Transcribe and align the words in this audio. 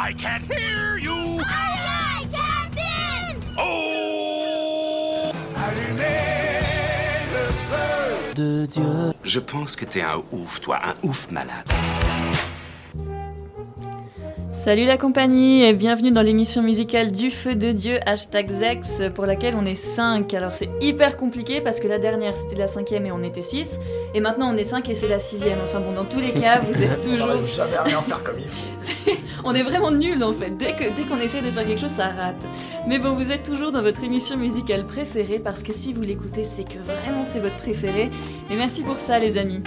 I 0.00 0.12
can't 0.12 0.44
hear 0.44 0.96
you. 0.98 1.40
Aye, 1.40 1.80
aye, 1.82 2.28
Captain! 2.30 3.40
Oh! 3.58 5.32
Allumez 5.56 6.60
le 7.32 7.52
feu 7.52 8.34
de 8.36 8.66
Dieu. 8.66 9.12
Je 9.24 9.40
pense 9.40 9.74
que 9.74 9.84
t'es 9.84 10.02
un 10.02 10.22
ouf, 10.30 10.60
toi, 10.62 10.78
un 10.84 10.94
ouf 11.02 11.16
malade. 11.32 11.66
Salut 14.52 14.84
la 14.84 14.98
compagnie 14.98 15.64
et 15.64 15.72
bienvenue 15.72 16.12
dans 16.12 16.22
l'émission 16.22 16.62
musicale 16.62 17.10
du 17.10 17.32
feu 17.32 17.56
de 17.56 17.72
Dieu, 17.72 17.98
hashtag 18.06 18.50
Zex, 18.50 18.88
pour 19.16 19.26
laquelle 19.26 19.54
on 19.56 19.66
est 19.66 19.74
5. 19.74 20.32
Alors 20.34 20.54
c'est 20.54 20.68
hyper 20.80 21.16
compliqué 21.16 21.60
parce 21.60 21.80
que 21.80 21.88
la 21.88 21.98
dernière 21.98 22.34
c'était 22.36 22.56
la 22.56 22.68
cinquième 22.68 23.06
et 23.06 23.12
on 23.12 23.22
était 23.22 23.42
6, 23.42 23.80
et 24.14 24.20
maintenant 24.20 24.52
on 24.52 24.56
est 24.56 24.64
5 24.64 24.88
et 24.90 24.94
c'est 24.94 25.08
la 25.08 25.18
sixième. 25.18 25.58
Enfin 25.64 25.80
bon, 25.80 25.92
dans 25.92 26.04
tous 26.04 26.20
les 26.20 26.32
cas, 26.40 26.60
vous 26.60 26.82
êtes 26.82 27.00
toujours... 27.00 27.44
jamais 27.46 27.76
à 27.76 27.82
rien 27.82 28.00
faire 28.00 28.22
comme 28.22 28.38
il 28.38 28.48
faut. 28.48 29.12
on 29.44 29.54
est 29.54 29.62
vraiment 29.62 29.90
nuls 29.90 30.22
en 30.22 30.32
fait, 30.32 30.50
dès 30.56 30.72
qu'on 30.72 30.94
dès 30.94 31.02
qu'on 31.02 31.18
essaie 31.18 31.40
de 31.42 31.50
faire 31.50 31.66
quelque 31.66 31.80
chose, 31.80 31.90
ça 31.90 32.08
rate. 32.08 32.44
Mais 32.86 32.98
bon, 32.98 33.12
vous 33.14 33.30
êtes 33.30 33.44
toujours 33.44 33.72
dans 33.72 33.82
votre 33.82 34.02
émission 34.04 34.36
musicale 34.36 34.84
préférée 34.84 35.38
parce 35.38 35.62
que 35.62 35.72
si 35.72 35.92
vous 35.92 36.02
l'écoutez, 36.02 36.44
c'est 36.44 36.64
que 36.64 36.78
vraiment 36.78 37.24
c'est 37.28 37.40
votre 37.40 37.56
préféré. 37.56 38.10
Et 38.50 38.56
merci 38.56 38.82
pour 38.82 38.98
ça 38.98 39.18
les 39.18 39.38
amis. 39.38 39.62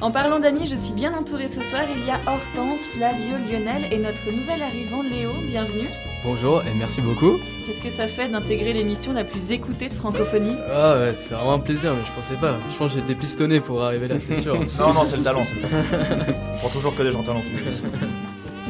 En 0.00 0.10
parlant 0.10 0.38
d'amis, 0.38 0.66
je 0.66 0.76
suis 0.76 0.94
bien 0.94 1.12
entourée 1.12 1.48
ce 1.48 1.60
soir. 1.60 1.82
Il 1.94 2.06
y 2.06 2.10
a 2.10 2.18
Hortense, 2.26 2.80
Flavio, 2.96 3.36
Lionel 3.50 3.82
et 3.92 3.98
notre 3.98 4.30
nouvel 4.32 4.62
arrivant 4.62 5.02
Léo. 5.02 5.30
Bienvenue. 5.46 5.88
Bonjour 6.24 6.62
et 6.62 6.72
merci 6.74 7.02
beaucoup. 7.02 7.38
Qu'est-ce 7.66 7.82
que 7.82 7.90
ça 7.90 8.06
fait 8.06 8.28
d'intégrer 8.28 8.72
l'émission 8.72 9.12
la 9.12 9.24
plus 9.24 9.52
écoutée 9.52 9.90
de 9.90 9.94
francophonie? 9.94 10.54
Ah 10.72 10.96
ouais, 10.96 11.12
c'est 11.14 11.34
vraiment 11.34 11.54
un 11.54 11.58
plaisir, 11.58 11.94
mais 11.94 12.02
je 12.06 12.12
pensais 12.12 12.36
pas. 12.36 12.56
Je 12.70 12.76
pense 12.76 12.94
que 12.94 12.98
j'étais 12.98 13.14
pistonné 13.14 13.60
pour 13.60 13.82
arriver 13.82 14.08
là, 14.08 14.16
c'est 14.20 14.34
sûr. 14.40 14.54
Non, 14.78 14.94
non, 14.94 15.04
c'est 15.04 15.18
le 15.18 15.22
talent, 15.22 15.44
c'est 15.44 15.56
le 15.56 15.68
talent. 15.68 16.24
On 16.54 16.58
prend 16.58 16.68
toujours 16.70 16.96
que 16.96 17.02
des 17.02 17.12
gens 17.12 17.22
talentueux. 17.22 17.58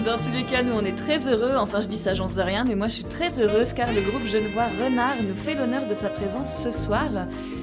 Dans 0.05 0.17
tous 0.17 0.31
les 0.33 0.45
cas, 0.45 0.63
nous 0.63 0.73
on 0.73 0.85
est 0.85 0.97
très 0.97 1.29
heureux, 1.29 1.57
enfin 1.59 1.83
je 1.83 1.87
dis 1.87 1.99
ça, 1.99 2.15
j'en 2.15 2.29
sais 2.29 2.43
rien, 2.43 2.65
mais 2.65 2.75
moi 2.75 2.89
je 2.89 2.95
suis 2.95 3.05
très 3.05 3.39
heureuse 3.39 3.75
car 3.75 3.93
le 3.93 4.01
groupe 4.01 4.27
Genevois 4.27 4.69
Renard 4.83 5.17
nous 5.23 5.37
fait 5.37 5.55
l'honneur 5.55 5.87
de 5.87 5.93
sa 5.93 6.09
présence 6.09 6.63
ce 6.63 6.71
soir. 6.71 7.09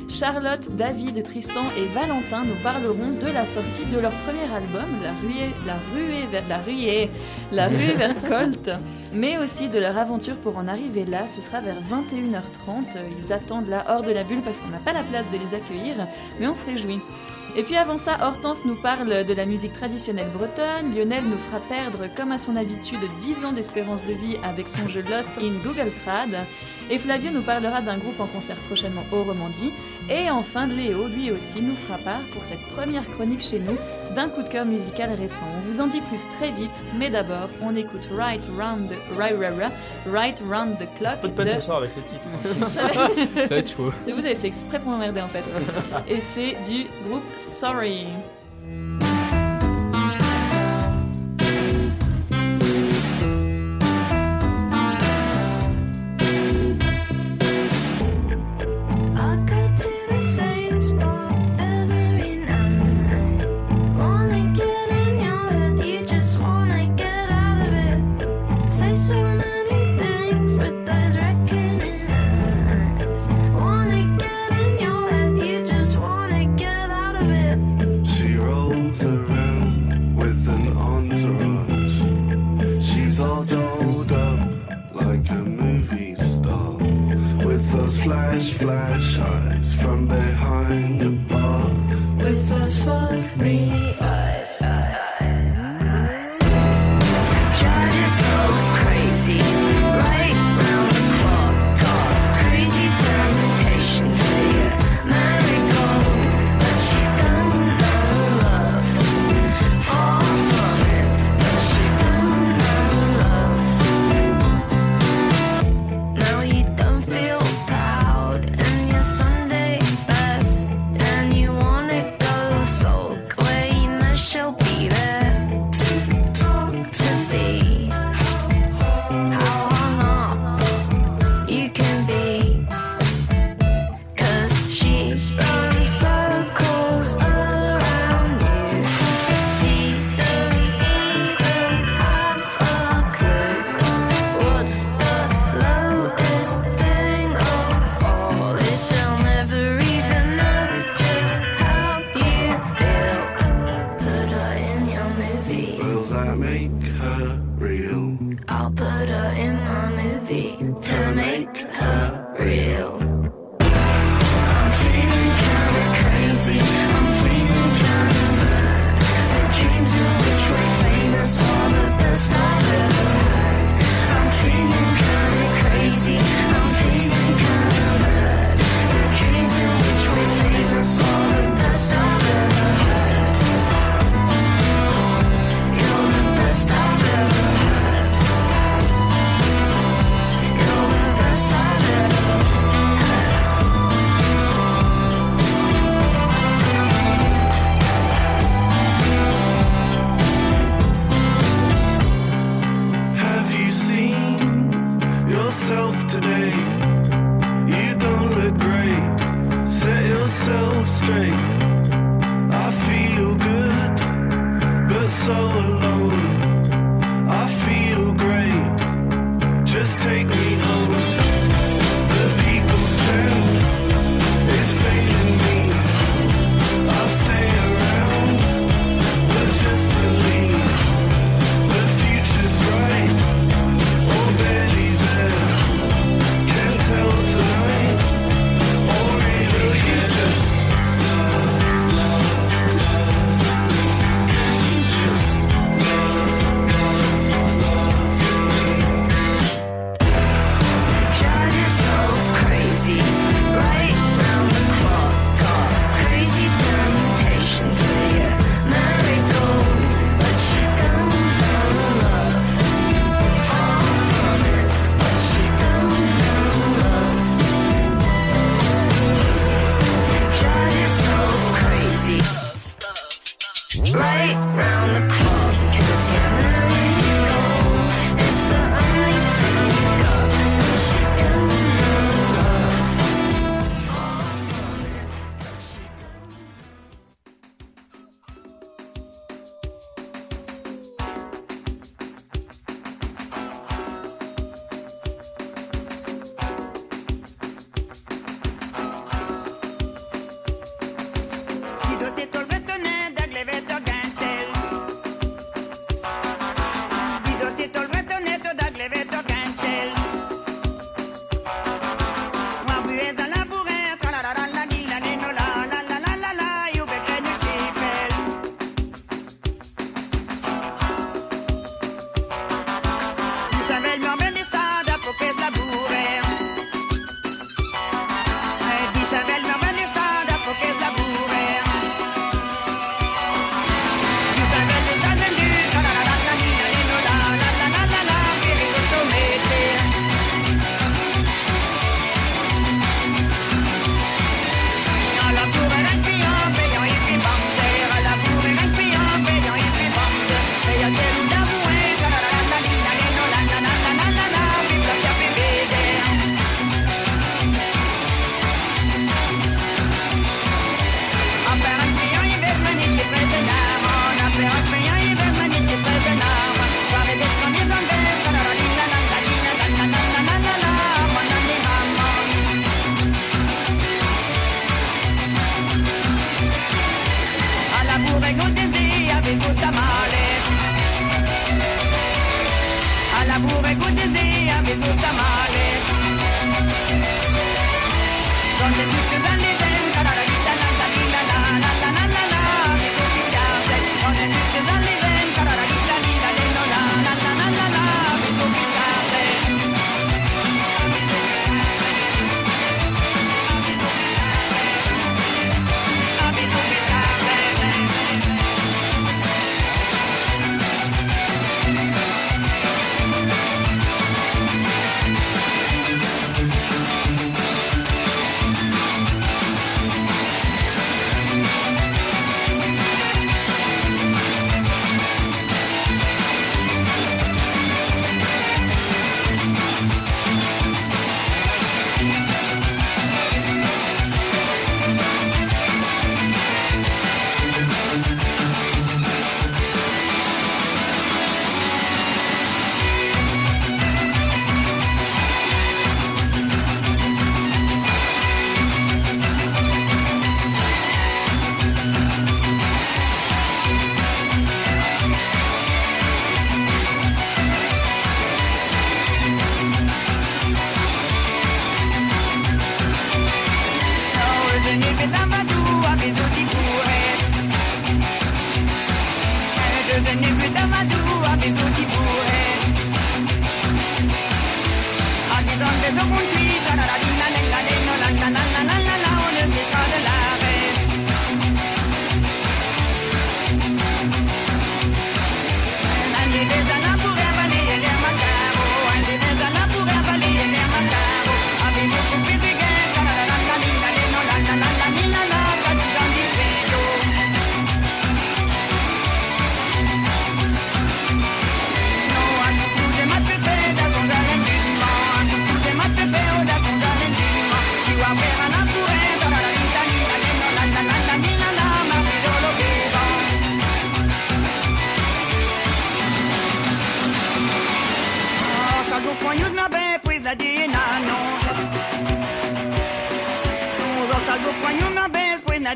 Charlotte, 0.08 0.70
David, 0.76 1.24
Tristan 1.24 1.64
et 1.76 1.86
Valentin 1.86 2.44
nous 2.46 2.62
parleront 2.62 3.18
de 3.20 3.26
la 3.26 3.46
sortie 3.46 3.86
de 3.86 4.00
leur 4.00 4.12
premier 4.12 4.44
album, 4.44 4.86
La 5.04 5.12
ruée, 5.22 5.52
la 5.66 5.78
ruée 5.94 6.28
vers 6.32 6.48
la 6.48 6.58
ruée, 6.60 7.10
la 7.52 7.68
ruée 7.70 7.94
vers 7.98 8.14
Colt, 8.28 8.70
mais 9.14 9.38
aussi 9.40 9.70
de 9.70 9.80
leur 9.80 9.98
aventure 9.98 10.36
pour 10.36 10.58
en 10.58 10.68
arriver 10.68 11.06
là. 11.06 11.26
Ce 11.28 11.42
sera 11.42 11.60
vers 11.60 11.76
21h30. 11.76 13.00
Ils 13.20 13.34
attendent 13.34 13.70
là 13.70 13.84
hors 13.90 14.04
de 14.04 14.12
la 14.12 14.24
bulle 14.24 14.42
parce 14.42 14.60
qu'on 14.60 14.70
n'a 14.70 14.78
pas 14.78 14.94
la 14.94 15.04
place 15.04 15.30
de 15.30 15.38
les 15.38 15.56
accueillir, 15.56 15.96
mais 16.40 16.48
on 16.48 16.54
se 16.54 16.66
réjouit. 16.66 17.00
Et 17.60 17.64
puis 17.64 17.76
avant 17.76 17.98
ça, 17.98 18.20
Hortense 18.22 18.66
nous 18.66 18.76
parle 18.76 19.26
de 19.26 19.34
la 19.34 19.48
musique 19.48 19.74
traditionnelle 19.74 20.30
bretonne, 20.30 20.96
Lionel 20.96 21.24
nous 21.24 21.40
fera 21.40 21.60
perdre, 21.60 22.06
comme 22.16 22.32
à 22.32 22.38
son 22.38 22.56
habitude, 22.56 23.00
10 23.20 23.46
ans 23.46 23.52
d'espérance 23.52 24.06
de 24.06 24.14
vie 24.14 24.38
avec 24.44 24.68
son 24.68 24.88
jeu 24.88 25.02
Lost 25.02 25.40
in 25.42 25.54
Google 25.64 25.92
Trad, 26.06 26.46
et 26.92 27.00
Flavio 27.00 27.32
nous 27.32 27.42
parlera 27.42 27.82
d'un 27.82 27.98
groupe 27.98 28.20
en 28.20 28.28
concert 28.28 28.58
prochainement 28.68 29.04
au 29.12 29.24
Romandie, 29.24 29.74
et 30.08 30.30
enfin 30.30 30.68
Léo, 30.68 31.08
lui 31.08 31.32
aussi, 31.32 31.64
nous 31.64 31.74
fera 31.74 31.98
part 31.98 32.22
pour 32.32 32.46
cette 32.46 32.62
première 32.76 33.10
chronique 33.10 33.42
chez 33.42 33.58
nous 33.58 33.76
d'un 34.18 34.30
coup 34.30 34.42
de 34.42 34.50
cœur 34.50 34.66
musical 34.66 35.14
récent. 35.14 35.46
On 35.60 35.72
vous 35.72 35.80
en 35.80 35.86
dit 35.86 36.02
plus 36.02 36.28
très 36.28 36.50
vite, 36.50 36.84
mais 36.98 37.12
d'abord, 37.12 37.50
on 37.62 37.76
écoute 37.76 38.10
Right 38.12 38.44
Round 38.58 38.90
the, 38.90 38.96
right, 39.16 39.38
right, 39.38 39.54
right, 39.56 39.72
right 40.12 40.42
Round 40.50 40.76
the 40.80 40.88
Clock 40.98 41.20
Peu 41.22 41.28
de 41.28 41.34
peine 41.34 41.46
de- 41.46 41.52
ce 41.52 41.60
soir 41.62 41.78
avec 41.78 41.92
les 41.96 42.02
titres. 42.02 42.28
Ça 43.44 43.48
va 43.48 43.56
être 43.58 43.70
chaud. 43.70 43.94
Vous 44.06 44.26
avez 44.26 44.34
fait 44.34 44.48
exprès 44.48 44.80
pour 44.80 44.90
m'emmerder 44.92 45.22
en 45.22 45.28
fait. 45.28 45.44
Et 46.08 46.20
c'est 46.34 46.56
du 46.68 46.88
groupe 47.08 47.22
Sorry. 47.38 48.08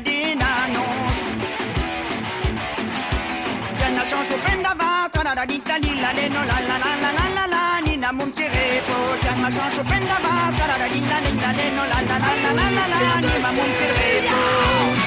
di 0.00 0.34
nano. 0.34 0.84
Gana 3.78 4.04
chancho 4.04 4.36
prenda 4.44 4.74
va, 4.74 5.08
tra 5.10 5.34
la 5.34 5.44
dita 5.44 5.76
li 5.76 6.00
la 6.00 6.12
le 6.12 6.28
no 6.28 6.44
la 6.44 6.60
la 6.68 6.78
la 6.78 6.94
la 7.02 7.10
la 7.12 7.26
la 7.34 7.46
la 7.46 7.80
ni 7.84 7.96
na 7.96 8.12
mon 8.12 8.32
tirepo. 8.32 8.94
Gana 9.20 9.50
chancho 9.50 9.82
prenda 9.82 10.18
va, 10.22 10.52
tra 10.54 10.66
la 10.66 10.88
dita 10.88 11.18
li 11.24 11.40
la 11.40 11.52
le 11.52 11.70
no 11.70 11.84
la 11.84 12.00
la 12.08 12.18
la 12.18 12.32
la 12.42 12.52
la 12.58 12.84
la 12.90 12.98
la 13.04 13.20
ni 13.20 13.40
ma 13.42 13.50
mon 13.52 13.70
tirepo. 13.78 15.01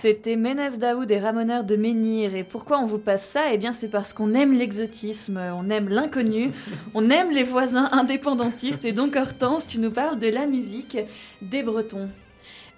C'était 0.00 0.36
Ménez 0.36 0.78
Daoud 0.78 1.10
et 1.10 1.18
Ramoneur 1.18 1.64
de 1.64 1.74
Menhir. 1.74 2.36
Et 2.36 2.44
pourquoi 2.44 2.78
on 2.78 2.86
vous 2.86 3.00
passe 3.00 3.24
ça? 3.24 3.52
Eh 3.52 3.58
bien, 3.58 3.72
c'est 3.72 3.88
parce 3.88 4.12
qu'on 4.12 4.32
aime 4.32 4.56
l'exotisme, 4.56 5.40
on 5.56 5.68
aime 5.70 5.88
l'inconnu, 5.88 6.52
on 6.94 7.10
aime 7.10 7.32
les 7.32 7.42
voisins 7.42 7.88
indépendantistes. 7.90 8.84
Et 8.84 8.92
donc, 8.92 9.16
Hortense, 9.16 9.66
tu 9.66 9.80
nous 9.80 9.90
parles 9.90 10.20
de 10.20 10.28
la 10.28 10.46
musique 10.46 10.98
des 11.42 11.64
Bretons. 11.64 12.08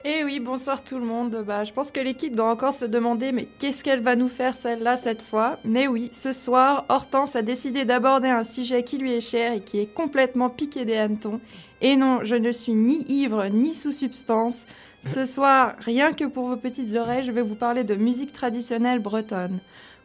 Eh 0.03 0.25
oui, 0.25 0.41
bonsoir 0.41 0.83
tout 0.83 0.99
le 0.99 1.05
monde. 1.05 1.45
Bah, 1.47 1.63
je 1.65 1.75
pense 1.75 1.93
que 1.93 2.01
l'équipe 2.01 2.35
doit 2.35 2.51
encore 2.51 2.73
se 2.73 2.87
demander 2.87 3.33
mais 3.33 3.47
qu'est-ce 3.59 3.85
qu'elle 3.85 4.01
va 4.01 4.17
nous 4.17 4.31
faire 4.31 4.55
celle-là 4.55 4.97
cette 4.97 5.21
fois? 5.21 5.59
Mais 5.63 5.89
oui, 5.89 6.09
ce 6.13 6.33
soir, 6.33 6.87
Hortense 6.89 7.37
a 7.37 7.43
décidé 7.43 7.85
d'aborder 7.85 8.29
un 8.29 8.45
sujet 8.45 8.83
qui 8.83 8.97
lui 8.97 9.13
est 9.13 9.21
cher 9.21 9.53
et 9.53 9.61
qui 9.61 9.79
est 9.79 9.93
complètement 9.93 10.49
piqué 10.49 10.87
des 10.87 10.97
hannetons. 10.97 11.39
Et 11.83 11.97
non, 11.97 12.21
je 12.23 12.35
ne 12.35 12.51
suis 12.51 12.73
ni 12.73 13.05
ivre 13.09 13.47
ni 13.49 13.75
sous 13.75 13.93
substance. 13.93 14.65
Ce 15.03 15.25
soir, 15.25 15.77
rien 15.79 16.13
que 16.13 16.27
pour 16.27 16.47
vos 16.47 16.57
petites 16.57 16.95
oreilles, 16.95 17.25
je 17.25 17.33
vais 17.33 17.43
vous 17.43 17.55
parler 17.55 17.85
de 17.85 17.95
musique 17.95 18.33
traditionnelle 18.33 18.99
bretonne. 18.99 19.61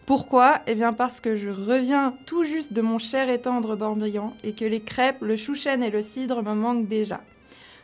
Pourquoi? 0.06 0.62
Eh 0.68 0.76
bien 0.76 0.94
parce 0.94 1.20
que 1.20 1.36
je 1.36 1.50
reviens 1.50 2.14
tout 2.26 2.44
juste 2.44 2.72
de 2.72 2.82
mon 2.82 2.98
cher 2.98 3.30
et 3.30 3.42
tendre 3.42 3.76
Morbihan 3.76 4.34
et 4.44 4.54
que 4.54 4.64
les 4.64 4.80
crêpes, 4.80 5.22
le 5.22 5.36
chouchen 5.36 5.84
et 5.84 5.90
le 5.90 6.02
cidre 6.02 6.42
me 6.44 6.54
manquent 6.54 6.88
déjà. 6.88 7.20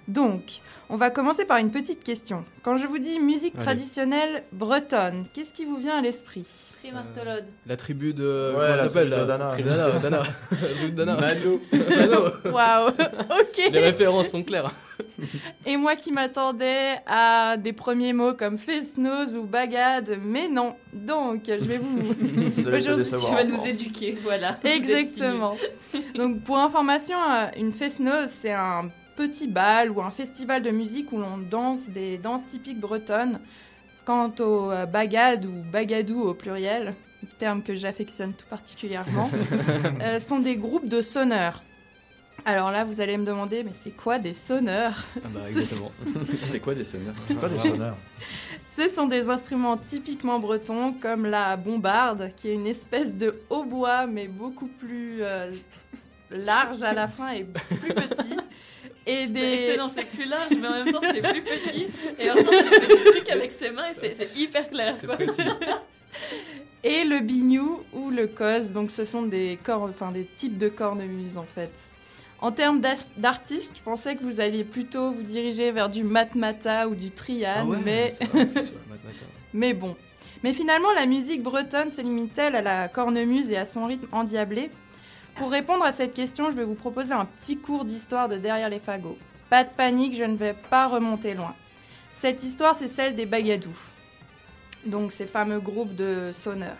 Donc, 0.08 0.62
on 0.92 0.98
va 0.98 1.10
commencer 1.10 1.46
par 1.46 1.58
une 1.58 1.72
petite 1.72 2.04
question. 2.04 2.44
Quand 2.64 2.76
je 2.76 2.86
vous 2.86 3.00
dis 3.00 3.18
musique 3.20 3.54
Allez. 3.56 3.64
traditionnelle 3.64 4.44
bretonne, 4.52 5.26
qu'est-ce 5.34 5.54
qui 5.54 5.64
vous 5.64 5.78
vient 5.78 5.98
à 5.98 6.02
l'esprit? 6.02 6.46
Trimartolode. 6.80 7.46
La 7.66 7.78
tribu 7.78 8.14
de. 8.14 8.54
Ouais, 8.58 8.76
la 8.76 8.88
s'appelle 8.88 9.10
tribu 9.10 9.22
de 9.22 9.28
Dana. 9.28 9.48
Tribu 9.52 9.70
Dana. 9.70 10.00
Dana. 10.00 10.24
La 10.52 10.58
tribu 10.58 10.92
de 10.92 10.96
Dana. 10.96 11.16
Mano. 11.16 11.62
Mano. 11.72 12.32
Waouh 12.54 12.90
Ok 12.90 13.72
Les 13.72 13.80
références 13.80 14.28
sont 14.28 14.44
claires. 14.44 14.76
Et 15.66 15.78
moi 15.78 15.96
qui 15.96 16.12
m'attendais 16.12 16.98
à 17.08 17.56
des 17.58 17.74
premiers 17.74 18.14
mots 18.14 18.34
comme 18.34 18.58
fest-nose 18.58 19.36
ou 19.36 19.44
bagade, 19.44 20.18
mais 20.22 20.50
non. 20.50 20.76
Donc, 20.94 21.44
je 21.48 21.54
vais 21.54 21.78
vous... 21.78 22.02
Vous 22.58 22.68
allez 22.68 22.84
te 22.84 22.92
décevoir. 22.92 23.30
Tu 23.30 23.36
vas 23.36 23.44
nous 23.46 23.66
éduquer, 23.66 24.18
voilà. 24.22 24.60
Exactement. 24.64 25.56
Donc 26.16 26.42
pour 26.44 26.58
information, 26.58 27.18
euh, 27.18 27.48
une 27.58 27.72
fest-noz, 27.72 28.30
c'est 28.30 28.52
un 28.52 28.90
petit 29.16 29.48
bal 29.48 29.92
ou 29.92 30.02
un 30.02 30.12
festival 30.12 30.64
de 30.64 30.72
musique 30.72 31.12
où 31.12 31.18
l'on 31.18 31.38
danse 31.38 31.90
des 31.90 32.18
danses 32.18 32.46
typiques 32.46 32.80
bretonnes. 32.80 33.40
Quant 34.04 34.34
au 34.40 34.72
euh, 34.72 34.88
bagad 34.88 35.46
ou 35.46 35.52
bagadou 35.72 36.22
au 36.24 36.34
pluriel, 36.34 36.96
terme 37.38 37.62
que 37.62 37.76
j'affectionne 37.76 38.34
tout 38.34 38.48
particulièrement, 38.50 39.30
euh, 40.02 40.20
sont 40.20 40.40
des 40.40 40.56
groupes 40.56 40.90
de 40.90 41.02
sonneurs. 41.04 41.62
Alors 42.44 42.72
là, 42.72 42.84
vous 42.84 43.00
allez 43.00 43.16
me 43.18 43.26
demander, 43.26 43.62
mais 43.64 43.70
c'est 43.74 43.92
quoi 43.96 44.18
des 44.18 44.34
sonneurs 44.34 45.06
Ah 45.24 45.28
bah 45.32 45.42
Ce- 45.48 45.60
exactement. 45.60 45.92
C'est 46.42 46.60
quoi 46.60 46.74
des 46.74 46.84
sonneurs 46.86 47.14
C'est 47.28 47.40
pas 47.40 47.48
des 47.50 47.60
sonneurs. 47.60 47.96
Ce 48.68 48.88
sont 48.90 49.06
des 49.06 49.30
instruments 49.30 49.78
typiquement 49.78 50.40
bretons 50.40 50.94
comme 50.94 51.28
la 51.28 51.56
bombarde, 51.56 52.32
qui 52.38 52.50
est 52.50 52.54
une 52.56 52.66
espèce 52.68 53.16
de 53.16 53.40
hautbois 53.52 54.08
mais 54.08 54.28
beaucoup 54.28 54.68
plus 54.80 55.18
euh, 55.22 55.52
large 56.32 56.82
à 56.82 56.94
la 56.94 57.08
fin 57.08 57.30
et 57.34 57.44
plus 57.44 57.94
petit. 57.94 58.38
Et 59.08 59.26
des... 59.28 59.40
excellent, 59.42 59.90
c'est 59.90 60.06
plus 60.06 60.26
large, 60.30 60.52
mais 60.60 60.68
en 60.68 60.84
même 60.84 60.92
temps 60.94 61.02
c'est 61.02 61.22
plus 61.22 61.42
petit. 61.42 61.88
Et 62.20 62.30
en 62.30 62.36
même 62.36 62.46
temps, 62.46 62.52
ça 62.52 62.80
fait 62.82 62.88
des 62.88 63.04
trucs 63.12 63.30
avec 63.30 63.52
ses 63.52 63.72
mains 63.72 63.90
et 63.90 63.94
c'est- 63.94 64.12
c'est 64.12 64.30
hyper 64.36 64.70
clair. 64.70 64.96
C'est 65.00 65.08
Quoi. 65.08 65.16
précis. 65.16 65.42
et 66.84 67.04
le 67.04 67.20
bignou 67.20 67.82
ou 67.94 68.10
le 68.10 68.28
cos. 68.28 68.70
Donc 68.74 68.92
ce 68.92 69.04
sont 69.06 69.24
des, 69.24 69.58
cornes, 69.64 69.90
enfin, 69.92 70.12
des 70.12 70.26
types 70.26 70.58
de 70.58 70.70
cornemuses 70.70 71.38
en 71.38 71.46
fait. 71.56 71.72
En 72.42 72.52
termes 72.52 72.80
d'ar- 72.80 72.96
d'artistes, 73.18 73.72
je 73.76 73.82
pensais 73.84 74.16
que 74.16 74.24
vous 74.24 74.40
alliez 74.40 74.64
plutôt 74.64 75.12
vous 75.12 75.22
diriger 75.24 75.72
vers 75.72 75.90
du 75.90 76.04
matmata 76.04 76.88
ou 76.88 76.96
du 76.96 77.12
trian, 77.12 77.54
Ah 77.58 77.66
ouais, 77.66 77.78
mais, 77.86 78.10
vrai, 78.34 78.48
mais 79.54 79.74
bon. 79.74 79.96
Mais 80.44 80.54
finalement, 80.54 80.92
la 80.94 81.06
musique 81.06 81.44
bretonne 81.44 81.92
se 81.92 82.02
limite-t-elle 82.02 82.56
à 82.56 82.62
la 82.64 82.88
cornemuse 82.88 83.52
et 83.52 83.58
à 83.58 83.66
son 83.66 83.86
rythme 83.86 84.08
endiablé? 84.12 84.72
Pour 85.36 85.52
répondre 85.52 85.84
à 85.84 85.92
cette 85.92 86.14
question, 86.14 86.52
je 86.52 86.56
vais 86.56 86.64
vous 86.64 86.76
proposer 86.76 87.14
un 87.14 87.26
petit 87.26 87.58
cours 87.58 87.86
d'histoire 87.86 88.30
de 88.30 88.38
derrière 88.38 88.70
les 88.70 88.80
fagots. 88.80 89.18
Pas 89.50 89.64
de 89.64 89.70
panique, 89.70 90.16
je 90.16 90.24
ne 90.24 90.36
vais 90.36 90.56
pas 90.70 90.88
remonter 90.88 91.34
loin. 91.34 91.54
Cette 92.12 92.44
histoire, 92.44 92.76
c'est 92.76 92.88
celle 92.88 93.16
des 93.16 93.26
Bagadous, 93.26 93.70
donc 94.86 95.12
ces 95.12 95.26
fameux 95.26 95.60
groupes 95.60 95.96
de 95.96 96.32
sonneurs. 96.34 96.78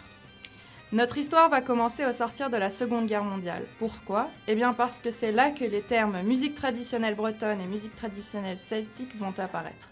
Notre 0.92 1.18
histoire 1.18 1.50
va 1.50 1.62
commencer 1.62 2.06
au 2.06 2.12
sortir 2.12 2.50
de 2.50 2.58
la 2.58 2.70
Seconde 2.70 3.08
Guerre 3.08 3.24
mondiale. 3.24 3.64
Pourquoi? 3.80 4.30
Eh 4.48 4.56
bien 4.56 4.74
parce 4.74 5.00
que 5.00 5.10
c'est 5.10 5.32
là 5.32 5.50
que 5.50 5.64
les 5.64 5.82
termes 5.82 6.22
musique 6.22 6.54
traditionnelle 6.54 7.16
bretonne 7.16 7.62
et 7.62 7.66
musique 7.66 7.96
traditionnelle 7.96 8.60
celtique 8.60 9.18
vont 9.18 9.34
apparaître. 9.38 9.90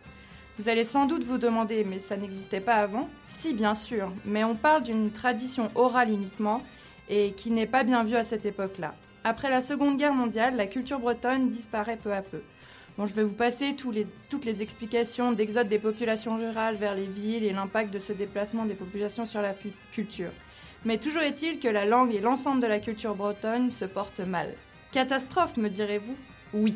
Vous 0.57 0.67
allez 0.67 0.83
sans 0.83 1.05
doute 1.05 1.23
vous 1.23 1.37
demander, 1.37 1.85
mais 1.85 1.99
ça 1.99 2.17
n'existait 2.17 2.59
pas 2.59 2.75
avant? 2.75 3.07
Si, 3.25 3.53
bien 3.53 3.75
sûr, 3.75 4.11
mais 4.25 4.43
on 4.43 4.55
parle 4.55 4.83
d'une 4.83 5.09
tradition 5.09 5.71
orale 5.73 6.09
uniquement 6.09 6.61
et 7.09 7.31
qui 7.31 7.51
n'est 7.51 7.65
pas 7.65 7.83
bien 7.83 8.03
vue 8.03 8.15
à 8.15 8.23
cette 8.23 8.45
époque-là. 8.45 8.93
Après 9.23 9.49
la 9.49 9.61
Seconde 9.61 9.97
Guerre 9.97 10.13
mondiale, 10.13 10.55
la 10.55 10.67
culture 10.67 10.99
bretonne 10.99 11.49
disparaît 11.49 11.99
peu 12.01 12.13
à 12.13 12.21
peu. 12.21 12.41
Bon, 12.97 13.05
je 13.05 13.13
vais 13.13 13.23
vous 13.23 13.35
passer 13.35 13.75
toutes 13.75 14.45
les 14.45 14.61
explications 14.61 15.31
d'exode 15.31 15.69
des 15.69 15.79
populations 15.79 16.37
rurales 16.37 16.75
vers 16.75 16.95
les 16.95 17.07
villes 17.07 17.43
et 17.43 17.53
l'impact 17.53 17.93
de 17.93 17.99
ce 17.99 18.13
déplacement 18.13 18.65
des 18.65 18.73
populations 18.73 19.25
sur 19.25 19.41
la 19.41 19.53
culture. 19.93 20.31
Mais 20.85 20.97
toujours 20.97 21.21
est-il 21.21 21.59
que 21.59 21.67
la 21.67 21.85
langue 21.85 22.13
et 22.13 22.19
l'ensemble 22.19 22.61
de 22.61 22.67
la 22.67 22.79
culture 22.79 23.15
bretonne 23.15 23.71
se 23.71 23.85
portent 23.85 24.19
mal. 24.19 24.53
Catastrophe, 24.91 25.57
me 25.57 25.69
direz-vous? 25.69 26.15
Oui. 26.53 26.75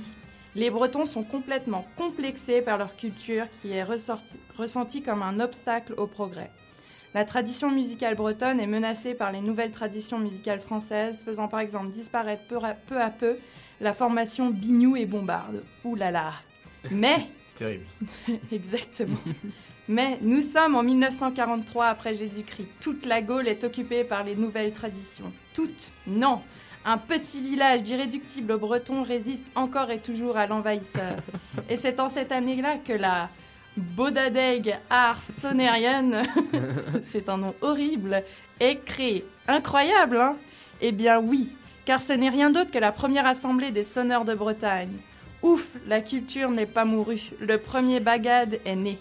Les 0.55 0.69
Bretons 0.69 1.05
sont 1.05 1.23
complètement 1.23 1.87
complexés 1.97 2.61
par 2.61 2.77
leur 2.77 2.95
culture 2.95 3.45
qui 3.61 3.71
est 3.71 3.83
ressentie 3.83 5.01
comme 5.01 5.23
un 5.23 5.39
obstacle 5.39 5.93
au 5.97 6.05
progrès. 6.05 6.51
La 7.13 7.25
tradition 7.25 7.69
musicale 7.69 8.15
bretonne 8.15 8.59
est 8.59 8.67
menacée 8.67 9.13
par 9.13 9.31
les 9.31 9.41
nouvelles 9.41 9.71
traditions 9.71 10.17
musicales 10.17 10.59
françaises, 10.59 11.23
faisant 11.23 11.47
par 11.47 11.59
exemple 11.59 11.91
disparaître 11.91 12.43
peu 12.47 12.57
à 12.57 12.73
peu, 12.73 12.99
à 12.99 13.09
peu 13.09 13.37
la 13.79 13.93
formation 13.93 14.49
bignou 14.49 14.95
et 14.95 15.05
bombarde. 15.05 15.63
Ouh 15.83 15.95
là 15.95 16.09
là 16.09 16.33
Mais 16.89 17.27
Terrible. 17.55 17.85
Exactement. 18.51 19.17
Mais 19.87 20.17
nous 20.21 20.41
sommes 20.41 20.75
en 20.75 20.83
1943 20.83 21.85
après 21.87 22.15
Jésus-Christ. 22.15 22.67
Toute 22.81 23.05
la 23.05 23.21
Gaule 23.21 23.47
est 23.47 23.63
occupée 23.63 24.03
par 24.03 24.23
les 24.23 24.35
nouvelles 24.35 24.71
traditions. 24.71 25.31
Toute 25.53 25.91
Non 26.07 26.41
Un 26.85 26.97
petit 26.97 27.41
village 27.41 27.83
d'irréductibles 27.83 28.57
bretons 28.57 29.03
résiste 29.03 29.45
encore 29.55 29.91
et 29.91 29.99
toujours 29.99 30.37
à 30.37 30.47
l'envahisseur. 30.47 31.17
Et 31.69 31.77
c'est 31.77 31.99
en 31.99 32.09
cette 32.09 32.31
année-là 32.31 32.77
que 32.77 32.93
la 32.93 33.29
Bodadeg 33.77 34.77
Arsonérienne, 34.89 36.23
c'est 37.03 37.29
un 37.29 37.37
nom 37.37 37.55
horrible, 37.61 38.23
est 38.59 38.83
créée. 38.85 39.25
Incroyable, 39.47 40.17
hein? 40.17 40.35
Eh 40.81 40.91
bien 40.91 41.19
oui, 41.19 41.49
car 41.85 42.01
ce 42.01 42.13
n'est 42.13 42.29
rien 42.29 42.51
d'autre 42.51 42.71
que 42.71 42.77
la 42.77 42.91
première 42.91 43.25
assemblée 43.25 43.71
des 43.71 43.83
sonneurs 43.83 44.25
de 44.25 44.35
Bretagne. 44.35 44.95
Ouf, 45.41 45.67
la 45.87 46.01
culture 46.01 46.51
n'est 46.51 46.65
pas 46.65 46.85
mourue. 46.85 47.31
Le 47.39 47.57
premier 47.57 47.99
bagad 47.99 48.59
est 48.63 48.75
né. 48.75 48.97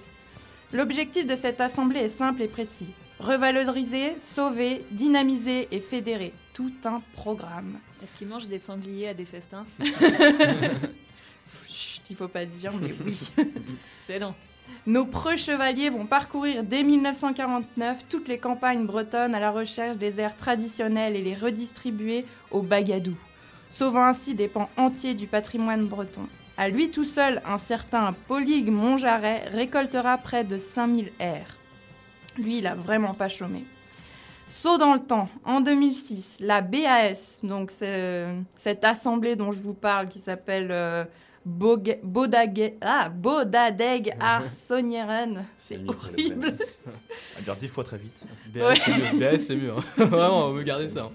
L'objectif 0.73 1.27
de 1.27 1.37
cette 1.37 1.61
assemblée 1.61 2.01
est 2.01 2.09
simple 2.09 2.43
et 2.43 2.49
précis. 2.49 2.95
Revaloriser, 3.21 4.19
sauver, 4.19 4.83
dynamiser 4.91 5.69
et 5.71 5.81
fédérer. 5.81 6.33
Tout 6.55 6.73
un 6.85 7.03
programme. 7.15 7.79
Est-ce 8.03 8.15
qu'ils 8.17 8.27
mangent 8.27 8.49
des 8.49 8.59
sangliers 8.59 9.09
à 9.09 9.15
des 9.15 9.27
festins? 9.27 9.67
Chut, 11.69 12.03
il 12.11 12.17
faut 12.17 12.29
pas 12.29 12.45
dire, 12.47 12.73
mais 12.81 12.93
oui. 13.05 13.21
Excellent. 14.01 14.35
Nos 14.87 15.05
preux 15.05 15.37
chevaliers 15.37 15.91
vont 15.91 16.07
parcourir 16.07 16.65
dès 16.65 16.83
1949 16.83 18.07
toutes 18.09 18.29
les 18.29 18.39
campagnes 18.39 18.87
bretonnes 18.87 19.35
à 19.35 19.41
la 19.41 19.51
recherche 19.51 19.97
des 19.97 20.21
airs 20.21 20.37
traditionnels 20.37 21.17
et 21.17 21.23
les 21.23 21.35
redistribuer 21.35 22.25
aux 22.51 22.63
bagadous, 22.63 23.19
sauvant 23.71 24.05
ainsi 24.05 24.35
des 24.35 24.49
pans 24.49 24.71
entiers 24.77 25.15
du 25.15 25.27
patrimoine 25.27 25.87
breton. 25.87 26.27
À 26.57 26.69
lui 26.69 26.91
tout 26.91 27.05
seul, 27.05 27.41
un 27.47 27.59
certain 27.59 28.13
Polygue 28.29 28.71
Montjarret 28.71 29.45
récoltera 29.53 30.19
près 30.19 30.45
de 30.45 30.59
5000 30.59 31.11
airs. 31.19 31.57
Lui, 32.39 32.59
il 32.59 32.67
a 32.67 32.75
vraiment 32.75 33.15
pas 33.15 33.29
chômé. 33.29 33.65
Saut 34.49 34.77
dans 34.77 34.93
le 34.93 35.01
temps, 35.01 35.31
en 35.45 35.63
2006, 35.63 36.39
la 36.41 36.61
BAS, 36.61 37.41
donc 37.43 37.71
cette 37.71 38.85
assemblée 38.85 39.35
dont 39.35 39.51
je 39.51 39.59
vous 39.59 39.73
parle 39.73 40.09
qui 40.09 40.19
s'appelle 40.19 40.69
euh, 40.71 41.05
Bog- 41.45 41.99
ah, 42.81 43.09
Bodadeg 43.09 44.15
Arsonieren, 44.21 45.45
c'est 45.57 45.81
horrible. 45.87 46.57
À 47.39 47.41
dire 47.43 47.57
dix 47.57 47.69
fois 47.69 47.83
très 47.85 47.99
vite. 47.99 48.23
BS, 48.47 48.61
Ouais. 48.63 48.75
c'est 48.77 48.93
mieux. 48.93 49.19
BS, 49.19 49.37
c'est 49.39 49.57
mieux. 49.57 49.73
hein. 49.73 49.83
Vraiment, 50.05 50.47
on 50.47 50.53
veut 50.53 50.63
garder 50.63 50.89
ça. 50.89 51.03
hein. 51.05 51.11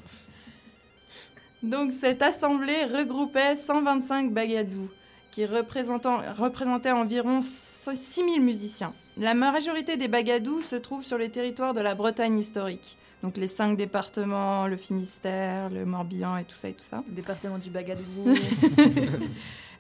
Donc 1.64 1.92
cette 1.92 2.22
assemblée 2.22 2.84
regroupait 2.86 3.56
125 3.56 4.32
bagadous 4.32 4.90
qui 5.32 5.46
représentant- 5.46 6.22
représentaient 6.38 6.92
environ 6.92 7.42
6000 7.42 8.42
musiciens. 8.42 8.94
La 9.18 9.34
majorité 9.34 9.98
des 9.98 10.08
bagadous 10.08 10.62
se 10.62 10.76
trouvent 10.76 11.04
sur 11.04 11.18
les 11.18 11.30
territoires 11.30 11.74
de 11.74 11.82
la 11.82 11.96
Bretagne 11.96 12.38
historique. 12.38 12.98
Donc 13.24 13.38
les 13.38 13.48
cinq 13.48 13.76
départements, 13.78 14.68
le 14.68 14.78
Finistère, 14.78 15.70
le 15.72 15.86
Morbihan 15.86 16.38
et 16.38 16.44
tout 16.44 16.56
ça 16.56 16.70
et 16.70 16.74
tout 16.74 16.86
ça. 16.88 17.04
Le 17.08 17.16
département 17.16 17.58
du 17.58 17.72
Bagadou. 17.72 18.04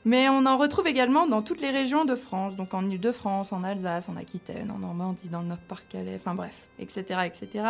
Mais 0.07 0.29
on 0.29 0.45
en 0.45 0.55
retrouve 0.55 0.87
également 0.87 1.27
dans 1.27 1.41
toutes 1.41 1.59
les 1.59 1.69
régions 1.69 2.05
de 2.05 2.15
France, 2.15 2.55
donc 2.55 2.73
en 2.73 2.89
Ile-de-France, 2.89 3.51
en 3.51 3.65
Alsace, 3.65 4.07
en 4.07 4.15
Aquitaine, 4.15 4.71
en 4.71 4.79
Normandie, 4.79 5.27
dans 5.27 5.41
le 5.41 5.47
Nord-Pas-Calais, 5.47 6.15
enfin 6.15 6.33
bref, 6.33 6.55
etc., 6.79 7.01
etc. 7.25 7.65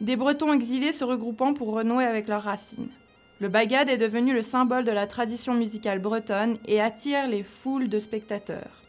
Des 0.00 0.16
Bretons 0.16 0.52
exilés 0.52 0.90
se 0.90 1.04
regroupant 1.04 1.54
pour 1.54 1.70
renouer 1.70 2.04
avec 2.04 2.26
leurs 2.26 2.42
racines. 2.42 2.90
Le 3.38 3.48
bagad 3.48 3.88
est 3.88 3.96
devenu 3.96 4.32
le 4.32 4.42
symbole 4.42 4.84
de 4.84 4.90
la 4.90 5.06
tradition 5.06 5.54
musicale 5.54 6.00
bretonne 6.00 6.58
et 6.66 6.80
attire 6.80 7.28
les 7.28 7.44
foules 7.44 7.88
de 7.88 8.00
spectateurs. 8.00 8.82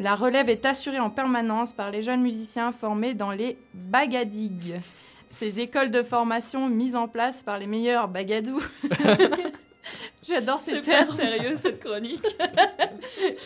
La 0.00 0.14
relève 0.14 0.48
est 0.48 0.64
assurée 0.64 0.98
en 0.98 1.10
permanence 1.10 1.74
par 1.74 1.90
les 1.90 2.00
jeunes 2.00 2.22
musiciens 2.22 2.72
formés 2.72 3.12
dans 3.12 3.32
les 3.32 3.58
bagadigues, 3.74 4.80
ces 5.28 5.60
écoles 5.60 5.90
de 5.90 6.02
formation 6.02 6.70
mises 6.70 6.96
en 6.96 7.06
place 7.06 7.42
par 7.42 7.58
les 7.58 7.66
meilleurs 7.66 8.08
bagadous. 8.08 8.62
J'adore 10.26 10.58
ces 10.60 10.74
C'est 10.76 10.80
termes. 10.82 11.16
sérieux 11.16 11.56
cette 11.60 11.80
chronique. 11.82 12.24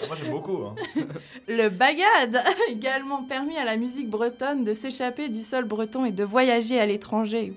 Moi 0.06 0.16
j'aime 0.16 0.30
beaucoup. 0.30 0.64
Hein. 0.64 0.74
Le 1.48 1.68
bagad 1.68 2.36
a 2.36 2.44
également 2.70 3.24
permis 3.24 3.56
à 3.56 3.64
la 3.64 3.76
musique 3.76 4.08
bretonne 4.08 4.64
de 4.64 4.72
s'échapper 4.74 5.28
du 5.28 5.42
sol 5.42 5.64
breton 5.64 6.04
et 6.04 6.12
de 6.12 6.24
voyager 6.24 6.80
à 6.80 6.86
l'étranger. 6.86 7.52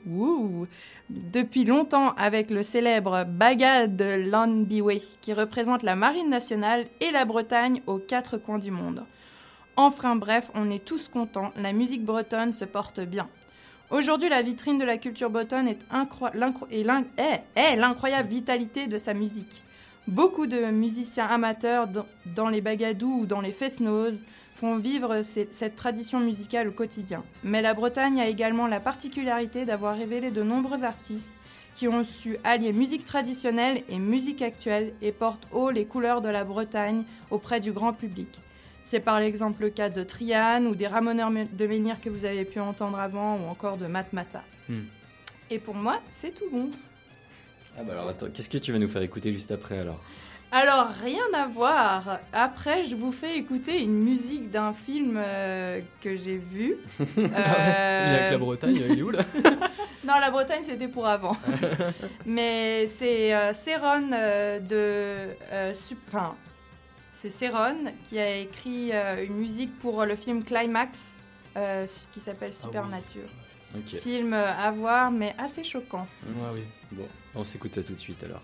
Depuis 1.09 1.63
longtemps 1.63 2.13
avec 2.17 2.49
le 2.49 2.63
célèbre 2.63 3.25
bagad 3.25 3.95
de 3.95 4.29
Lanbiwe 4.29 5.01
qui 5.21 5.33
représente 5.33 5.83
la 5.83 5.95
marine 5.95 6.29
nationale 6.29 6.85
et 7.01 7.11
la 7.11 7.25
Bretagne 7.25 7.81
aux 7.87 7.99
quatre 7.99 8.37
coins 8.37 8.57
du 8.57 8.71
monde. 8.71 9.03
Enfin 9.75 10.15
bref, 10.15 10.51
on 10.55 10.69
est 10.69 10.83
tous 10.83 11.09
contents, 11.09 11.51
la 11.57 11.73
musique 11.73 12.05
bretonne 12.05 12.53
se 12.53 12.65
porte 12.65 12.99
bien. 12.99 13.27
Aujourd'hui, 13.93 14.27
la 14.27 14.41
vitrine 14.41 14.79
de 14.79 14.83
la 14.85 14.97
culture 14.97 15.29
bretonne 15.29 15.67
est, 15.67 15.77
est- 16.71 17.41
est 17.55 17.75
l'incroyable 17.75 18.27
vitalité 18.27 18.87
de 18.87 18.97
sa 18.97 19.13
musique. 19.13 19.63
Beaucoup 20.07 20.47
de 20.47 20.65
musiciens 20.71 21.27
amateurs 21.27 21.87
dans, 22.35 22.49
les 22.49 22.59
bagadous 22.59 23.19
ou 23.21 23.25
dans 23.27 23.39
les 23.39 23.51
fest-noz 23.51 24.15
font 24.59 24.77
vivre 24.77 25.21
cette 25.21 25.75
tradition 25.75 26.19
musicale 26.19 26.69
au 26.69 26.71
quotidien. 26.71 27.23
Mais 27.43 27.61
la 27.61 27.75
Bretagne 27.75 28.19
a 28.19 28.27
également 28.27 28.65
la 28.65 28.79
particularité 28.79 29.63
d'avoir 29.63 29.95
révélé 29.95 30.31
de 30.31 30.41
nombreux 30.41 30.83
artistes 30.83 31.31
qui 31.75 31.87
ont 31.87 32.03
su 32.03 32.37
allier 32.43 32.73
musique 32.73 33.05
traditionnelle 33.05 33.83
et 33.89 33.99
musique 33.99 34.41
actuelle 34.41 34.91
et 35.03 35.11
portent 35.11 35.47
haut 35.51 35.69
les 35.69 35.85
couleurs 35.85 36.21
de 36.21 36.29
la 36.29 36.43
Bretagne 36.43 37.03
auprès 37.29 37.59
du 37.59 37.71
grand 37.71 37.93
public. 37.93 38.27
C'est 38.85 38.99
par 38.99 39.19
exemple 39.19 39.61
le 39.63 39.69
cas 39.69 39.89
de 39.89 40.03
Trian 40.03 40.65
ou 40.65 40.75
des 40.75 40.87
Ramoneurs 40.87 41.31
de 41.31 41.67
Menhir 41.67 41.99
que 42.01 42.09
vous 42.09 42.25
avez 42.25 42.45
pu 42.45 42.59
entendre 42.59 42.99
avant 42.99 43.37
ou 43.37 43.49
encore 43.49 43.77
de 43.77 43.87
Matmata. 43.87 44.43
Hmm. 44.69 44.81
Et 45.49 45.59
pour 45.59 45.75
moi, 45.75 45.99
c'est 46.11 46.31
tout 46.37 46.49
bon. 46.51 46.69
Ah 47.77 47.81
bah 47.83 47.93
alors 47.93 48.09
attends, 48.09 48.27
qu'est-ce 48.33 48.49
que 48.49 48.57
tu 48.57 48.71
vas 48.71 48.79
nous 48.79 48.89
faire 48.89 49.01
écouter 49.01 49.31
juste 49.33 49.51
après 49.51 49.79
alors? 49.79 50.01
Alors, 50.51 50.89
rien 51.03 51.23
à 51.33 51.47
voir. 51.47 52.19
Après, 52.31 52.85
je 52.85 52.93
vous 52.95 53.11
fais 53.11 53.37
écouter 53.39 53.81
une 53.81 53.99
musique 54.03 54.51
d'un 54.51 54.71
film 54.73 55.15
euh, 55.17 55.79
que 56.01 56.15
j'ai 56.15 56.37
vu. 56.37 56.75
Euh, 56.99 57.03
Il 57.17 57.23
y 57.23 57.25
a 57.25 58.27
que 58.27 58.31
la 58.33 58.37
Bretagne, 58.37 58.75
il 58.75 58.99
est 58.99 59.01
où 59.01 59.09
là? 59.09 59.23
Non, 60.05 60.19
la 60.19 60.29
Bretagne, 60.29 60.61
c'était 60.63 60.89
pour 60.89 61.07
avant. 61.07 61.35
Mais 62.27 62.87
c'est 62.87 63.33
euh, 63.33 63.53
Céron 63.53 64.11
euh, 64.13 64.59
de... 64.59 65.33
euh, 65.51 65.73
Enfin, 66.09 66.35
c'est 67.23 67.29
Céron 67.29 67.77
qui 68.09 68.19
a 68.19 68.35
écrit 68.35 68.91
euh, 68.91 69.25
une 69.25 69.35
musique 69.35 69.79
pour 69.79 70.03
le 70.03 70.17
film 70.17 70.43
Climax, 70.43 71.13
euh, 71.55 71.87
qui 72.11 72.19
s'appelle 72.19 72.53
Supernature. 72.53 73.29
Ok. 73.73 74.01
Film 74.01 74.33
euh, 74.33 74.51
à 74.51 74.71
voir, 74.71 75.09
mais 75.09 75.33
assez 75.37 75.63
choquant. 75.63 76.05
Oui. 76.53 76.63
Bon, 76.91 77.07
on 77.33 77.45
s'écoute 77.45 77.75
ça 77.75 77.83
tout 77.83 77.93
de 77.93 77.99
suite 77.99 78.21
alors. 78.25 78.41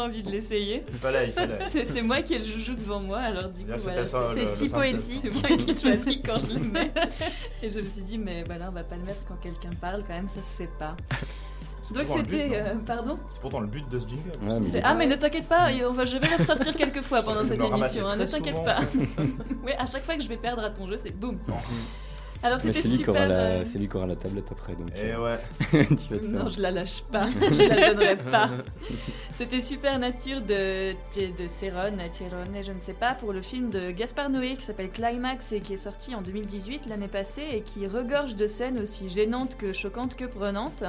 Envie 0.00 0.22
de 0.22 0.30
l'essayer. 0.30 0.84
Il 0.92 0.98
fallait, 0.98 1.26
il 1.28 1.32
fallait. 1.32 1.58
C'est 1.70 1.84
c'est 1.84 2.02
moi 2.02 2.22
qui 2.22 2.34
ai 2.34 2.38
le 2.38 2.44
joujou 2.44 2.74
devant 2.74 3.00
moi, 3.00 3.18
alors 3.18 3.48
du 3.48 3.60
coup, 3.64 3.72
voilà, 3.78 4.04
c'est- 4.06 4.44
si 4.46 4.68
synthèse. 4.68 4.72
poétique. 4.72 5.22
c'est 5.32 5.48
moi 5.48 5.56
qui 5.58 5.80
choisis 5.80 6.18
quand 6.24 6.38
je 6.38 6.54
le 6.54 6.60
mets. 6.60 6.92
Et 7.62 7.70
je 7.70 7.80
me 7.80 7.86
suis 7.86 8.02
dit, 8.02 8.18
mais 8.18 8.44
bah 8.44 8.58
là, 8.58 8.66
on 8.70 8.72
va 8.74 8.82
pas 8.82 8.96
le 8.96 9.02
mettre 9.02 9.20
quand 9.28 9.36
quelqu'un 9.42 9.70
parle, 9.80 10.02
quand 10.06 10.14
même, 10.14 10.28
ça 10.28 10.40
se 10.42 10.54
fait 10.56 10.70
pas. 10.78 10.96
Donc 11.94 12.06
c'était. 12.06 12.48
non 12.48 12.54
euh, 12.54 12.74
pardon 12.86 13.18
C'est 13.30 13.40
pourtant 13.40 13.60
le 13.60 13.66
but 13.66 13.88
de 13.90 13.98
ce 13.98 14.06
jingle. 14.06 14.30
Mais 14.72 14.80
Ah, 14.84 14.94
mais 14.94 15.06
ne 15.08 15.16
t'inquiète 15.16 15.48
pas, 15.48 15.72
va- 15.72 16.04
je 16.04 16.16
vais 16.18 16.28
le 16.28 16.36
ressortir 16.36 16.76
quelques 16.76 17.02
fois 17.02 17.20
pendant 17.22 17.44
cette 17.44 17.60
émission, 17.60 18.06
hein, 18.06 18.16
ne 18.16 18.26
t'inquiète 18.26 18.62
pas. 18.64 18.78
oui, 19.64 19.72
à 19.76 19.86
chaque 19.86 20.04
fois 20.04 20.14
que 20.14 20.22
je 20.22 20.28
vais 20.28 20.36
perdre 20.36 20.62
à 20.62 20.70
ton 20.70 20.86
jeu, 20.86 20.98
c'est 21.02 21.10
boum. 21.10 21.38
Alors 22.42 22.58
Mais 22.64 22.72
c'était 22.72 22.88
c'est 22.88 22.96
lui, 22.96 23.02
qui 23.04 23.10
aura 23.10 23.22
super. 23.22 23.28
la... 23.36 23.44
euh, 23.44 23.62
c'est 23.66 23.78
lui 23.78 23.86
qui 23.88 23.96
aura 23.96 24.06
la 24.06 24.16
tablette 24.16 24.46
après, 24.50 24.72
donc 24.74 24.88
Et 24.96 25.12
euh, 25.12 25.22
ouais. 25.24 25.86
tu 25.88 26.14
vas 26.14 26.18
te 26.20 26.26
Non, 26.26 26.38
faire. 26.44 26.48
je 26.50 26.60
la 26.62 26.70
lâche 26.70 27.02
pas, 27.10 27.28
je 27.28 27.68
la 27.68 27.92
donnerai 27.92 28.16
pas. 28.16 28.50
C'était 29.40 29.62
Super 29.62 29.98
Nature 29.98 30.42
de, 30.42 30.92
de 30.92 31.48
Céron, 31.48 31.96
et 31.98 32.62
je 32.62 32.72
ne 32.72 32.78
sais 32.78 32.92
pas, 32.92 33.14
pour 33.14 33.32
le 33.32 33.40
film 33.40 33.70
de 33.70 33.90
Gaspard 33.90 34.28
Noé 34.28 34.54
qui 34.56 34.60
s'appelle 34.60 34.90
Climax 34.90 35.52
et 35.52 35.60
qui 35.60 35.72
est 35.72 35.78
sorti 35.78 36.14
en 36.14 36.20
2018, 36.20 36.82
l'année 36.86 37.08
passée, 37.08 37.46
et 37.54 37.62
qui 37.62 37.86
regorge 37.86 38.36
de 38.36 38.46
scènes 38.46 38.78
aussi 38.78 39.08
gênantes 39.08 39.56
que 39.56 39.72
choquantes 39.72 40.14
que 40.14 40.26
prenantes. 40.26 40.84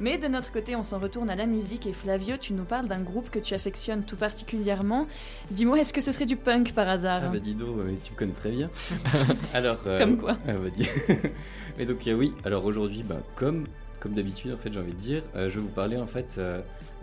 Mais 0.00 0.18
de 0.18 0.26
notre 0.26 0.50
côté, 0.50 0.74
on 0.74 0.82
s'en 0.82 0.98
retourne 0.98 1.30
à 1.30 1.36
la 1.36 1.46
musique 1.46 1.86
et 1.86 1.92
Flavio, 1.92 2.36
tu 2.38 2.54
nous 2.54 2.64
parles 2.64 2.88
d'un 2.88 3.02
groupe 3.02 3.30
que 3.30 3.38
tu 3.38 3.54
affectionnes 3.54 4.02
tout 4.02 4.16
particulièrement. 4.16 5.06
Dis-moi, 5.52 5.78
est-ce 5.78 5.92
que 5.92 6.00
ce 6.00 6.10
serait 6.10 6.26
du 6.26 6.34
punk 6.34 6.72
par 6.72 6.88
hasard 6.88 7.20
Ah 7.26 7.28
bah 7.28 7.38
Dido, 7.38 7.66
euh, 7.66 7.94
tu 8.02 8.12
me 8.14 8.18
connais 8.18 8.32
très 8.32 8.50
bien. 8.50 8.68
alors, 9.54 9.78
euh, 9.86 9.96
Comme 9.96 10.16
quoi 10.16 10.36
ah 10.48 10.54
bah, 10.54 10.70
dis- 10.74 10.88
Mais 11.78 11.86
donc 11.86 12.04
euh, 12.08 12.14
oui, 12.14 12.34
alors 12.44 12.64
aujourd'hui, 12.64 13.04
bah, 13.04 13.20
comme, 13.36 13.64
comme 14.00 14.14
d'habitude 14.14 14.52
en 14.52 14.56
fait, 14.56 14.72
j'ai 14.72 14.80
envie 14.80 14.90
de 14.92 14.98
dire, 14.98 15.22
euh, 15.36 15.48
je 15.48 15.54
vais 15.54 15.60
vous 15.60 15.68
parler 15.68 15.96
en 15.96 16.06
fait 16.08 16.40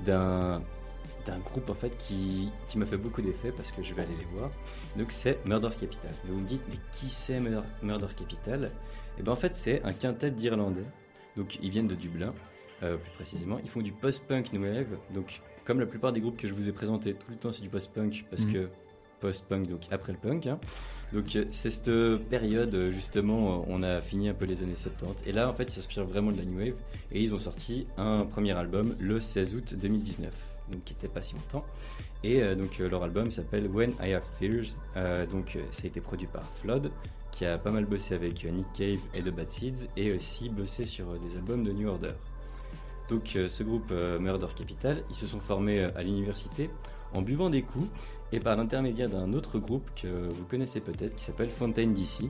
d'un 0.06 0.62
d'un 1.26 1.38
groupe 1.40 1.70
en 1.70 1.74
fait 1.74 1.96
qui, 1.98 2.50
qui 2.70 2.78
m'a 2.78 2.86
fait 2.86 2.98
beaucoup 2.98 3.22
d'effet 3.22 3.52
parce 3.56 3.72
que 3.72 3.82
je 3.84 3.94
vais 3.94 4.02
aller 4.04 4.16
les 4.18 4.38
voir. 4.38 4.50
Donc 4.98 5.12
c'est 5.12 5.40
Murder 5.46 5.70
Capital. 5.80 6.12
Et 6.28 6.32
vous 6.32 6.40
me 6.40 6.48
dites 6.48 6.62
mais 6.70 6.78
qui 6.92 7.10
c'est 7.10 7.40
Murder, 7.82 8.08
Capital? 8.16 8.72
Et 9.20 9.24
ben 9.24 9.32
en 9.32 9.36
fait 9.36 9.56
c'est 9.56 9.82
un 9.84 9.94
quintet 9.94 10.32
d'Irlandais. 10.32 10.86
Donc 11.38 11.58
ils 11.62 11.70
viennent 11.70 11.88
de 11.88 11.96
Dublin, 11.96 12.34
euh, 12.84 12.98
plus 12.98 13.12
précisément. 13.12 13.60
Ils 13.64 13.70
font 13.70 13.82
du 13.82 13.92
post-punk 13.92 14.54
new 14.54 14.62
wave. 14.62 14.98
Donc 15.14 15.42
comme 15.66 15.80
la 15.80 15.86
plupart 15.86 16.12
des 16.12 16.20
groupes 16.20 16.38
que 16.38 16.48
je 16.48 16.54
vous 16.54 16.68
ai 16.68 16.72
présentés, 16.72 17.14
tout 17.14 17.32
le 17.32 17.38
temps 17.38 17.52
c'est 17.52 17.62
du 17.62 17.70
post-punk 17.70 18.26
parce 18.30 18.44
Mhm. 18.44 18.54
que 18.54 18.70
post-punk 19.22 19.68
donc 19.70 19.82
après 19.92 20.12
le 20.12 20.18
punk. 20.18 20.48
hein. 20.48 20.60
Donc 21.14 21.38
c'est 21.52 21.70
cette 21.72 21.92
période 22.30 22.90
justement 22.92 23.64
on 23.70 23.84
a 23.84 24.02
fini 24.02 24.30
un 24.30 24.34
peu 24.34 24.46
les 24.46 24.64
années 24.64 24.76
70 24.76 25.24
et 25.28 25.32
là 25.32 25.48
en 25.50 25.54
fait 25.54 25.66
ils 25.66 25.72
s'inspirent 25.72 26.06
vraiment 26.06 26.32
de 26.32 26.38
la 26.38 26.44
new 26.44 26.58
wave 26.58 26.74
et 27.12 27.22
ils 27.22 27.34
ont 27.36 27.40
sorti 27.40 27.86
un 27.98 28.26
premier 28.26 28.52
album 28.54 28.96
le 29.00 29.20
16 29.20 29.54
août 29.56 29.76
2019. 29.80 30.34
Donc 30.72 30.84
qui 30.84 30.94
était 30.94 31.08
pas 31.08 31.22
si 31.22 31.36
longtemps. 31.36 31.66
Et 32.24 32.42
euh, 32.42 32.56
donc 32.56 32.80
euh, 32.80 32.90
leur 32.90 33.04
album 33.04 33.32
s'appelle 33.32 33.68
When 33.68 33.94
I 34.02 34.14
Have 34.14 34.24
Fears. 34.40 34.76
Euh, 34.96 35.26
donc 35.26 35.56
euh, 35.56 35.62
ça 35.72 35.84
a 35.84 35.88
été 35.88 36.02
produit 36.02 36.28
par 36.28 36.44
Flood, 36.46 36.92
qui 37.32 37.46
a 37.46 37.58
pas 37.58 37.72
mal 37.72 37.86
bossé 37.86 38.16
avec 38.16 38.46
euh, 38.46 38.52
Nick 38.52 38.72
Cave 38.74 39.00
et 39.14 39.22
The 39.22 39.30
Bad 39.30 39.50
Seeds, 39.50 39.88
et 39.98 40.14
aussi 40.14 40.50
bossé 40.50 40.86
sur 40.86 41.10
euh, 41.10 41.18
des 41.18 41.36
albums 41.36 41.64
de 41.64 41.72
New 41.72 41.88
Order. 41.90 42.14
Donc 43.10 43.36
euh, 43.36 43.48
ce 43.50 43.64
groupe 43.64 43.92
euh, 43.92 44.20
Murder 44.20 44.48
Capital, 44.56 45.04
ils 45.10 45.16
se 45.16 45.28
sont 45.28 45.40
formés 45.40 45.80
euh, 45.84 45.90
à 45.96 46.04
l'université 46.04 46.70
en 47.14 47.22
buvant 47.22 47.50
des 47.50 47.62
coups 47.62 47.88
et 48.32 48.40
par 48.40 48.56
l'intermédiaire 48.56 49.10
d'un 49.10 49.34
autre 49.34 49.60
groupe 49.60 49.88
que 50.02 50.08
vous 50.08 50.46
connaissez 50.46 50.80
peut-être 50.80 51.16
qui 51.16 51.24
s'appelle 51.24 51.50
Fontaine 51.50 51.94
DC. 51.94 52.24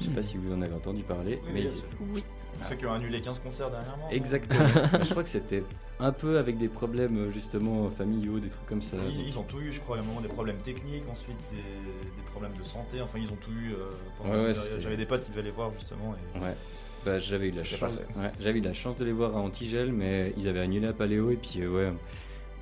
Je 0.00 0.06
sais 0.06 0.12
pas 0.12 0.22
si 0.22 0.36
vous 0.36 0.52
en 0.52 0.62
avez 0.62 0.74
entendu 0.74 1.02
parler, 1.02 1.38
Oui, 1.46 1.50
mais. 1.52 1.66
Oui. 2.14 2.24
Ceux 2.68 2.76
qui 2.76 2.86
ont 2.86 2.92
annulé 2.92 3.20
15 3.20 3.38
concerts 3.40 3.70
dernièrement. 3.70 4.08
Exactement. 4.10 4.68
je 5.02 5.10
crois 5.10 5.22
que 5.22 5.28
c'était 5.28 5.64
un 5.98 6.12
peu 6.12 6.38
avec 6.38 6.58
des 6.58 6.68
problèmes 6.68 7.30
justement 7.32 7.90
familiaux, 7.90 8.38
des 8.38 8.48
trucs 8.48 8.66
comme 8.66 8.82
ça. 8.82 8.96
Ils, 9.08 9.28
ils 9.28 9.38
ont 9.38 9.42
tout 9.42 9.60
eu, 9.60 9.72
je 9.72 9.80
crois, 9.80 9.96
à 9.96 10.00
un 10.00 10.02
moment 10.02 10.20
des 10.20 10.28
problèmes 10.28 10.58
techniques, 10.58 11.04
ensuite 11.10 11.36
des, 11.50 11.56
des 11.56 12.30
problèmes 12.30 12.52
de 12.58 12.64
santé, 12.64 13.00
enfin 13.00 13.18
ils 13.18 13.30
ont 13.32 13.36
tout 13.40 13.50
eu. 13.50 13.72
euh, 13.74 14.46
Ouais, 14.46 14.52
ouais, 14.52 14.80
J'avais 14.80 14.96
des 14.96 15.06
potes 15.06 15.24
qui 15.24 15.30
devaient 15.30 15.42
les 15.42 15.50
voir 15.50 15.70
justement. 15.78 16.14
Et... 16.36 16.38
Ouais. 16.38 16.54
Bah, 17.04 17.18
j'avais 17.18 17.48
eu 17.48 17.50
la 17.52 17.64
chance. 17.64 18.04
j'avais 18.38 18.58
eu 18.60 18.62
la 18.62 18.72
chance 18.72 18.96
de 18.96 19.04
les 19.04 19.12
voir 19.12 19.36
à 19.36 19.40
Antigel, 19.40 19.90
mais 19.92 20.32
ils 20.36 20.46
avaient 20.46 20.60
annulé 20.60 20.86
à 20.86 20.92
Paléo 20.92 21.30
et 21.32 21.36
puis 21.36 21.60
euh, 21.62 21.68
ouais, 21.90 21.92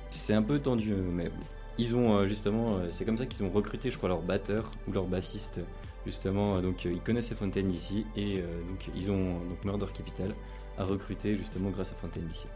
c'est 0.09 0.33
un 0.33 0.41
peu 0.41 0.57
tendu, 0.59 0.93
euh, 0.93 1.01
mais 1.11 1.29
ils 1.77 1.95
ont 1.95 2.15
euh, 2.17 2.25
justement, 2.25 2.79
c'est 2.89 3.05
comme 3.05 3.17
ça 3.17 3.25
qu'ils 3.27 3.43
ont 3.45 3.49
recruté, 3.51 3.91
je 3.91 3.97
crois, 3.97 4.09
leur 4.09 4.21
batteur 4.21 4.71
ou 4.87 4.91
leur 4.93 5.05
bassiste. 5.05 5.59
Justement, 6.05 6.55
euh, 6.55 6.61
donc 6.61 6.85
euh, 6.85 6.91
ils 6.91 6.99
connaissaient 6.99 7.35
Fontaine 7.35 7.67
d'ici 7.67 8.05
et 8.15 8.39
euh, 8.39 8.61
donc 8.69 8.89
ils 8.95 9.11
ont 9.11 9.39
donc 9.49 9.63
Murder 9.63 9.85
Capital 9.93 10.31
à 10.77 10.83
recruter 10.83 11.35
justement 11.35 11.69
grâce 11.69 11.91
à 11.91 11.95
Fontaine 11.95 12.25
d'ici. 12.25 12.47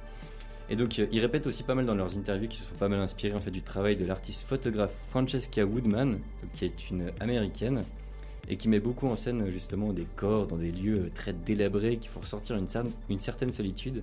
Et 0.67 0.75
donc 0.75 0.97
ils 0.97 1.19
répètent 1.19 1.45
aussi 1.45 1.61
pas 1.61 1.75
mal 1.75 1.85
dans 1.85 1.93
leurs 1.93 2.17
interviews 2.17 2.47
qu'ils 2.47 2.61
se 2.61 2.69
sont 2.69 2.75
pas 2.75 2.89
mal 2.89 2.99
inspirés 2.99 3.35
en 3.35 3.39
fait 3.39 3.51
du 3.51 3.61
travail 3.61 3.95
de 3.97 4.05
l'artiste 4.05 4.47
photographe 4.47 4.93
Francesca 5.11 5.63
Woodman, 5.63 6.17
qui 6.53 6.65
est 6.65 6.89
une 6.89 7.11
américaine 7.19 7.83
et 8.49 8.57
qui 8.57 8.67
met 8.67 8.79
beaucoup 8.79 9.05
en 9.07 9.15
scène 9.15 9.51
justement 9.51 9.93
des 9.93 10.07
corps 10.15 10.47
dans 10.47 10.57
des 10.57 10.71
lieux 10.71 11.11
très 11.13 11.33
délabrés 11.33 11.97
qui 11.97 12.07
font 12.07 12.21
ressortir 12.21 12.55
une, 12.55 12.65
cer- 12.65 12.89
une 13.09 13.19
certaine 13.19 13.51
solitude. 13.51 14.01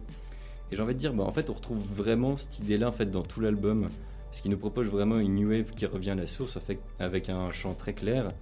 Et 0.70 0.76
j'ai 0.76 0.82
envie 0.82 0.94
de 0.94 1.00
dire, 1.00 1.12
bah, 1.12 1.24
en 1.24 1.32
fait, 1.32 1.50
on 1.50 1.54
retrouve 1.54 1.82
vraiment 1.94 2.36
cette 2.36 2.60
idée-là 2.60 2.88
en 2.88 2.92
fait 2.92 3.10
dans 3.10 3.22
tout 3.22 3.40
l'album, 3.40 3.88
parce 4.30 4.40
qu'il 4.40 4.50
nous 4.52 4.56
propose 4.56 4.86
vraiment 4.86 5.18
une 5.18 5.34
new 5.34 5.50
wave 5.50 5.72
qui 5.72 5.84
revient 5.86 6.10
à 6.10 6.14
la 6.14 6.26
source 6.26 6.58
fait, 6.60 6.78
avec 7.00 7.28
un 7.28 7.50
chant 7.50 7.74
très 7.74 7.92
clair, 7.92 8.32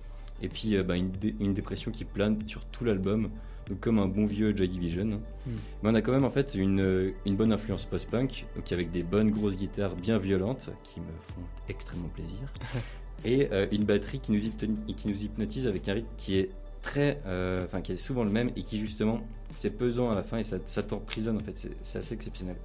et 0.43 0.49
puis 0.49 0.77
euh, 0.77 0.83
bah, 0.83 0.97
une, 0.97 1.11
dé- 1.11 1.35
une 1.41 1.55
dépression 1.55 1.91
qui 1.91 2.05
plane 2.05 2.37
sur 2.47 2.65
tout 2.67 2.85
l'album, 2.85 3.29
donc 3.69 3.81
comme 3.81 3.99
un 3.99 4.07
bon 4.07 4.27
vieux 4.27 4.57
Joy 4.57 4.69
Division. 4.69 5.05
Mm. 5.05 5.51
Mais 5.83 5.91
on 5.91 5.95
a 5.95 6.03
quand 6.03 6.13
même 6.13 6.25
en 6.25 6.31
fait 6.31 6.55
une, 6.55 7.13
une 7.27 7.37
bonne 7.37 7.53
influence 7.53 7.85
post-punk, 7.85 8.47
donc 8.57 8.71
avec 8.73 8.91
des 8.91 9.03
bonnes 9.03 9.31
grosses 9.31 9.57
guitares 9.57 9.95
bien 9.95 10.19
violentes 10.19 10.71
qui 10.85 11.01
me 11.01 11.07
font 11.35 11.43
extrêmement 11.69 12.09
plaisir 12.09 12.39
et 13.25 13.49
euh, 13.53 13.67
une 13.71 13.85
batterie 13.85 14.19
qui 14.21 14.33
nous, 14.33 14.45
hypnotise, 14.45 14.95
qui 14.97 15.09
nous 15.09 15.23
hypnotise 15.25 15.67
avec 15.67 15.89
un 15.89 15.95
rythme 15.95 16.09
qui 16.17 16.37
est 16.39 16.51
très, 16.83 17.21
euh, 17.27 17.65
enfin 17.65 17.83
qui 17.83 17.93
est 17.93 17.97
souvent 17.97 18.25
le 18.25 18.31
même 18.31 18.51
et 18.57 18.63
qui 18.63 18.79
justement 18.81 19.21
c'est 19.55 19.77
pesant 19.77 20.11
à 20.11 20.15
la 20.15 20.23
fin 20.23 20.39
et 20.39 20.45
ça, 20.45 20.57
ça 20.65 20.83
t'emprisonne 20.83 21.37
en 21.37 21.41
fait, 21.41 21.57
c'est, 21.57 21.73
c'est 21.83 21.99
assez 21.99 22.15
exceptionnel. 22.15 22.57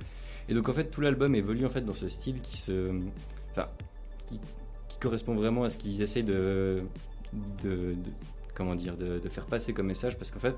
Et 0.47 0.53
donc 0.53 0.69
en 0.69 0.73
fait 0.73 0.85
tout 0.85 1.01
l'album 1.01 1.35
évolue 1.35 1.65
en 1.65 1.69
fait 1.69 1.81
dans 1.81 1.93
ce 1.93 2.07
style 2.07 2.39
qui 2.41 2.57
se, 2.57 2.91
enfin 3.51 3.67
qui, 4.27 4.39
qui 4.87 4.97
correspond 4.99 5.35
vraiment 5.35 5.63
à 5.65 5.69
ce 5.69 5.75
qu'ils 5.77 6.01
essayent 6.01 6.23
de, 6.23 6.81
de, 7.63 7.69
de- 7.93 7.95
comment 8.53 8.75
dire, 8.75 8.95
de, 8.97 9.19
de 9.19 9.29
faire 9.29 9.45
passer 9.45 9.73
comme 9.73 9.87
message 9.87 10.17
parce 10.17 10.31
qu'en 10.31 10.39
fait 10.39 10.55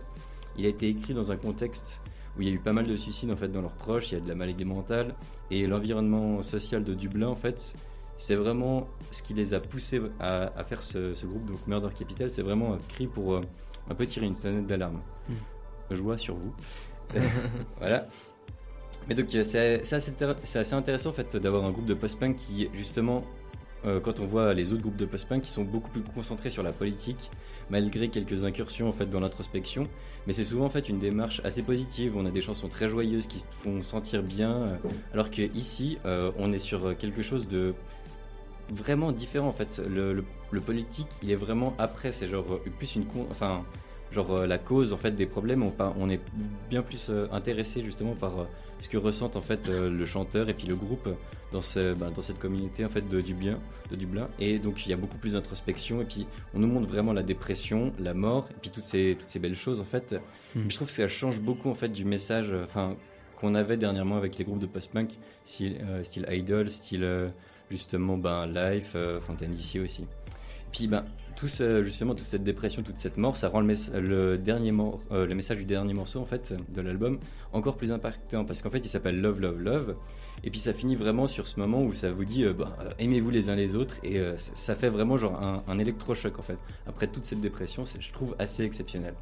il 0.58 0.66
a 0.66 0.70
été 0.70 0.88
écrit 0.88 1.14
dans 1.14 1.32
un 1.32 1.38
contexte 1.38 2.02
où 2.38 2.42
il 2.42 2.48
y 2.48 2.52
a 2.52 2.54
eu 2.54 2.60
pas 2.60 2.74
mal 2.74 2.86
de 2.86 2.96
suicides 2.96 3.32
en 3.32 3.36
fait 3.36 3.48
dans 3.48 3.62
leurs 3.62 3.74
proches, 3.76 4.12
il 4.12 4.16
y 4.16 4.18
a 4.18 4.22
de 4.24 4.28
la 4.28 4.36
maladie 4.36 4.66
mentale 4.66 5.16
et 5.52 5.66
l'environnement 5.68 6.42
social 6.44 6.84
de 6.84 6.94
Dublin 6.94 7.28
en 7.28 7.36
fait 7.36 7.76
c'est 8.18 8.36
vraiment 8.36 8.88
ce 9.12 9.22
qui 9.22 9.34
les 9.36 9.54
a 9.54 9.60
poussés 9.60 10.02
à, 10.20 10.52
à 10.58 10.64
faire 10.64 10.82
ce, 10.82 11.14
ce 11.14 11.26
groupe, 11.28 11.46
donc 11.46 11.66
Murder 11.68 11.90
Capital, 11.96 12.32
c'est 12.32 12.42
vraiment 12.42 12.74
un 12.74 12.80
cri 12.90 13.06
pour 13.06 13.36
euh, 13.36 13.42
un 13.92 13.94
peu 13.94 14.08
tirer 14.08 14.26
une 14.26 14.34
sonnette 14.34 14.66
d'alarme. 14.66 15.00
Joie 15.92 16.18
sur 16.18 16.34
vous. 16.36 16.52
voilà. 17.78 18.08
Mais 19.08 19.14
donc 19.16 19.34
euh, 19.36 19.44
c'est 19.44 19.82
assez, 19.82 20.58
assez 20.58 20.74
intéressant 20.74 21.12
en 21.12 21.14
fait 21.14 21.38
d'avoir 21.38 21.64
un 21.66 21.70
groupe 21.72 21.86
de 21.86 21.94
post-punk 21.94 22.36
qui 22.38 22.70
justement, 22.74 23.24
euh, 23.86 24.00
quand 24.00 24.20
on 24.20 24.26
voit 24.26 24.54
les 24.54 24.74
autres 24.74 24.82
groupes 24.82 24.98
de 24.98 25.06
post-punk, 25.06 25.44
qui 25.44 25.52
sont 25.52 25.64
beaucoup 25.64 25.90
plus 25.90 26.02
concentrés 26.02 26.50
sur 26.50 26.64
la 26.64 26.72
politique, 26.72 27.30
malgré 27.70 28.10
quelques 28.10 28.44
incursions 28.44 28.90
en 28.90 28.92
fait 28.92 29.10
dans 29.10 29.20
l'introspection. 29.20 29.88
Mais 30.26 30.34
c'est 30.34 30.44
souvent 30.44 30.66
en 30.66 30.70
fait 30.70 30.90
une 30.90 31.00
démarche 31.00 31.42
assez 31.44 31.62
positive. 31.62 32.14
On 32.18 32.26
a 32.26 32.32
des 32.32 32.42
chansons 32.42 32.68
très 32.70 32.90
joyeuses 32.90 33.28
qui 33.28 33.44
font 33.52 33.82
sentir 33.82 34.24
bien, 34.24 34.52
euh, 34.52 34.76
alors 35.14 35.30
que 35.30 35.42
ici 35.56 36.00
euh, 36.06 36.32
on 36.38 36.52
est 36.52 36.60
sur 36.60 36.98
quelque 36.98 37.22
chose 37.22 37.48
de 37.48 37.74
vraiment 38.72 39.12
différent 39.12 39.48
en 39.48 39.54
fait. 39.54 39.82
Le, 39.88 40.24
politique, 40.66 41.08
il 41.22 41.30
est 41.30 41.36
vraiment 41.36 41.76
après, 41.78 42.12
c'est 42.12 42.28
genre 42.28 42.60
plus 42.80 42.96
une 42.96 43.06
con- 43.06 43.28
enfin 43.30 43.64
genre 44.12 44.48
la 44.48 44.58
cause 44.58 44.92
en 44.92 44.98
fait 44.98 45.12
des 45.12 45.26
problèmes. 45.26 45.64
On, 45.80 46.10
est 46.10 46.22
bien 46.70 46.82
plus 46.82 47.12
intéressé 47.32 47.84
justement 47.84 48.14
par 48.14 48.48
ce 48.80 48.90
que 48.90 48.98
ressentent 48.98 49.36
en 49.36 49.42
fait 49.42 49.68
le 49.70 50.06
chanteur 50.06 50.50
et 50.50 50.54
puis 50.54 50.68
le 50.68 50.76
groupe 50.76 51.10
dans 51.52 51.62
ce, 51.62 51.94
bah, 51.94 52.10
dans 52.14 52.22
cette 52.22 52.40
communauté 52.40 52.84
en 52.86 52.90
fait 52.90 53.08
de 53.08 53.22
Dublin, 53.22 53.60
de 53.92 53.96
Dublin. 53.96 54.28
Et 54.40 54.60
donc 54.60 54.86
il 54.86 54.90
y 54.90 54.94
a 54.94 54.98
beaucoup 54.98 55.18
plus 55.18 55.34
d'introspection 55.34 56.02
et 56.02 56.06
puis 56.06 56.26
on 56.54 56.60
nous 56.60 56.68
montre 56.68 56.88
vraiment 56.90 57.14
la 57.14 57.24
dépression, 57.24 57.94
la 58.00 58.14
mort 58.14 58.48
et 58.52 58.56
puis 58.62 58.70
toutes 58.70 58.84
ces 58.84 59.16
toutes 59.20 59.30
ces 59.30 59.40
belles 59.40 59.56
choses 59.56 59.80
en 59.82 59.86
fait. 59.86 60.16
Mhm. 60.56 60.70
Je 60.70 60.76
trouve 60.76 60.88
que 60.88 60.94
ça 60.94 61.08
change 61.08 61.40
beaucoup 61.40 61.70
en 61.70 61.74
fait 61.76 61.90
du 61.90 62.04
message, 62.06 62.52
euh, 62.52 62.64
enfin 62.66 62.96
qu'on 63.40 63.54
avait 63.56 63.78
dernièrement 63.78 64.18
avec 64.18 64.38
les 64.38 64.44
groupes 64.46 64.60
de 64.60 64.66
post-punk, 64.66 65.12
style, 65.46 65.78
euh, 65.84 66.02
style 66.04 66.26
Idol, 66.32 66.70
style 66.72 67.04
euh, 67.04 67.30
justement 67.70 68.18
ben, 68.18 68.48
Life, 68.48 68.94
euh, 68.96 69.22
Fontaine 69.22 69.52
d'ici 69.52 69.80
aussi. 69.80 70.06
Puis 70.72 70.88
ben, 70.88 71.06
tout 71.36 71.48
ce- 71.48 71.84
justement 71.84 72.16
toute 72.16 72.26
cette 72.26 72.44
dépression, 72.44 72.82
toute 72.82 72.98
cette 72.98 73.16
mort, 73.18 73.38
ça 73.38 73.48
rend 73.50 73.62
le, 73.62 74.38
dernier 74.38 74.72
mor- 74.72 75.00
euh, 75.12 75.28
le 75.28 75.36
message 75.36 75.60
du 75.60 75.66
dernier 75.66 75.94
morceau 75.94 76.20
en 76.20 76.26
fait 76.26 76.54
de 76.74 76.82
l'album 76.82 77.20
encore 77.54 77.78
plus 77.78 77.92
impactant 77.92 78.44
parce 78.44 78.62
qu'en 78.64 78.72
fait 78.72 78.80
il 78.80 78.90
s'appelle 78.90 79.22
Love 79.22 79.40
Love 79.40 79.62
Love 79.62 79.96
et 80.44 80.50
puis 80.50 80.60
ça 80.60 80.74
finit 80.74 80.96
vraiment 80.96 81.28
sur 81.28 81.48
ce 81.48 81.60
moment 81.60 81.84
où 81.84 81.94
ça 81.94 82.12
vous 82.12 82.26
dit 82.26 82.44
euh, 82.44 82.54
ben, 82.54 82.72
euh, 82.82 82.92
aimez-vous 83.00 83.30
les 83.30 83.50
uns 83.50 83.56
les 83.56 83.76
autres 83.76 83.96
et 84.04 84.20
euh, 84.20 84.38
ça, 84.38 84.52
ça 84.56 84.76
fait 84.76 84.90
vraiment 84.90 85.18
genre 85.18 85.42
un, 85.42 85.64
un 85.68 85.80
électrochoc 85.80 86.38
en 86.40 86.42
fait 86.42 86.58
après 86.88 87.08
toute 87.08 87.26
cette 87.26 87.42
dépression, 87.42 87.86
je 87.86 88.12
trouve 88.12 88.36
assez 88.40 88.64
exceptionnel. 88.64 89.14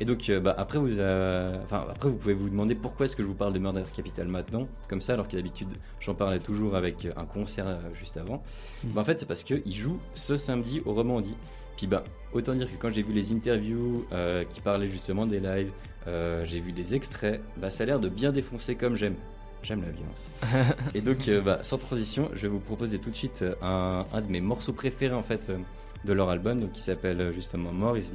Et 0.00 0.04
donc, 0.04 0.30
bah, 0.30 0.54
après, 0.56 0.78
vous, 0.78 0.92
enfin, 0.92 1.84
après, 1.90 2.08
vous 2.08 2.14
pouvez 2.14 2.32
vous 2.32 2.48
demander 2.48 2.76
pourquoi 2.76 3.06
est-ce 3.06 3.16
que 3.16 3.22
je 3.24 3.26
vous 3.26 3.34
parle 3.34 3.52
de 3.52 3.58
Murder 3.58 3.82
Capital 3.92 4.28
maintenant, 4.28 4.68
comme 4.88 5.00
ça, 5.00 5.14
alors 5.14 5.26
que 5.26 5.34
d'habitude, 5.34 5.66
j'en 5.98 6.14
parlais 6.14 6.38
toujours 6.38 6.76
avec 6.76 7.08
un 7.16 7.24
concert 7.24 7.66
juste 7.94 8.16
avant. 8.16 8.44
Bah, 8.84 9.00
en 9.00 9.04
fait, 9.04 9.18
c'est 9.18 9.26
parce 9.26 9.42
qu'il 9.42 9.74
joue 9.74 9.98
ce 10.14 10.36
samedi 10.36 10.80
au 10.86 10.94
Romandie. 10.94 11.34
Puis, 11.78 11.86
bah, 11.86 12.02
autant 12.32 12.54
dire 12.54 12.66
que 12.66 12.76
quand 12.76 12.90
j'ai 12.90 13.04
vu 13.04 13.12
les 13.12 13.32
interviews 13.32 14.04
euh, 14.12 14.44
qui 14.44 14.60
parlaient 14.60 14.88
justement 14.88 15.26
des 15.26 15.38
lives, 15.38 15.70
euh, 16.08 16.44
j'ai 16.44 16.58
vu 16.58 16.72
des 16.72 16.96
extraits, 16.96 17.40
bah, 17.56 17.70
ça 17.70 17.84
a 17.84 17.86
l'air 17.86 18.00
de 18.00 18.08
bien 18.08 18.32
défoncer 18.32 18.74
comme 18.74 18.96
j'aime. 18.96 19.14
J'aime 19.62 19.82
la 19.82 19.90
violence. 19.90 20.28
Et 20.94 21.00
donc, 21.00 21.28
euh, 21.28 21.40
bah, 21.40 21.60
sans 21.62 21.78
transition, 21.78 22.30
je 22.34 22.42
vais 22.42 22.48
vous 22.48 22.60
proposer 22.60 22.98
tout 22.98 23.10
de 23.10 23.16
suite 23.16 23.42
euh, 23.42 23.54
un, 23.62 24.06
un 24.12 24.20
de 24.20 24.28
mes 24.28 24.40
morceaux 24.40 24.72
préférés 24.72 25.14
en 25.14 25.22
fait 25.22 25.50
euh, 25.50 25.58
de 26.04 26.12
leur 26.12 26.30
album, 26.30 26.70
qui 26.70 26.80
s'appelle 26.80 27.32
justement 27.32 27.72
More 27.72 27.98
is. 27.98 28.12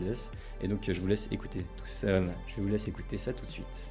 Et 0.61 0.67
donc, 0.67 0.79
je 0.87 0.99
vous 0.99 1.07
laisse 1.07 1.27
écouter 1.31 1.59
tout 1.59 1.85
ça. 1.85 2.21
Je 2.47 2.61
vous 2.61 2.67
laisse 2.67 2.87
écouter 2.87 3.17
ça 3.17 3.33
tout 3.33 3.45
de 3.45 3.51
suite. 3.51 3.83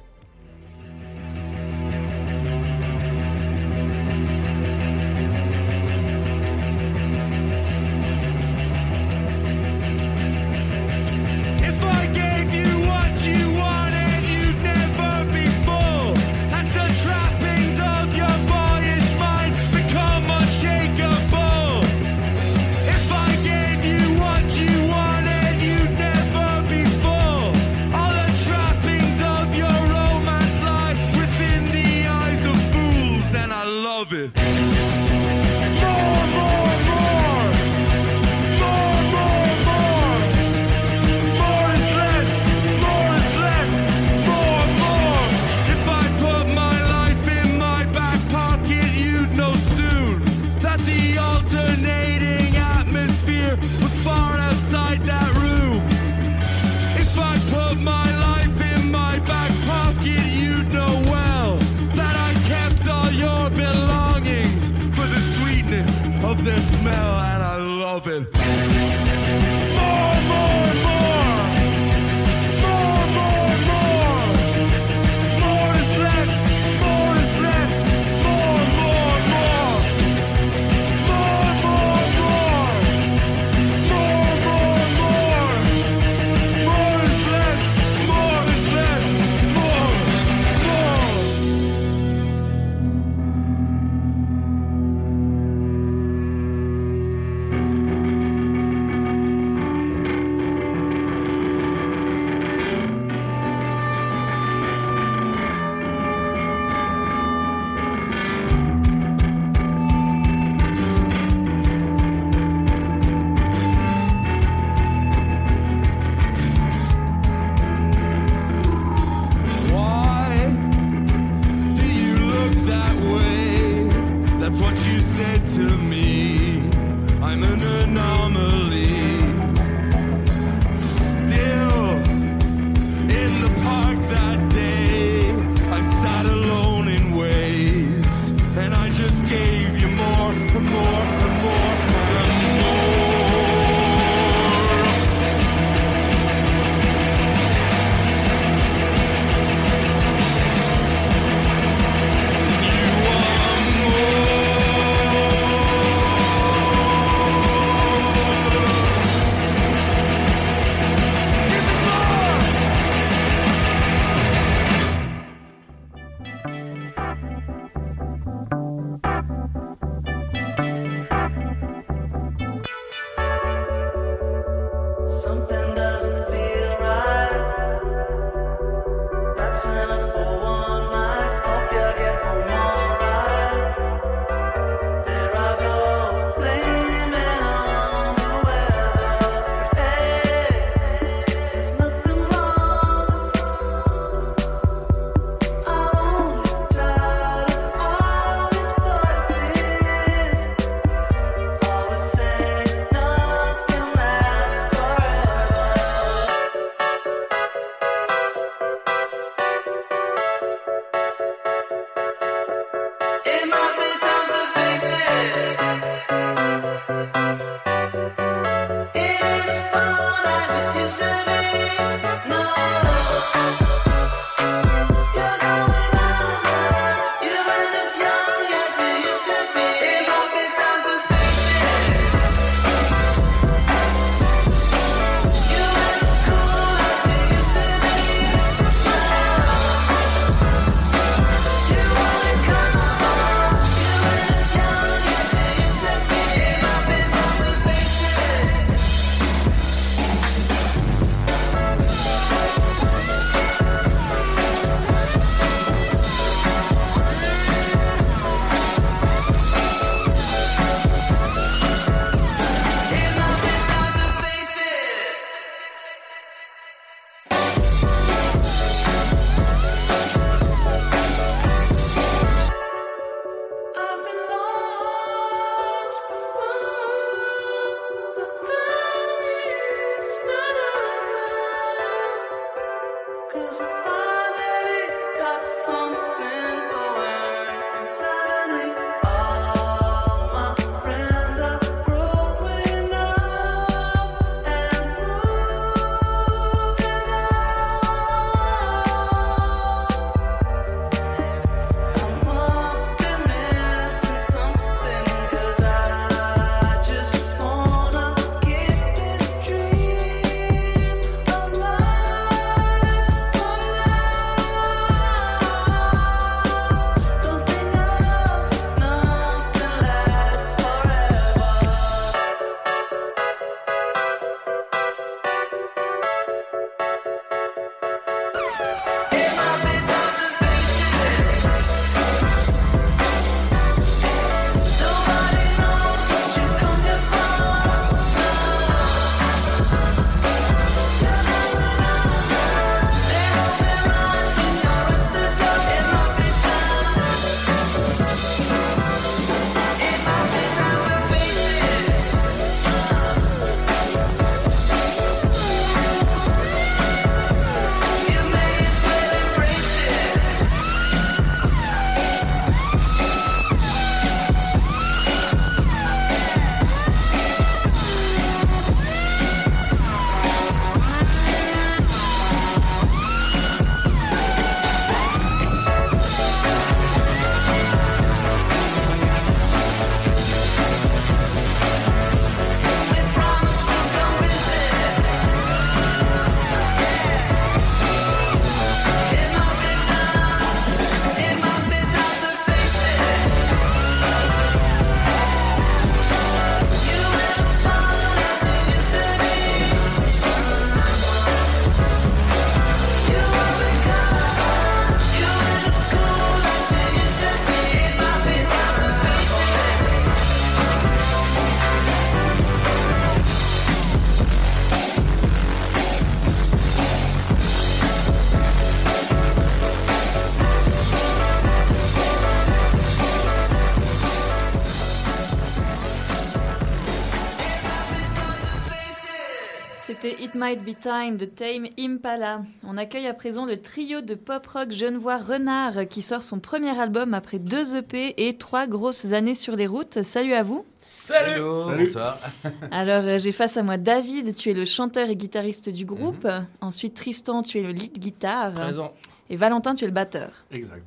Might 430.43 430.65
Be 430.65 430.77
Time 430.77 431.15
de 431.15 431.23
Tame 431.23 431.67
Impala. 431.79 432.41
On 432.65 432.75
accueille 432.75 433.07
à 433.07 433.13
présent 433.13 433.45
le 433.45 433.61
trio 433.61 434.01
de 434.01 434.13
pop-rock 434.13 434.71
genevois 434.71 435.15
Renard 435.15 435.87
qui 435.87 436.01
sort 436.01 436.21
son 436.21 436.39
premier 436.39 436.77
album 436.77 437.13
après 437.13 437.39
deux 437.39 437.77
EP 437.77 438.13
et 438.17 438.37
trois 438.37 438.67
grosses 438.67 439.13
années 439.13 439.35
sur 439.35 439.55
les 439.55 439.67
routes. 439.67 440.03
Salut 440.03 440.33
à 440.33 440.43
vous. 440.43 440.65
Salut 440.81 441.39
Salut. 441.39 441.85
Bonsoir. 441.85 442.19
Alors 442.71 443.05
euh, 443.05 443.17
j'ai 443.17 443.31
face 443.31 443.55
à 443.55 443.63
moi 443.63 443.77
David, 443.77 444.35
tu 444.35 444.49
es 444.49 444.53
le 444.53 444.65
chanteur 444.65 445.09
et 445.09 445.15
guitariste 445.15 445.69
du 445.69 445.85
groupe. 445.85 446.27
Ensuite 446.59 446.95
Tristan, 446.95 447.41
tu 447.41 447.59
es 447.59 447.63
le 447.63 447.71
lead 447.71 447.97
guitare. 447.97 448.51
Présent. 448.51 448.93
Et 449.29 449.37
Valentin, 449.37 449.75
tu 449.75 449.85
es 449.85 449.87
le 449.87 449.93
batteur. 449.93 450.43
Exact. 450.51 450.85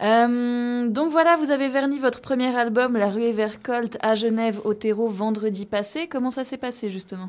Euh, 0.00 0.88
donc 0.88 1.12
voilà, 1.12 1.36
vous 1.36 1.50
avez 1.50 1.68
verni 1.68 1.98
votre 1.98 2.22
premier 2.22 2.56
album, 2.56 2.96
La 2.96 3.10
Ruée 3.10 3.32
vers 3.32 3.60
Colt, 3.60 3.98
à 4.00 4.14
Genève, 4.14 4.58
au 4.64 4.72
terreau, 4.72 5.06
vendredi 5.06 5.66
passé. 5.66 6.06
Comment 6.06 6.30
ça 6.30 6.44
s'est 6.44 6.56
passé 6.56 6.88
justement? 6.88 7.28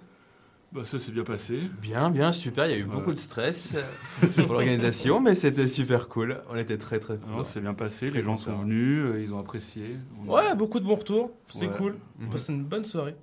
Bah, 0.71 0.81
ça 0.85 0.99
s'est 0.99 1.11
bien 1.11 1.23
passé. 1.25 1.59
Bien, 1.81 2.09
bien, 2.09 2.31
super. 2.31 2.65
Il 2.67 2.71
y 2.71 2.75
a 2.75 2.77
eu 2.77 2.85
beaucoup 2.85 3.11
de 3.11 3.17
stress 3.17 3.75
euh, 3.75 4.27
pour 4.45 4.53
l'organisation, 4.53 5.19
mais 5.19 5.35
c'était 5.35 5.67
super 5.67 6.07
cool. 6.07 6.41
On 6.49 6.55
était 6.55 6.77
très 6.77 6.99
très 6.99 7.15
Non, 7.15 7.19
contents. 7.33 7.43
c'est 7.43 7.59
bien 7.59 7.73
passé. 7.73 8.07
Très 8.09 8.19
Les 8.19 8.23
gens 8.23 8.37
sont 8.37 8.53
venus, 8.53 9.03
euh, 9.03 9.21
ils 9.21 9.33
ont 9.33 9.39
apprécié. 9.39 9.97
On- 10.25 10.31
Ouais, 10.33 10.55
beaucoup 10.55 10.79
de 10.79 10.85
bons 10.85 10.95
retours. 10.95 11.31
C'était 11.49 11.67
Ouais. 11.67 11.73
cool. 11.77 11.97
Mhm. 12.19 12.29
Passé 12.29 12.53
une 12.53 12.63
bonne 12.63 12.85
soirée. 12.85 13.15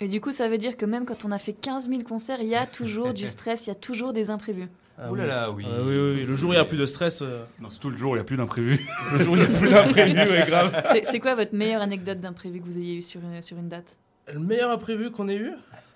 Et 0.00 0.08
du 0.08 0.20
coup, 0.22 0.32
ça 0.32 0.48
veut 0.48 0.56
dire 0.58 0.76
que 0.78 0.86
même 0.86 1.04
quand 1.04 1.24
on 1.26 1.30
a 1.30 1.38
fait 1.38 1.52
15 1.52 1.88
000 1.90 2.02
concerts, 2.04 2.38
il 2.40 2.48
y 2.48 2.54
a 2.54 2.64
toujours 2.64 3.12
du 3.12 3.26
stress, 3.26 3.66
il 3.66 3.68
y 3.68 3.72
a 3.72 3.74
toujours 3.76 4.14
des 4.14 4.30
imprévus. 4.30 4.68
Ah 4.96 5.12
Ouh 5.12 5.14
là 5.14 5.26
là, 5.26 5.50
oui. 5.52 5.64
Ah 5.68 5.76
oui, 5.82 5.94
oui, 5.94 6.12
oui. 6.20 6.24
Le 6.24 6.36
jour 6.36 6.50
où 6.50 6.52
il 6.54 6.56
n'y 6.56 6.60
a 6.62 6.64
plus 6.64 6.78
de 6.78 6.86
stress, 6.86 7.20
euh, 7.22 7.44
Non, 7.60 7.68
c'est 7.68 7.78
tout 7.80 7.90
le 7.90 7.96
jour, 7.96 8.12
il 8.12 8.18
n'y 8.18 8.20
a 8.22 8.24
plus 8.24 8.36
d'imprévu. 8.38 8.84
le 9.12 9.18
jour 9.18 9.34
où 9.34 9.36
il 9.36 9.42
n'y 9.42 9.54
a 9.54 9.58
plus 9.58 9.68
d'imprévu, 9.70 10.18
ouais, 10.18 10.44
grave. 10.46 10.82
C'est 10.90 11.04
c'est 11.04 11.20
quoi 11.20 11.34
votre 11.34 11.54
meilleure 11.54 11.82
anecdote 11.82 12.18
d'imprévu 12.18 12.60
que 12.60 12.64
vous 12.64 12.78
ayez 12.78 12.96
eu 12.96 13.02
sur 13.02 13.20
une, 13.20 13.42
sur 13.42 13.58
une 13.58 13.68
date? 13.68 13.94
Le 14.32 14.40
meilleur 14.40 14.70
imprévu 14.70 15.10
qu'on 15.10 15.28
ait 15.28 15.36
eu? 15.36 15.52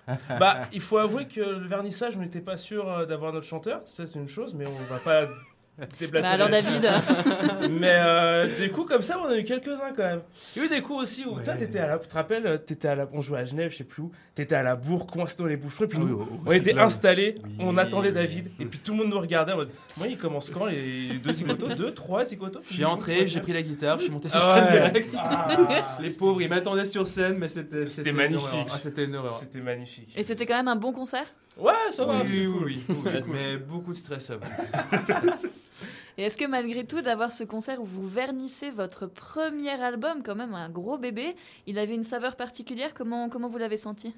Bah, 0.39 0.67
il 0.73 0.81
faut 0.81 0.97
avouer 0.97 1.27
que 1.27 1.39
le 1.39 1.67
vernissage, 1.67 2.17
on 2.17 2.21
n'était 2.21 2.41
pas 2.41 2.57
sûr 2.57 2.89
euh, 2.89 3.05
d'avoir 3.05 3.31
notre 3.33 3.47
chanteur. 3.47 3.81
C'est 3.85 4.15
une 4.15 4.27
chose, 4.27 4.53
mais 4.53 4.65
on 4.65 4.93
va 4.93 4.99
pas 4.99 5.27
Bah 6.11 6.19
alors. 6.29 6.49
David, 6.49 6.87
Mais 7.71 7.95
euh, 7.97 8.47
des 8.59 8.69
coups 8.69 8.87
comme 8.91 9.01
ça, 9.01 9.17
on 9.19 9.25
en 9.25 9.29
a 9.29 9.37
eu 9.37 9.43
quelques-uns 9.43 9.91
quand 9.95 10.03
même. 10.03 10.21
Il 10.55 10.59
y 10.59 10.61
a 10.61 10.65
eu 10.65 10.69
des 10.69 10.81
coups 10.81 11.01
aussi 11.01 11.25
où 11.25 11.39
toi, 11.39 11.55
t'étais 11.55 11.79
à 11.79 11.87
la. 11.87 11.97
Tu 11.97 12.07
te 12.07 12.13
rappelles, 12.13 12.45
euh, 12.45 12.57
t'étais 12.59 12.87
à 12.89 12.95
la. 12.95 13.07
On 13.11 13.21
jouait 13.21 13.39
à 13.39 13.45
Genève, 13.45 13.71
je 13.71 13.77
sais 13.77 13.83
plus 13.83 14.03
où. 14.03 14.11
T'étais 14.35 14.53
à 14.55 14.61
la 14.63 14.75
bourre, 14.75 15.07
coincé 15.07 15.35
dans 15.37 15.45
les 15.47 15.57
bouchons. 15.57 15.85
Et 15.85 15.87
puis 15.87 15.97
Ah 15.99 16.05
nous, 16.05 16.27
on 16.45 16.51
était 16.51 16.77
installés, 16.77 17.35
Oui. 17.43 17.55
on 17.59 17.75
attendait 17.77 18.11
David. 18.11 18.51
Et 18.59 18.65
puis 18.65 18.79
tout 18.79 18.91
le 18.91 18.99
monde 18.99 19.09
nous 19.09 19.19
regardait 19.19 19.53
en 19.53 19.57
mode. 19.57 19.71
Moi, 19.97 20.07
il 20.07 20.17
commence 20.17 20.49
quand 20.51 20.65
les 20.65 21.17
deux 21.17 21.33
zigotos 21.33 21.67
Deux, 21.69 21.91
trois 21.91 22.23
zigotos 22.25 22.59
Je 22.69 22.73
suis 22.73 22.85
entré, 22.85 23.25
j'ai 23.25 23.39
pris 23.41 23.53
la 23.53 23.61
guitare, 23.63 23.97
je 23.97 24.03
suis 24.03 24.11
monté 24.11 24.29
sur 24.29 24.39
Ah 24.43 24.67
scène 24.67 24.81
ouais. 24.83 24.91
direct. 24.91 25.15
Ah, 25.17 25.97
Les 26.01 26.11
pauvres, 26.11 26.41
ils 26.41 26.49
m'attendaient 26.49 26.85
sur 26.85 27.07
scène, 27.07 27.37
mais 27.39 27.49
c'était 27.49 27.87
C'était 27.87 28.11
magnifique. 28.11 28.67
Ah, 28.71 28.77
c'était 28.79 29.05
une 29.05 29.15
horreur. 29.15 29.33
C'était 29.33 29.59
magnifique. 29.59 30.13
et 30.15 30.21
c'était 30.23 30.45
quand 30.45 30.55
même 30.57 30.67
un 30.67 30.75
bon 30.75 30.91
concert? 30.93 31.25
Ouais, 31.57 31.71
ça 31.91 32.05
va. 32.05 32.21
Oui, 32.23 32.47
oui, 32.47 32.47
cool. 32.47 32.63
oui, 32.65 32.83
oui. 32.89 32.95
C'était 33.03 33.21
cool. 33.21 33.33
Mais 33.33 33.57
beaucoup 33.57 33.91
de 33.91 33.97
stress 33.97 34.29
avant. 34.31 34.45
Et 36.17 36.23
est-ce 36.23 36.37
que 36.37 36.45
malgré 36.45 36.85
tout, 36.85 37.01
d'avoir 37.01 37.31
ce 37.31 37.43
concert 37.43 37.81
où 37.81 37.85
vous 37.85 38.07
vernissez 38.07 38.69
votre 38.69 39.07
premier 39.07 39.71
album, 39.71 40.21
quand 40.23 40.35
même 40.35 40.53
un 40.53 40.69
gros 40.69 40.97
bébé, 40.97 41.35
il 41.67 41.77
avait 41.79 41.95
une 41.95 42.03
saveur 42.03 42.35
particulière 42.35 42.93
Comment, 42.93 43.29
comment 43.29 43.47
vous 43.49 43.57
l'avez 43.57 43.77
senti? 43.77 44.13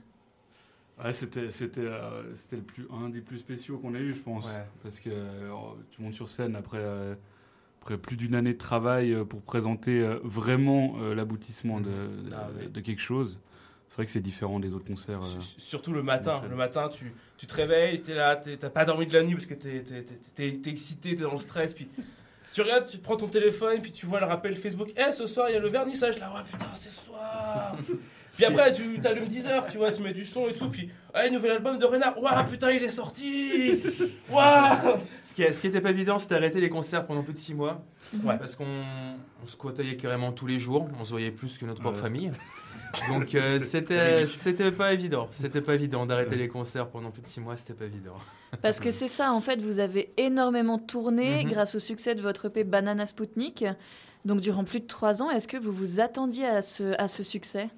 Ouais, 1.03 1.11
c'était 1.11 1.49
c'était 1.49 1.81
euh, 1.81 2.33
c'était 2.35 2.55
le 2.55 2.61
plus 2.61 2.87
un 2.89 3.09
des 3.09 3.19
plus 3.19 3.37
spéciaux 3.39 3.77
qu'on 3.77 3.95
a 3.95 3.99
eu, 3.99 4.13
je 4.13 4.21
pense, 4.21 4.47
Ouais. 4.53 4.63
parce 4.81 4.99
que 5.01 5.09
euh, 5.11 5.49
tu 5.91 6.01
montes 6.01 6.13
sur 6.13 6.29
scène 6.29 6.55
après 6.55 6.77
euh, 6.79 7.15
après 7.81 7.97
plus 7.97 8.15
d'une 8.15 8.33
année 8.33 8.53
de 8.53 8.57
travail 8.57 9.13
pour 9.27 9.41
présenter 9.41 9.99
euh, 10.01 10.19
vraiment 10.23 10.95
euh, 10.99 11.13
l'aboutissement 11.13 11.81
de, 11.81 11.89
de, 11.89 12.29
Ah 12.33 12.47
ouais. 12.57 12.67
de 12.69 12.79
quelque 12.79 13.01
chose. 13.01 13.41
C'est 13.87 13.95
vrai 13.97 14.05
que 14.05 14.11
c'est 14.11 14.19
différent 14.21 14.59
des 14.59 14.73
autres 14.73 14.85
concerts. 14.85 15.21
euh. 15.21 15.39
Surtout 15.57 15.93
le 15.93 16.03
matin. 16.03 16.41
Le 16.49 16.55
matin, 16.55 16.89
tu, 16.89 17.13
tu 17.37 17.45
te 17.47 17.53
réveilles, 17.55 18.01
t'es 18.01 18.13
là, 18.15 18.35
t'as 18.35 18.69
pas 18.69 18.83
dormi 18.85 19.05
de 19.07 19.13
la 19.13 19.23
nuit 19.23 19.35
parce 19.35 19.45
que 19.45 19.53
t'es 19.53 19.83
t'es- 19.83 20.03
t'es- 20.03 20.51
t'es 20.57 20.69
excité, 20.69 21.15
t'es 21.15 21.23
dans 21.23 21.31
le 21.33 21.37
stress. 21.39 21.73
Puis 21.73 21.87
tu 22.53 22.61
regardes, 22.61 22.89
tu 22.89 22.97
prends 22.97 23.15
ton 23.15 23.27
téléphone, 23.27 23.81
puis 23.81 23.91
tu 23.91 24.05
vois 24.05 24.19
le 24.19 24.25
rappel 24.25 24.55
Facebook. 24.57 24.89
Eh, 24.97 25.11
ce 25.13 25.27
soir, 25.27 25.49
il 25.49 25.53
y 25.53 25.55
a 25.55 25.59
le 25.59 25.69
vernissage 25.69 26.19
là. 26.19 26.33
Ouais, 26.33 26.41
putain, 26.51 26.65
c'est 26.73 26.89
ce 26.89 27.05
soir. 27.05 27.77
puis 28.35 28.45
après, 28.45 28.73
tu 28.73 28.99
t'allumes 29.01 29.25
10 29.27 29.47
heures, 29.47 29.65
tu 29.67 29.77
vois, 29.77 29.91
tu 29.91 30.01
mets 30.03 30.13
du 30.13 30.25
son 30.25 30.47
et 30.47 30.53
tout. 30.53 30.69
Puis, 30.69 30.89
eh, 31.25 31.29
nouvel 31.31 31.51
album 31.51 31.79
de 31.79 31.85
Renard. 31.85 32.21
Ouah, 32.21 32.43
putain, 32.43 32.71
il 32.71 32.83
est 32.83 32.89
sorti. 32.89 33.81
Waouh. 34.29 34.97
Ce 35.25 35.33
qui, 35.33 35.43
ce 35.53 35.59
qui 35.61 35.67
était 35.67 35.81
pas 35.81 35.89
évident, 35.91 36.19
c'était 36.19 36.35
d'arrêter 36.35 36.59
les 36.59 36.69
concerts 36.69 37.05
pendant 37.05 37.23
plus 37.23 37.33
de 37.33 37.37
6 37.37 37.53
mois. 37.53 37.83
Ouais. 38.23 38.37
Parce 38.37 38.55
qu'on 38.55 38.65
on 39.43 39.47
se 39.47 39.55
côtoyait 39.57 39.95
carrément 39.95 40.31
tous 40.31 40.45
les 40.47 40.59
jours. 40.59 40.87
On 40.99 41.05
se 41.05 41.11
voyait 41.11 41.31
plus 41.31 41.57
que 41.57 41.65
notre 41.65 41.81
propre 41.81 41.97
Ouais. 41.97 42.03
famille. 42.03 42.31
Donc 43.09 43.33
euh, 43.35 43.59
c'était 43.59 44.25
c'était 44.27 44.71
pas 44.71 44.93
évident. 44.93 45.27
C'était 45.31 45.61
pas 45.61 45.73
évident 45.73 46.05
d'arrêter 46.05 46.35
les 46.35 46.47
concerts 46.47 46.87
pendant 46.89 47.11
plus 47.11 47.21
de 47.21 47.27
6 47.27 47.41
mois. 47.41 47.57
C'était 47.57 47.73
pas 47.73 47.85
évident. 47.85 48.13
Parce 48.61 48.79
que 48.79 48.91
c'est 48.91 49.07
ça, 49.07 49.33
en 49.33 49.41
fait, 49.41 49.59
vous 49.61 49.79
avez 49.79 50.13
énormément 50.17 50.77
tourné 50.77 51.43
Mhm. 51.43 51.51
grâce 51.51 51.75
au 51.75 51.79
succès 51.79 52.15
de 52.15 52.21
votre 52.21 52.45
EP 52.45 52.63
Banana 52.63 53.05
Sputnik. 53.05 53.65
Donc 54.23 54.39
durant 54.39 54.63
plus 54.63 54.79
de 54.79 54.87
trois 54.87 55.21
ans, 55.21 55.29
est-ce 55.29 55.47
que 55.47 55.57
vous 55.57 55.71
vous 55.71 55.99
attendiez 55.99 56.45
à 56.45 56.61
ce, 56.61 56.93
à 56.99 57.07
ce 57.07 57.21
succès? 57.23 57.69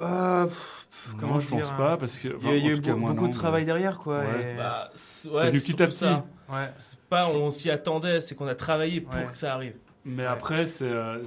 Bah, 0.00 0.46
pff, 0.48 1.14
comment 1.18 1.38
je 1.38 1.48
pense 1.48 1.62
dire, 1.62 1.76
pas, 1.76 1.92
hein. 1.92 1.96
parce 1.98 2.16
que 2.18 2.28
Il 2.28 2.30
y 2.30 2.34
a, 2.34 2.36
enfin, 2.38 2.48
il 2.56 2.64
y 2.66 2.70
a 2.70 2.72
en 2.72 2.76
eu 2.76 3.00
beaucoup 3.00 3.14
non, 3.22 3.28
de 3.28 3.32
travail 3.34 3.64
derrière, 3.64 3.98
quoi. 3.98 4.20
Ouais. 4.20 4.54
et- 4.54 4.56
Bah, 4.56 4.90
c'est 4.94 5.28
C'est 5.28 5.46
venu 5.50 5.60
petit 5.60 5.82
à 5.82 5.90
ça. 5.90 6.26
Ouais. 6.48 6.70
C'est 6.78 6.98
pas 7.00 7.28
on 7.30 7.50
s'y 7.50 7.70
attendait, 7.70 8.20
c'est 8.20 8.34
qu'on 8.34 8.46
a 8.48 8.54
travaillé 8.54 9.00
pour 9.00 9.14
Ouais. 9.14 9.26
que 9.30 9.36
ça 9.36 9.54
arrive. 9.54 9.74
Mais 10.04 10.24
après, 10.24 10.66
c'est, 10.66 10.84
euh, 10.88 11.22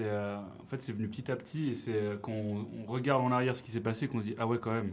euh, 0.00 0.36
en 0.36 0.66
fait, 0.68 0.80
c'est 0.82 0.92
venu 0.92 1.08
petit 1.08 1.32
à 1.32 1.36
petit 1.36 1.70
et 1.70 1.74
c'est 1.74 1.92
euh, 1.94 2.16
quand 2.20 2.32
on, 2.32 2.66
on 2.86 2.92
regarde 2.92 3.22
en 3.22 3.32
arrière 3.32 3.56
ce 3.56 3.62
qui 3.62 3.70
s'est 3.70 3.80
passé 3.80 4.06
qu'on 4.06 4.20
se 4.20 4.26
dit 4.26 4.34
ah 4.38 4.46
ouais 4.46 4.58
quand 4.58 4.72
même, 4.72 4.92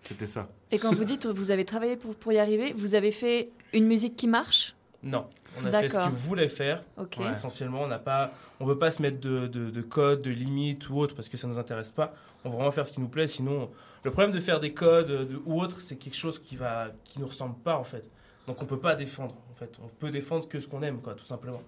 c'était 0.00 0.26
ça. 0.26 0.48
Et 0.72 0.78
quand 0.78 0.92
vous 0.92 1.04
dites 1.04 1.26
vous 1.26 1.52
avez 1.52 1.64
travaillé 1.64 1.96
pour, 1.96 2.16
pour 2.16 2.32
y 2.32 2.38
arriver, 2.38 2.72
vous 2.76 2.96
avez 2.96 3.12
fait 3.12 3.50
une 3.72 3.86
musique 3.86 4.16
qui 4.16 4.26
marche? 4.26 4.74
Non, 5.04 5.26
on 5.58 5.66
a 5.66 5.70
fait 5.70 5.88
ce 5.88 5.94
D'accord. 5.94 6.10
qu'il 6.10 6.18
voulait 6.18 6.48
faire. 6.48 6.82
Ouais, 6.96 7.34
Essentiellement, 7.34 7.82
on 7.82 7.86
n'a 7.86 7.98
pas, 7.98 8.32
on 8.58 8.64
veut 8.64 8.78
pas 8.78 8.90
se 8.90 9.02
mettre 9.02 9.20
de, 9.20 9.46
de, 9.46 9.70
de 9.70 9.82
codes, 9.82 10.22
de 10.22 10.30
limites 10.30 10.88
ou 10.88 10.98
autre 10.98 11.14
parce 11.14 11.28
que 11.28 11.36
ça 11.36 11.46
nous 11.46 11.58
intéresse 11.58 11.90
pas. 11.90 12.14
On 12.44 12.48
veut 12.50 12.56
vraiment 12.56 12.72
faire 12.72 12.86
ce 12.86 12.92
qui 12.92 13.00
nous 13.00 13.08
plaît. 13.08 13.28
Sinon, 13.28 13.70
le 14.02 14.10
problème 14.10 14.32
de 14.32 14.40
faire 14.40 14.60
des 14.60 14.72
codes 14.72 15.08
de, 15.10 15.40
ou 15.44 15.60
autre, 15.60 15.80
c'est 15.80 15.96
quelque 15.96 16.16
chose 16.16 16.38
qui 16.38 16.56
va, 16.56 16.88
qui 17.04 17.20
nous 17.20 17.26
ressemble 17.26 17.56
pas 17.56 17.76
en 17.76 17.84
fait. 17.84 18.08
Donc 18.46 18.62
on 18.62 18.66
peut 18.66 18.78
pas 18.80 18.94
défendre. 18.94 19.36
En 19.52 19.54
fait, 19.54 19.70
on 19.82 19.88
peut 19.88 20.10
défendre 20.10 20.48
que 20.48 20.58
ce 20.58 20.66
qu'on 20.66 20.82
aime, 20.82 21.00
quoi, 21.00 21.14
tout 21.14 21.24
simplement. 21.24 21.62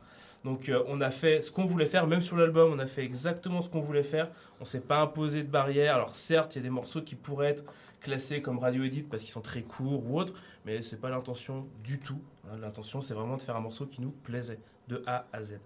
Donc 0.44 0.68
euh, 0.68 0.82
on 0.86 1.00
a 1.00 1.10
fait 1.10 1.42
ce 1.42 1.50
qu'on 1.50 1.64
voulait 1.64 1.86
faire, 1.86 2.06
même 2.06 2.22
sur 2.22 2.36
l'album, 2.36 2.72
on 2.72 2.78
a 2.78 2.86
fait 2.86 3.04
exactement 3.04 3.62
ce 3.62 3.68
qu'on 3.68 3.80
voulait 3.80 4.02
faire. 4.02 4.28
On 4.60 4.64
s'est 4.64 4.80
pas 4.80 5.00
imposé 5.00 5.42
de 5.42 5.48
barrière. 5.50 5.94
Alors 5.94 6.14
certes, 6.14 6.54
il 6.54 6.58
y 6.58 6.60
a 6.60 6.62
des 6.64 6.70
morceaux 6.70 7.02
qui 7.02 7.14
pourraient 7.16 7.48
être 7.50 7.64
classés 8.00 8.40
comme 8.42 8.58
radio 8.58 8.84
edit 8.84 9.02
parce 9.02 9.22
qu'ils 9.22 9.32
sont 9.32 9.40
très 9.40 9.62
courts 9.62 10.04
ou 10.08 10.18
autre, 10.18 10.34
mais 10.64 10.82
c'est 10.82 11.00
pas 11.00 11.10
l'intention 11.10 11.66
du 11.84 11.98
tout. 11.98 12.20
hein. 12.48 12.56
L'intention, 12.60 13.00
c'est 13.00 13.14
vraiment 13.14 13.36
de 13.36 13.42
faire 13.42 13.56
un 13.56 13.60
morceau 13.60 13.86
qui 13.86 14.00
nous 14.00 14.10
plaisait 14.10 14.58
de 14.88 15.02
A 15.06 15.26
à 15.32 15.42
Z. 15.44 15.58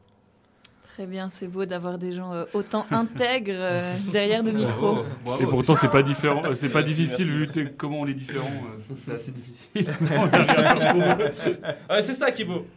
Très 0.83 1.07
bien, 1.07 1.29
c'est 1.29 1.47
beau 1.47 1.65
d'avoir 1.67 1.99
des 1.99 2.11
gens 2.11 2.33
euh, 2.33 2.45
autant 2.53 2.85
intègres 2.91 3.53
euh, 3.55 3.95
derrière 4.13 4.43
le 4.43 4.51
micro. 4.51 5.05
Et 5.41 5.47
pourtant 5.47 5.77
c'est 5.77 5.89
pas 5.89 6.03
différent, 6.03 6.43
c'est 6.55 6.69
pas 6.69 6.81
Merci, 6.81 6.95
difficile 6.97 7.39
merci, 7.39 7.63
vu 7.63 7.73
comment 7.77 8.01
on 8.01 8.07
est 8.09 8.15
différent, 8.15 8.51
euh, 8.51 8.95
c'est 8.99 9.13
assez 9.13 9.31
difficile. 9.31 9.87
Ouais, 11.91 12.03
c'est 12.03 12.15
ça 12.15 12.33
qui 12.33 12.43
est 12.43 12.45
beau. 12.45 12.67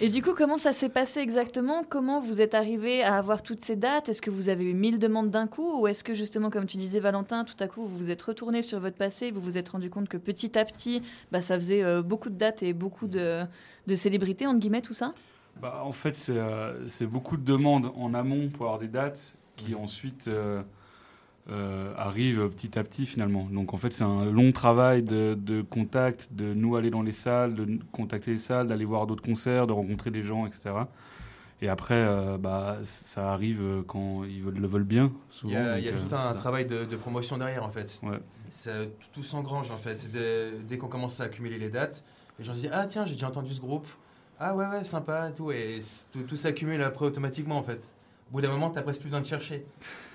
Et 0.00 0.10
du 0.10 0.22
coup, 0.22 0.32
comment 0.32 0.58
ça 0.58 0.72
s'est 0.72 0.88
passé 0.88 1.18
exactement? 1.18 1.82
Comment 1.82 2.20
vous 2.20 2.40
êtes 2.40 2.54
arrivé 2.54 3.02
à 3.02 3.16
avoir 3.16 3.42
toutes 3.42 3.62
ces 3.62 3.74
dates? 3.74 4.08
Est-ce 4.08 4.22
que 4.22 4.30
vous 4.30 4.48
avez 4.48 4.70
eu 4.70 4.72
1000 4.72 5.00
demandes 5.00 5.28
d'un 5.30 5.48
coup? 5.48 5.80
Ou 5.80 5.88
est-ce 5.88 6.04
que 6.04 6.14
justement, 6.14 6.50
comme 6.50 6.66
tu 6.66 6.76
disais 6.76 7.00
Valentin, 7.00 7.44
tout 7.44 7.56
à 7.58 7.66
coup, 7.66 7.84
vous 7.84 7.96
vous 7.96 8.10
êtes 8.12 8.22
retourné 8.22 8.62
sur 8.62 8.78
votre 8.78 8.96
passé, 8.96 9.32
vous 9.32 9.40
vous 9.40 9.58
êtes 9.58 9.68
rendu 9.70 9.90
compte 9.90 10.08
que 10.08 10.16
petit 10.16 10.56
à 10.56 10.64
petit, 10.64 11.02
bah, 11.32 11.40
ça 11.40 11.56
faisait 11.56 11.82
euh, 11.82 12.00
beaucoup 12.00 12.30
de 12.30 12.36
dates 12.36 12.62
et 12.62 12.74
beaucoup 12.74 13.08
de, 13.08 13.42
de 13.88 13.94
célébrités, 13.96 14.46
entre 14.46 14.60
guillemets, 14.60 14.82
tout 14.82 14.92
ça? 14.92 15.14
Bah, 15.60 15.82
en 15.84 15.90
fait, 15.90 16.14
c'est 16.14 16.36
euh, 16.36 16.86
c'est 16.86 17.06
beaucoup 17.06 17.36
de 17.36 17.42
demandes 17.42 17.90
en 17.96 18.14
amont 18.14 18.50
pour 18.50 18.66
avoir 18.66 18.78
des 18.78 18.86
dates 18.86 19.34
qui 19.56 19.74
ensuite 19.74 20.28
euh, 20.28 20.62
euh, 21.50 21.94
arrivent 21.96 22.48
petit 22.50 22.78
à 22.78 22.84
petit 22.84 23.06
finalement. 23.06 23.48
Donc 23.50 23.72
en 23.74 23.76
fait, 23.76 23.90
c'est 23.92 24.04
un 24.04 24.26
long 24.26 24.52
travail 24.52 25.02
de, 25.02 25.36
de 25.40 25.62
contact, 25.62 26.28
de 26.32 26.52
nous 26.54 26.76
aller 26.76 26.90
dans 26.90 27.02
les 27.02 27.12
salles, 27.12 27.54
de 27.54 27.78
contacter 27.92 28.32
les 28.32 28.38
salles, 28.38 28.66
d'aller 28.66 28.84
voir 28.84 29.06
d'autres 29.06 29.22
concerts, 29.24 29.66
de 29.66 29.72
rencontrer 29.72 30.10
des 30.10 30.22
gens, 30.22 30.46
etc. 30.46 30.70
Et 31.60 31.68
après, 31.68 31.94
euh, 31.96 32.38
bah, 32.38 32.78
ça 32.84 33.32
arrive 33.32 33.82
quand 33.88 34.22
ils 34.24 34.42
veulent- 34.42 34.58
le 34.60 34.66
veulent 34.68 34.84
bien. 34.84 35.10
Souvent, 35.30 35.52
Il 35.52 35.54
y 35.54 35.56
a, 35.58 35.78
il 35.78 35.84
y 35.84 35.88
a 35.88 35.92
tout 35.92 36.14
euh, 36.14 36.30
un 36.30 36.34
travail 36.34 36.66
de, 36.66 36.84
de 36.84 36.96
promotion 36.96 37.36
derrière 37.38 37.64
en 37.64 37.70
fait. 37.70 37.98
Ouais. 38.04 38.18
Ça, 38.50 38.70
tout, 39.12 39.22
s'engrange 39.22 39.70
en 39.70 39.76
fait. 39.76 40.10
Dès, 40.12 40.52
dès 40.68 40.78
qu'on 40.78 40.86
commence 40.88 41.20
à 41.20 41.24
accumuler 41.24 41.58
les 41.58 41.68
dates, 41.70 42.04
les 42.38 42.44
gens 42.44 42.54
se 42.54 42.60
disent 42.60 42.70
Ah 42.72 42.86
tiens, 42.86 43.04
j'ai 43.04 43.14
déjà 43.14 43.28
entendu 43.28 43.52
ce 43.52 43.60
groupe. 43.60 43.86
Ah 44.38 44.54
ouais, 44.54 44.66
ouais, 44.66 44.84
sympa 44.84 45.30
et 45.30 45.32
tout. 45.34 45.50
Et 45.50 45.80
tout, 46.12 46.22
tout 46.22 46.36
s'accumule 46.36 46.80
après 46.82 47.06
automatiquement 47.06 47.58
en 47.58 47.62
fait. 47.64 47.92
Au 48.30 48.34
bout 48.34 48.40
d'un 48.40 48.50
moment, 48.52 48.70
t'as 48.70 48.82
presque 48.82 49.00
plus 49.00 49.08
besoin 49.08 49.20
de 49.22 49.26
chercher. 49.26 49.66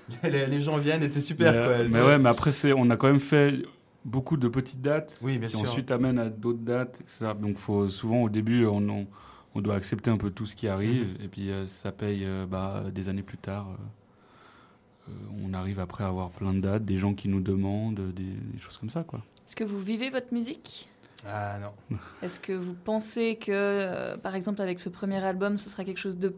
les, 0.22 0.46
les 0.46 0.60
gens 0.60 0.76
viennent 0.78 1.02
et 1.02 1.08
c'est 1.08 1.20
super 1.20 1.52
mais, 1.52 1.58
quoi. 1.58 1.78
mais 1.78 1.90
C'est- 1.90 2.06
ouais, 2.06 2.18
mais 2.18 2.28
après, 2.28 2.52
c'est- 2.52 2.72
on 2.72 2.90
a 2.90 2.96
quand 2.96 3.06
même 3.08 3.20
fait 3.20 3.62
beaucoup 4.04 4.36
de 4.36 4.48
petites 4.48 4.82
dates 4.82 5.18
Oui, 5.22 5.38
bien 5.38 5.48
qui 5.48 5.56
sûr. 5.56 5.68
ensuite 5.68 5.90
amènent 5.90 6.18
à 6.18 6.28
d'autres 6.28 6.58
dates, 6.58 7.00
etc. 7.00 7.32
Donc 7.40 7.56
faut, 7.58 7.88
souvent 7.88 8.22
au 8.22 8.28
début, 8.28 8.66
on, 8.66 8.86
on, 8.88 9.06
on 9.54 9.60
doit 9.60 9.76
accepter 9.76 10.10
un 10.10 10.16
peu 10.18 10.30
tout 10.30 10.44
ce 10.46 10.56
qui 10.56 10.68
arrive 10.68 11.06
Mhm. 11.18 11.24
et 11.24 11.28
puis 11.28 11.50
euh, 11.50 11.66
ça 11.66 11.90
paye 11.92 12.24
euh, 12.24 12.44
bah, 12.46 12.84
des 12.92 13.08
années 13.08 13.22
plus 13.22 13.38
tard. 13.38 13.68
euh, 13.70 15.12
on 15.44 15.52
arrive 15.54 15.80
après 15.80 16.04
à 16.04 16.08
avoir 16.08 16.30
plein 16.30 16.52
de 16.54 16.60
dates, 16.60 16.84
des 16.84 16.96
gens 16.98 17.14
qui 17.14 17.28
nous 17.28 17.40
demandent, 17.40 18.00
des, 18.14 18.22
des 18.22 18.58
choses 18.60 18.78
comme 18.78 18.90
ça, 18.90 19.04
quoi. 19.04 19.20
Est-ce 19.46 19.54
que 19.56 19.64
vous 19.64 19.78
vivez 19.78 20.08
votre 20.10 20.32
musique? 20.32 20.88
Ah 21.26 21.58
non. 21.60 21.98
Est-ce 22.22 22.40
que 22.40 22.52
vous 22.52 22.74
pensez 22.74 23.36
que, 23.36 23.52
euh, 23.52 24.16
par 24.16 24.34
exemple, 24.34 24.60
avec 24.62 24.78
ce 24.78 24.88
premier 24.88 25.22
album, 25.22 25.56
ce 25.58 25.68
sera 25.70 25.84
quelque 25.84 25.98
chose 26.00 26.18
de- 26.18 26.34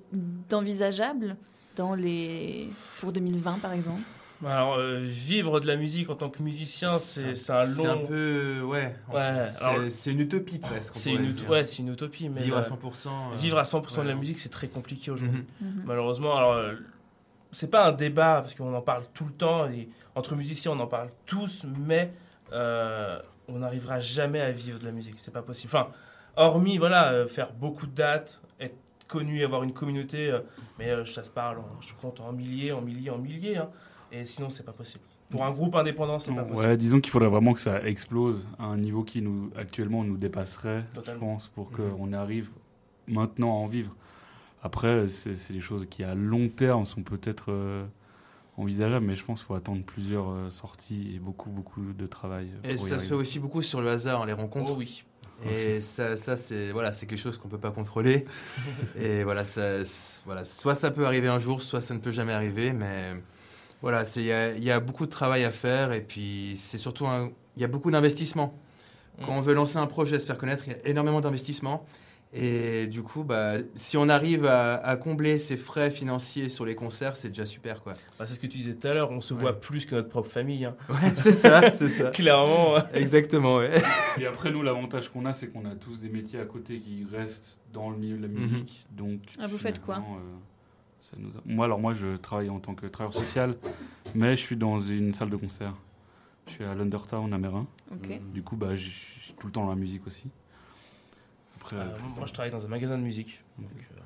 d'envisageable? 0.49 1.37
Dans 1.77 1.95
les 1.95 2.69
pour 3.01 3.13
2020, 3.13 3.59
par 3.61 3.73
exemple? 3.73 4.01
Alors, 4.45 4.75
euh, 4.75 4.99
vivre 5.01 5.61
de 5.61 5.67
la 5.67 5.77
musique 5.77 6.11
en 6.11 6.15
tant 6.15 6.29
que 6.29 6.43
musicien, 6.43 6.99
c'est 6.99 7.31
un 7.51 7.65
long. 7.65 7.73
C'est 7.75 7.87
un 7.87 7.97
peu. 8.07 8.61
Ouais. 8.65 8.95
Ouais, 9.13 9.47
C'est- 9.91 10.11
une 10.13 10.21
utopie 10.21 10.59
presque. 10.59 10.93
C'est 10.97 11.11
une, 11.15 11.25
ut- 11.31 11.49
ouais, 11.49 11.65
c'est 11.65 11.79
une 11.79 11.89
utopie. 11.93 12.29
Mais 12.29 12.43
Vivre 12.43 12.59
à 12.59 12.61
euh, 12.61 12.63
100%. 12.69 13.33
euh, 13.33 13.37
Vivre 13.37 13.59
à 13.59 13.63
100% 13.65 14.03
de 14.03 14.09
la 14.09 14.15
musique, 14.15 14.39
c'est 14.39 14.51
très 14.51 14.69
compliqué 14.69 15.11
aujourd'hui. 15.11 15.45
Mhm. 15.61 15.69
Mhm. 15.69 15.83
Malheureusement, 15.87 16.37
alors, 16.37 16.53
euh, 16.53 16.75
c'est 17.53 17.71
pas 17.71 17.87
un 17.89 17.93
débat, 17.93 18.43
parce 18.43 18.55
qu'on 18.55 18.75
en 18.75 18.83
parle 18.83 19.05
tout 19.15 19.25
le 19.25 19.33
temps, 19.33 19.71
et 19.71 19.89
entre 20.15 20.35
musiciens, 20.37 20.73
on 20.73 20.81
en 20.81 20.87
parle 20.87 21.09
tous, 21.25 21.65
mais 21.87 22.13
euh, 22.53 23.19
on 23.49 23.61
n'arrivera 23.61 24.01
jamais 24.01 24.41
à 24.43 24.51
vivre 24.53 24.79
de 24.79 24.85
la 24.85 24.93
musique. 24.93 25.15
C'est 25.17 25.33
pas 25.33 25.43
possible. 25.43 25.73
Enfin, 25.75 25.89
hormis, 26.37 26.77
voilà, 26.77 27.13
euh, 27.13 27.27
faire 27.27 27.53
beaucoup 27.55 27.87
de 27.87 27.95
dates, 27.95 28.43
être 29.07 29.13
connu, 29.13 29.45
avoir 29.45 29.63
une 29.63 29.73
communauté, 29.73 30.31
euh, 30.31 30.41
mais 30.79 30.91
euh, 30.91 31.05
ça 31.05 31.25
se 31.25 31.31
parle, 31.31 31.59
je 31.81 31.93
compte 31.95 32.21
en 32.21 32.33
milliers, 32.33 32.73
en 32.73 32.81
milliers, 32.83 33.11
en 33.11 33.19
milliers, 33.19 33.57
hein, 33.57 33.71
et 34.13 34.25
sinon, 34.25 34.51
c'est 34.51 34.65
pas 34.65 34.73
possible. 34.73 35.05
Pour 35.31 35.45
un 35.45 35.51
groupe 35.51 35.75
indépendant, 35.75 36.19
c'est 36.19 36.33
pas 36.35 36.45
possible. 36.45 36.69
Ouais, 36.69 36.77
disons 36.77 37.01
qu'il 37.01 37.11
faudrait 37.11 37.29
vraiment 37.29 37.53
que 37.53 37.61
ça 37.61 37.83
explose 37.85 38.47
à 38.59 38.65
un 38.67 38.77
niveau 38.77 39.03
qui 39.03 39.23
nous 39.23 39.51
actuellement 39.57 40.05
nous 40.05 40.17
dépasserait, 40.17 40.85
Totalement. 40.95 41.21
je 41.21 41.27
pense, 41.27 41.49
pour 41.49 41.71
Mhm. 41.73 41.97
qu'on 41.97 42.13
arrive 42.13 42.51
maintenant 43.09 43.51
à 43.51 43.55
en 43.55 43.67
vivre. 43.67 43.97
Après, 44.63 45.09
c'est 45.09 45.53
des 45.53 45.61
choses 45.61 45.87
qui 45.89 46.03
à 46.05 46.15
long 46.15 46.49
terme 46.49 46.87
sont 46.87 47.03
peut-être 47.03 47.47
euh, 47.51 47.85
envisageables, 48.57 49.05
mais 49.05 49.15
je 49.17 49.25
pense 49.25 49.41
qu'il 49.41 49.47
faut 49.47 49.55
attendre 49.55 49.83
plusieurs 49.85 50.31
euh, 50.31 50.51
sorties 50.51 51.13
et 51.15 51.19
beaucoup, 51.19 51.51
beaucoup 51.51 51.93
de 51.93 52.07
travail. 52.07 52.49
Et 52.65 52.77
ça 52.77 52.99
se 52.99 53.07
fait 53.07 53.15
aussi 53.15 53.39
beaucoup 53.39 53.63
sur 53.63 53.81
le 53.81 53.89
hasard, 53.89 54.27
les 54.27 54.33
rencontres. 54.33 54.73
Oh 54.75 54.79
oui. 54.79 55.05
Et 55.45 55.81
ça, 55.83 56.17
ça 56.17 56.37
c'est 56.37 56.73
voilà, 56.73 56.93
c'est 56.93 57.07
quelque 57.07 57.21
chose 57.21 57.37
qu'on 57.39 57.49
peut 57.49 57.59
pas 57.59 57.71
contrôler. 57.71 58.25
et 58.99 59.23
voilà, 59.23 59.45
ça, 59.45 59.79
voilà, 60.25 60.45
soit 60.45 60.75
ça 60.75 60.91
peut 60.91 61.07
arriver 61.07 61.29
un 61.29 61.39
jour, 61.39 61.63
soit 61.63 61.81
ça 61.81 61.95
ne 61.95 61.99
peut 61.99 62.13
jamais 62.13 62.33
arriver. 62.33 62.73
Mais 62.73 63.15
voilà, 63.83 64.05
c'est 64.05 64.23
il 64.23 64.63
y 64.63 64.65
y 64.65 64.71
a 64.71 64.81
beaucoup 64.81 65.05
de 65.07 65.11
travail 65.11 65.45
à 65.45 65.51
faire 65.51 65.93
et 65.93 66.01
puis 66.01 66.55
c'est 66.57 66.79
surtout 66.79 67.07
il 67.57 67.63
y 67.63 67.65
a 67.65 67.69
beaucoup 67.69 67.91
d'investissement. 67.91 68.59
Quand 69.25 69.33
on 69.33 69.41
veut 69.41 69.55
lancer 69.55 69.79
un 69.79 69.87
projet, 69.87 70.19
se 70.19 70.27
faire 70.27 70.37
connaître, 70.37 70.65
il 70.67 70.73
y 70.73 70.77
a 70.77 70.89
énormément 70.89 71.23
d'investissement. 71.23 71.87
Et 72.39 72.87
du 72.87 73.03
coup, 73.03 73.25
bah, 73.25 73.55
si 73.77 73.97
on 73.97 74.09
arrive 74.11 74.45
à, 74.45 74.75
à 74.75 74.97
combler 74.97 75.39
ses 75.39 75.57
frais 75.57 75.91
financiers 75.91 76.51
sur 76.51 76.67
les 76.67 76.75
concerts, 76.75 77.17
c'est 77.17 77.29
déjà 77.29 77.47
super, 77.47 77.83
quoi. 77.83 77.95
Bah, 78.19 78.27
c'est 78.29 78.35
ce 78.35 78.41
que 78.41 78.47
tu 78.47 78.59
disais 78.59 78.75
tout 78.75 78.87
à 78.87 78.93
l'heure, 78.93 79.11
on 79.11 79.23
se 79.23 79.33
voit 79.33 79.59
plus 79.59 79.87
que 79.87 79.95
notre 79.95 80.09
propre 80.11 80.29
famille. 80.31 80.67
hein. 80.67 80.77
Ouais, 80.91 81.13
c'est 81.17 81.33
ça, 81.33 81.73
c'est 81.73 81.89
ça. 81.89 82.11
Clairement. 82.13 82.75
ouais. 82.75 82.81
Exactement, 82.95 83.57
ouais. 83.57 83.71
Et 84.21 84.27
après, 84.27 84.51
nous, 84.51 84.63
l'avantage 84.63 85.09
qu'on 85.09 85.25
a, 85.25 85.33
c'est 85.33 85.49
qu'on 85.49 85.65
a 85.65 85.75
tous 85.77 85.99
des 85.99 86.11
métiers 86.11 86.39
à 86.39 86.45
côté 86.45 86.79
qui 86.79 87.07
restent 87.11 87.57
dans 87.73 87.89
le 87.91 87.97
milieu 87.97 88.17
de 88.19 88.23
la 88.23 88.29
musique. 88.29 88.85
Donc, 88.91 89.21
Ah, 89.39 89.47
vous 89.47 89.59
faites 89.59 89.81
quoi 89.83 89.97
euh, 89.97 90.01
ça 91.01 91.17
nous 91.19 91.31
a- 91.31 91.43
Moi, 91.47 91.65
alors 91.65 91.79
moi, 91.79 91.95
je 91.95 92.17
travaille 92.17 92.51
en 92.51 92.59
tant 92.61 92.75
que 92.75 92.87
travailleur 92.87 93.15
social, 93.15 93.57
mais 94.15 94.37
je 94.37 94.43
suis 94.43 94.57
dans 94.57 94.79
une 94.79 95.13
salle 95.15 95.31
de 95.31 95.37
concert. 95.37 95.75
Je 96.49 96.53
suis 96.53 96.65
à 96.65 96.75
l'Undertown 96.75 97.33
à 97.33 97.39
Mérin. 97.39 97.67
Ok. 97.93 98.21
Du 98.33 98.43
coup, 98.43 98.57
bah, 98.57 98.75
je 98.75 98.89
suis 98.89 99.33
tout 99.39 99.47
le 99.47 99.53
temps 99.53 99.65
dans 99.65 99.71
la 99.71 99.75
musique 99.77 100.07
aussi. 100.07 100.25
Après, 101.67 101.77
Euh, 101.77 102.09
moi, 102.17 102.27
je 102.27 102.33
travaille 102.33 102.51
dans 102.53 102.65
un 102.65 102.69
magasin 102.69 102.97
de 102.99 103.03
musique. 103.03 103.43
Donc, 103.59 103.69
euh, 103.73 104.01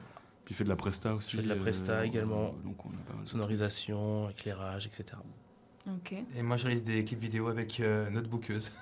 Puis 0.44 0.54
il 0.54 0.56
fait 0.56 0.64
de 0.64 0.68
la 0.68 0.76
presta 0.76 1.14
aussi. 1.14 1.32
je 1.32 1.36
fais 1.38 1.42
de 1.42 1.48
la 1.48 1.56
presta 1.56 1.92
euh, 1.92 2.02
également. 2.04 2.54
Donc 2.64 2.84
on 2.84 2.88
a 2.90 2.92
pas 3.06 3.14
mal 3.14 3.24
de- 3.24 3.28
Sonorisation, 3.28 4.30
éclairage, 4.30 4.86
etc. 4.86 5.04
Ok. 5.88 6.14
Et 6.36 6.42
moi, 6.42 6.56
je 6.56 6.64
réalise 6.64 6.84
des 6.84 7.04
clips 7.04 7.20
vidéo 7.20 7.48
avec 7.48 7.80
euh, 7.80 8.08
notre 8.11 8.28
bookeuse. 8.28 8.70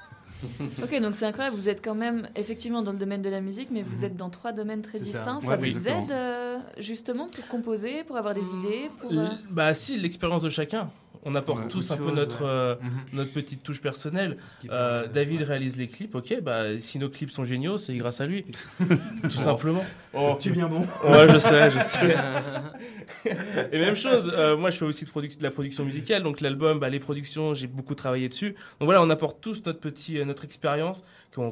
Ok, 0.81 1.01
donc 1.01 1.17
c'est 1.17 1.27
incroyable. 1.27 1.57
Vous 1.57 1.69
êtes 1.69 1.85
quand 1.85 1.97
même 1.97 2.29
effectivement 2.37 2.81
dans 2.83 2.93
le 2.93 2.99
domaine 2.99 3.23
de 3.23 3.29
la 3.29 3.41
musique, 3.41 3.71
mais 3.73 3.83
vous 3.83 4.05
êtes 4.05 4.17
dans 4.17 4.31
trois 4.31 4.53
domaines 4.53 4.83
très 4.83 4.99
ça. 4.99 5.05
distincts. 5.05 5.41
Ça, 5.41 5.49
Ouais, 5.49 5.57
vous 5.57 5.65
exactement. 5.65 6.05
aide 6.05 6.13
euh, 6.13 6.59
justement 6.79 7.27
pour 7.27 7.45
composer, 7.49 8.05
pour 8.05 8.17
avoir 8.17 8.35
des 8.35 8.49
idées, 8.55 8.89
pour. 9.01 9.11
euh, 9.13 9.31
Bah 9.51 9.75
si, 9.75 9.97
l'expérience 9.99 10.43
de 10.43 10.49
chacun. 10.49 10.91
On 11.25 11.35
apporte 11.35 11.63
Ouais. 11.63 11.69
tous 11.69 11.91
un 11.91 11.97
peu 11.97 12.13
notre, 12.13 12.43
ouais. 12.43 12.49
euh, 12.49 12.75
Mhm. 12.81 12.91
notre 13.15 13.33
petite 13.33 13.63
touche 13.63 13.81
personnelle. 13.83 14.37
Euh, 14.71 15.09
David 15.09 15.43
réalise 15.43 15.77
les 15.77 15.89
clips, 15.89 16.15
ok, 16.15 16.41
bah 16.43 16.81
si 16.81 16.99
nos 16.99 17.09
clips 17.11 17.31
sont 17.33 17.45
géniaux, 17.45 17.77
c'est 17.77 17.95
grâce 17.97 18.21
à 18.21 18.27
lui. 18.27 18.45
Tout 19.23 19.31
simplement. 19.31 19.85
Oh. 20.15 20.37
Tu 20.41 20.49
es 20.49 20.53
bien 20.53 20.69
bon. 20.69 20.87
Ouais, 21.05 21.29
je 21.29 21.37
sais, 21.37 21.71
je 21.71 21.79
sais. 21.81 22.17
Et 23.73 23.79
même 23.79 23.97
chose, 23.97 24.31
euh, 24.35 24.57
moi 24.57 24.71
je 24.71 24.79
fais 24.79 24.85
aussi 24.85 25.05
de, 25.05 25.11
produc- 25.11 25.39
de 25.39 25.43
la 25.43 25.51
production 25.51 25.85
musicale, 25.85 26.23
donc 26.23 26.41
l'album, 26.41 26.79
bah, 26.79 26.89
les 26.89 27.01
productions, 27.01 27.53
j'ai 27.55 27.67
beaucoup 27.67 27.95
travaillé 27.95 28.29
dessus. 28.29 28.51
Donc 28.79 28.87
voilà, 28.87 29.03
on 29.03 29.11
apporte 29.11 29.41
tous 29.41 29.63
notre 29.67 29.81
petit, 29.81 30.19
euh, 30.19 30.25
notre 30.25 30.45
expérience 30.45 31.03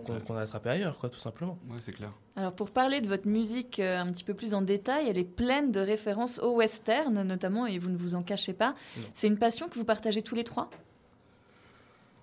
qu'on 0.01 0.37
a 0.37 0.41
attrapé 0.43 0.71
ailleurs, 0.71 0.99
quoi, 0.99 1.09
tout 1.09 1.19
simplement. 1.19 1.59
Ouais, 1.71 1.77
c'est 1.81 1.93
clair. 1.93 2.11
Alors 2.37 2.53
pour 2.53 2.71
parler 2.71 3.01
de 3.01 3.07
votre 3.09 3.27
musique 3.27 3.81
euh, 3.81 3.99
un 3.99 4.13
petit 4.13 4.25
peu 4.25 4.35
plus 4.35 4.53
en 4.55 4.61
détail, 4.63 5.09
elle 5.09 5.19
est 5.19 5.25
pleine 5.25 5.73
de 5.73 5.81
références 5.81 6.39
au 6.41 6.57
western 6.57 7.23
notamment, 7.23 7.67
et 7.67 7.79
vous 7.79 7.91
ne 7.91 7.97
vous 7.97 8.15
en 8.15 8.23
cachez 8.23 8.53
pas. 8.53 8.75
C'est 9.13 9.27
une 9.29 9.39
passion 9.39 9.69
que 9.69 9.75
vous 9.79 9.85
partagez 9.85 10.23
tous 10.23 10.35
les 10.35 10.45
trois? 10.45 10.69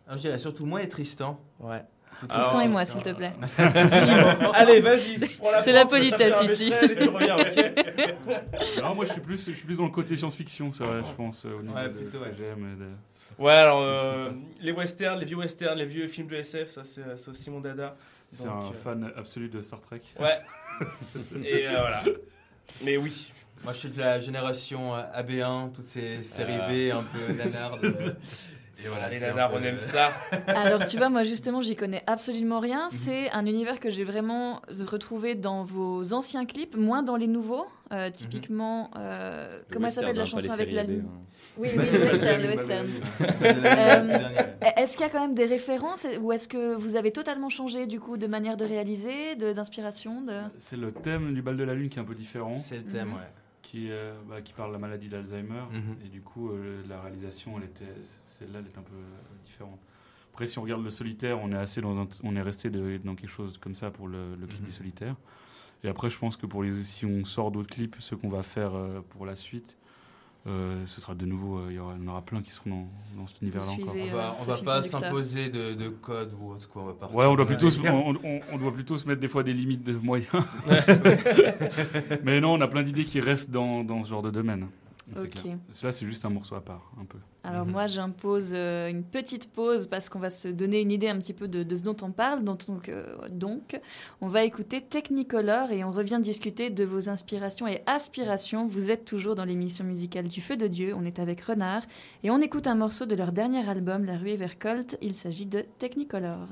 Alors, 0.08 0.18
je 0.18 0.22
dirais 0.24 0.40
surtout 0.40 0.66
moi 0.66 0.84
et 0.84 0.90
Tristan. 0.90 1.40
Ouais. 1.60 1.82
Tristan 2.30 2.50
Alors, 2.52 2.62
et 2.62 2.68
moi, 2.68 2.86
ça- 2.86 2.94
s'il 2.94 3.02
te 3.02 3.10
plaît. 3.10 3.34
Allez, 4.54 4.80
vas-y. 4.82 5.18
c'est 5.64 5.72
la 5.72 5.86
politesse 5.86 6.42
ici. 6.44 6.72
Reviens, 6.72 7.38
moi, 8.96 9.06
je 9.06 9.12
suis 9.14 9.22
plus, 9.22 9.46
je 9.46 9.52
suis 9.56 9.66
plus 9.66 9.78
dans 9.78 9.86
le 9.86 9.92
côté 9.92 10.16
science-fiction, 10.16 10.72
c'est 10.72 10.84
vrai, 10.84 11.02
je 11.10 11.16
pense, 11.16 11.46
euh, 11.46 11.58
au 11.58 11.62
niveau 11.64 11.74
Ouais, 11.76 11.86
de 11.90 11.94
plutôt, 11.94 12.12
ce 12.12 12.18
que 12.20 12.24
ouais. 12.24 12.36
j'aime. 12.38 12.78
Ouais, 13.40 13.54
alors 13.54 13.82
euh, 13.82 14.32
les 14.62 14.72
westerns, 14.72 15.20
les 15.20 15.26
vieux 15.26 15.38
westerns, 15.38 15.78
les 15.78 15.86
vieux 15.86 16.08
films 16.08 16.28
de 16.28 16.36
SF, 16.36 16.70
ça 16.70 16.84
c'est 16.86 17.28
aussi 17.30 17.50
mon 17.50 17.60
dada. 17.60 17.96
C'est 18.32 18.48
un 18.48 18.70
euh, 18.70 18.72
fan 18.72 19.12
absolu 19.16 19.48
de 19.50 19.62
Star 19.62 19.80
Trek. 19.82 20.02
Ouais. 20.20 20.40
Et 21.46 21.68
euh, 21.68 21.72
voilà. 21.80 22.04
Mais 22.84 22.98
oui. 22.98 23.32
Moi, 23.64 23.72
je 23.74 23.78
suis 23.78 23.90
de 23.92 24.00
la 24.00 24.20
génération 24.20 24.94
euh, 24.96 25.02
AB1, 25.16 25.72
toutes 25.72 25.88
ces 25.88 26.22
séries 26.24 26.58
Ah. 26.60 26.68
B 26.68 26.92
un 26.92 27.04
peu 27.04 27.32
nanardes. 27.34 28.16
euh, 28.84 28.88
Et 28.88 28.90
voilà, 28.90 29.10
les 29.10 29.20
nanars, 29.20 29.52
peu- 29.52 29.58
on 29.60 29.64
aime 29.64 29.78
ça. 29.78 30.12
Alors 30.48 30.86
tu 30.86 30.98
vois, 30.98 31.10
moi 31.10 31.24
justement, 31.24 31.62
j'y 31.62 31.76
connais 31.76 32.04
absolument 32.08 32.58
Mhm. 32.58 32.64
rien. 32.64 32.88
C'est 32.90 33.30
un 33.32 33.46
univers 33.46 33.80
que 33.80 33.90
j'ai 33.90 34.04
vraiment 34.04 34.62
retrouvé 34.88 35.36
dans 35.36 35.64
vos 35.64 36.14
anciens 36.14 36.46
clips, 36.46 36.76
moins 36.78 37.04
dans 37.04 37.16
les 37.16 37.28
nouveaux. 37.28 37.66
Euh, 37.92 38.10
typiquement, 38.10 38.90
euh, 38.98 39.60
Le 39.70 39.74
comment 39.74 39.90
s'appelle 39.90 40.16
la 40.16 40.24
hein, 40.24 40.26
chanson 40.26 40.50
avec 40.50 40.72
la 40.72 40.84
lune 40.84 41.06
hein. 41.08 41.20
Oui, 41.58 41.70
oui, 41.78 41.84
le 41.92 42.00
western, 42.00 42.42
le 42.42 42.48
western. 42.48 42.88
Dernier. 43.62 44.26
Est-ce 44.78 44.94
qu'il 44.98 45.06
y 45.06 45.10
a 45.10 45.12
quand 45.12 45.20
même 45.22 45.36
des 45.36 45.46
références 45.46 46.08
ou 46.22 46.32
est-ce 46.32 46.48
que 46.48 46.74
vous 46.74 46.96
avez 46.96 47.12
totalement 47.12 47.50
changé 47.50 47.86
du 47.86 48.00
coup 48.00 48.18
de 48.18 48.26
manière 48.28 48.58
de 48.58 48.66
réaliser, 48.66 49.36
de- 49.36 49.52
d'inspiration 49.54 50.22
de... 50.22 50.40
C'est 50.58 50.78
le 50.78 50.92
thème 50.92 51.34
du 51.34 51.42
bal 51.42 51.58
de 51.58 51.64
la 51.64 51.74
lune 51.76 51.90
qui 51.90 52.00
est 52.00 52.02
un 52.02 52.06
peu 52.06 52.16
différent, 52.16 52.56
C'est 52.56 52.78
le 52.78 52.84
thème, 52.84 53.10
Mhm. 53.10 53.14
ouais. 53.16 53.20
Qui, 53.74 53.90
euh, 53.90 54.14
bah, 54.30 54.40
qui 54.44 54.54
parle 54.54 54.70
de 54.70 54.74
la 54.74 54.80
maladie 54.80 55.10
d'Alzheimer. 55.10 55.64
Mhm. 55.72 55.96
Et 56.06 56.10
du 56.10 56.22
coup, 56.22 56.52
euh, 56.52 56.84
la 56.88 57.02
réalisation, 57.02 57.60
celle-là, 58.06 58.60
elle 58.60 58.68
est 58.68 58.78
un 58.78 58.84
peu 58.84 58.94
euh, 58.94 59.44
différente. 59.44 59.80
Après, 60.32 60.46
si 60.46 60.60
on 60.60 60.62
regarde 60.62 60.84
le 60.84 60.92
solitaire, 60.92 61.40
on 61.42 61.52
est 61.52 61.58
assez 61.58 61.82
dans 61.82 61.98
un, 62.00 62.08
on 62.24 62.36
est 62.36 62.42
resté 62.42 62.70
de- 62.70 62.98
dans 63.04 63.16
quelque 63.16 63.32
chose 63.32 63.58
comme 63.58 63.74
ça 63.74 63.90
pour 63.90 64.08
le, 64.08 64.36
le 64.36 64.46
clip 64.46 64.60
Mhm. 64.62 64.68
du 64.68 64.72
solitaire. 64.72 65.16
Et 65.84 65.90
après, 65.90 66.12
je 66.12 66.20
pense 66.20 66.38
que 66.38 66.46
pour 66.46 66.62
les, 66.62 66.84
si 66.84 67.04
on 67.08 67.26
sort 67.26 67.50
d'autres 67.52 67.74
clips, 67.74 67.96
ce 68.00 68.14
qu'on 68.14 68.30
va 68.30 68.44
faire 68.44 68.74
pour 69.10 69.26
la 69.26 69.36
suite, 69.36 69.76
euh, 70.46 70.84
ce 70.86 71.00
sera 71.00 71.16
de 71.16 71.26
nouveau, 71.26 71.58
euh, 71.60 71.68
il 71.70 71.76
y, 71.76 71.80
aura, 71.80 71.94
il 71.98 72.04
y 72.04 72.08
en 72.08 72.12
aura 72.12 72.22
plein 72.22 72.42
qui 72.42 72.52
seront 72.52 72.70
dans, 72.70 72.88
dans 73.22 73.28
cet 73.28 73.42
univers-là 73.42 73.72
encore. 73.72 73.96
On 73.96 74.16
va, 74.16 74.30
euh, 74.30 74.32
on 74.40 74.44
va 74.44 74.56
fil 74.58 74.66
pas 74.66 74.82
s'imposer 74.82 75.50
de, 75.50 75.74
de 75.74 75.88
code 75.90 76.34
ou 76.40 76.52
autre. 76.52 76.70
Quoi. 76.70 76.82
On 76.82 76.86
va 76.88 76.94
partir 76.94 77.16
Ouais, 77.18 77.26
on 77.26 77.36
doit 77.36 77.46
plutôt, 77.46 77.70
se, 77.70 77.80
on, 77.80 78.16
on- 78.24 78.40
on 78.52 78.58
doit 78.58 78.74
plutôt 78.74 78.98
se 78.98 79.08
mettre 79.08 79.22
des 79.22 79.28
fois 79.30 79.44
des 79.44 79.54
limites 79.54 79.84
de 79.84 79.94
moyens. 79.94 80.28
Mais 82.24 82.42
non, 82.42 82.54
on 82.54 82.62
a 82.62 82.68
plein 82.68 82.84
d'idées 82.84 83.06
qui 83.06 83.20
restent 83.20 83.52
dans, 83.52 83.84
dans 83.84 84.04
ce 84.04 84.10
genre 84.10 84.22
de 84.22 84.32
domaine. 84.32 84.68
C'est. 85.16 85.58
Cela, 85.70 85.92
c'est 85.92 86.06
juste 86.06 86.24
un 86.26 86.30
morceau 86.30 86.56
à 86.56 86.62
part, 86.62 86.92
un 87.00 87.06
peu. 87.06 87.18
Alors 87.44 87.66
Mhm. 87.66 87.72
moi 87.74 87.88
j'impose 87.88 88.52
euh, 88.54 88.90
une 88.90 89.04
petite 89.04 89.52
pause 89.52 89.88
parce 89.88 90.08
qu'on 90.08 90.20
va 90.20 90.30
se 90.30 90.48
donner 90.48 90.80
une 90.80 90.92
idée 90.92 91.10
un 91.10 91.18
petit 91.18 91.34
peu 91.34 91.50
de, 91.50 91.64
de 91.64 91.76
ce 91.76 91.84
dont 91.84 91.98
on 92.02 92.12
parle. 92.12 92.44
Donc, 92.46 92.66
donc, 92.68 92.88
euh, 92.88 93.18
donc, 93.32 93.78
on 94.22 94.28
va 94.28 94.44
écouter 94.44 94.80
Technicolor 94.82 95.72
et 95.72 95.84
on 95.84 95.92
revient 95.92 96.20
discuter 96.22 96.70
de 96.70 96.86
vos 96.86 97.10
inspirations 97.10 97.68
et 97.68 97.82
aspirations. 97.86 98.66
Vous 98.66 98.92
êtes 98.92 99.04
toujours 99.04 99.36
dans 99.36 99.46
l'émission 99.46 99.84
musicale 99.84 100.30
du 100.30 100.40
Feu 100.40 100.56
de 100.56 100.68
Dieu. 100.68 100.94
On 100.96 101.04
est 101.04 101.20
avec 101.20 101.42
Renard 101.42 101.84
et 102.24 102.32
on 102.32 102.40
écoute 102.40 102.68
un 102.68 102.76
morceau 102.76 103.06
de 103.06 103.16
leur 103.16 103.34
dernier 103.34 103.68
album, 103.68 104.06
La 104.06 104.18
Ruée 104.18 104.38
vers 104.38 104.58
Colt. 104.58 104.98
Il 105.02 105.14
s'agit 105.16 105.46
de 105.46 105.66
Technicolor. 105.80 106.48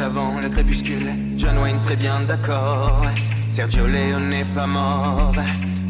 Avant 0.00 0.40
le 0.40 0.48
crépuscule. 0.48 1.06
John 1.36 1.56
Wayne 1.58 1.78
serait 1.78 1.94
bien 1.96 2.20
d'accord. 2.26 3.02
Sergio 3.48 3.86
Leone 3.86 4.28
n'est 4.28 4.44
pas 4.54 4.66
mort 4.66 5.32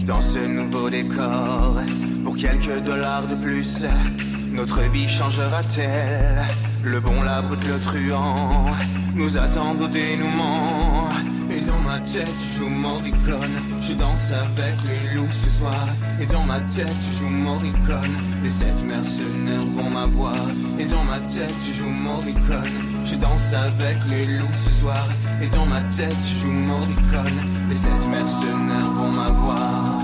dans 0.07 0.21
ce 0.21 0.39
nouveau 0.39 0.91
décor. 0.91 1.81
Pour 2.23 2.37
quelques 2.37 2.83
dollars 2.85 3.27
de 3.27 3.35
plus, 3.35 3.83
notre 4.53 4.83
vie 4.91 5.09
changera-t-elle? 5.09 6.47
Le 6.83 7.01
bon, 7.01 7.23
la 7.23 7.41
brute, 7.41 7.67
le 7.67 7.81
truand 7.81 8.67
nous 9.15 9.39
attendent 9.39 9.81
au 9.81 9.89
dénouement. 9.89 11.09
Et 11.51 11.61
dans 11.61 11.81
ma 11.81 11.99
tête, 12.01 12.31
je 12.53 12.61
joue 12.61 12.69
Morricone. 12.69 13.57
Je 13.81 13.95
danse 13.95 14.31
avec 14.33 14.77
les 14.87 15.17
loups 15.17 15.33
ce 15.33 15.49
soir. 15.49 15.89
Et 16.21 16.27
dans 16.27 16.45
ma 16.45 16.61
tête, 16.61 16.93
je 17.11 17.21
joue 17.21 17.31
Morricone. 17.31 18.17
Les 18.43 18.51
sept 18.51 18.85
mercenaires 18.85 19.67
vont 19.75 19.89
m'avoir. 19.89 20.37
Et 20.79 20.85
dans 20.85 21.05
ma 21.05 21.21
tête, 21.21 21.55
je 21.67 21.73
joue 21.73 21.89
Morricone. 21.89 22.84
Je 23.05 23.17
danse 23.17 23.53
avec 23.53 23.99
les 24.09 24.25
loups 24.25 24.47
ce 24.65 24.73
soir. 24.73 25.07
Et 25.43 25.49
dans 25.49 25.67
ma 25.67 25.83
tête, 25.83 26.17
je 26.25 26.41
joue 26.41 26.51
Morricone. 26.51 27.39
Les 27.69 27.77
sept 27.77 28.09
mercenaires 28.09 28.91
vont 28.93 29.13
m'avoir. 29.13 30.01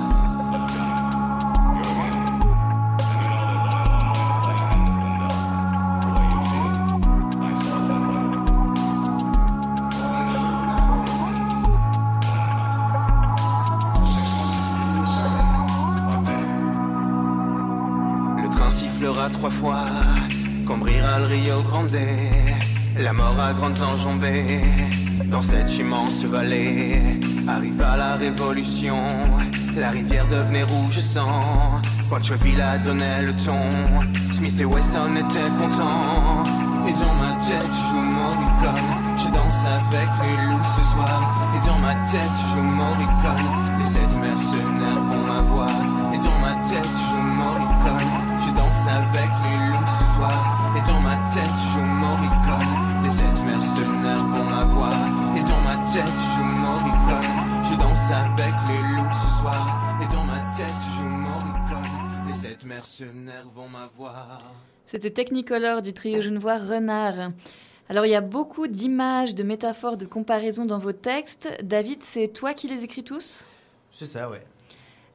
Le 18.42 18.48
train 18.51 18.70
sifflera 18.70 19.30
trois 19.30 19.51
fois, 19.51 19.86
cambrira 20.66 21.20
le 21.20 21.26
Rio 21.26 21.62
Grande, 21.62 21.96
la 23.11 23.14
mort 23.14 23.40
à 23.40 23.52
grandes 23.52 23.82
enjambées. 23.82 24.61
Dans 25.24 25.42
cette 25.42 25.72
immense 25.76 26.22
vallée, 26.24 27.18
arriva 27.48 27.96
la 27.96 28.14
révolution, 28.14 28.98
la 29.76 29.90
rivière 29.90 30.28
devenait 30.28 30.62
rouge 30.62 31.00
sang. 31.00 31.80
Villa 32.42 32.78
donnait 32.78 33.22
le 33.22 33.32
ton, 33.44 33.62
Smith 34.36 34.61
et 34.61 34.64
Wesson 34.64 35.16
étaient 35.16 35.52
contents. 35.58 36.44
Et 36.88 36.92
dans 36.92 37.16
ma 37.22 37.32
tête, 37.46 37.72
je 37.78 37.84
joue 37.88 38.06
Morricone, 38.18 38.90
je 39.16 39.28
danse 39.36 39.64
avec 39.78 40.11
les 40.22 40.36
loups 40.44 40.68
ce 40.76 40.84
soir. 40.92 41.18
Et 41.56 41.66
dans 41.66 41.78
ma 41.78 41.94
tête, 42.11 42.36
je 42.38 42.56
joue 42.56 42.62
Morricone, 42.62 43.48
les 43.80 43.86
sept 43.86 44.12
mercenaires 44.20 45.02
vont 45.08 45.24
m'avoir. 45.26 45.70
Et 46.14 46.18
dans 46.18 46.38
ma 46.46 46.54
tête, 46.62 46.96
danse 58.11 58.40
avec 58.40 58.54
les 58.68 58.96
loups 58.96 59.14
ce 59.24 59.40
soir. 59.40 60.00
Et 60.02 60.12
dans 60.12 60.24
ma 60.24 60.40
tête, 60.56 60.66
je 60.98 61.04
Morricone, 61.04 62.26
les 62.26 62.34
sept 62.34 62.64
mercenaires 62.64 63.46
vont 63.54 63.68
m'avoir. 63.68 64.42
C'était 64.86 65.11
Technicolor 65.11 65.80
du 65.80 65.92
trio 65.92 66.20
genevois 66.20 66.58
Renard. 66.58 67.30
Alors 67.88 68.06
il 68.06 68.11
y 68.11 68.16
a 68.16 68.20
beaucoup 68.20 68.66
d'images, 68.66 69.34
de 69.34 69.44
métaphores, 69.44 69.96
de 69.96 70.06
comparaisons 70.06 70.64
dans 70.64 70.78
vos 70.78 70.92
textes. 70.92 71.48
David, 71.62 72.02
c'est 72.02 72.28
toi 72.28 72.52
qui 72.52 72.66
les 72.66 72.82
écris 72.82 73.04
tous? 73.04 73.44
C'est 73.92 74.06
ça, 74.06 74.28
ouais. 74.28 74.42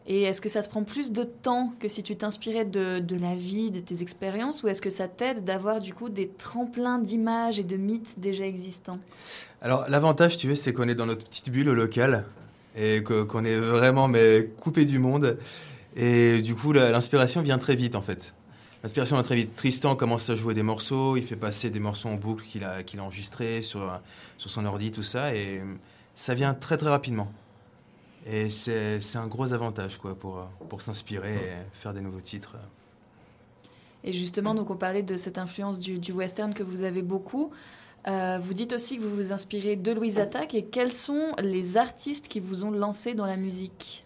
Et 0.08 0.24
est-ce 0.24 0.40
que 0.40 0.50
ça 0.50 0.62
te 0.62 0.70
prend 0.70 0.84
plus 0.84 1.12
de 1.12 1.24
temps 1.24 1.74
que 1.80 1.88
si 1.88 2.04
tu 2.04 2.16
t'inspirais 2.16 2.64
de, 2.64 3.00
de 3.00 3.18
la 3.18 3.34
vie, 3.34 3.72
de 3.72 3.80
tes 3.80 4.04
expériences, 4.04 4.62
ou 4.62 4.68
est-ce 4.68 4.82
que 4.82 4.92
ça 4.92 5.08
t'aide 5.08 5.44
d'avoir 5.44 5.82
du 5.82 5.94
coup 5.94 6.10
des 6.10 6.30
tremplins 6.30 7.00
d'images 7.00 7.60
et 7.60 7.64
de 7.64 7.76
mythes 7.76 8.20
déjà 8.20 8.46
existants? 8.46 9.00
Alors 9.62 9.86
l'avantage, 9.90 10.38
tu 10.38 10.48
veux, 10.48 10.56
c'est 10.56 10.72
qu'on 10.74 10.88
est 10.88 10.96
dans 10.96 11.08
notre 11.08 11.26
petite 11.26 11.50
bulle 11.50 11.72
locale 11.72 12.24
et 12.76 13.04
qu'on 13.04 13.46
est 13.46 13.58
vraiment 13.58 14.08
mais 14.08 14.50
coupé 14.60 14.86
du 14.86 15.00
monde. 15.00 15.38
Et 15.96 16.42
du 16.42 16.56
coup, 16.56 16.74
l'inspiration 16.74 17.42
vient 17.42 17.58
très 17.58 17.76
vite 17.76 17.96
en 17.96 18.02
fait. 18.02 18.34
L'inspiration 18.84 19.16
vient 19.16 19.24
très 19.24 19.36
vite. 19.36 19.56
Tristan 19.56 19.96
commence 19.96 20.30
à 20.30 20.36
jouer 20.36 20.54
des 20.54 20.64
morceaux, 20.64 21.18
il 21.18 21.24
fait 21.24 21.36
passer 21.36 21.70
des 21.70 21.80
morceaux 21.80 22.10
en 22.10 22.16
boucle 22.16 22.46
qu'il 22.46 22.64
a, 22.64 22.84
qu'il 22.84 23.00
a 23.00 23.04
enregistrés 23.04 23.64
sur, 23.64 24.00
sur 24.38 24.50
son 24.50 24.66
ordi, 24.66 24.92
tout 24.92 25.04
ça, 25.04 25.34
et 25.34 25.62
ça 26.16 26.36
vient 26.36 26.54
très 26.54 26.78
très 26.78 26.90
rapidement. 26.90 27.32
Et 28.28 28.50
c'est 28.50 29.00
un 29.16 29.28
gros 29.28 29.54
avantage 29.54 29.98
quoi, 29.98 30.16
pour, 30.16 30.48
pour 30.70 30.82
s'inspirer 30.82 31.36
et 31.36 31.56
faire 31.74 31.94
des 31.94 32.02
nouveaux 32.02 32.22
titres. 32.22 32.58
Et 34.04 34.14
justement, 34.14 34.54
donc 34.54 34.70
on 34.70 34.76
parlait 34.76 35.02
de 35.02 35.18
cette 35.18 35.40
influence 35.40 35.80
du 35.80 36.12
western 36.12 36.54
que 36.54 36.62
vous 36.62 36.84
avez 36.84 37.02
beaucoup. 37.02 37.52
Euh, 38.08 38.38
vous 38.42 38.54
dites 38.54 38.74
aussi 38.74 38.98
que 38.98 39.04
vous 39.04 39.16
vous 39.16 39.32
inspirez 39.34 39.76
de 39.76 39.92
Louise 39.92 40.20
Attaque. 40.20 40.54
Et 40.54 40.64
quels 40.66 40.92
sont 40.92 41.32
les 41.42 41.78
artistes 41.78 42.28
qui 42.28 42.40
vous 42.40 42.64
ont 42.64 42.72
lancé 42.72 43.14
dans 43.16 43.26
la 43.26 43.36
musique 43.38 44.04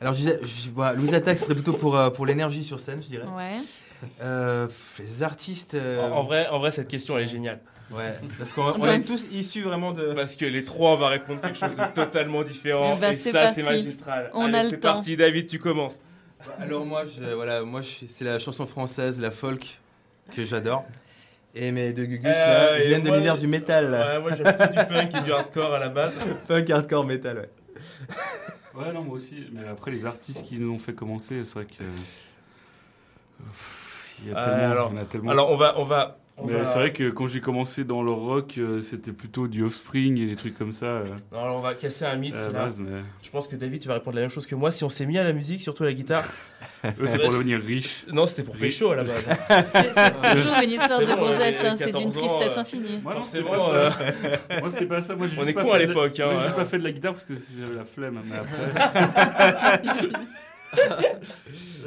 Alors, 0.00 0.12
je 0.14 0.18
disais, 0.18 0.40
je- 0.42 0.96
Louise 0.96 1.14
Attaque, 1.14 1.38
ce 1.38 1.44
serait 1.44 1.54
plutôt 1.54 1.72
pour, 1.72 1.96
euh, 1.96 2.10
pour 2.10 2.26
l'énergie 2.26 2.62
sur 2.64 2.78
scène, 2.80 3.00
je 3.02 3.08
dirais. 3.08 3.26
Ouais. 3.36 3.58
Euh, 4.20 4.68
les 4.98 5.22
artistes. 5.22 5.74
euh, 5.74 6.10
En, 6.10 6.18
en 6.18 6.22
vrai, 6.22 6.48
en 6.48 6.58
vrai, 6.58 6.70
cette 6.72 6.88
question, 6.88 7.16
elle 7.16 7.24
est 7.24 7.28
géniale. 7.28 7.60
Ouais, 7.90 8.14
parce 8.38 8.54
qu'on 8.54 8.62
on 8.80 8.86
est 8.86 9.02
tous 9.02 9.26
issus 9.32 9.60
vraiment 9.62 9.92
de. 9.92 10.14
Parce 10.14 10.36
que 10.36 10.46
les 10.46 10.64
trois, 10.64 10.92
on 10.92 10.96
va 10.96 11.08
répondre 11.08 11.40
quelque 11.42 11.58
chose 11.58 11.74
de 11.74 11.94
totalement 11.94 12.42
différent. 12.42 12.94
Eh 12.96 13.00
ben, 13.00 13.12
et 13.12 13.16
c'est 13.18 13.32
ça, 13.32 13.48
c'est 13.48 13.62
magistral. 13.62 14.30
On 14.32 14.46
Allez, 14.46 14.54
a 14.58 14.62
le 14.62 14.68
c'est 14.70 14.76
parti, 14.78 15.14
David, 15.16 15.46
tu 15.46 15.58
commences. 15.58 16.00
Alors 16.58 16.86
moi, 16.86 17.04
je, 17.04 17.34
voilà, 17.34 17.62
moi, 17.64 17.82
je- 17.82 18.06
c'est 18.08 18.24
la 18.24 18.38
chanson 18.38 18.66
française, 18.66 19.20
la 19.20 19.30
folk, 19.30 19.78
que 20.34 20.42
j'adore. 20.42 20.84
Et 21.54 21.70
mes 21.72 21.92
deux 21.92 22.04
Gugus 22.06 22.26
Euh, 22.26 22.30
là, 22.74 22.78
et 22.82 22.88
viennent 22.88 23.02
de 23.02 23.10
l'univers 23.10 23.36
du 23.36 23.46
métal. 23.46 23.92
Ouais, 23.92 24.20
moi, 24.20 24.30
j'ai 24.34 24.42
plutôt 24.42 24.66
du 24.66 24.86
punk 24.86 25.14
et 25.14 25.20
du 25.20 25.32
hardcore 25.32 25.74
à 25.74 25.78
la 25.78 25.88
base. 25.90 26.16
Punk, 26.48 26.70
hardcore, 26.70 27.04
métal, 27.04 27.36
ouais. 27.38 27.50
Ouais, 28.74 28.92
non, 28.92 29.02
moi 29.02 29.16
aussi. 29.16 29.46
Mais 29.52 29.68
après, 29.68 29.90
les 29.90 30.06
artistes 30.06 30.44
qui 30.46 30.58
nous 30.58 30.72
ont 30.72 30.78
fait 30.78 30.94
commencer, 30.94 31.44
c'est 31.44 31.54
vrai 31.54 31.66
que. 31.66 31.84
Il 34.24 34.30
y 34.30 34.34
a 34.34 34.38
Euh, 34.38 34.44
tellement. 34.44 34.70
alors- 34.72 34.90
il 34.92 34.96
y 34.96 34.98
en 34.98 35.02
a 35.02 35.04
tellement. 35.06 35.30
alors, 35.30 35.50
on 35.52 35.56
va- 35.56 35.74
on 35.78 35.84
va- 35.84 36.18
va- 36.38 36.64
c'est 36.64 36.78
vrai 36.78 36.92
que 36.92 37.10
quand 37.10 37.26
j'ai 37.26 37.40
commencé 37.40 37.84
dans 37.84 38.02
le 38.02 38.10
rock, 38.10 38.54
euh, 38.58 38.80
c'était 38.80 39.12
plutôt 39.12 39.48
du 39.48 39.62
Offspring 39.62 40.18
et 40.18 40.26
des 40.26 40.36
trucs 40.36 40.56
comme 40.56 40.72
ça. 40.72 40.86
euh, 40.86 41.04
Non, 41.30 41.40
alors, 41.42 41.56
on 41.58 41.60
va 41.60 41.74
casser 41.74 42.04
un 42.06 42.16
mythe. 42.16 42.34
à 42.34 42.38
la 42.38 42.44
là. 42.46 42.52
base, 42.64 42.80
mais- 42.80 43.02
Je 43.22 43.30
pense 43.30 43.46
que 43.48 43.54
David, 43.56 43.80
tu 43.82 43.88
vas 43.88 43.94
répondre 43.94 44.16
la 44.16 44.22
même 44.22 44.30
chose 44.30 44.46
que 44.46 44.54
moi. 44.54 44.70
Si 44.70 44.82
on 44.82 44.88
s'est 44.88 45.04
mis 45.06 45.18
à 45.18 45.24
la 45.24 45.32
musique, 45.34 45.62
surtout 45.62 45.82
à 45.82 45.86
la 45.86 45.92
guitare. 45.92 46.24
Eux, 46.84 47.06
c'est 47.06 47.18
pour 47.18 47.30
devenir 47.30 47.60
riche. 47.60 48.04
Non, 48.12 48.26
c'était 48.26 48.42
pour 48.44 48.54
Riche. 48.54 48.78
pécho 48.78 48.90
à 48.92 48.96
la 48.96 49.04
base. 49.04 49.24
C'est- 49.72 49.92
c'est 49.92 50.34
toujours 50.36 50.62
une 50.64 50.70
histoire 50.70 50.98
de 51.00 51.06
bon, 51.06 51.16
gonzesse, 51.16 51.64
hein, 51.64 51.74
c'est 51.76 51.84
d'une 51.92 51.94
14 52.10 52.16
ans, 52.18 52.20
tristesse 52.38 52.56
euh, 52.56 52.60
infinie. 52.60 53.00
Moi, 53.02 53.14
non, 53.14 53.22
c'était 53.22 53.44
pas 53.44 53.60
ça. 53.60 53.74
euh, 53.74 53.90
Moi, 54.60 54.70
c'était 54.70 54.86
pas 54.86 55.02
ça. 55.02 55.14
Moi, 55.16 55.26
On 55.38 55.46
est 55.46 55.52
pas 55.52 55.62
con 55.62 55.72
à 55.72 55.78
l'époque, 55.78 56.18
hein, 56.20 56.32
Moi, 56.32 56.42
j'ai 56.48 56.54
pas 56.54 56.64
fait 56.64 56.78
de 56.78 56.84
la 56.84 56.92
guitare 56.92 57.12
parce 57.12 57.24
que 57.26 57.34
j'avais 57.58 57.74
la 57.74 57.84
flemme. 57.84 58.20
Mais 58.28 58.36
après. 58.36 58.72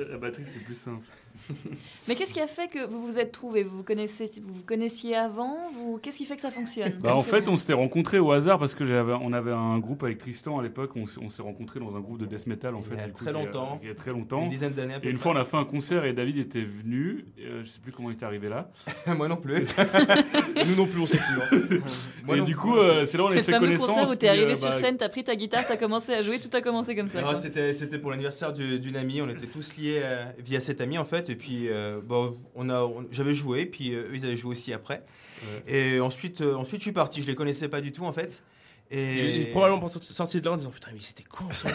la 0.09 0.17
batterie, 0.17 0.45
c'était 0.45 0.63
plus 0.63 0.75
simple. 0.75 1.05
Mais 2.07 2.15
qu'est-ce 2.15 2.33
qui 2.33 2.39
a 2.41 2.47
fait 2.47 2.67
que 2.67 2.85
vous 2.87 3.05
vous 3.05 3.17
êtes 3.19 3.31
trouvés? 3.31 3.63
Vous 3.63 3.77
vous, 3.77 3.83
connaissez, 3.83 4.25
vous 4.43 4.53
vous 4.53 4.63
connaissiez 4.63 5.15
avant? 5.15 5.57
Vous... 5.73 5.99
Qu'est-ce 6.01 6.17
qui 6.17 6.25
fait 6.25 6.35
que 6.35 6.41
ça 6.41 6.51
fonctionne? 6.51 6.99
Bah, 7.01 7.15
en 7.15 7.21
fait, 7.21 7.47
on 7.47 7.57
s'était 7.57 7.73
rencontrés 7.73 8.19
au 8.19 8.31
hasard 8.31 8.59
parce 8.59 8.75
que 8.75 8.85
j'avais, 8.85 9.13
on 9.13 9.33
avait 9.33 9.51
un 9.51 9.77
groupe 9.79 10.03
avec 10.03 10.17
Tristan 10.17 10.59
à 10.59 10.63
l'époque. 10.63 10.91
On, 10.95 11.05
s'est- 11.07 11.19
on 11.23 11.29
s'est 11.29 11.41
rencontrés 11.41 11.79
dans 11.79 11.95
un 11.97 11.99
groupe 11.99 12.17
de 12.19 12.25
death 12.25 12.47
metal 12.47 12.75
en 12.75 12.81
fait. 12.81 12.95
Il 12.95 12.99
y 12.99 13.03
a 13.03 13.05
du 13.07 13.13
coup, 13.13 13.23
très 13.23 13.33
longtemps. 13.33 13.79
Il 13.81 13.87
y 13.87 13.91
a 13.91 13.95
très 13.95 14.11
longtemps. 14.11 14.43
Une 14.43 14.49
dizaine 14.49 14.73
d'années 14.73 14.95
Et 15.03 15.09
une 15.09 15.17
fois, 15.17 15.31
on 15.33 15.35
a 15.35 15.45
fait 15.45 15.57
un 15.57 15.65
concert 15.65 16.05
et 16.05 16.13
David 16.13 16.37
était 16.37 16.63
venu. 16.63 17.25
Et, 17.37 17.45
euh, 17.45 17.63
je 17.63 17.69
sais 17.69 17.79
plus 17.79 17.91
comment 17.91 18.09
il 18.09 18.13
était 18.13 18.25
arrivé 18.25 18.49
là. 18.49 18.69
Moi 19.07 19.27
non 19.27 19.37
plus. 19.37 19.55
Nous 20.67 20.75
non 20.75 20.87
plus, 20.87 20.99
on 21.01 21.05
sait 21.05 21.17
plus. 21.17 21.57
hein. 21.59 21.79
Moi 22.25 22.37
et 22.37 22.41
du 22.41 22.53
plus. 22.53 22.55
coup, 22.61 22.75
euh, 22.77 23.05
c'est 23.05 23.17
là 23.17 23.23
où 23.23 23.27
on 23.27 23.29
Le 23.31 23.37
a 23.39 23.43
fait 23.43 23.51
fameux 23.51 23.65
connaissance. 23.67 23.87
concert 23.87 24.09
où 24.09 24.15
t'es 24.15 24.27
arrivé 24.27 24.51
euh, 24.51 24.55
sur 24.55 24.69
bah, 24.69 24.79
scène, 24.79 24.97
t'as 24.97 25.09
pris 25.09 25.23
ta 25.23 25.35
guitare, 25.35 25.65
t'as 25.67 25.77
commencé 25.77 26.13
à 26.13 26.21
jouer, 26.21 26.39
tout 26.39 26.55
a 26.55 26.61
commencé 26.61 26.95
comme 26.95 27.07
ça. 27.07 27.19
Alors, 27.19 27.31
quoi. 27.33 27.41
C'était 27.41 27.73
c'était 27.73 27.99
pour 27.99 28.11
l'anniversaire 28.11 28.53
du- 28.53 28.79
d'une 28.79 28.95
amie, 28.95 29.21
on 29.21 29.29
était 29.29 29.47
tous 29.47 29.77
liés 29.77 30.01
euh, 30.03 30.23
via 30.43 30.59
cette 30.61 30.81
amie 30.81 30.97
en 30.97 31.05
fait, 31.05 31.29
et 31.35 31.37
puis 31.37 31.67
euh, 31.69 31.99
bon, 32.01 32.37
on 32.55 32.69
a, 32.69 32.81
on- 32.83 33.05
j'avais 33.11 33.33
joué, 33.33 33.65
puis 33.65 33.93
euh, 33.93 34.03
eux 34.09 34.15
ils 34.15 34.25
avaient 34.25 34.37
joué 34.37 34.51
aussi 34.51 34.71
après. 34.73 35.03
Et 35.67 35.99
ensuite, 35.99 36.39
euh, 36.41 36.55
ensuite 36.55 36.79
je 36.79 36.85
suis 36.85 36.91
parti, 36.93 37.21
je 37.21 37.27
les 37.27 37.35
connaissais 37.35 37.67
pas 37.67 37.81
du 37.81 37.91
tout 37.91 38.05
en 38.05 38.13
fait. 38.13 38.41
Il 38.91 38.97
Et 38.99 39.41
est 39.41 39.45
probablement 39.51 39.89
sorti 39.89 40.39
de 40.39 40.45
là 40.45 40.51
en 40.53 40.57
disant 40.57 40.69
Putain, 40.69 40.91
mais 40.93 41.01
c'était 41.01 41.23
con 41.23 41.45
ça. 41.51 41.69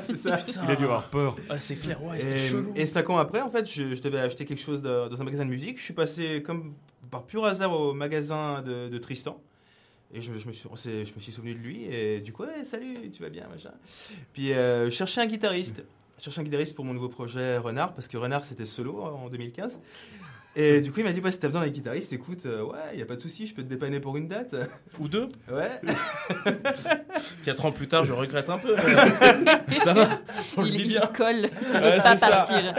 c'est 0.00 0.16
ça. 0.16 0.36
Putain. 0.36 0.62
Il 0.66 0.70
a 0.70 0.76
dû 0.76 0.84
avoir 0.84 1.08
peur. 1.10 1.34
Ah, 1.48 1.58
c'est 1.58 1.76
clair, 1.76 2.02
ouais, 2.04 2.18
Et, 2.18 2.20
c'était 2.20 2.38
chelou. 2.38 2.72
et 2.76 2.84
cinq 2.86 3.08
ans 3.10 3.16
après, 3.16 3.40
en 3.40 3.50
fait, 3.50 3.66
je, 3.70 3.94
je 3.94 4.02
devais 4.02 4.18
acheter 4.20 4.44
quelque 4.44 4.60
chose 4.60 4.82
de- 4.82 5.08
dans 5.08 5.20
un 5.20 5.24
magasin 5.24 5.44
de 5.46 5.50
musique. 5.50 5.78
Je 5.78 5.82
suis 5.84 5.94
passé 5.94 6.42
comme 6.42 6.74
par 7.10 7.24
pur 7.24 7.44
hasard 7.46 7.72
au 7.72 7.92
magasin 7.94 8.60
de, 8.62 8.88
de 8.88 8.98
Tristan. 8.98 9.40
Et 10.14 10.20
je, 10.20 10.30
je 10.36 10.46
me 10.46 10.52
suis, 10.52 10.68
on 10.70 10.76
s'est- 10.76 11.06
je 11.06 11.14
me 11.14 11.20
suis 11.20 11.32
souvenu 11.32 11.54
de 11.54 11.58
lui. 11.58 11.84
Et 11.90 12.20
du 12.20 12.32
coup, 12.34 12.42
ouais, 12.44 12.64
salut, 12.64 13.10
tu 13.10 13.22
vas 13.22 13.30
bien, 13.30 13.48
machin. 13.50 13.72
Puis 14.34 14.52
euh, 14.52 14.86
je 14.86 14.90
cherchais 14.90 15.22
un 15.22 15.26
guitariste. 15.26 15.82
Je 16.22 16.26
cherchais 16.26 16.40
un 16.40 16.44
guitariste 16.44 16.76
pour 16.76 16.84
mon 16.84 16.94
nouveau 16.94 17.08
projet 17.08 17.58
Renard, 17.58 17.94
parce 17.94 18.06
que 18.06 18.16
Renard, 18.16 18.44
c'était 18.44 18.64
solo 18.64 19.00
en 19.02 19.28
2015. 19.28 19.80
Et 20.54 20.80
du 20.80 20.92
coup, 20.92 21.00
il 21.00 21.04
m'a 21.04 21.10
dit, 21.10 21.20
ouais, 21.20 21.32
si 21.32 21.40
t'as 21.40 21.48
besoin 21.48 21.62
d'un 21.62 21.68
guitariste, 21.68 22.12
écoute, 22.12 22.46
euh, 22.46 22.62
ouais, 22.62 22.78
il 22.94 23.02
a 23.02 23.06
pas 23.06 23.16
de 23.16 23.20
souci, 23.20 23.48
je 23.48 23.54
peux 23.56 23.62
te 23.64 23.66
dépanner 23.68 23.98
pour 23.98 24.16
une 24.16 24.28
date. 24.28 24.54
Ou 25.00 25.08
deux. 25.08 25.26
Ouais. 25.50 25.80
Quatre 27.44 27.64
ans 27.64 27.72
plus 27.72 27.88
tard, 27.88 28.04
je 28.04 28.12
regrette 28.12 28.48
un 28.50 28.58
peu. 28.58 28.76
mais 29.66 29.74
ça 29.76 29.94
va, 29.94 30.08
on 30.56 30.62
le 30.62 30.68
il, 30.68 30.74
vit 30.76 30.82
il 30.82 30.88
bien. 30.90 31.00
colle, 31.12 31.36
il 31.36 31.42
Ouais, 31.80 31.96
veut 31.96 32.02
pas 32.02 32.14
c'est 32.14 32.16
ça. 32.16 32.28
partir. 32.28 32.74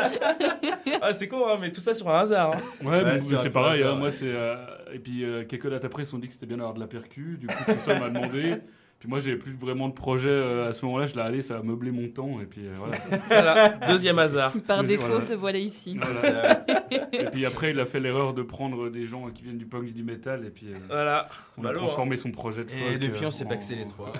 Ah, 1.01 1.11
c'est 1.11 1.27
con, 1.27 1.45
hein, 1.45 1.57
mais 1.59 1.69
tout 1.69 1.81
ça 1.81 1.93
sur 1.93 2.09
un 2.09 2.19
hasard. 2.21 2.51
hein. 2.55 2.59
Ouais, 2.85 3.03
Ouais, 3.03 3.19
mais 3.29 3.37
c'est 3.37 3.49
pareil. 3.49 3.83
hein, 3.83 3.95
moi, 3.95 4.09
c'est. 4.09 4.27
euh, 4.31 4.55
et 4.93 4.99
puis, 4.99 5.25
euh, 5.25 5.43
quelques 5.43 5.69
dates 5.69 5.83
après, 5.83 6.03
ils 6.03 6.05
se 6.05 6.11
sont 6.11 6.19
dit 6.19 6.27
que 6.27 6.33
c'était 6.33 6.45
bien 6.45 6.57
d'avoir 6.57 6.75
de 6.75 6.79
la 6.79 6.87
percu. 6.87 7.37
Du 7.41 7.47
coup, 7.47 7.61
Tristan 7.65 7.99
m'a 7.99 8.07
demandé. 8.09 8.55
Puis 9.04 9.10
moi, 9.10 9.20
j'avais 9.20 9.36
plus 9.36 9.51
vraiment 9.51 9.89
de 9.89 9.93
projet 9.93 10.30
euh, 10.30 10.70
à 10.70 10.72
ce 10.72 10.86
moment-là. 10.86 11.08
Je 11.08 11.16
l'ai 11.16 11.20
allé, 11.20 11.41
ça 11.41 11.58
a 11.58 11.62
meublé 11.62 11.91
mon 11.91 12.08
temps. 12.08 12.39
Et 12.39 12.45
puis 12.45 12.62
euh, 12.66 12.74
voilà. 12.78 12.95
Voilà, 13.28 13.70
deuxième 13.89 14.18
hasard. 14.18 14.54
Par 14.66 14.80
Deuxième- 14.80 15.01
défaut, 15.01 15.20
te 15.20 15.34
voilà 15.34 15.58
ici. 15.58 15.97
Voilà. 15.99 16.64
et 17.12 17.26
puis 17.26 17.45
après, 17.45 17.72
il 17.72 17.80
a 17.82 17.86
fait 17.86 17.99
l'erreur 17.99 18.34
de 18.34 18.43
prendre 18.43 18.89
des 18.89 19.06
gens 19.06 19.30
qui 19.32 19.43
viennent 19.43 19.58
du 19.58 19.66
punk 19.66 19.89
et 19.89 19.91
du 19.91 20.04
métal. 20.04 20.45
Et 20.45 20.49
puis 20.51 20.68
euh, 20.68 20.78
Voilà. 20.88 21.28
on 21.58 21.64
Bah 21.64 21.68
a 21.68 21.72
alors, 21.72 21.84
transformé 21.84 22.16
son 22.16 22.32
projet 22.32 22.64
de 22.64 22.72
Et 22.72 22.76
folk, 22.78 22.99
depuis, 22.99 23.26
euh, 23.26 23.28
on 23.28 23.32
s'est 23.32 23.43
en- 23.43 23.49
paxé 23.49 23.76
les 23.76 23.86
trois. 23.88 24.14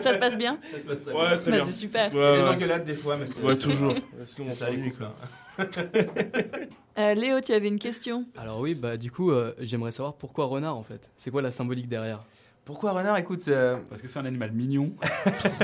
Ça 0.00 0.12
se 0.12 0.18
passe 0.18 0.38
bien 0.38 0.60
Ça 0.70 0.78
se 0.78 0.82
passe 0.84 1.02
très 1.04 1.12
Ouais, 1.12 1.28
bien. 1.28 1.36
très 1.38 1.50
Bah, 1.50 1.64
c'est 1.66 1.72
super. 1.72 2.14
Ouais, 2.14 2.36
Les 2.36 2.42
ouais. 2.44 2.48
engueulades 2.50 2.84
des 2.84 2.94
fois, 2.94 3.16
mais 3.16 3.26
c'est 3.26 3.42
Ouais, 3.42 3.56
toujours. 3.56 3.94
C'est 4.26 4.42
on 4.42 4.52
ça 4.52 4.70
les 4.70 4.92
quoi. 4.92 5.12
Euh, 6.98 7.14
Léo, 7.14 7.40
tu 7.40 7.52
avais 7.52 7.66
une 7.66 7.80
question? 7.80 8.26
Alors 8.36 8.60
oui, 8.60 8.76
bah 8.76 8.96
du 8.96 9.10
coup, 9.10 9.32
euh, 9.32 9.54
j'aimerais 9.58 9.90
savoir 9.90 10.14
pourquoi 10.14 10.44
renard 10.46 10.76
en 10.76 10.84
fait? 10.84 11.10
C'est 11.16 11.32
quoi 11.32 11.42
la 11.42 11.50
symbolique 11.50 11.88
derrière? 11.88 12.24
Pourquoi 12.68 12.92
renard 12.92 13.16
Écoute, 13.16 13.48
euh, 13.48 13.78
Parce 13.88 14.02
que 14.02 14.08
c'est 14.08 14.18
un 14.18 14.26
animal 14.26 14.52
mignon. 14.52 14.92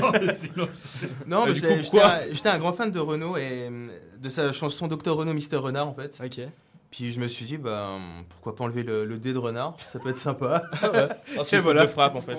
Non, 1.27 1.45
du 1.45 1.53
j'ai- 1.53 1.67
coup, 1.67 1.73
j'étais 1.83 2.01
un, 2.01 2.19
j'étais 2.31 2.49
un 2.49 2.57
grand 2.57 2.73
fan 2.73 2.89
de 2.89 2.99
Renault 2.99 3.37
et 3.37 3.69
euh, 3.69 3.87
de 4.19 4.27
sa 4.29 4.51
chanson 4.51 4.87
Docteur 4.87 5.15
Renault, 5.15 5.35
Mister 5.35 5.57
Renard 5.57 5.87
en 5.87 5.93
fait. 5.93 6.19
Ok. 6.23 6.41
Puis 6.89 7.11
je 7.11 7.19
me 7.19 7.27
suis 7.27 7.45
dit, 7.45 7.57
bah, 7.57 7.97
pourquoi 8.29 8.55
pas 8.55 8.63
enlever 8.63 8.81
le, 8.81 9.05
le 9.05 9.17
dé 9.19 9.33
de 9.33 9.37
renard 9.37 9.75
Ça 9.91 9.99
peut 9.99 10.09
être 10.09 10.17
sympa. 10.17 10.63
Ah, 10.81 11.09
Et 11.51 11.55
une 11.55 11.61
voilà, 11.61 11.87
frappe 11.87 12.15
en 12.15 12.21
fait. 12.21 12.37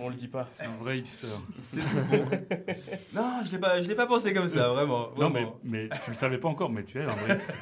On 0.00 0.08
le 0.08 0.14
dit 0.14 0.28
pas. 0.28 0.46
C'est 0.52 0.66
un 0.66 0.76
vrai 0.82 0.98
hipster. 0.98 1.26
Bon. 1.26 2.28
Non, 3.12 3.40
je 3.44 3.50
l'ai 3.50 3.58
pas, 3.58 3.82
je 3.82 3.88
l'ai 3.88 3.94
pas 3.96 4.06
pensé 4.06 4.32
comme 4.32 4.48
ça, 4.48 4.68
vraiment. 4.68 5.08
Non, 5.18 5.30
mais, 5.30 5.40
vraiment. 5.40 5.58
mais 5.64 5.88
tu 6.04 6.10
le 6.10 6.16
savais 6.16 6.38
pas 6.38 6.48
encore, 6.48 6.70
mais 6.70 6.84
tu 6.84 6.98
es 7.00 7.02
un 7.02 7.06
vrai 7.08 7.36
hipster. 7.36 7.54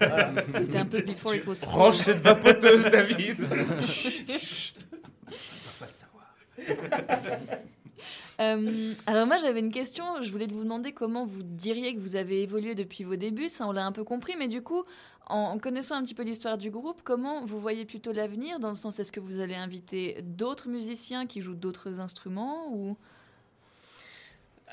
C'était 0.54 0.78
un 0.78 0.86
peu 0.86 1.00
before 1.00 1.34
it 1.36 1.46
was. 1.46 1.54
Range 1.68 1.94
cette 1.94 2.20
vapoteuse, 2.20 2.90
David. 2.90 3.46
Euh, 8.40 8.94
alors 9.06 9.28
moi 9.28 9.36
j'avais 9.36 9.60
une 9.60 9.70
question, 9.70 10.20
je 10.20 10.30
voulais 10.32 10.48
vous 10.48 10.64
demander 10.64 10.92
comment 10.92 11.24
vous 11.24 11.44
diriez 11.44 11.94
que 11.94 12.00
vous 12.00 12.16
avez 12.16 12.42
évolué 12.42 12.74
depuis 12.74 13.04
vos 13.04 13.14
débuts, 13.14 13.48
ça 13.48 13.64
on 13.66 13.70
l'a 13.70 13.86
un 13.86 13.92
peu 13.92 14.02
compris, 14.02 14.34
mais 14.36 14.48
du 14.48 14.60
coup, 14.60 14.84
en, 15.26 15.58
connaissant 15.58 15.94
un 15.94 16.02
petit 16.02 16.14
peu 16.14 16.24
l'histoire 16.24 16.58
du 16.58 16.70
groupe, 16.70 17.00
comment 17.04 17.44
vous 17.44 17.60
voyez 17.60 17.84
plutôt 17.84 18.12
l'avenir 18.12 18.58
Dans 18.58 18.70
le 18.70 18.74
sens, 18.74 18.98
est-ce 18.98 19.12
que 19.12 19.20
vous 19.20 19.40
allez 19.40 19.54
inviter 19.54 20.18
d'autres 20.22 20.68
musiciens 20.68 21.26
qui 21.26 21.40
jouent 21.40 21.54
d'autres 21.54 22.00
instruments 22.00 22.68
ou... 22.72 22.96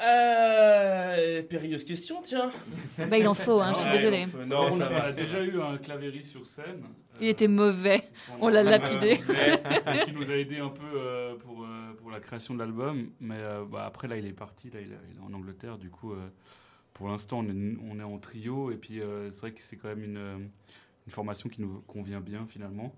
Euh, 0.01 1.43
périlleuse 1.43 1.83
question, 1.83 2.21
tiens. 2.23 2.49
Bah 2.97 3.17
il 3.19 3.27
en 3.27 3.33
faut, 3.35 3.59
hein, 3.59 3.73
je 3.73 3.79
suis 3.79 3.87
Ouais, 3.87 3.97
désolée. 3.97 4.25
Non, 4.47 4.67
on 4.71 4.77
ça 4.77 4.87
a, 4.87 4.89
va, 4.89 4.95
on 4.95 5.05
a 5.05 5.09
ça 5.09 5.21
déjà 5.21 5.43
eu 5.43 5.61
un 5.61 5.77
clavéri 5.77 6.23
sur 6.23 6.45
scène. 6.47 6.83
Il 7.19 7.27
euh, 7.27 7.29
était 7.29 7.47
mauvais, 7.47 8.01
on 8.39 8.47
l'a 8.47 8.63
lapidé. 8.63 9.19
euh, 9.29 9.97
qui 10.05 10.11
nous 10.13 10.31
a 10.31 10.35
aidé 10.35 10.57
un 10.59 10.69
peu 10.69 10.81
euh, 10.95 11.35
pour, 11.35 11.63
euh, 11.63 11.70
la 12.11 12.19
création 12.19 12.53
de 12.53 12.59
l'album. 12.59 13.09
Mais 13.19 13.37
euh, 13.37 13.65
bah, 13.65 13.85
après, 13.85 14.07
là, 14.07 14.17
il 14.17 14.25
est 14.25 14.33
parti. 14.33 14.69
Là, 14.71 14.81
il, 14.81 14.91
est- 14.93 15.21
en 15.23 15.33
Angleterre. 15.33 15.77
Du 15.77 15.89
coup, 15.89 16.13
euh, 16.13 16.29
pour 16.93 17.09
l'instant, 17.09 17.39
on 17.39 17.49
est, 17.49 17.77
on 17.91 17.99
est 17.99 18.03
en 18.03 18.17
trio. 18.19 18.71
Et 18.71 18.77
puis, 18.77 19.01
euh, 19.01 19.31
c'est 19.31 19.41
vrai 19.41 19.51
que 19.53 19.61
c'est 19.61 19.77
quand 19.77 19.89
même 19.89 20.03
une, 20.03 20.17
une 21.07 21.11
formation 21.11 21.49
qui 21.49 21.61
nous 21.61 21.81
convient 21.87 22.21
bien, 22.21 22.45
finalement. 22.47 22.93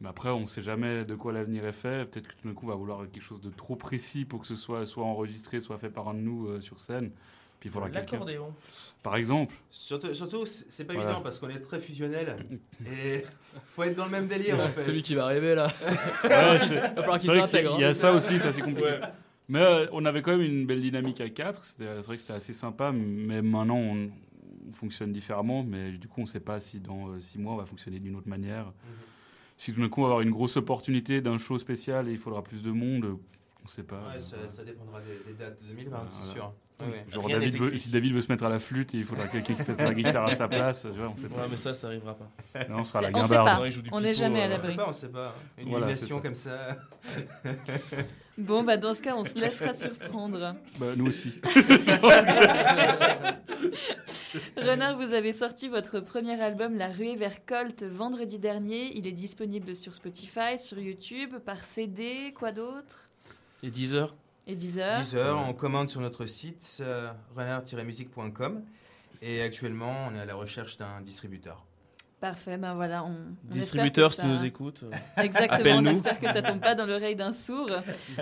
Mais 0.00 0.08
après, 0.08 0.30
on 0.30 0.40
ne 0.42 0.46
sait 0.46 0.62
jamais 0.62 1.04
de 1.04 1.14
quoi 1.14 1.32
l'avenir 1.32 1.64
est 1.66 1.72
fait. 1.72 2.10
Peut-être 2.10 2.28
que 2.28 2.34
tout 2.34 2.48
d'un 2.48 2.54
coup, 2.54 2.66
on 2.66 2.70
va 2.70 2.74
vouloir 2.76 3.00
quelque 3.10 3.22
chose 3.22 3.40
de 3.40 3.50
trop 3.50 3.76
précis 3.76 4.24
pour 4.24 4.40
que 4.42 4.46
ce 4.46 4.56
soit 4.56 4.86
soit 4.86 5.04
enregistré, 5.04 5.60
soit 5.60 5.78
fait 5.78 5.90
par 5.90 6.08
un 6.08 6.14
de 6.14 6.20
nous 6.20 6.60
sur 6.60 6.80
scène. 6.80 7.12
Puis 7.64 7.70
il 7.70 7.72
faudra 7.72 7.88
quelqu'un. 7.88 8.12
L'accordéon. 8.12 8.54
Par 9.02 9.16
exemple. 9.16 9.54
Surtout, 9.70 10.12
surtout, 10.12 10.44
c'est 10.44 10.84
pas 10.84 10.92
Voilà. 10.92 11.08
évident 11.08 11.22
parce 11.22 11.38
qu'on 11.38 11.48
est 11.48 11.60
très 11.60 11.80
fusionnel 11.80 12.36
et 12.86 13.24
faut 13.74 13.84
être 13.84 13.96
dans 13.96 14.04
le 14.04 14.10
même 14.10 14.26
délire 14.26 14.56
en 14.56 14.68
fait. 14.68 14.82
Celui 14.82 15.02
qui 15.02 15.14
va 15.14 15.24
arriver 15.24 15.54
là. 15.54 15.68
Ouais, 16.24 16.58
il 16.60 16.74
va 16.74 16.90
falloir 16.96 17.18
qu'il 17.18 17.30
s'intègre. 17.30 17.76
Il 17.78 17.80
y 17.80 17.84
a 17.84 17.88
hein. 17.88 17.94
ça 17.94 18.12
aussi, 18.12 18.38
ça 18.38 18.52
c'est 18.52 18.60
compliqué. 18.60 18.82
Ouais. 18.82 19.00
Mais 19.48 19.60
euh, 19.60 19.86
on 19.92 20.04
avait 20.04 20.20
quand 20.20 20.32
même 20.32 20.42
une 20.42 20.66
belle 20.66 20.82
dynamique 20.82 21.22
à 21.22 21.30
4. 21.30 21.64
C'est 21.64 21.84
vrai 22.02 22.16
que 22.16 22.20
c'était 22.20 22.34
assez 22.34 22.52
sympa. 22.52 22.92
Mais 22.92 23.40
maintenant, 23.40 23.78
on, 23.78 24.10
on 24.68 24.72
fonctionne 24.74 25.10
différemment. 25.10 25.64
Mais 25.64 25.92
du 25.92 26.06
coup, 26.06 26.20
on 26.20 26.24
ne 26.24 26.28
sait 26.28 26.40
pas 26.40 26.60
si 26.60 26.80
dans 26.80 27.18
6 27.18 27.38
mois, 27.38 27.54
on 27.54 27.56
va 27.56 27.64
fonctionner 27.64 27.98
d'une 27.98 28.14
autre 28.16 28.28
manière. 28.28 28.74
Si 29.56 29.72
tout 29.72 29.80
d'un 29.80 29.88
coup, 29.88 30.00
on 30.00 30.04
va 30.04 30.08
avoir 30.10 30.20
une 30.20 30.32
grosse 30.32 30.58
opportunité 30.58 31.22
d'un 31.22 31.38
show 31.38 31.56
spécial 31.56 32.10
et 32.10 32.12
il 32.12 32.18
faudra 32.18 32.42
plus 32.44 32.60
de 32.60 32.72
monde, 32.72 33.16
on 33.64 33.66
ne 33.66 33.70
sait 33.72 33.82
pas. 33.82 33.96
Ouais, 33.96 34.20
ça, 34.20 34.36
ça 34.46 34.62
dépendra 34.62 35.00
des, 35.00 35.32
des 35.32 35.38
dates 35.38 35.58
de 35.62 35.68
2020, 35.68 36.04
c'est 36.06 36.32
sûr. 36.34 36.52
Genre, 37.08 37.28
David 37.28 37.56
veut- 37.56 37.76
si 37.76 37.88
David 37.88 38.12
veut 38.12 38.20
se 38.20 38.30
mettre 38.30 38.44
à 38.44 38.48
la 38.50 38.58
flûte, 38.58 38.92
il 38.92 39.04
faudra 39.04 39.26
quelqu'un 39.26 39.54
qui 39.54 39.62
fasse 39.62 39.78
la 39.78 39.94
guitare 39.94 40.26
à 40.26 40.34
sa 40.34 40.48
place. 40.48 40.84
Vois, 40.86 41.08
on 41.08 41.16
sait 41.16 41.22
Ouais, 41.22 41.28
pas. 41.30 41.46
mais 41.50 41.56
ça, 41.56 41.72
ça 41.72 41.86
arrivera 41.86 42.14
pas. 42.14 42.28
Là, 42.58 42.66
on 42.76 42.84
sera 42.84 42.98
à 42.98 43.02
la 43.02 43.08
On 43.08 43.12
guimbarde. 43.22 43.64
Non, 43.64 43.70
On 43.92 44.00
n'est 44.00 44.12
jamais 44.12 44.42
à 44.42 44.44
euh, 44.44 44.46
On 44.46 44.50
l'abri. 44.50 44.68
sait 44.70 44.76
pas, 44.76 44.88
on 44.88 44.92
sait 44.92 45.08
pas. 45.08 45.34
Une 45.58 45.68
Voilà, 45.70 45.86
illumination 45.86 46.20
comme 46.20 46.34
ça. 46.34 46.76
Bon, 48.36 48.64
bah 48.64 48.76
dans 48.76 48.94
ce 48.94 49.00
cas, 49.00 49.14
on 49.16 49.22
se 49.22 49.34
laissera 49.38 49.72
surprendre. 49.78 50.56
Bah, 50.80 50.86
nous 50.96 51.06
aussi. 51.06 51.34
Renard, 54.56 54.96
vous 54.96 55.12
avez 55.14 55.30
sorti 55.32 55.68
votre 55.68 56.00
premier 56.00 56.40
album 56.42 56.76
La 56.76 56.88
ruée 56.88 57.14
vers 57.14 57.44
Colt 57.46 57.84
vendredi 57.84 58.40
dernier. 58.40 58.90
Il 58.96 59.06
est 59.06 59.12
disponible 59.12 59.76
sur 59.76 59.94
Spotify, 59.94 60.58
sur 60.58 60.80
YouTube, 60.80 61.36
par 61.46 61.62
CD, 61.62 62.32
quoi 62.34 62.50
d'autre? 62.50 63.08
Et 63.64 63.70
10 63.70 63.94
heures. 63.94 64.14
Et 64.46 64.54
Deezer. 64.54 65.00
10 65.00 65.14
heures, 65.16 65.42
on 65.48 65.54
commande 65.54 65.88
sur 65.88 66.02
notre 66.02 66.26
site 66.26 66.78
euh, 66.80 67.10
renard-musique.com 67.34 68.62
et 69.22 69.40
actuellement 69.40 70.08
on 70.10 70.14
est 70.14 70.20
à 70.20 70.26
la 70.26 70.34
recherche 70.34 70.76
d'un 70.76 71.00
distributeur. 71.00 71.64
Parfait, 72.20 72.58
ben 72.58 72.74
voilà. 72.74 73.04
On, 73.04 73.08
on 73.08 73.50
Distributeur, 73.50 74.12
si 74.12 74.20
ça- 74.20 74.26
nous 74.26 74.44
écoutes. 74.44 74.84
Exactement, 75.16 75.76
on 75.78 75.86
espère 75.86 76.20
que 76.20 76.26
ça 76.26 76.42
tombe 76.42 76.60
pas 76.60 76.74
dans 76.74 76.84
l'oreille 76.84 77.16
d'un 77.16 77.32
sourd. 77.32 77.70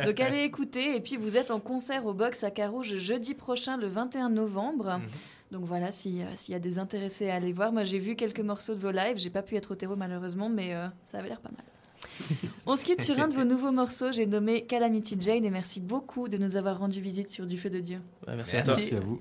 Donc 0.05 0.20
allez 0.20 0.43
écouter. 0.45 0.95
Et 0.97 1.01
puis 1.01 1.16
vous 1.16 1.36
êtes 1.36 1.51
en 1.51 1.59
concert 1.59 2.07
au 2.07 2.14
Box 2.14 2.45
à 2.45 2.53
Carouge 2.53 2.95
jeudi 2.97 3.34
prochain, 3.34 3.76
le 3.76 3.88
21 3.88 4.30
novembre. 4.30 4.99
Mhm. 4.99 5.07
Donc 5.51 5.64
voilà, 5.64 5.90
si, 5.90 6.22
euh, 6.22 6.26
s'il 6.36 6.53
y 6.53 6.57
a 6.57 6.61
des 6.61 6.78
intéressés 6.78 7.30
à 7.30 7.34
aller 7.34 7.53
voir. 7.53 7.72
Moi 7.72 7.82
j'ai 7.82 7.99
vu 7.99 8.14
quelques 8.14 8.40
morceaux 8.40 8.74
de 8.76 8.80
vos 8.80 8.93
lives. 8.93 9.18
J'ai 9.18 9.30
pas 9.30 9.43
pu 9.43 9.57
être 9.57 9.72
au 9.72 9.74
terreau 9.74 9.97
malheureusement, 9.97 10.49
mais 10.49 10.72
euh, 10.74 10.86
ça 11.05 11.18
avait 11.18 11.28
l'air 11.28 11.40
pas 11.40 11.51
mal. 11.51 11.64
On 12.66 12.76
se 12.76 12.84
quitte 12.84 13.03
sur 13.03 13.18
un 13.18 13.28
de 13.28 13.34
vos 13.34 13.44
nouveaux 13.44 13.72
morceaux. 13.72 14.12
J'ai 14.12 14.26
nommé 14.26 14.62
Calamity 14.62 15.16
Jane 15.18 15.44
et 15.44 15.50
merci 15.50 15.80
beaucoup 15.80 16.28
de 16.28 16.36
nous 16.36 16.57
avoir 16.57 16.78
rendu 16.78 17.00
visite 17.00 17.30
sur 17.30 17.46
Du 17.46 17.57
Feu 17.57 17.70
de 17.70 17.80
Dieu. 17.80 18.00
Ouais, 18.26 18.34
merci 18.36 18.57
à 18.57 18.62
toi. 18.62 18.74
Merci 18.76 18.94
à 18.94 19.00
vous. 19.00 19.20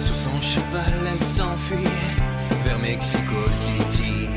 Sur 0.00 0.16
son 0.16 0.40
cheval, 0.40 0.92
elle 1.12 1.26
s'enfuit 1.26 1.76
vers 2.64 2.78
Mexico 2.78 3.50
City. 3.50 4.28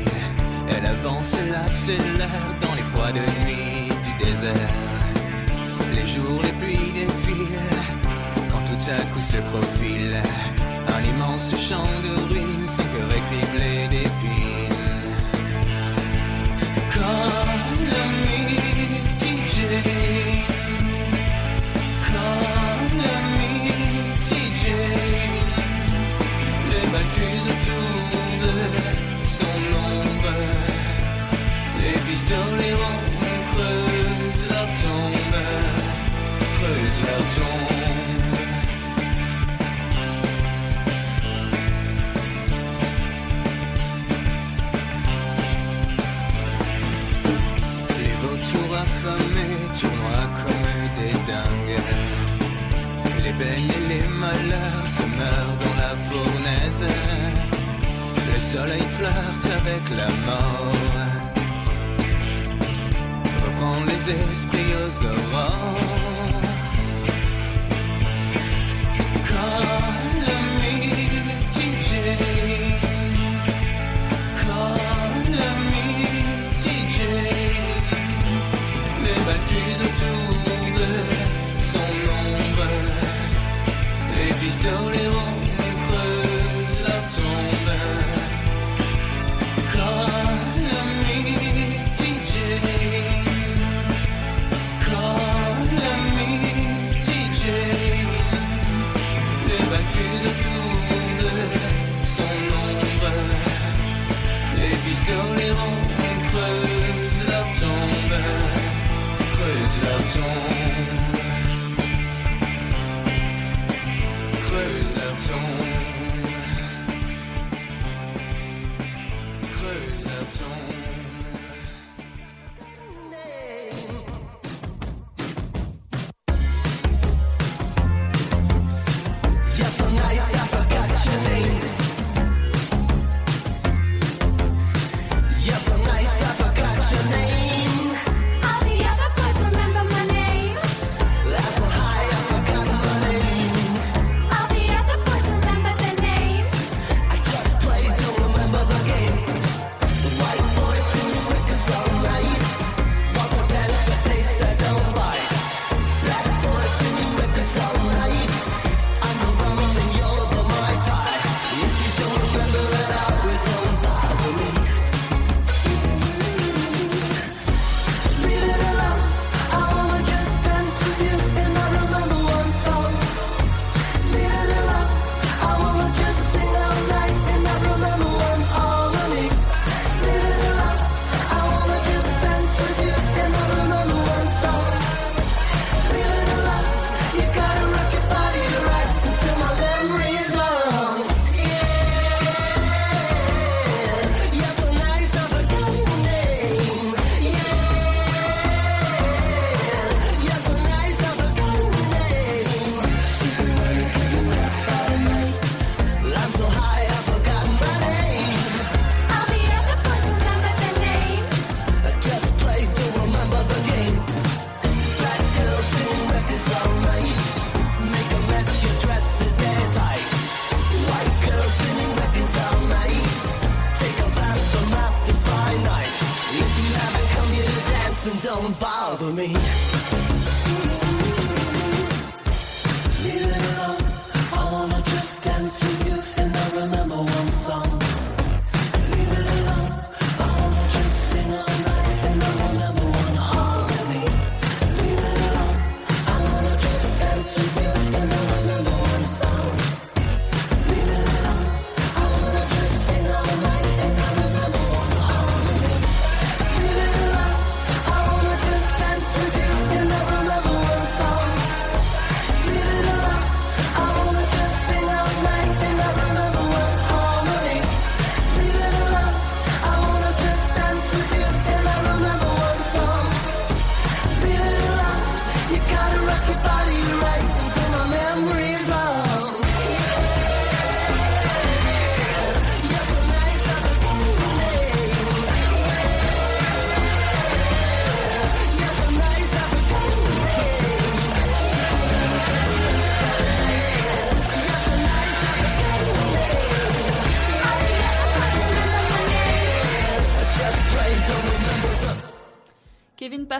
Elle 0.68 0.86
avance, 0.86 1.34
elle 1.34 1.54
accélère 1.54 2.28
dans 2.60 2.74
les 2.74 2.82
froides 2.82 3.14
nuits 3.14 3.88
du 4.04 4.24
désert. 4.24 4.91
Les 6.02 6.08
jours, 6.08 6.40
les 6.42 6.52
pluies 6.52 6.92
défilent, 6.92 7.70
quand 8.50 8.64
tout 8.64 8.90
à 8.90 9.00
coup 9.12 9.20
se 9.20 9.36
profile 9.36 10.20
un 10.88 11.02
immense 11.04 11.54
champ 11.56 11.86
de 12.02 12.12
ruines, 12.28 12.66
son 12.66 12.82
cœur 12.82 13.10
est 13.16 13.24
criblé 13.28 13.88
d'épines. 13.88 14.82
Comme 16.92 17.82
le 26.70 26.80
balles 26.92 27.10
fusent 27.14 27.48
autour 27.54 28.26
de 28.42 28.54
son 29.28 29.58
ombre. 29.88 30.34
Les 31.80 31.98
pistolets 32.10 32.61
dans 55.62 55.76
la 55.82 55.96
fournaise. 56.06 56.84
Le 58.32 58.40
soleil 58.40 58.82
flirte 58.96 59.46
avec 59.60 59.84
la 59.96 60.08
mort. 60.26 60.72
Reprend 63.44 63.84
les 63.84 64.32
esprits 64.32 64.72
aux 64.82 65.04
aurores. 65.04 65.82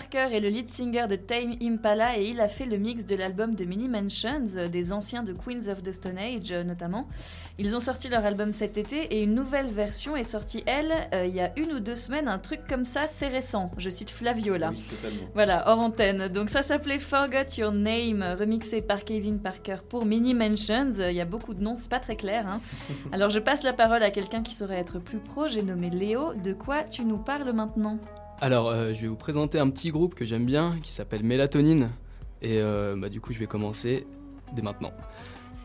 Parker 0.03 0.35
est 0.35 0.41
le 0.41 0.49
lead 0.49 0.69
singer 0.69 1.07
de 1.07 1.15
Tame 1.15 1.55
Impala 1.63 2.19
et 2.19 2.25
il 2.27 2.41
a 2.41 2.49
fait 2.49 2.67
le 2.67 2.77
mix 2.77 3.07
de 3.07 3.15
l'album 3.15 3.55
de 3.55 3.65
Mini 3.65 3.89
Mansions, 3.89 4.57
euh, 4.57 4.67
des 4.67 4.93
anciens 4.93 5.23
de 5.23 5.33
Queens 5.33 5.69
of 5.71 5.81
the 5.85 5.93
Stone 5.93 6.19
Age 6.19 6.51
euh, 6.51 6.65
notamment. 6.65 7.07
Ils 7.59 7.77
ont 7.77 7.81
sorti 7.81 8.09
leur 8.09 8.25
album 8.25 8.53
cet 8.53 8.79
été 8.79 8.97
et 9.15 9.23
une 9.23 9.33
nouvelle 9.33 9.69
version 9.69 10.17
est 10.17 10.25
sortie, 10.25 10.65
elle, 10.67 10.93
euh, 11.15 11.25
il 11.25 11.33
y 11.33 11.41
a 11.41 11.53
une 11.57 11.73
ou 11.73 11.79
deux 11.79 11.95
semaines. 11.95 12.27
Un 12.27 12.41
truc 12.41 12.63
comme 12.69 12.85
ça, 12.85 13.03
c'est 13.07 13.29
récent. 13.29 13.71
Je 13.77 13.91
cite 13.91 14.11
Flavio 14.11 14.57
là. 14.57 14.71
Oui. 14.75 15.21
Voilà, 15.35 15.69
hors 15.69 15.79
antenne. 15.79 16.27
Donc 16.27 16.51
ça 16.51 16.63
s'appelait 16.63 16.99
Forgot 16.99 17.55
Your 17.59 17.71
Name, 17.71 18.25
remixé 18.37 18.83
par 18.83 19.05
Kevin 19.05 19.39
Parker 19.39 19.77
pour 19.89 20.05
Mini 20.05 20.35
Mansions. 20.35 20.91
Il 21.11 21.15
y 21.15 21.21
a 21.21 21.25
beaucoup 21.27 21.55
de 21.55 21.63
noms, 21.63 21.77
c'est 21.77 21.91
pas 21.91 22.01
très 22.01 22.17
clair. 22.17 22.49
hein. 22.49 22.61
Alors 23.13 23.31
je 23.31 23.39
passe 23.39 23.63
la 23.63 23.73
parole 23.73 24.03
à 24.03 24.11
quelqu'un 24.11 24.43
qui 24.43 24.53
saurait 24.53 24.81
être 24.81 24.99
plus 24.99 25.19
pro. 25.19 25.47
J'ai 25.47 25.63
nommé 25.63 25.91
Léo. 25.91 26.35
De 26.35 26.53
quoi 26.55 26.83
tu 26.83 27.05
nous 27.05 27.19
parles 27.19 27.53
maintenant? 27.53 27.99
Alors, 28.43 28.69
euh, 28.71 28.93
je 28.93 29.01
vais 29.01 29.07
vous 29.07 29.15
présenter 29.17 29.61
un 29.61 29.71
petit 29.71 29.91
groupe 29.91 30.17
que 30.17 30.25
j'aime 30.25 30.45
bien 30.45 30.75
qui 30.83 30.91
s'appelle 30.91 31.23
Mélatonine. 31.23 31.91
Et 32.43 32.59
euh, 32.61 32.97
bah, 32.99 33.09
du 33.09 33.21
coup, 33.21 33.33
je 33.33 33.39
vais 33.39 33.47
commencer 33.47 34.05
dès 34.53 34.63
maintenant. 34.63 34.93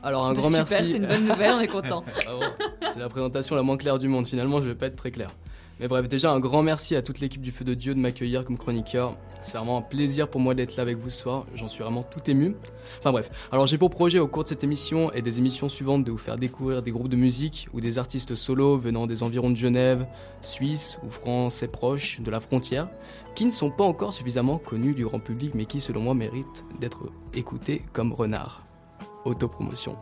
Alors, 0.04 0.28
un 0.28 0.34
Bah, 0.36 0.42
grand 0.42 0.50
super, 0.50 0.66
merci. 0.70 0.92
c'est 0.92 0.98
une 1.00 1.08
bonne 1.08 1.26
nouvelle, 1.26 1.54
on 1.54 1.60
est 1.60 1.68
content. 1.68 2.04
Vraiment, 2.26 2.54
c'est 2.94 3.00
la 3.00 3.10
présentation 3.10 3.56
la 3.56 3.64
moins 3.64 3.78
claire 3.78 3.98
du 3.98 4.08
monde. 4.08 4.28
Finalement, 4.28 4.62
je 4.62 4.68
vais 4.70 4.76
pas 4.76 4.86
être 4.86 4.96
très 4.96 5.10
clair. 5.10 5.32
Mais 5.80 5.88
bref, 5.88 6.08
déjà, 6.08 6.32
un 6.32 6.40
grand 6.40 6.62
merci 6.62 6.96
à 6.96 7.02
toute 7.02 7.20
l'équipe 7.20 7.42
du 7.42 7.50
Feu 7.50 7.66
de 7.66 7.74
Dieu 7.74 7.96
de 7.96 8.00
m'accueillir 8.00 8.46
comme 8.46 8.60
chroniqueur. 8.60 9.18
C'est 9.42 9.58
vraiment 9.58 9.78
un 9.78 9.82
plaisir 9.82 10.28
pour 10.28 10.42
moi 10.42 10.54
d'être 10.54 10.76
là 10.76 10.84
avec 10.84 10.98
vous 10.98 11.10
ce 11.10 11.20
soir. 11.20 11.46
J'en 11.56 11.68
suis 11.68 11.84
vraiment 11.84 12.04
tout 12.04 12.30
ému. 12.30 12.56
Enfin 13.00 13.12
bref, 13.12 13.30
alors 13.52 13.66
j'ai 13.66 13.78
pour 13.78 13.90
projet 13.90 14.20
au 14.20 14.28
cours 14.28 14.44
de 14.44 14.50
cette 14.50 14.64
émission 14.64 15.12
et 15.14 15.22
des 15.22 15.38
émissions 15.38 15.70
suivantes 15.70 16.04
de 16.04 16.12
vous 16.12 16.18
faire 16.18 16.38
découvrir 16.38 16.82
des 16.82 16.92
groupes 16.92 17.10
de 17.10 17.16
musique 17.16 17.68
ou 17.74 17.82
des 17.82 17.98
artistes 17.98 18.36
solos 18.36 18.78
venant 18.78 19.08
des 19.08 19.24
environs 19.24 19.50
de 19.50 19.56
Genève, 19.56 20.08
Suisse 20.42 20.98
ou 21.04 21.10
français 21.10 21.68
proches 21.68 22.20
de 22.22 22.32
la 22.32 22.40
frontière, 22.40 22.90
qui 23.36 23.46
ne 23.46 23.52
sont 23.52 23.72
pas 23.72 23.84
encore 23.84 24.14
suffisamment 24.14 24.58
connus 24.58 24.94
du 24.94 25.06
grand 25.06 25.20
public 25.20 25.52
mais 25.54 25.66
qui 25.66 25.82
selon 25.82 26.02
moi 26.02 26.14
méritent 26.14 26.66
d'être 26.80 27.10
écoutés 27.34 27.84
comme 27.94 28.14
renards. 28.14 28.66
Autopromotion. 29.26 29.96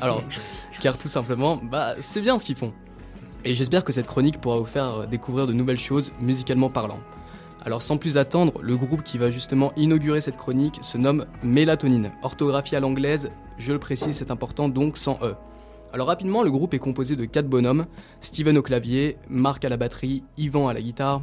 Alors, 0.00 0.22
car 0.80 0.96
tout 0.96 1.08
simplement, 1.08 1.56
bah 1.56 1.94
c'est 1.98 2.20
bien 2.20 2.38
ce 2.38 2.44
qu'ils 2.44 2.56
font. 2.56 2.72
Et 3.44 3.54
j'espère 3.54 3.84
que 3.84 3.92
cette 3.92 4.06
chronique 4.06 4.40
pourra 4.40 4.58
vous 4.58 4.66
faire 4.66 5.08
découvrir 5.08 5.46
de 5.46 5.52
nouvelles 5.52 5.78
choses 5.78 6.12
musicalement 6.20 6.68
parlant. 6.68 7.00
Alors 7.62 7.82
sans 7.82 7.98
plus 7.98 8.16
attendre, 8.16 8.54
le 8.62 8.76
groupe 8.76 9.02
qui 9.02 9.18
va 9.18 9.30
justement 9.30 9.72
inaugurer 9.76 10.22
cette 10.22 10.38
chronique 10.38 10.78
se 10.82 10.96
nomme 10.96 11.26
Mélatonine. 11.42 12.10
Orthographie 12.22 12.74
à 12.74 12.80
l'anglaise, 12.80 13.30
je 13.58 13.72
le 13.72 13.78
précise, 13.78 14.16
c'est 14.16 14.30
important 14.30 14.70
donc 14.70 14.96
sans 14.96 15.18
E. 15.22 15.34
Alors 15.92 16.06
rapidement, 16.06 16.42
le 16.42 16.50
groupe 16.50 16.72
est 16.72 16.78
composé 16.78 17.16
de 17.16 17.24
quatre 17.26 17.48
bonhommes, 17.48 17.86
Steven 18.22 18.56
au 18.56 18.62
clavier, 18.62 19.18
Marc 19.28 19.64
à 19.64 19.68
la 19.68 19.76
batterie, 19.76 20.22
Yvan 20.38 20.68
à 20.68 20.72
la 20.72 20.80
guitare, 20.80 21.20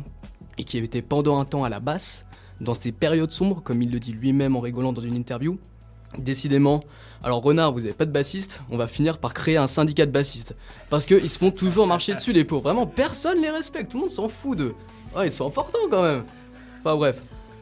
et 0.60 0.64
qui 0.64 0.78
était 0.78 1.02
pendant 1.02 1.40
un 1.40 1.46
temps 1.46 1.64
à 1.64 1.70
la 1.70 1.80
basse, 1.80 2.26
dans 2.62 2.76
ces 2.76 2.92
périodes 2.92 3.32
sombres, 3.32 3.62
comme 3.64 3.82
il 3.82 3.92
le 3.92 4.00
dit 4.00 4.12
lui-même 4.12 4.56
en 4.56 4.60
rigolant 4.60 4.94
dans 4.94 5.02
une 5.02 5.16
interview. 5.16 5.58
Décidément, 6.20 6.84
alors 7.24 7.42
Renard, 7.42 7.74
vous 7.74 7.86
avez 7.86 7.94
pas 7.94 8.06
de 8.06 8.12
bassiste, 8.12 8.62
on 8.70 8.78
va 8.78 8.88
finir 8.88 9.18
par 9.18 9.34
créer 9.34 9.58
un 9.58 9.68
syndicat 9.68 10.06
de 10.06 10.12
bassistes. 10.12 10.56
Parce 10.90 11.06
qu'ils 11.06 11.30
se 11.30 11.38
font 11.40 11.52
toujours 11.52 11.88
marcher 11.88 12.14
dessus 12.14 12.34
les 12.34 12.46
pauvres, 12.46 12.64
vraiment 12.64 12.86
personne 12.86 13.42
les 13.42 13.50
respecte, 13.50 13.92
tout 13.92 13.98
le 13.98 14.02
monde 14.02 14.12
s'en 14.12 14.30
fout 14.30 14.58
d'eux. 14.58 14.76
Ouais, 15.16 15.28
ils 15.28 15.32
sont 15.32 15.48
importants 15.48 15.80
quand 15.90 16.04
même. 16.04 16.24
Enfin 16.80 16.96
bref. 16.96 17.22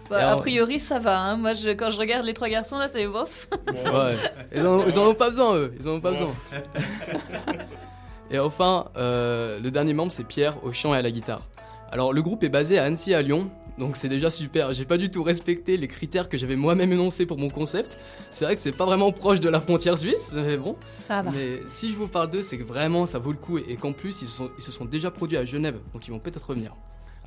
Bah, 0.10 0.32
a 0.34 0.36
priori, 0.38 0.80
ça 0.80 1.00
va. 1.00 1.20
hein. 1.20 1.36
Moi, 1.36 1.54
je, 1.54 1.70
quand 1.70 1.90
je 1.90 1.98
regarde 1.98 2.26
les 2.26 2.34
trois 2.36 2.48
garçons, 2.48 2.78
là, 2.78 2.88
c'est 2.88 3.08
bof. 3.08 3.48
Ouais, 3.74 4.16
ils 4.56 4.66
en, 4.66 4.86
ils 4.86 5.00
en 5.00 5.08
ont 5.08 5.16
pas 5.16 5.30
besoin 5.30 5.56
eux, 5.56 5.74
ils 5.80 5.88
en 5.88 5.94
ont 5.94 6.02
pas 6.02 6.12
besoin. 6.12 6.30
Et 8.32 8.40
enfin, 8.40 8.86
euh, 8.98 9.60
le 9.60 9.72
dernier 9.72 9.94
membre 9.94 10.12
c'est 10.12 10.24
Pierre 10.24 10.64
au 10.64 10.72
chant 10.74 10.94
et 10.94 10.98
à 10.98 11.02
la 11.02 11.12
guitare. 11.12 11.42
Alors 11.92 12.12
le 12.14 12.22
groupe 12.22 12.44
est 12.44 12.50
basé 12.50 12.80
à 12.80 12.84
Annecy 12.84 13.14
à 13.14 13.22
Lyon, 13.22 13.50
donc 13.78 13.96
c'est 13.96 14.10
déjà 14.10 14.30
super. 14.32 14.74
J'ai 14.74 14.86
pas 14.86 14.98
du 14.98 15.12
tout 15.12 15.22
respecté 15.24 15.78
les 15.78 15.88
critères 15.88 16.28
que 16.28 16.36
j'avais 16.38 16.56
moi-même 16.56 16.92
énoncés 16.92 17.26
pour 17.28 17.38
mon 17.38 17.50
concept. 17.50 18.00
C'est 18.32 18.46
vrai 18.46 18.56
que 18.56 18.62
c'est 18.62 18.72
pas 18.72 18.86
vraiment 18.86 19.12
proche 19.12 19.42
de 19.42 19.50
la 19.50 19.60
frontière 19.62 19.98
suisse, 19.98 20.32
mais 20.36 20.58
bon. 20.58 20.76
Ça 21.08 21.22
va. 21.22 21.32
Mais 21.32 21.60
si 21.68 21.92
je 21.92 21.96
vous 21.96 22.08
parle 22.08 22.32
d'eux, 22.32 22.42
c'est 22.42 22.58
que 22.58 22.64
vraiment 22.64 23.06
ça 23.06 23.20
vaut 23.20 23.32
le 23.32 23.38
coup 23.38 23.60
et, 23.60 23.66
et 23.70 23.76
qu'en 23.76 23.94
plus 23.94 24.22
ils 24.24 24.28
se, 24.28 24.38
sont, 24.38 24.50
ils 24.58 24.64
se 24.64 24.72
sont 24.72 24.86
déjà 24.86 25.12
produits 25.12 25.38
à 25.38 25.46
Genève, 25.46 25.78
donc 25.94 26.08
ils 26.08 26.12
vont 26.12 26.20
peut-être 26.20 26.48
revenir. 26.50 26.74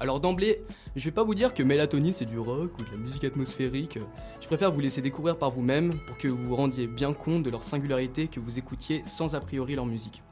Alors 0.01 0.21
d'emblée, 0.21 0.63
je 0.95 1.05
vais 1.05 1.11
pas 1.11 1.25
vous 1.25 1.35
dire 1.35 1.55
que 1.55 1.63
Mélatonine 1.65 2.15
c'est 2.15 2.25
du 2.25 2.39
rock 2.39 2.79
ou 2.79 2.85
de 2.85 2.91
la 2.93 2.97
musique 2.97 3.25
atmosphérique. 3.25 3.99
Je 4.41 4.47
préfère 4.47 4.71
vous 4.71 4.79
laisser 4.79 5.03
découvrir 5.03 5.37
par 5.37 5.51
vous-même 5.51 5.99
pour 6.07 6.17
que 6.17 6.29
vous 6.29 6.49
vous 6.49 6.55
rendiez 6.55 6.87
bien 6.87 7.13
compte 7.13 7.43
de 7.43 7.51
leur 7.51 7.65
singularité, 7.65 8.29
que 8.29 8.39
vous 8.39 8.59
écoutiez 8.59 9.03
sans 9.07 9.35
a 9.35 9.41
priori 9.41 9.75
leur 9.75 9.87
musique. 9.87 10.23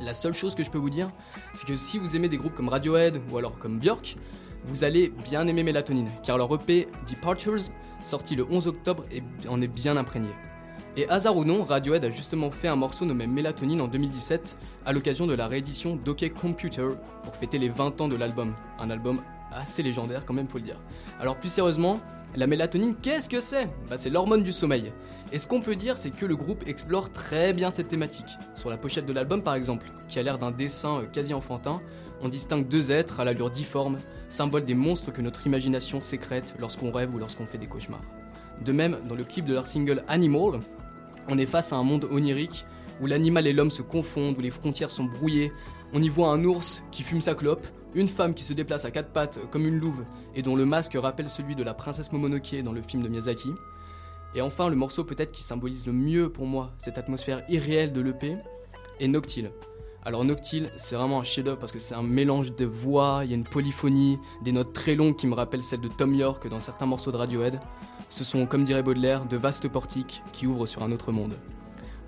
La 0.00 0.14
seule 0.14 0.34
chose 0.34 0.56
que 0.56 0.64
je 0.64 0.70
peux 0.70 0.78
vous 0.78 0.90
dire, 0.90 1.12
c'est 1.54 1.66
que 1.66 1.76
si 1.76 1.98
vous 1.98 2.16
aimez 2.16 2.28
des 2.28 2.38
groupes 2.38 2.54
comme 2.54 2.68
Radiohead 2.68 3.20
ou 3.30 3.38
alors 3.38 3.56
comme 3.60 3.78
Björk, 3.78 4.16
vous 4.64 4.82
allez 4.82 5.12
bien 5.24 5.46
aimer 5.46 5.62
Mélatonine, 5.62 6.08
car 6.24 6.36
leur 6.36 6.52
EP 6.52 6.88
Departures, 7.08 7.70
sorti 8.02 8.34
le 8.34 8.44
11 8.50 8.66
octobre, 8.66 9.04
en 9.48 9.60
est 9.60 9.68
bien 9.68 9.96
imprégné. 9.96 10.30
Et 10.96 11.08
hasard 11.08 11.36
ou 11.36 11.44
non, 11.44 11.64
Radiohead 11.64 12.04
a 12.04 12.10
justement 12.10 12.52
fait 12.52 12.68
un 12.68 12.76
morceau 12.76 13.04
nommé 13.04 13.26
Mélatonine 13.26 13.80
en 13.80 13.88
2017 13.88 14.56
à 14.86 14.92
l'occasion 14.92 15.26
de 15.26 15.34
la 15.34 15.48
réédition 15.48 15.96
d'OK 15.96 16.32
Computer 16.40 16.86
pour 17.24 17.34
fêter 17.34 17.58
les 17.58 17.68
20 17.68 18.00
ans 18.00 18.08
de 18.08 18.14
l'album. 18.14 18.54
Un 18.78 18.90
album 18.90 19.20
assez 19.52 19.82
légendaire 19.82 20.24
quand 20.24 20.34
même, 20.34 20.46
faut 20.46 20.58
le 20.58 20.64
dire. 20.64 20.78
Alors 21.18 21.36
plus 21.36 21.48
sérieusement, 21.48 21.98
la 22.36 22.46
mélatonine, 22.46 22.94
qu'est-ce 22.94 23.28
que 23.28 23.40
c'est? 23.40 23.68
Bah, 23.90 23.96
C'est 23.96 24.10
l'hormone 24.10 24.44
du 24.44 24.52
sommeil. 24.52 24.92
Et 25.32 25.38
ce 25.40 25.48
qu'on 25.48 25.60
peut 25.60 25.74
dire, 25.74 25.98
c'est 25.98 26.10
que 26.10 26.26
le 26.26 26.36
groupe 26.36 26.62
explore 26.68 27.10
très 27.10 27.52
bien 27.52 27.72
cette 27.72 27.88
thématique. 27.88 28.38
Sur 28.54 28.70
la 28.70 28.76
pochette 28.76 29.06
de 29.06 29.12
l'album 29.12 29.42
par 29.42 29.54
exemple, 29.54 29.90
qui 30.08 30.20
a 30.20 30.22
l'air 30.22 30.38
d'un 30.38 30.52
dessin 30.52 31.00
euh, 31.00 31.06
quasi 31.06 31.34
enfantin, 31.34 31.80
on 32.20 32.28
distingue 32.28 32.68
deux 32.68 32.92
êtres 32.92 33.18
à 33.18 33.24
l'allure 33.24 33.50
difforme, 33.50 33.98
symbole 34.28 34.64
des 34.64 34.74
monstres 34.74 35.12
que 35.12 35.22
notre 35.22 35.44
imagination 35.44 36.00
sécrète 36.00 36.54
lorsqu'on 36.60 36.92
rêve 36.92 37.12
ou 37.12 37.18
lorsqu'on 37.18 37.46
fait 37.46 37.58
des 37.58 37.66
cauchemars. 37.66 38.04
De 38.64 38.72
même, 38.72 38.98
dans 39.08 39.16
le 39.16 39.24
clip 39.24 39.44
de 39.44 39.52
leur 39.52 39.66
single 39.66 40.04
Animal, 40.06 40.60
on 41.28 41.38
est 41.38 41.46
face 41.46 41.72
à 41.72 41.76
un 41.76 41.82
monde 41.82 42.08
onirique 42.10 42.64
où 43.00 43.06
l'animal 43.06 43.46
et 43.46 43.52
l'homme 43.52 43.70
se 43.70 43.82
confondent, 43.82 44.38
où 44.38 44.40
les 44.40 44.50
frontières 44.50 44.90
sont 44.90 45.04
brouillées. 45.04 45.52
On 45.92 46.02
y 46.02 46.08
voit 46.08 46.28
un 46.28 46.44
ours 46.44 46.82
qui 46.90 47.02
fume 47.02 47.20
sa 47.20 47.34
clope, 47.34 47.66
une 47.94 48.08
femme 48.08 48.34
qui 48.34 48.44
se 48.44 48.52
déplace 48.52 48.84
à 48.84 48.90
quatre 48.90 49.10
pattes 49.10 49.38
comme 49.50 49.66
une 49.66 49.78
louve 49.78 50.04
et 50.34 50.42
dont 50.42 50.56
le 50.56 50.64
masque 50.64 50.96
rappelle 51.00 51.28
celui 51.28 51.54
de 51.54 51.62
la 51.62 51.74
princesse 51.74 52.12
Momonoke 52.12 52.62
dans 52.62 52.72
le 52.72 52.82
film 52.82 53.02
de 53.02 53.08
Miyazaki. 53.08 53.50
Et 54.34 54.40
enfin, 54.40 54.68
le 54.68 54.76
morceau 54.76 55.04
peut-être 55.04 55.30
qui 55.30 55.42
symbolise 55.42 55.86
le 55.86 55.92
mieux 55.92 56.28
pour 56.28 56.46
moi 56.46 56.72
cette 56.78 56.98
atmosphère 56.98 57.42
irréelle 57.48 57.92
de 57.92 58.00
l'EP 58.00 58.36
est 58.98 59.08
Noctile. 59.08 59.52
Alors 60.06 60.24
Noctile, 60.24 60.70
c'est 60.76 60.96
vraiment 60.96 61.20
un 61.20 61.22
chef-d'œuvre 61.22 61.58
parce 61.58 61.72
que 61.72 61.78
c'est 61.78 61.94
un 61.94 62.02
mélange 62.02 62.54
de 62.54 62.66
voix, 62.66 63.22
il 63.24 63.30
y 63.30 63.32
a 63.32 63.36
une 63.36 63.44
polyphonie, 63.44 64.18
des 64.42 64.52
notes 64.52 64.74
très 64.74 64.96
longues 64.96 65.16
qui 65.16 65.26
me 65.26 65.34
rappellent 65.34 65.62
celles 65.62 65.80
de 65.80 65.88
Tom 65.88 66.14
York 66.14 66.46
dans 66.48 66.60
certains 66.60 66.84
morceaux 66.84 67.10
de 67.10 67.16
Radiohead. 67.16 67.58
Ce 68.14 68.22
sont, 68.22 68.46
comme 68.46 68.62
dirait 68.62 68.84
Baudelaire, 68.84 69.24
de 69.24 69.36
vastes 69.36 69.66
portiques 69.66 70.22
qui 70.32 70.46
ouvrent 70.46 70.66
sur 70.66 70.84
un 70.84 70.92
autre 70.92 71.10
monde. 71.10 71.34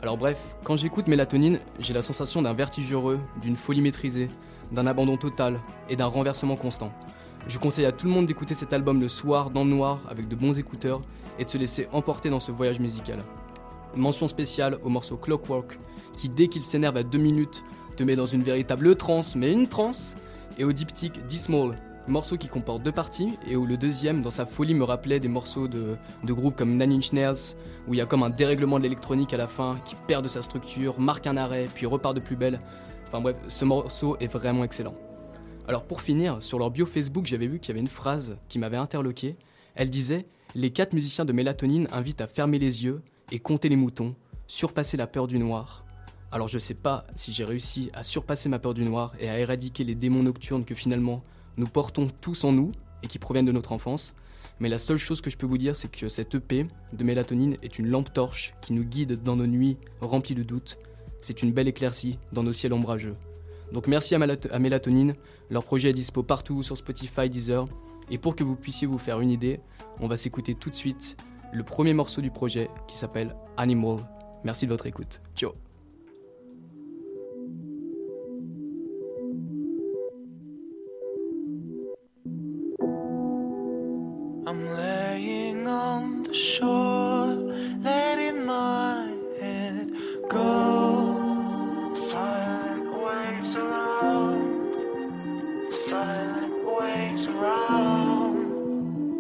Alors 0.01 0.17
bref, 0.17 0.55
quand 0.63 0.77
j'écoute 0.77 1.09
Mélatonine, 1.09 1.59
j'ai 1.81 1.95
la 1.95 2.01
sensation 2.01 2.43
d'un 2.43 2.53
vertige 2.53 2.93
heureux, 2.93 3.19
d'une 3.43 3.57
folie 3.57 3.81
maîtrisée, 3.81 4.29
d'un 4.71 4.87
abandon 4.87 5.17
total 5.17 5.59
et 5.89 5.97
d'un 5.97 6.07
renversement 6.07 6.55
constant. 6.55 6.93
Je 7.49 7.59
conseille 7.59 7.87
à 7.87 7.91
tout 7.91 8.07
le 8.07 8.13
monde 8.13 8.27
d'écouter 8.27 8.55
cet 8.55 8.73
album 8.73 9.01
le 9.01 9.09
soir 9.09 9.51
dans 9.51 9.65
le 9.65 9.71
noir 9.71 10.01
avec 10.09 10.29
de 10.29 10.37
bons 10.37 10.57
écouteurs 10.57 11.03
et 11.41 11.45
de 11.45 11.51
se 11.51 11.59
laisser 11.59 11.89
emporter 11.91 12.31
dans 12.31 12.39
ce 12.39 12.53
voyage 12.53 12.79
musical. 12.79 13.25
Mention 13.97 14.29
spéciale 14.29 14.79
au 14.85 14.89
morceau 14.89 15.17
Clockwork 15.17 15.77
qui 16.17 16.29
dès 16.29 16.47
qu'il 16.47 16.63
s'énerve 16.63 16.99
à 16.99 17.03
deux 17.03 17.19
minutes 17.19 17.65
te 17.97 18.05
met 18.05 18.15
dans 18.15 18.27
une 18.27 18.45
véritable 18.45 18.95
transe, 18.95 19.35
mais 19.35 19.53
une 19.53 19.67
transe, 19.67 20.15
et 20.57 20.63
au 20.63 20.71
diptyque 20.71 21.27
D-Small, 21.27 21.77
morceau 22.09 22.37
qui 22.37 22.49
comporte 22.49 22.83
deux 22.83 22.93
parties 22.93 23.39
et 23.49 23.57
où 23.57 23.67
le 23.67 23.77
deuxième 23.77 24.23
dans 24.23 24.31
sa 24.31 24.47
folie 24.47 24.75
me 24.75 24.85
rappelait 24.85 25.21
des 25.21 25.29
morceaux 25.29 25.69
de, 25.69 25.97
groupes 26.25 26.57
comme 26.57 26.77
Nine 26.77 26.93
Inch 26.93 27.13
Nails 27.13 27.57
où 27.89 27.95
il 27.95 27.99
y 27.99 28.01
a 28.01 28.07
comme 28.07 28.23
un 28.23 28.31
dérèglement 28.31 28.79
de 28.79 28.85
l'électronique 28.85 29.33
à 29.33 29.37
la 29.37 29.47
fin 29.47 29.79
qui 29.85 29.95
perd 30.07 30.23
de 30.25 30.29
sa 30.29 30.43
structure, 30.43 31.01
marque 31.01 31.27
un 31.27 31.37
arrêt 31.37 31.69
puis 31.75 31.87
repart 31.87 32.15
de 32.15 32.21
plus 32.21 32.37
belle. 32.37 32.61
Enfin 33.07 33.21
bref, 33.21 33.37
ce 33.49 33.65
morceau 33.65 34.17
est 34.19 34.27
vraiment 34.27 34.65
excellent. 34.65 34.95
Alors 35.69 35.85
pour 35.85 36.01
finir, 36.01 36.43
sur 36.43 36.59
leur 36.59 36.71
bio 36.71 36.87
Facebook, 36.87 37.27
j'avais 37.27 37.47
vu 37.49 37.59
qu'il 37.59 37.71
y 37.71 37.73
avait 37.73 37.81
une 37.81 37.89
phrase 37.89 38.39
qui 38.49 38.59
m'avait 38.59 38.77
interloqué. 38.77 39.37
Elle 39.75 39.91
disait 39.91 40.27
Les 40.55 40.71
quatre 40.71 40.93
musiciens 40.93 41.25
de 41.25 41.33
mélatonine 41.33 41.89
invitent 41.93 42.21
à 42.21 42.27
fermer 42.27 42.59
les 42.59 42.85
yeux 42.85 43.03
et 43.33 43.41
compter 43.41 43.69
les 43.69 43.77
moutons, 43.77 44.15
surpasser 44.47 44.97
la 44.97 45.07
peur 45.07 45.27
du 45.27 45.39
noir. 45.39 45.85
Alors 46.33 46.49
je 46.49 46.59
sais 46.59 46.75
pas 46.75 47.07
si 47.15 47.33
j'ai 47.33 47.45
réussi 47.45 47.91
à 47.95 48.03
surpasser 48.03 48.49
ma 48.49 48.59
peur 48.59 48.75
du 48.75 48.85
noir 48.85 49.15
et 49.19 49.29
à 49.29 49.39
éradiquer 49.39 49.85
les 49.85 49.95
démons 49.95 50.23
nocturnes 50.23 50.65
que 50.65 50.75
finalement 50.75 51.23
nous 51.57 51.67
portons 51.67 52.09
tous 52.21 52.45
en 52.45 52.53
nous 52.53 52.73
et 53.03 53.09
qui 53.09 53.19
proviennent 53.19 53.47
de 53.47 53.53
notre 53.53 53.73
enfance, 53.73 54.15
mais 54.61 54.69
la 54.69 54.79
seule 54.79 54.97
chose 54.97 55.21
que 55.21 55.31
je 55.31 55.37
peux 55.37 55.47
vous 55.47 55.59
dire 55.59 55.77
c'est 55.77 55.91
que 55.91 56.09
cette 56.09 56.35
EP 56.35 56.67
de 56.93 57.05
mélatonine 57.05 57.57
est 57.63 57.79
une 57.79 57.89
lampe 57.89 58.13
torche 58.13 58.55
qui 58.63 58.73
nous 58.73 58.85
guide 58.85 59.23
dans 59.23 59.37
nos 59.37 59.47
nuits 59.47 59.77
remplies 60.01 60.35
de 60.35 60.43
doutes. 60.43 60.79
C'est 61.21 61.43
une 61.43 61.53
belle 61.53 61.69
éclaircie 61.69 62.19
dans 62.33 62.43
nos 62.43 62.53
ciels 62.53 62.73
ombrageux. 62.73 63.17
Donc 63.73 63.87
merci 63.89 64.15
à, 64.15 64.19
à 64.19 64.59
Mélatonine, 64.59 65.15
leur 65.51 65.65
projet 65.65 65.91
est 65.91 65.95
dispo 65.95 66.23
partout 66.23 66.63
sur 66.63 66.77
Spotify, 66.77 67.29
Deezer, 67.29 67.67
et 68.11 68.19
pour 68.19 68.37
que 68.37 68.45
vous 68.45 68.57
puissiez 68.57 68.87
vous 68.87 68.99
faire 68.99 69.21
une 69.21 69.31
idée, 69.31 69.61
on 70.01 70.07
va 70.07 70.17
s'écouter 70.17 70.55
tout 70.55 70.71
de 70.71 70.77
suite 70.77 71.17
le 71.53 71.65
premier 71.65 71.95
morceau 71.95 72.21
du 72.21 72.31
projet 72.31 72.71
qui 72.87 72.97
s'appelle 72.97 73.35
Animal. 73.57 73.99
Merci 74.45 74.67
de 74.67 74.71
votre 74.71 74.87
écoute. 74.87 75.21
Ciao 75.35 75.66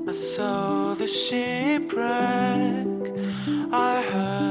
I 0.09 0.12
saw 0.12 0.95
the 0.95 1.09
shipwreck, 1.09 2.07
I 3.73 4.03
heard 4.03 4.46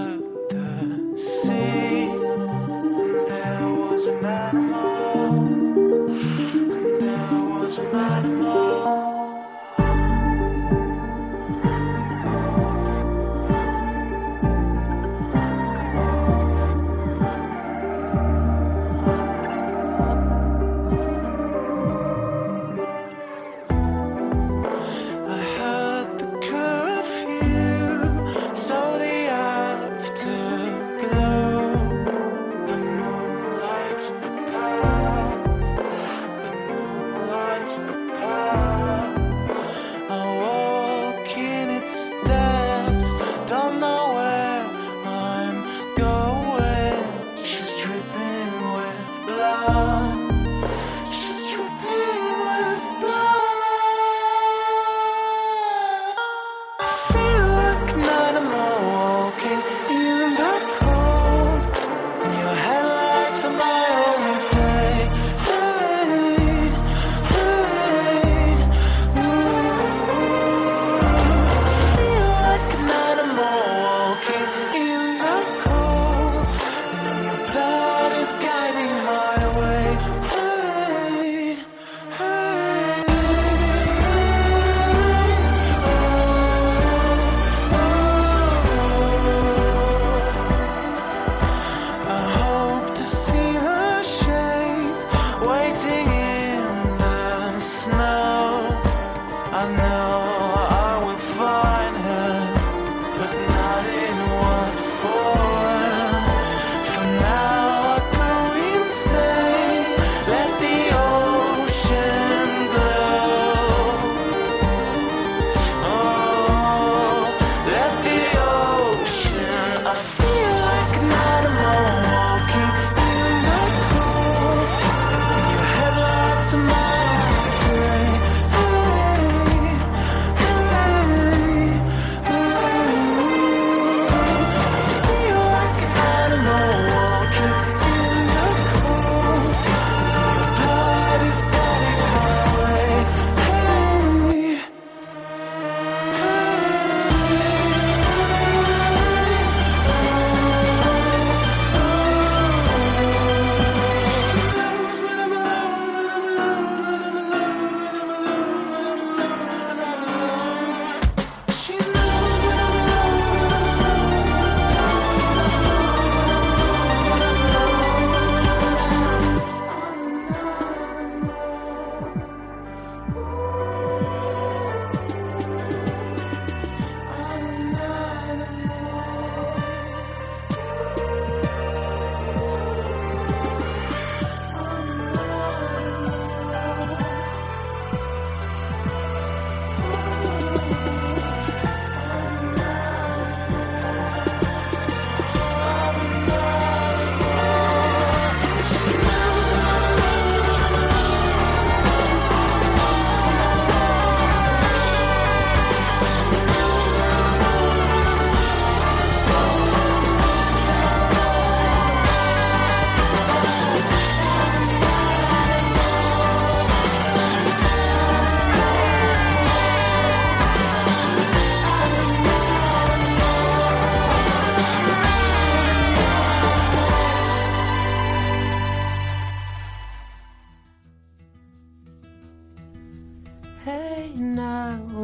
quite 233.65 234.13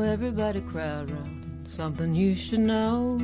everybody 0.03 0.61
crowd 0.61 1.09
round. 1.09 1.67
Something 1.67 2.13
you 2.13 2.35
should 2.35 2.59
know. 2.59 3.19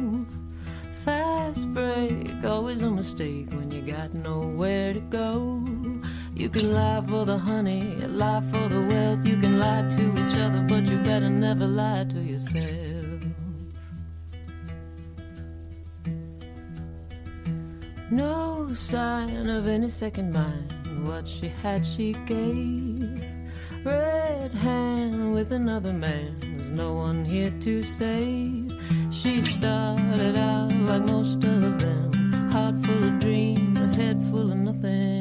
Fast 1.06 1.72
break, 1.76 2.44
always 2.44 2.82
a 2.82 2.90
mistake 2.90 3.52
when 3.52 3.70
you 3.72 3.82
got 3.82 4.16
nowhere 4.16 4.94
to 4.94 5.00
go. 5.00 5.64
You 6.34 6.50
can 6.50 6.74
lie 6.74 7.04
for 7.08 7.24
the 7.26 7.38
honey, 7.38 7.84
lie 8.08 8.42
for 8.52 8.68
the 8.68 8.82
wealth. 8.82 9.26
You 9.26 9.38
can 9.38 9.60
lie 9.60 9.88
to 9.88 10.04
each 10.22 10.38
other, 10.38 10.62
but 10.68 10.90
you 10.90 10.98
better 11.04 11.30
never 11.30 11.68
lie 11.68 12.06
to 12.10 12.20
yourself. 12.20 13.22
No 18.10 18.74
sign 18.74 19.48
of 19.50 19.68
any 19.68 19.90
second 19.90 20.34
mind. 20.34 20.74
What 21.08 21.28
she 21.28 21.48
had, 21.50 21.86
she 21.86 22.14
gave. 22.26 23.27
Red 23.84 24.52
hand 24.52 25.34
with 25.34 25.52
another 25.52 25.94
man. 25.94 26.36
There's 26.40 26.70
no 26.70 26.94
one 26.94 27.24
here 27.26 27.54
to 27.62 27.84
save. 27.84 28.74
She 29.12 29.42
started 29.42 30.38
out 30.38 30.72
like 30.74 31.04
most 31.04 31.44
of 31.44 31.80
them. 31.80 32.50
Heart 32.52 32.76
full 32.86 33.04
of 33.04 33.20
dreams, 33.20 33.80
a 33.80 33.88
head 33.88 34.22
full 34.30 34.52
of 34.52 34.58
nothing. 34.58 35.17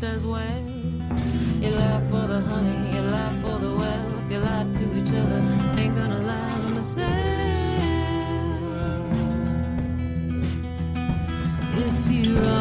Just 0.00 0.14
as 0.14 0.26
well. 0.26 0.64
You 1.60 1.70
lie 1.70 2.00
for 2.10 2.26
the 2.26 2.40
honey, 2.40 2.96
you 2.96 3.02
lie 3.02 3.34
for 3.42 3.58
the 3.58 3.74
wealth, 3.74 4.30
you 4.30 4.38
lie 4.38 4.66
to 4.72 4.98
each 4.98 5.12
other. 5.12 5.42
Ain't 5.78 5.94
gonna 5.94 6.20
lie 6.20 6.66
to 6.66 6.74
myself. 6.74 7.10
If 11.76 12.12
you 12.12 12.34
run, 12.36 12.59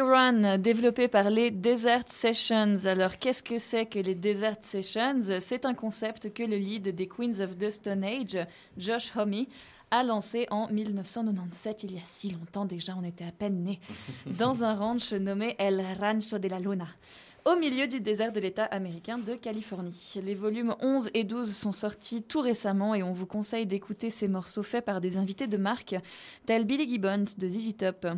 Run, 0.00 0.58
développé 0.58 1.08
par 1.08 1.30
les 1.30 1.50
Desert 1.50 2.04
Sessions. 2.08 2.84
Alors, 2.84 3.18
qu'est-ce 3.18 3.42
que 3.42 3.58
c'est 3.58 3.86
que 3.86 3.98
les 3.98 4.14
Desert 4.14 4.56
Sessions? 4.62 5.20
C'est 5.40 5.64
un 5.64 5.74
concept 5.74 6.32
que 6.32 6.42
le 6.42 6.56
lead 6.56 6.94
des 6.94 7.08
Queens 7.08 7.40
of 7.40 7.56
the 7.56 7.70
Stone 7.70 8.04
Age, 8.04 8.38
Josh 8.76 9.12
Homme, 9.16 9.46
a 9.90 10.02
lancé 10.02 10.46
en 10.50 10.68
1997, 10.68 11.84
il 11.84 11.92
y 11.94 11.98
a 11.98 12.04
si 12.04 12.30
longtemps 12.30 12.64
déjà, 12.64 12.94
on 12.98 13.04
était 13.04 13.24
à 13.24 13.32
peine 13.32 13.62
nés, 13.62 13.80
dans 14.26 14.64
un 14.64 14.74
ranch 14.74 15.12
nommé 15.12 15.54
El 15.58 15.82
Rancho 16.00 16.38
de 16.38 16.48
la 16.48 16.58
Luna 16.58 16.88
au 17.46 17.54
milieu 17.54 17.86
du 17.86 18.00
désert 18.00 18.32
de 18.32 18.40
l'État 18.40 18.64
américain 18.64 19.18
de 19.18 19.34
Californie. 19.34 20.14
Les 20.20 20.34
volumes 20.34 20.74
11 20.80 21.10
et 21.14 21.22
12 21.22 21.54
sont 21.54 21.70
sortis 21.70 22.24
tout 22.24 22.40
récemment 22.40 22.92
et 22.96 23.04
on 23.04 23.12
vous 23.12 23.26
conseille 23.26 23.66
d'écouter 23.66 24.10
ces 24.10 24.26
morceaux 24.26 24.64
faits 24.64 24.84
par 24.84 25.00
des 25.00 25.16
invités 25.16 25.46
de 25.46 25.56
marque 25.56 25.94
tels 26.44 26.64
Billy 26.64 26.88
Gibbons 26.88 27.22
de 27.38 27.48
ZZ 27.48 27.76
Top. 27.76 28.08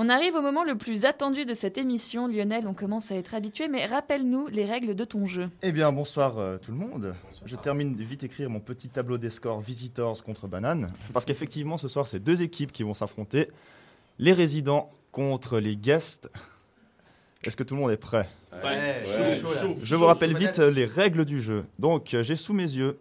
On 0.00 0.08
arrive 0.08 0.36
au 0.36 0.42
moment 0.42 0.62
le 0.62 0.76
plus 0.76 1.06
attendu 1.06 1.44
de 1.44 1.54
cette 1.54 1.76
émission. 1.76 2.28
Lionel, 2.28 2.68
on 2.68 2.72
commence 2.72 3.10
à 3.10 3.16
être 3.16 3.34
habitué, 3.34 3.66
mais 3.66 3.84
rappelle-nous 3.84 4.46
les 4.46 4.64
règles 4.64 4.94
de 4.94 5.02
ton 5.02 5.26
jeu. 5.26 5.50
Eh 5.60 5.72
bien, 5.72 5.90
bonsoir 5.90 6.38
euh, 6.38 6.56
tout 6.56 6.70
le 6.70 6.76
monde. 6.76 7.16
Je 7.44 7.56
termine 7.56 7.96
de 7.96 8.04
vite 8.04 8.22
écrire 8.22 8.48
mon 8.48 8.60
petit 8.60 8.88
tableau 8.88 9.18
des 9.18 9.28
scores 9.28 9.60
Visitors 9.60 10.22
contre 10.22 10.46
Banane. 10.46 10.92
Parce 11.12 11.24
qu'effectivement, 11.24 11.78
ce 11.78 11.88
soir, 11.88 12.06
c'est 12.06 12.20
deux 12.20 12.42
équipes 12.42 12.70
qui 12.70 12.84
vont 12.84 12.94
s'affronter. 12.94 13.48
Les 14.20 14.32
résidents 14.32 14.88
contre 15.10 15.58
les 15.58 15.74
guests. 15.74 16.30
Est-ce 17.42 17.56
que 17.56 17.64
tout 17.64 17.74
le 17.74 17.80
monde 17.80 17.90
est 17.90 17.96
prêt? 17.96 18.28
Ouais, 18.52 19.02
chaud, 19.04 19.48
chaud, 19.50 19.66
là. 19.66 19.74
Je 19.82 19.96
vous 19.96 20.06
rappelle 20.06 20.36
vite 20.36 20.58
les 20.58 20.86
règles 20.86 21.24
du 21.24 21.40
jeu. 21.40 21.64
Donc, 21.80 22.14
euh, 22.14 22.22
j'ai 22.22 22.36
sous 22.36 22.52
mes 22.52 22.62
yeux 22.62 23.00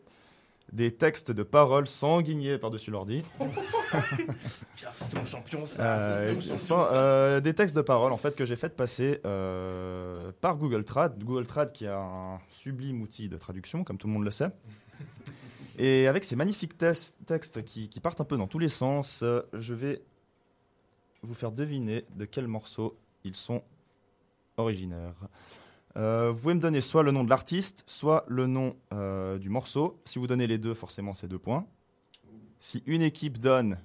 des 0.73 0.93
textes 0.93 1.31
de 1.31 1.43
paroles 1.43 1.87
sanguinés 1.87 2.57
par-dessus 2.57 2.91
l'ordi. 2.91 3.23
C'est 4.93 5.17
mon 5.17 5.25
champion, 5.25 5.65
ça. 5.65 5.83
Euh, 5.99 6.27
C'est 6.27 6.33
mon 6.35 6.41
champion, 6.41 6.57
sans- 6.57 6.81
ça. 6.81 6.95
euh, 6.95 7.39
des 7.39 7.53
textes 7.53 7.75
de 7.75 7.81
paroles 7.81 8.11
en 8.11 8.17
fait 8.17 8.35
que 8.35 8.45
j'ai 8.45 8.55
fait 8.55 8.75
passer 8.75 9.21
euh, 9.25 10.31
par 10.41 10.57
Google 10.57 10.83
Trad. 10.83 11.23
Google 11.23 11.47
Trad 11.47 11.71
qui 11.71 11.87
a 11.87 11.97
un 11.99 12.39
sublime 12.51 13.01
outil 13.01 13.29
de 13.29 13.37
traduction, 13.37 13.83
comme 13.83 13.97
tout 13.97 14.07
le 14.07 14.13
monde 14.13 14.25
le 14.25 14.31
sait. 14.31 14.49
Et 15.79 16.07
avec 16.07 16.23
ces 16.23 16.35
magnifiques 16.35 16.77
tes- 16.77 16.91
textes 17.25 17.63
qui, 17.63 17.87
qui 17.87 17.99
partent 17.99 18.19
un 18.21 18.25
peu 18.25 18.35
dans 18.37 18.47
tous 18.47 18.59
les 18.59 18.69
sens, 18.69 19.23
je 19.53 19.73
vais 19.73 20.01
vous 21.23 21.33
faire 21.35 21.51
deviner 21.51 22.05
de 22.15 22.25
quel 22.25 22.47
morceau 22.47 22.97
ils 23.23 23.35
sont 23.35 23.63
originaires. 24.57 25.13
Euh, 25.95 26.31
vous 26.31 26.39
pouvez 26.41 26.53
me 26.53 26.59
donner 26.59 26.81
soit 26.81 27.03
le 27.03 27.11
nom 27.11 27.23
de 27.23 27.29
l'artiste, 27.29 27.83
soit 27.87 28.23
le 28.27 28.45
nom 28.45 28.75
euh, 28.93 29.37
du 29.37 29.49
morceau. 29.49 29.99
Si 30.05 30.19
vous 30.19 30.27
donnez 30.27 30.45
les 30.47 30.57
deux, 30.57 30.73
forcément, 30.73 31.13
c'est 31.13 31.27
deux 31.27 31.39
points. 31.39 31.65
Si 32.59 32.83
une 32.85 33.01
équipe 33.01 33.39
donne, 33.39 33.77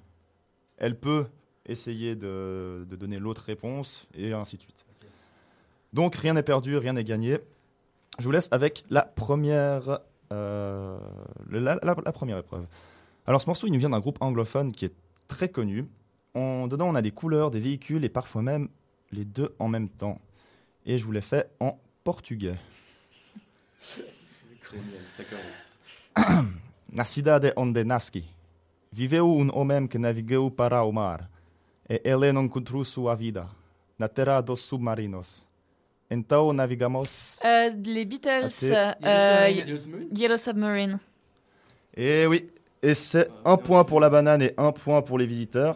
elle 0.77 0.99
peut 0.99 1.25
essayer 1.65 2.15
de, 2.15 2.85
donner 2.89 3.19
l'autre 3.19 3.43
réponse, 3.43 4.07
et 4.13 4.33
ainsi 4.33 4.57
de 4.57 4.61
suite. 4.61 4.85
Donc, 5.93 6.15
rien 6.15 6.33
n'est 6.33 6.43
perdu, 6.43 6.77
rien 6.77 6.93
n'est 6.93 7.03
gagné. 7.03 7.39
Je 8.19 8.25
vous 8.25 8.31
laisse 8.31 8.49
avec 8.51 8.83
la 8.89 9.03
première, 9.03 9.99
euh, 10.31 10.99
la, 11.49 11.95
première 12.11 12.37
épreuve. 12.37 12.65
Alors, 13.25 13.41
ce 13.41 13.47
morceau, 13.47 13.67
il 13.67 13.73
nous 13.73 13.79
vient 13.79 13.91
d'un 13.91 13.99
groupe 13.99 14.17
anglophone 14.21 14.71
qui 14.71 14.85
est 14.85 14.93
très 15.27 15.49
connu. 15.49 15.87
En- 16.33 16.67
dedans, 16.67 16.89
on 16.89 16.95
a 16.95 17.01
des 17.01 17.11
couleurs, 17.11 17.51
des 17.51 17.59
véhicules 17.59 18.03
et 18.03 18.09
parfois 18.09 18.41
même 18.41 18.67
les 19.11 19.25
deux 19.25 19.55
en 19.59 19.67
même 19.67 19.89
temps. 19.89 20.19
Et 20.85 20.97
je 20.97 21.05
vous 21.05 21.11
l'ai 21.11 21.21
fait 21.21 21.47
en 21.59 21.79
portugais. 22.03 22.57
Ça 25.17 25.23
commence. 25.23 25.79
Na 26.89 27.05
cidade 27.05 27.53
onde 27.55 27.83
nasci, 27.83 28.23
viveu 28.91 29.27
um 29.27 29.49
homem 29.57 29.87
que 29.87 29.97
navegou 29.97 30.51
para 30.51 30.83
o 30.83 30.91
mar, 30.91 31.29
e 31.89 32.01
ele 32.03 32.31
não 32.31 32.43
encontrou 32.43 32.85
sua 32.85 33.15
vida 33.15 33.47
na 33.97 34.07
terra 34.07 34.41
dos 34.41 34.61
submarinos. 34.61 35.45
Então 36.09 36.53
navegamos. 36.53 37.39
Euh, 37.43 37.69
les 37.83 38.05
Beatles. 38.05 38.61
Euh, 38.63 39.49
Yellow 39.49 39.77
Submarine? 39.77 40.09
Yellow 40.15 40.37
Submarine. 40.37 40.99
Et 41.95 42.27
oui, 42.27 42.49
et 42.81 42.93
c'est 42.93 43.29
un 43.43 43.57
point 43.57 43.83
pour 43.83 43.99
la 43.99 44.09
banane 44.09 44.41
et 44.43 44.53
un 44.57 44.71
point 44.71 45.01
pour 45.01 45.17
les 45.17 45.25
visiteurs. 45.25 45.75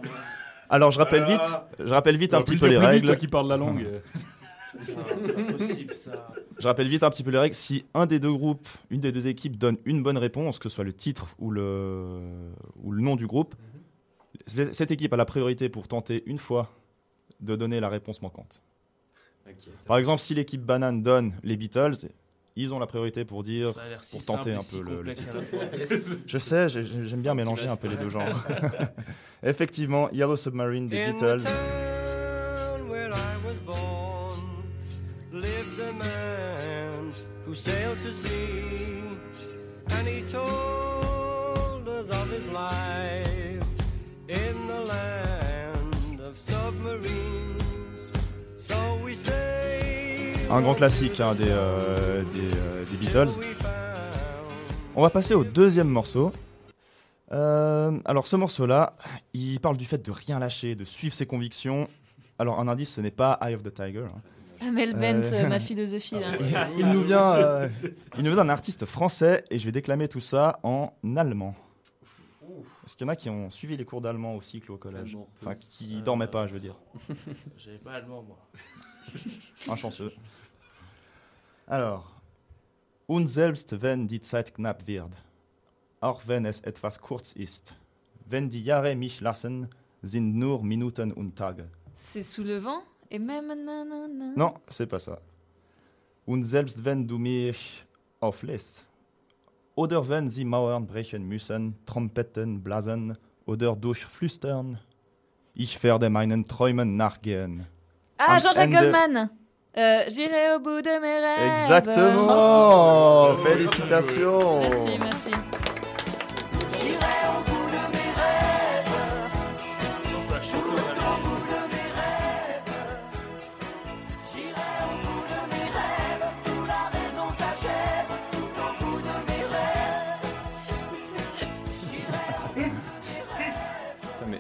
Alors 0.70 0.92
je 0.92 1.00
rappelle 1.00 1.24
vite, 1.24 1.58
je 1.80 1.92
rappelle 1.92 2.18
vite 2.18 2.34
un 2.36 2.42
petit 2.42 2.58
peu 2.58 2.68
les 2.68 2.78
règles. 2.78 3.08
toi 3.08 3.16
qui 3.16 3.28
parles 3.28 3.48
la 3.48 3.58
langue. 3.58 3.88
C'est 4.82 4.96
pas 4.96 5.52
possible 5.54 5.94
ça. 5.94 6.28
Je 6.60 6.68
rappelle 6.68 6.88
vite 6.88 7.04
un 7.04 7.10
petit 7.10 7.24
peu 7.24 7.32
les 7.32 7.38
règles. 7.40 7.56
Si 7.56 7.86
un 7.94 8.06
des 8.06 8.20
deux 8.20 8.34
groupes, 8.34 8.68
une 8.90 9.00
des 9.02 9.12
deux 9.12 9.28
équipes 9.28 9.58
donne 9.58 9.78
une 9.86 10.04
bonne 10.04 10.18
réponse, 10.18 10.60
que 10.60 10.68
ce 10.70 10.76
soit 10.76 10.84
le 10.84 10.94
titre 10.94 11.28
ou 11.40 11.52
le, 11.52 12.52
ou 12.84 12.92
le 12.92 13.02
nom 13.02 13.16
du 13.16 13.28
groupe, 13.28 13.56
c- 14.48 14.74
cette 14.74 14.92
équipe 14.92 15.14
a 15.14 15.18
la 15.18 15.26
priorité 15.26 15.70
pour 15.70 15.88
tenter 15.88 16.24
une 16.26 16.38
fois 16.40 16.70
de 17.40 17.56
donner 17.56 17.80
la 17.80 17.90
réponse 17.90 18.22
manquante. 18.22 18.62
Par 19.86 19.98
exemple, 19.98 20.22
si 20.22 20.34
l'équipe 20.34 20.62
banane 20.62 21.02
donne 21.02 21.34
les 21.44 21.56
Beatles, 21.56 21.94
ils 22.58 22.74
ont 22.74 22.80
la 22.80 22.88
priorité 22.88 23.24
pour 23.24 23.44
dire, 23.44 23.74
si 24.02 24.18
pour 24.18 24.26
tenter 24.26 24.54
un 24.54 24.62
si 24.62 24.78
peu 24.78 24.84
le, 24.84 25.02
le 25.04 25.14
titre. 25.14 25.38
Je 26.26 26.38
sais, 26.40 26.68
j'ai- 26.68 26.84
j'aime 27.08 27.22
bien 27.22 27.36
mélanger 27.36 27.68
un 27.68 27.78
peu 27.78 27.88
les 27.88 27.96
deux 27.98 28.10
genres. 28.10 28.44
Effectivement, 29.44 30.10
Yellow 30.12 30.36
Submarine 30.36 30.90
des 30.90 31.04
In 31.04 31.12
Beatles. 31.14 31.46
To 38.08 38.14
sea, 38.14 39.04
and 39.90 40.08
he 40.08 40.22
told 40.32 41.88
us 41.90 42.10
of 42.10 42.32
his 42.32 42.46
life 42.54 43.64
in 44.30 44.56
the 44.68 44.86
land 44.88 46.22
of 46.22 46.38
submarines. 46.38 48.14
So 48.58 48.76
we 49.04 49.14
say. 49.14 50.34
Un 50.50 50.62
grand 50.62 50.76
classique 50.76 51.20
hein, 51.20 51.36
des, 51.36 51.48
euh, 51.50 52.24
des, 52.34 52.40
euh, 52.56 52.86
des 52.90 52.98
Beatles. 52.98 53.40
On 54.96 55.02
va 55.02 55.10
passer 55.10 55.34
au 55.34 55.44
deuxième 55.44 55.90
morceau. 55.90 56.32
Euh, 57.34 57.92
alors 58.06 58.26
ce 58.26 58.38
morceau-là, 58.38 58.96
il 59.34 59.60
parle 59.60 59.76
du 59.76 59.86
fait 59.86 60.04
de 60.04 60.12
rien 60.12 60.40
lâcher, 60.40 60.76
de 60.76 60.86
suivre 60.86 61.14
ses 61.14 61.26
convictions. 61.26 61.90
Alors 62.40 62.62
un 62.62 62.70
indice, 62.70 62.94
ce 62.94 63.02
n'est 63.02 63.12
pas 63.12 63.38
Eye 63.42 63.54
of 63.54 63.64
the 63.64 63.74
Tiger. 63.74 64.06
hein. 64.06 64.22
Amel 64.62 64.96
Euh, 64.96 65.00
Bent, 65.00 65.34
euh, 65.34 65.48
ma 65.48 65.60
philosophie. 65.70 66.16
Là. 66.16 66.68
il, 66.78 66.86
nous 66.88 67.02
vient, 67.02 67.34
euh, 67.36 67.70
il 68.18 68.24
nous 68.24 68.32
vient 68.32 68.44
d'un 68.44 68.50
artiste 68.50 68.86
français 68.86 69.44
et 69.50 69.60
je 69.60 69.66
vais 69.66 69.72
déclamer 69.72 70.08
tout 70.08 70.20
ça 70.20 70.60
en 70.64 70.92
allemand. 71.16 71.56
Parce 72.82 72.96
qu'il 72.96 73.06
y 73.06 73.10
en 73.10 73.12
a 73.12 73.16
qui 73.16 73.30
ont 73.30 73.50
suivi 73.50 73.76
les 73.78 73.86
cours 73.86 74.02
d'allemand 74.02 74.36
au 74.36 74.42
cycle 74.42 74.72
au 74.72 74.78
collège. 74.78 75.18
Enfin, 75.42 75.56
qui 75.56 76.02
dormaient 76.02 76.28
pas, 76.28 76.48
je 76.48 76.54
veux 76.54 76.60
dire. 76.60 76.76
J'avais 77.58 77.78
pas 77.78 77.94
allemand 77.94 78.24
moi. 78.24 78.38
Un 79.70 79.76
chanceux. 79.76 80.12
Alors. 81.68 82.14
Und 83.08 83.28
selbst 83.28 83.82
wenn 83.82 84.08
die 84.08 84.20
Zeit 84.20 84.54
knapp 84.54 84.86
wird, 84.86 85.12
auch 86.02 86.24
wenn 86.28 86.46
es 86.46 86.60
etwas 86.62 87.00
kurz 87.00 87.32
ist, 87.32 87.74
wenn 88.26 88.50
die 88.50 88.64
Jahre 88.64 88.96
mich 88.96 89.22
lassen, 89.22 89.70
sind 90.04 90.36
nur 90.36 90.62
Minuten 90.64 91.12
und 91.14 91.36
Tage. 91.38 91.70
C'est 91.96 92.22
sous 92.24 92.44
le 92.44 92.60
vent? 92.64 92.84
Et 93.10 93.20
même. 93.20 93.48
nanana. 93.48 94.34
Non, 94.36 94.54
c'est 94.68 94.88
pas 94.88 95.00
ça. 95.00 95.20
Und 96.26 96.44
selbst 96.44 96.84
wenn 96.84 97.08
du 97.08 97.18
mich 97.18 97.86
auflässt, 98.20 98.86
oder 99.76 100.08
wenn 100.10 100.30
sie 100.30 100.44
Mauern 100.44 100.86
brechen 100.88 101.28
müssen, 101.28 101.76
Trompeten 101.86 102.62
blasen 102.64 103.18
oder 103.46 103.76
durchflüstern, 103.76 104.80
ich 105.54 105.82
werde 105.84 106.10
meinen 106.10 106.48
Träumen 106.48 106.98
nachgehen. 106.98 107.66
Ah, 108.18 108.40
Jean-Jacques 108.40 108.72
Goldman. 108.72 109.30
Euh, 109.78 110.10
J'irai 110.10 110.56
au 110.56 110.60
bout 110.60 110.82
de 110.82 111.00
mes 111.00 111.20
rêves. 111.20 111.52
Exactement 111.52 113.36
Félicitations 113.44 114.60
Merci, 114.62 114.98
merci. 115.00 115.47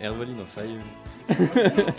Herveline 0.07 0.41
en 0.41 0.45
faille. 0.45 0.77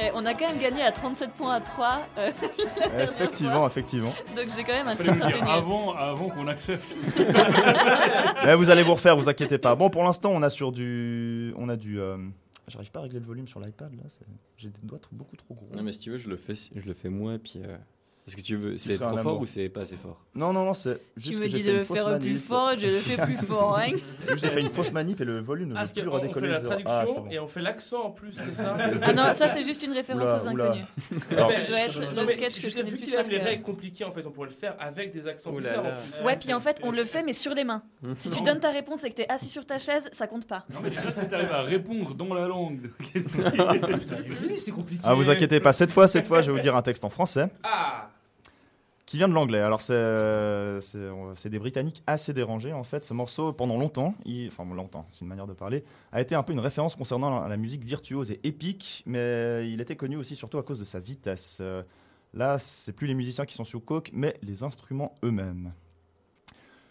Et 0.01 0.11
on 0.15 0.25
a 0.25 0.33
quand 0.35 0.49
même 0.49 0.59
gagné 0.59 0.83
à 0.83 0.91
37 0.93 1.31
points 1.33 1.55
à 1.55 1.61
3. 1.61 2.01
euh, 2.19 2.31
Effectivement, 3.03 3.67
effectivement. 3.67 4.15
Donc 4.37 4.47
j'ai 4.57 4.65
quand 4.65 4.73
même 4.73 4.89
un 4.89 4.95
dire 4.95 5.05
tenir. 5.13 5.49
avant, 5.51 5.93
avant 5.95 6.29
qu'on 6.29 6.47
accepte. 6.49 6.97
Eh, 8.47 8.55
vous 8.55 8.71
allez 8.71 8.83
vous 8.83 8.93
refaire, 8.95 9.17
vous 9.17 9.29
inquiétez 9.29 9.59
pas. 9.59 9.75
Bon, 9.75 9.91
pour 9.91 10.03
l'instant, 10.05 10.31
on 10.33 10.43
a 10.43 10.51
sur 10.51 10.73
du, 10.73 11.53
on 11.57 11.69
a 11.69 11.77
du. 11.77 12.01
euh, 12.01 12.17
J'arrive 12.69 12.91
pas 12.91 13.01
à 13.01 13.03
régler 13.03 13.19
le 13.21 13.27
volume 13.27 13.49
sur 13.49 13.61
l'iPad 13.61 13.93
là. 13.95 14.03
J'ai 14.57 14.69
des 14.69 14.81
doigts 14.83 14.99
trop- 14.99 15.15
beaucoup 15.17 15.37
trop 15.37 15.55
gros. 15.55 15.69
Non, 15.75 15.83
mais 15.83 15.93
si 15.93 16.01
tu 16.01 16.11
veux, 16.11 16.19
je 16.19 16.29
le 16.29 16.37
fais, 16.37 16.55
je 16.55 16.87
le 16.87 16.95
fais 16.95 17.09
moins, 17.09 17.39
puis. 17.39 17.61
euh, 17.65 17.77
Est-ce 18.29 18.37
que 18.37 18.43
tu 18.43 18.57
veux. 18.57 18.77
C'est 18.77 18.99
trop 18.99 19.09
fort 19.09 19.19
amour. 19.21 19.41
ou 19.41 19.47
c'est 19.47 19.71
pas 19.71 19.81
assez 19.81 19.97
fort? 19.97 20.21
Non, 20.35 20.53
non, 20.53 20.63
non, 20.67 20.75
c'est 20.75 21.01
Tu 21.17 21.23
juste 21.29 21.39
me 21.41 21.45
que 21.47 21.51
j'ai 21.51 21.59
dis 21.59 21.65
de 21.65 21.73
le 21.73 21.85
faire 21.85 22.19
plus 22.19 22.37
fort, 22.39 22.73
je 22.79 22.85
le 22.85 22.93
fais 22.93 23.17
plus 23.25 23.37
fort. 23.47 23.79
Hein. 23.79 23.93
J'ai 24.37 24.49
fait 24.49 24.61
une 24.61 24.69
fausse 24.69 24.93
manip 24.93 25.19
et 25.23 25.25
le 25.25 25.41
volume 25.41 25.71
ne 25.71 25.75
Ah, 25.75 25.79
veut 25.79 25.81
parce 25.81 25.93
plus 25.95 26.03
qu'on 26.03 26.09
on 26.11 26.13
fait 26.13 26.19
redécoller. 26.27 26.49
la 26.51 26.61
traduction 26.61 26.93
Ah, 26.93 27.05
bon. 27.21 27.27
et 27.31 27.39
on 27.39 27.49
fait 27.49 27.63
l'accent 27.63 28.03
en 28.05 28.11
plus, 28.11 28.33
c'est 28.35 28.53
ça 28.53 28.77
Ah 29.03 29.13
non, 29.15 29.33
ça 29.35 29.49
c'est 29.49 29.63
juste 29.63 29.83
une 29.83 29.93
référence 29.95 30.23
Oula, 30.23 30.37
aux 30.45 30.47
inconnus. 30.49 30.85
Alors- 31.31 31.51
Ça 31.53 31.61
doit 31.63 31.79
être 31.81 32.13
Non, 32.15 32.21
le 32.21 32.27
sketch 32.27 32.61
que 32.61 32.69
je 32.69 32.77
connais 32.77 32.91
vu 32.91 32.97
le 32.97 32.97
plus 32.99 33.07
qu'il 33.07 33.15
aime 33.15 33.23
par 33.23 33.31
les 33.31 33.39
règles 33.39 33.63
compliquées, 33.63 34.05
en 34.05 34.13
fait, 34.13 34.27
on 34.27 34.31
pourrait 34.31 34.49
le 34.49 34.55
faire 34.55 34.77
avec 34.79 35.11
des 35.13 35.27
accents 35.27 35.53
là 35.53 35.59
bizarres 35.59 35.83
là. 35.85 35.89
en 35.91 36.17
plus. 36.19 36.27
Ouais, 36.27 36.37
puis 36.37 36.53
en 36.53 36.61
fait, 36.61 36.81
on 36.83 36.91
le 36.93 37.05
fait, 37.07 37.23
mais 37.23 37.33
sur 37.33 37.55
les 37.55 37.65
mains. 37.65 37.83
Si 38.19 38.31
tu 38.31 38.43
donnes 38.43 38.61
ta 38.61 38.71
réponse 38.71 39.05
et 39.05 39.09
que 39.09 39.15
t'es 39.15 39.29
assis 39.31 39.49
sur 39.49 39.65
ta 39.65 39.79
chaise, 39.79 40.09
ça 40.13 40.27
compte 40.27 40.47
pas. 40.47 40.67
Non, 40.75 40.81
mais 40.83 40.91
déjà, 40.91 41.11
si 41.11 41.27
t'arrives 41.27 41.51
à 41.53 41.63
répondre 41.63 42.15
dans 42.15 42.35
la 42.35 42.47
langue. 42.47 42.91
Oui, 43.15 43.25
c'est 44.59 44.71
compliqué. 44.73 45.01
Ah, 45.05 45.15
vous 45.15 45.31
inquiétez 45.31 45.61
pas. 45.61 45.73
Cette 45.73 45.91
fois, 45.91 46.07
cette 46.09 46.27
fois, 46.27 46.43
je 46.43 46.51
vais 46.51 46.57
vous 46.57 46.63
dire 46.63 46.77
un 46.77 46.83
texte 46.83 47.05
en 47.05 47.09
français. 47.09 47.49
Ah 47.63 48.11
qui 49.09 49.17
vient 49.17 49.27
de 49.29 49.33
l'anglais. 49.33 49.61
Alors 49.61 49.81
c'est 49.81 49.95
euh, 49.95 50.81
c'est 51.35 51.49
des 51.49 51.59
Britanniques 51.59 52.03
assez 52.07 52.35
dérangés 52.35 52.75
en 52.75 52.85
fait. 52.85 53.07
Ce 53.07 53.15
morceau 53.15 53.55
pendant 53.55 53.79
longtemps, 53.79 54.15
il- 54.27 54.49
enfin 54.49 54.67
longtemps, 54.75 55.07
c'est 55.13 55.23
une 55.23 55.29
manière 55.29 55.47
de 55.47 55.55
parler, 55.55 55.83
a 56.13 56.21
été 56.21 56.35
un 56.35 56.43
peu 56.43 56.53
une 56.53 56.61
référence 56.61 56.95
concernant 56.95 57.41
la, 57.41 57.49
la 57.49 57.57
musique 57.57 57.83
virtuose 57.85 58.31
et 58.31 58.39
épique, 58.45 59.03
mais 59.07 59.67
il 59.71 59.81
était 59.81 59.97
connu 59.97 60.17
aussi 60.17 60.37
surtout 60.37 60.59
à 60.59 60.63
cause 60.63 60.79
de 60.79 60.85
sa 60.85 61.01
vitesse. 61.01 61.57
Euh, 61.63 61.83
là, 62.35 62.59
c'est 62.59 62.93
plus 62.93 63.07
les 63.07 63.15
musiciens 63.15 63.47
qui 63.47 63.55
sont 63.55 63.65
sous 63.65 63.81
coke, 63.81 64.11
mais 64.13 64.35
les 64.43 64.63
instruments 64.63 65.15
eux-mêmes. 65.25 65.73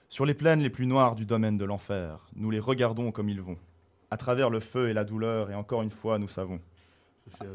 Sur 0.10 0.26
les 0.26 0.34
plaines 0.34 0.62
les 0.62 0.72
plus 0.72 0.88
noires 0.88 1.14
du 1.16 1.26
domaine 1.28 1.58
de 1.60 1.66
l'enfer, 1.66 2.28
nous 2.36 2.50
les 2.50 2.60
regardons 2.60 3.12
comme 3.12 3.30
ils 3.30 3.42
vont. 3.42 3.58
À 4.10 4.18
travers 4.18 4.50
le 4.50 4.60
feu 4.60 4.90
et 4.90 4.94
la 4.94 5.04
douleur, 5.04 5.52
et 5.52 5.56
encore 5.56 5.84
une 5.84 5.92
fois, 5.92 6.18
nous 6.18 6.30
savons. 6.30 6.60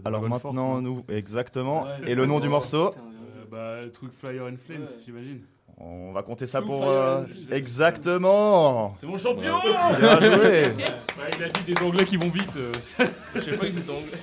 Alors 0.04 0.20
Force, 0.28 0.44
maintenant, 0.44 0.76
hein. 0.76 0.82
nous, 0.82 1.02
exactement. 1.08 1.82
Ouais. 1.84 2.10
et 2.12 2.14
le 2.14 2.26
nom 2.26 2.38
du 2.40 2.46
Oh, 2.48 2.50
morceau 2.50 2.90
putain, 2.90 3.00
bah, 3.52 3.82
le 3.82 3.92
truc 3.92 4.12
Flyer 4.18 4.46
and 4.46 4.56
Flames, 4.66 4.86
j'imagine. 5.04 5.42
On 5.76 6.12
va 6.12 6.22
compter 6.22 6.46
ça 6.46 6.60
Tout 6.60 6.68
pour. 6.68 6.88
Euh. 6.88 7.24
Exactement 7.50 8.94
C'est 8.96 9.06
mon 9.06 9.18
champion 9.18 9.58
Bien 9.98 10.20
joué 10.20 10.62
Bah, 11.16 11.24
il 11.36 11.44
a 11.44 11.48
dit 11.48 11.74
des 11.74 11.82
Anglais 11.82 12.06
qui 12.06 12.16
vont 12.16 12.30
vite. 12.30 12.56
euh. 12.56 12.72
Je 13.34 13.40
sais 13.40 13.56
pas 13.56 13.66
que 13.66 13.72
c'est 13.72 13.90
anglais. 13.90 14.18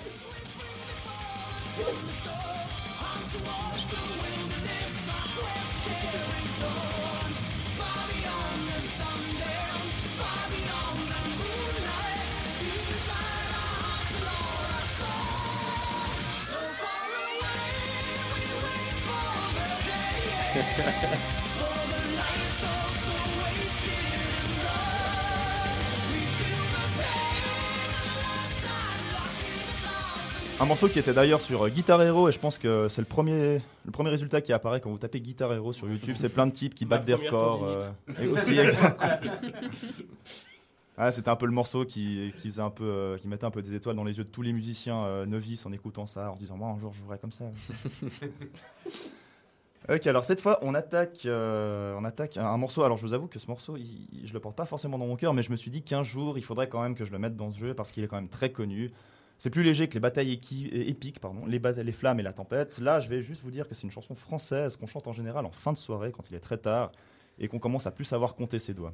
Un 30.61 30.65
morceau 30.65 30.89
qui 30.89 30.99
était 30.99 31.13
d'ailleurs 31.13 31.39
sur 31.39 31.63
euh, 31.63 31.69
Guitar 31.69 32.01
Hero 32.03 32.27
et 32.27 32.33
je 32.33 32.39
pense 32.39 32.57
que 32.57 32.89
c'est 32.89 32.99
le 32.99 33.07
premier, 33.07 33.61
le 33.85 33.91
premier 33.91 34.09
résultat 34.09 34.41
qui 34.41 34.51
apparaît 34.51 34.81
quand 34.81 34.89
vous 34.89 34.97
tapez 34.97 35.21
Guitar 35.21 35.53
Hero 35.53 35.71
sur 35.71 35.87
YouTube. 35.89 36.15
C'est 36.17 36.27
plein 36.27 36.47
de 36.47 36.51
types 36.51 36.75
qui 36.75 36.83
battent 36.83 37.05
des 37.05 37.13
records. 37.13 37.63
euh, 37.63 37.87
et 38.21 38.27
aussi, 38.27 38.57
Ah, 41.01 41.11
c'était 41.11 41.29
un 41.29 41.37
peu 41.37 41.45
le 41.45 41.53
morceau 41.53 41.85
qui, 41.85 42.33
qui 42.35 42.49
faisait 42.49 42.61
un 42.61 42.69
peu, 42.71 42.83
euh, 42.83 43.17
qui 43.17 43.29
mettait 43.29 43.45
un 43.45 43.51
peu 43.51 43.61
des 43.61 43.73
étoiles 43.73 43.95
dans 43.95 44.03
les 44.03 44.17
yeux 44.17 44.25
de 44.25 44.29
tous 44.29 44.41
les 44.41 44.51
musiciens 44.51 45.05
euh, 45.05 45.25
novices 45.25 45.65
en 45.65 45.71
écoutant 45.71 46.05
ça, 46.05 46.29
en 46.29 46.33
se 46.33 46.39
disant 46.39 46.57
moi 46.57 46.67
un 46.75 46.77
jour 46.77 46.91
je 46.93 46.99
jouerai 46.99 47.17
comme 47.17 47.31
ça. 47.31 47.45
Ok, 49.93 50.07
alors 50.07 50.25
cette 50.25 50.41
fois 50.41 50.59
on 50.61 50.73
attaque, 50.75 51.25
euh, 51.25 51.95
on 51.97 52.03
attaque 52.03 52.37
un, 52.37 52.45
un 52.45 52.57
morceau. 52.57 52.83
Alors 52.83 52.97
je 52.97 53.03
vous 53.05 53.13
avoue 53.13 53.27
que 53.27 53.39
ce 53.39 53.47
morceau, 53.47 53.77
il- 53.77 54.07
il- 54.11 54.27
je 54.27 54.33
le 54.33 54.39
porte 54.39 54.55
pas 54.55 54.65
forcément 54.65 54.97
dans 54.97 55.07
mon 55.07 55.15
cœur, 55.15 55.33
mais 55.33 55.43
je 55.43 55.51
me 55.51 55.57
suis 55.57 55.71
dit 55.71 55.81
qu'un 55.81 56.03
jour 56.03 56.37
il 56.37 56.43
faudrait 56.43 56.69
quand 56.69 56.81
même 56.81 56.95
que 56.95 57.05
je 57.05 57.11
le 57.11 57.19
mette 57.19 57.35
dans 57.35 57.51
ce 57.51 57.59
jeu 57.59 57.73
parce 57.73 57.91
qu'il 57.91 58.03
est 58.03 58.07
quand 58.07 58.15
même 58.17 58.29
très 58.29 58.51
connu. 58.51 58.91
C'est 59.37 59.49
plus 59.49 59.63
léger 59.63 59.87
que 59.87 59.93
les 59.93 59.99
batailles 60.01 60.33
équi- 60.35 60.69
épiques, 60.73 61.19
pardon, 61.21 61.45
les, 61.45 61.59
bata- 61.59 61.81
les 61.81 61.93
flammes 61.93 62.19
et 62.19 62.23
la 62.23 62.33
tempête. 62.33 62.77
Là, 62.79 62.99
je 62.99 63.07
vais 63.07 63.21
juste 63.21 63.41
vous 63.41 63.51
dire 63.51 63.69
que 63.69 63.73
c'est 63.73 63.83
une 63.83 63.91
chanson 63.91 64.13
française 64.13 64.75
qu'on 64.75 64.85
chante 64.85 65.07
en 65.07 65.13
général 65.13 65.45
en 65.45 65.51
fin 65.51 65.71
de 65.71 65.77
soirée 65.77 66.11
quand 66.11 66.29
il 66.29 66.35
est 66.35 66.41
très 66.41 66.57
tard 66.57 66.91
et 67.39 67.47
qu'on 67.47 67.57
commence 67.59 67.87
à 67.87 67.91
plus 67.91 68.03
savoir 68.03 68.35
compter 68.35 68.59
ses 68.59 68.73
doigts. 68.73 68.91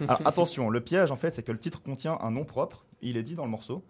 Alors 0.00 0.20
attention, 0.24 0.70
le 0.70 0.80
piège 0.80 1.10
en 1.10 1.16
fait, 1.16 1.34
c'est 1.34 1.42
que 1.42 1.52
le 1.52 1.58
titre 1.58 1.82
contient 1.82 2.16
un 2.22 2.30
nom 2.30 2.44
propre, 2.46 2.86
il 3.02 3.18
est 3.18 3.22
dit 3.22 3.34
dans 3.34 3.44
le 3.44 3.50
morceau, 3.50 3.82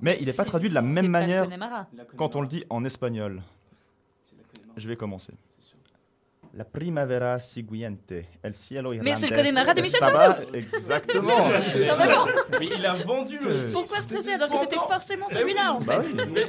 mais 0.00 0.18
il 0.20 0.26
n'est 0.26 0.32
pas 0.34 0.44
traduit 0.44 0.68
de 0.68 0.74
la 0.74 0.82
même 0.82 1.06
manière 1.08 1.44
quand 2.18 2.36
on 2.36 2.42
le 2.42 2.46
dit 2.48 2.64
en 2.68 2.84
espagnol. 2.84 3.42
Je 4.76 4.88
vais 4.88 4.96
commencer. 4.96 5.32
La 6.58 6.64
primavera 6.64 7.38
siguiente, 7.38 8.26
el 8.42 8.52
cielo 8.52 8.90
Mais 9.00 9.14
c'est 9.14 9.28
le 9.28 9.36
irlandés 9.36 9.36
Connemara 9.36 9.74
de 9.74 9.80
Michel 9.80 10.00
Sardou. 10.00 10.42
Exactement. 10.54 11.46
Mais 12.58 12.68
il 12.76 12.84
a 12.84 12.94
vendu 12.94 13.38
le. 13.38 13.72
Pourquoi 13.72 14.00
stresser 14.00 14.32
alors 14.32 14.50
que 14.50 14.58
c'était 14.58 14.74
forcément 14.74 15.28
celui-là 15.28 15.74
en 15.74 15.80
Bah 15.80 16.02
fait 16.02 16.12
oui. 16.14 16.42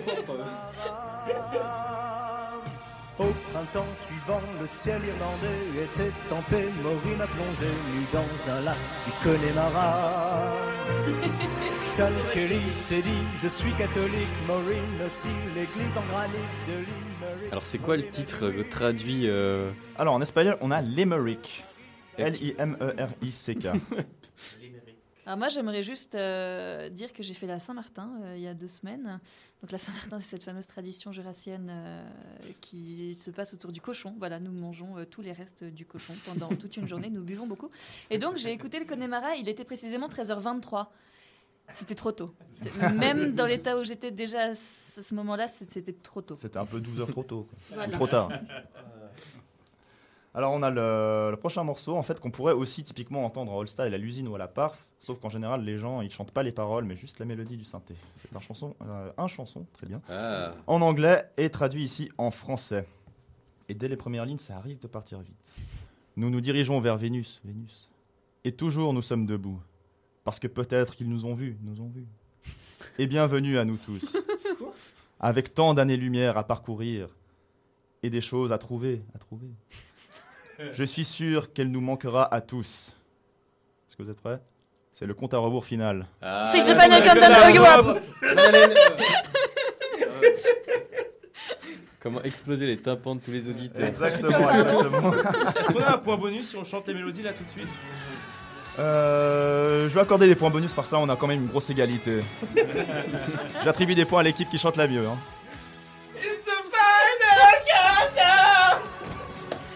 Au 3.19 3.23
printemps 3.51 3.85
suivant, 3.93 4.41
le 4.59 4.65
ciel 4.65 4.99
irlandais 5.05 5.83
était 5.83 6.11
tempé. 6.27 6.65
Maureen 6.81 7.21
a 7.21 7.27
plongé 7.27 7.69
nu 7.93 8.03
dans 8.11 8.51
un 8.51 8.61
lac 8.61 8.77
du 9.05 9.11
Connemara. 9.23 10.53
Sean 11.89 12.11
Kelly 12.33 12.61
s'est 12.71 13.01
dit 13.01 13.23
Je 13.41 13.47
suis 13.47 13.71
catholique, 13.71 14.13
Maureen 14.47 14.79
aussi, 15.05 15.29
l'église 15.55 15.97
en 15.97 16.05
granit 16.11 16.33
de 16.67 16.73
Limerick. 16.73 17.51
Alors 17.51 17.65
c'est 17.65 17.79
quoi 17.79 17.97
le 17.97 18.07
titre 18.07 18.45
euh, 18.45 18.63
traduit 18.69 19.27
euh, 19.27 19.71
Alors 19.97 20.13
en 20.13 20.21
espagnol, 20.21 20.55
on 20.61 20.69
a 20.69 20.81
Limerick. 20.81 21.65
L-I-M-E-R-I-C-K. 22.17 23.67
Alors 25.29 25.37
moi 25.37 25.49
j'aimerais 25.49 25.83
juste 25.83 26.15
euh, 26.15 26.89
dire 26.89 27.13
que 27.13 27.21
j'ai 27.21 27.35
fait 27.35 27.45
la 27.45 27.59
Saint-Martin 27.59 28.09
euh, 28.23 28.33
il 28.35 28.41
y 28.41 28.47
a 28.47 28.55
deux 28.55 28.67
semaines. 28.67 29.19
Donc 29.61 29.71
la 29.71 29.77
Saint-Martin 29.77 30.17
c'est 30.17 30.25
cette 30.25 30.41
fameuse 30.41 30.65
tradition 30.65 31.11
jurassienne 31.11 31.67
euh, 31.69 32.03
qui 32.61 33.13
se 33.13 33.29
passe 33.29 33.53
autour 33.53 33.71
du 33.71 33.79
cochon. 33.79 34.15
Voilà, 34.17 34.39
nous 34.39 34.51
mangeons 34.51 34.97
euh, 34.97 35.05
tous 35.05 35.21
les 35.21 35.31
restes 35.31 35.63
du 35.63 35.85
cochon 35.85 36.15
pendant 36.25 36.47
toute 36.55 36.77
une 36.77 36.87
journée, 36.87 37.11
nous 37.11 37.21
buvons 37.21 37.45
beaucoup. 37.45 37.69
Et 38.09 38.17
donc 38.17 38.37
j'ai 38.37 38.51
écouté 38.51 38.79
le 38.79 38.85
Connemara, 38.85 39.35
il 39.35 39.47
était 39.47 39.65
précisément 39.65 40.07
13h23. 40.07 40.87
C'était 41.73 41.95
trop 41.95 42.11
tôt. 42.11 42.33
Même 42.95 43.33
dans 43.35 43.45
l'état 43.45 43.77
où 43.77 43.83
j'étais 43.83 44.11
déjà 44.11 44.49
à 44.51 44.55
ce 44.55 45.01
ce 45.01 45.15
moment-là, 45.15 45.47
c'était 45.47 45.93
trop 45.93 46.21
tôt. 46.21 46.35
C'était 46.35 46.57
un 46.57 46.65
peu 46.65 46.81
12 46.81 46.99
heures 46.99 47.07
trop 47.11 47.23
tôt. 47.23 47.47
Voilà. 47.73 47.93
Trop 47.93 48.05
tard. 48.07 48.29
Alors 50.33 50.53
on 50.53 50.61
a 50.61 50.69
le, 50.69 51.31
le 51.31 51.37
prochain 51.37 51.63
morceau 51.63 51.95
en 51.95 52.03
fait 52.03 52.19
qu'on 52.19 52.29
pourrait 52.29 52.53
aussi 52.53 52.83
typiquement 52.83 53.25
entendre 53.25 53.51
en 53.51 53.59
All 53.61 53.67
Style 53.67 53.93
à 53.93 53.97
l'usine 53.97 54.27
ou 54.27 54.35
à 54.35 54.37
la 54.37 54.47
Parf, 54.47 54.87
sauf 54.99 55.19
qu'en 55.19 55.29
général 55.29 55.63
les 55.63 55.79
gens 55.79 56.01
ils 56.01 56.11
chantent 56.11 56.31
pas 56.31 56.43
les 56.43 56.51
paroles 56.51 56.85
mais 56.85 56.95
juste 56.95 57.17
la 57.19 57.25
mélodie 57.25 57.57
du 57.57 57.63
synthé. 57.63 57.95
C'est 58.13 58.33
un 58.35 58.39
chanson, 58.39 58.75
euh, 58.83 59.11
un 59.17 59.27
chanson 59.27 59.65
très 59.73 59.87
bien, 59.87 60.01
Ah. 60.07 60.53
en 60.67 60.81
anglais 60.81 61.23
et 61.37 61.49
traduit 61.49 61.83
ici 61.83 62.09
en 62.19 62.29
français. 62.29 62.85
Et 63.69 63.73
dès 63.73 63.87
les 63.87 63.97
premières 63.97 64.25
lignes 64.25 64.37
ça 64.37 64.59
risque 64.59 64.81
de 64.81 64.87
partir 64.87 65.19
vite. 65.19 65.55
Nous 66.15 66.29
nous 66.29 66.41
dirigeons 66.41 66.79
vers 66.79 66.97
Vénus, 66.97 67.41
Vénus, 67.43 67.89
et 68.43 68.51
toujours 68.51 68.93
nous 68.93 69.01
sommes 69.01 69.25
debout, 69.25 69.59
parce 70.29 70.37
que 70.37 70.45
peut-être 70.45 70.95
qu'ils 70.95 71.09
nous 71.09 71.25
ont 71.25 71.33
vus, 71.33 71.57
nous 71.63 71.81
ont 71.81 71.89
vus. 71.89 72.05
Et 72.99 73.07
bienvenue 73.07 73.57
à 73.57 73.65
nous 73.65 73.77
tous, 73.77 74.15
avec 75.19 75.55
tant 75.55 75.73
d'années-lumière 75.73 76.37
à 76.37 76.43
parcourir 76.43 77.07
et 78.03 78.11
des 78.11 78.21
choses 78.21 78.51
à 78.51 78.59
trouver, 78.59 79.01
à 79.15 79.17
trouver. 79.17 79.47
Je 80.73 80.83
suis 80.83 81.03
sûr 81.03 81.51
qu'elle 81.51 81.71
nous 81.71 81.81
manquera 81.81 82.31
à 82.31 82.41
tous. 82.41 82.93
Est-ce 83.87 83.97
que 83.97 84.03
vous 84.03 84.11
êtes 84.11 84.21
prêts? 84.21 84.39
C'est 84.93 85.07
le 85.07 85.15
compte 85.15 85.33
à 85.33 85.39
rebours 85.39 85.65
final. 85.65 86.05
Ah. 86.21 86.47
C'est 86.51 86.61
the 86.61 86.79
final 86.79 87.03
countdown. 87.03 87.99
Comment 92.01 92.21
exploser 92.21 92.67
les 92.67 92.77
tympans 92.77 93.15
de 93.15 93.21
tous 93.21 93.31
les 93.31 93.49
auditeurs 93.49 93.83
Exactement, 93.83 94.51
exactement. 94.51 95.13
Est-ce 95.13 95.73
qu'on 95.73 95.81
a 95.81 95.95
un 95.95 95.97
point 95.97 96.17
bonus 96.17 96.49
si 96.49 96.55
on 96.55 96.63
chante 96.63 96.87
les 96.87 96.93
mélodies 96.93 97.23
là 97.23 97.33
tout 97.33 97.43
de 97.43 97.49
suite? 97.49 97.73
Euh, 98.79 99.89
je 99.89 99.93
vais 99.93 99.99
accorder 100.01 100.27
des 100.27 100.35
points 100.35 100.49
bonus 100.49 100.73
par 100.73 100.85
ça, 100.85 100.97
on 100.99 101.09
a 101.09 101.15
quand 101.17 101.27
même 101.27 101.41
une 101.41 101.47
grosse 101.47 101.69
égalité. 101.69 102.21
J'attribue 103.63 103.93
des 103.95 104.05
points 104.05 104.21
à 104.21 104.23
l'équipe 104.23 104.49
qui 104.49 104.57
chante 104.57 104.77
la 104.77 104.87
mieux. 104.87 105.05
hein. 105.05 105.17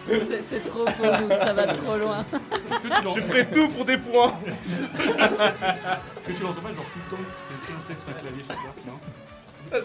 C'est- 0.06 0.42
C'est 0.46 0.60
trop 0.70 0.84
pour 0.84 1.06
nous, 1.06 1.28
ça 1.46 1.52
va 1.54 1.66
trop 1.66 1.96
loin. 1.96 2.24
Je 3.16 3.20
ferai 3.22 3.46
tout 3.46 3.68
pour 3.68 3.84
des 3.86 3.96
points. 3.96 4.34
Est-ce 4.98 6.28
que 6.28 6.32
tu 6.32 6.42
l'entends 6.42 6.60
pas 6.60 6.68
genre 6.68 6.84
tout 6.92 7.00
le 7.10 7.16
temps 7.16 7.22
Quelqu'un 7.48 7.80
teste 7.88 8.02
un 8.08 8.12
clavier 8.12 8.44
Non? 8.86 9.78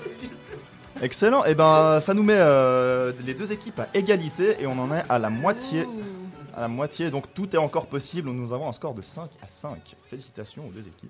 Excellent, 1.01 1.45
et 1.45 1.55
ben 1.55 1.99
ça 2.01 2.13
nous 2.13 2.23
met 2.23 2.35
euh, 2.37 3.13
les 3.25 3.33
deux 3.33 3.51
équipes 3.53 3.79
à 3.79 3.87
égalité 3.93 4.57
et 4.59 4.67
on 4.67 4.77
en 4.77 4.93
est 4.93 5.03
à 5.07 5.17
la 5.17 5.29
moitié. 5.29 5.87
À 6.59 6.63
la 6.63 6.67
moitié, 6.67 7.09
donc 7.09 7.33
tout 7.33 7.55
est 7.55 7.57
encore 7.57 7.87
possible. 7.87 8.29
Nous 8.31 8.51
avons 8.51 8.67
un 8.67 8.73
score 8.73 8.93
de 8.93 9.01
5 9.01 9.31
à 9.41 9.47
5. 9.47 9.95
Félicitations 10.07 10.67
aux 10.67 10.71
deux 10.71 10.85
équipes. 10.85 11.09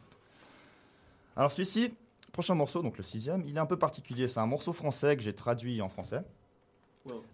Alors 1.36 1.52
celui-ci, 1.52 1.92
prochain 2.32 2.54
morceau, 2.54 2.84
donc 2.84 2.98
le 2.98 3.04
sixième, 3.04 3.44
il 3.48 3.58
est 3.58 3.60
un 3.60 3.66
peu 3.66 3.76
particulier. 3.76 4.28
C'est 4.28 4.40
un 4.40 4.46
morceau 4.46 4.74
français 4.74 5.18
que 5.18 5.24
j'ai 5.24 5.34
traduit 5.34 5.82
en 5.82 5.90
français. 5.90 6.22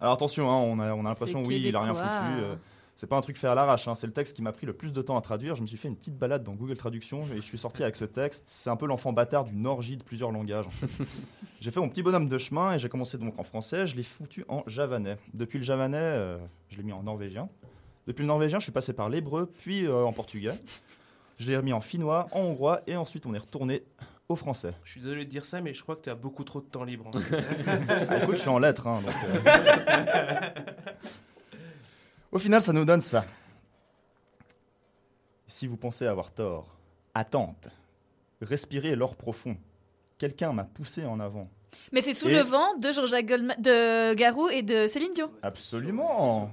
Alors 0.00 0.14
attention, 0.14 0.50
hein, 0.50 0.54
on 0.54 0.78
a, 0.78 0.94
on 0.94 1.00
a 1.00 1.10
l'impression, 1.10 1.44
oui, 1.44 1.62
il 1.62 1.76
a 1.76 1.82
rien 1.82 1.94
foutu. 1.94 2.42
euh, 2.42 2.56
c'est 2.94 3.06
pas 3.06 3.18
un 3.18 3.20
truc 3.20 3.36
fait 3.36 3.48
à 3.48 3.54
l'arrache, 3.54 3.86
hein, 3.86 3.94
c'est 3.94 4.06
le 4.06 4.14
texte 4.14 4.34
qui 4.34 4.40
m'a 4.40 4.52
pris 4.52 4.64
le 4.64 4.72
plus 4.72 4.94
de 4.94 5.02
temps 5.02 5.18
à 5.18 5.20
traduire. 5.20 5.54
Je 5.54 5.60
me 5.60 5.66
suis 5.66 5.76
fait 5.76 5.88
une 5.88 5.96
petite 5.96 6.16
balade 6.16 6.42
dans 6.42 6.54
Google 6.54 6.78
Traduction 6.78 7.26
et 7.34 7.36
je 7.36 7.42
suis 7.42 7.58
sorti 7.58 7.82
avec 7.82 7.96
ce 7.96 8.06
texte. 8.06 8.44
C'est 8.46 8.70
un 8.70 8.76
peu 8.76 8.86
l'enfant 8.86 9.12
bâtard 9.12 9.44
d'une 9.44 9.66
orgie 9.66 9.98
de 9.98 10.02
plusieurs 10.02 10.32
langages. 10.32 10.66
En 10.66 10.70
fait. 10.70 11.04
j'ai 11.60 11.70
fait 11.70 11.80
mon 11.80 11.90
petit 11.90 12.02
bonhomme 12.02 12.30
de 12.30 12.38
chemin 12.38 12.72
et 12.72 12.78
j'ai 12.78 12.88
commencé 12.88 13.18
donc 13.18 13.38
en 13.38 13.42
français. 13.42 13.86
Je 13.86 13.94
l'ai 13.94 14.02
foutu 14.02 14.46
en 14.48 14.62
javanais. 14.66 15.18
Depuis 15.34 15.58
le 15.58 15.64
javanais, 15.64 15.98
euh, 15.98 16.38
je 16.70 16.78
l'ai 16.78 16.82
mis 16.82 16.94
en 16.94 17.02
norvégien. 17.02 17.50
Depuis 18.06 18.22
le 18.22 18.28
norvégien, 18.28 18.58
je 18.58 18.64
suis 18.64 18.72
passé 18.72 18.92
par 18.92 19.08
l'hébreu, 19.08 19.50
puis 19.58 19.84
euh, 19.86 20.04
en 20.04 20.12
portugais. 20.12 20.54
Je 21.38 21.50
l'ai 21.50 21.56
remis 21.56 21.72
en 21.72 21.80
finnois, 21.80 22.28
en 22.32 22.40
hongrois 22.40 22.80
et 22.86 22.96
ensuite 22.96 23.26
on 23.26 23.34
est 23.34 23.38
retourné 23.38 23.82
au 24.28 24.36
français. 24.36 24.72
Je 24.84 24.92
suis 24.92 25.00
désolé 25.00 25.24
de 25.24 25.30
dire 25.30 25.44
ça, 25.44 25.60
mais 25.60 25.74
je 25.74 25.82
crois 25.82 25.96
que 25.96 26.02
tu 26.02 26.10
as 26.10 26.14
beaucoup 26.14 26.44
trop 26.44 26.60
de 26.60 26.66
temps 26.66 26.84
libre. 26.84 27.10
Ah, 28.08 28.18
écoute, 28.22 28.36
je 28.36 28.40
suis 28.40 28.48
en 28.48 28.58
lettres. 28.58 28.86
hein, 28.86 29.02
donc, 29.04 29.14
euh. 29.46 30.50
Au 32.32 32.38
final, 32.38 32.62
ça 32.62 32.72
nous 32.72 32.84
donne 32.84 33.00
ça. 33.00 33.24
Si 35.46 35.66
vous 35.66 35.76
pensez 35.76 36.06
avoir 36.06 36.32
tort, 36.32 36.76
attente. 37.14 37.68
Respirez 38.40 38.96
l'or 38.96 39.16
profond. 39.16 39.56
Quelqu'un 40.18 40.52
m'a 40.52 40.64
poussé 40.64 41.04
en 41.06 41.20
avant. 41.20 41.48
Mais 41.92 42.02
c'est 42.02 42.14
sous 42.14 42.28
Et- 42.28 42.34
le 42.34 42.42
vent 42.42 42.76
de 42.78 42.90
Jean-Jacques 42.92 43.26
Goldman, 43.26 43.56
de 43.60 44.14
Garou 44.14 44.48
et 44.48 44.62
de 44.62 44.86
Céline 44.86 45.12
Dion. 45.12 45.30
Absolument. 45.42 46.50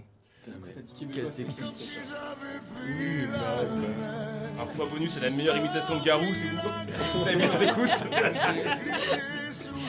Un 4.59 4.65
point 4.75 4.85
bonus, 4.87 5.11
c'est 5.13 5.21
la 5.21 5.29
meilleure 5.29 5.57
imitation 5.57 5.97
de 5.99 6.03
Garou, 6.03 6.23
c'est 6.25 6.47
vous. 6.47 6.59
T'as 7.25 7.33
d'écoute 7.59 8.03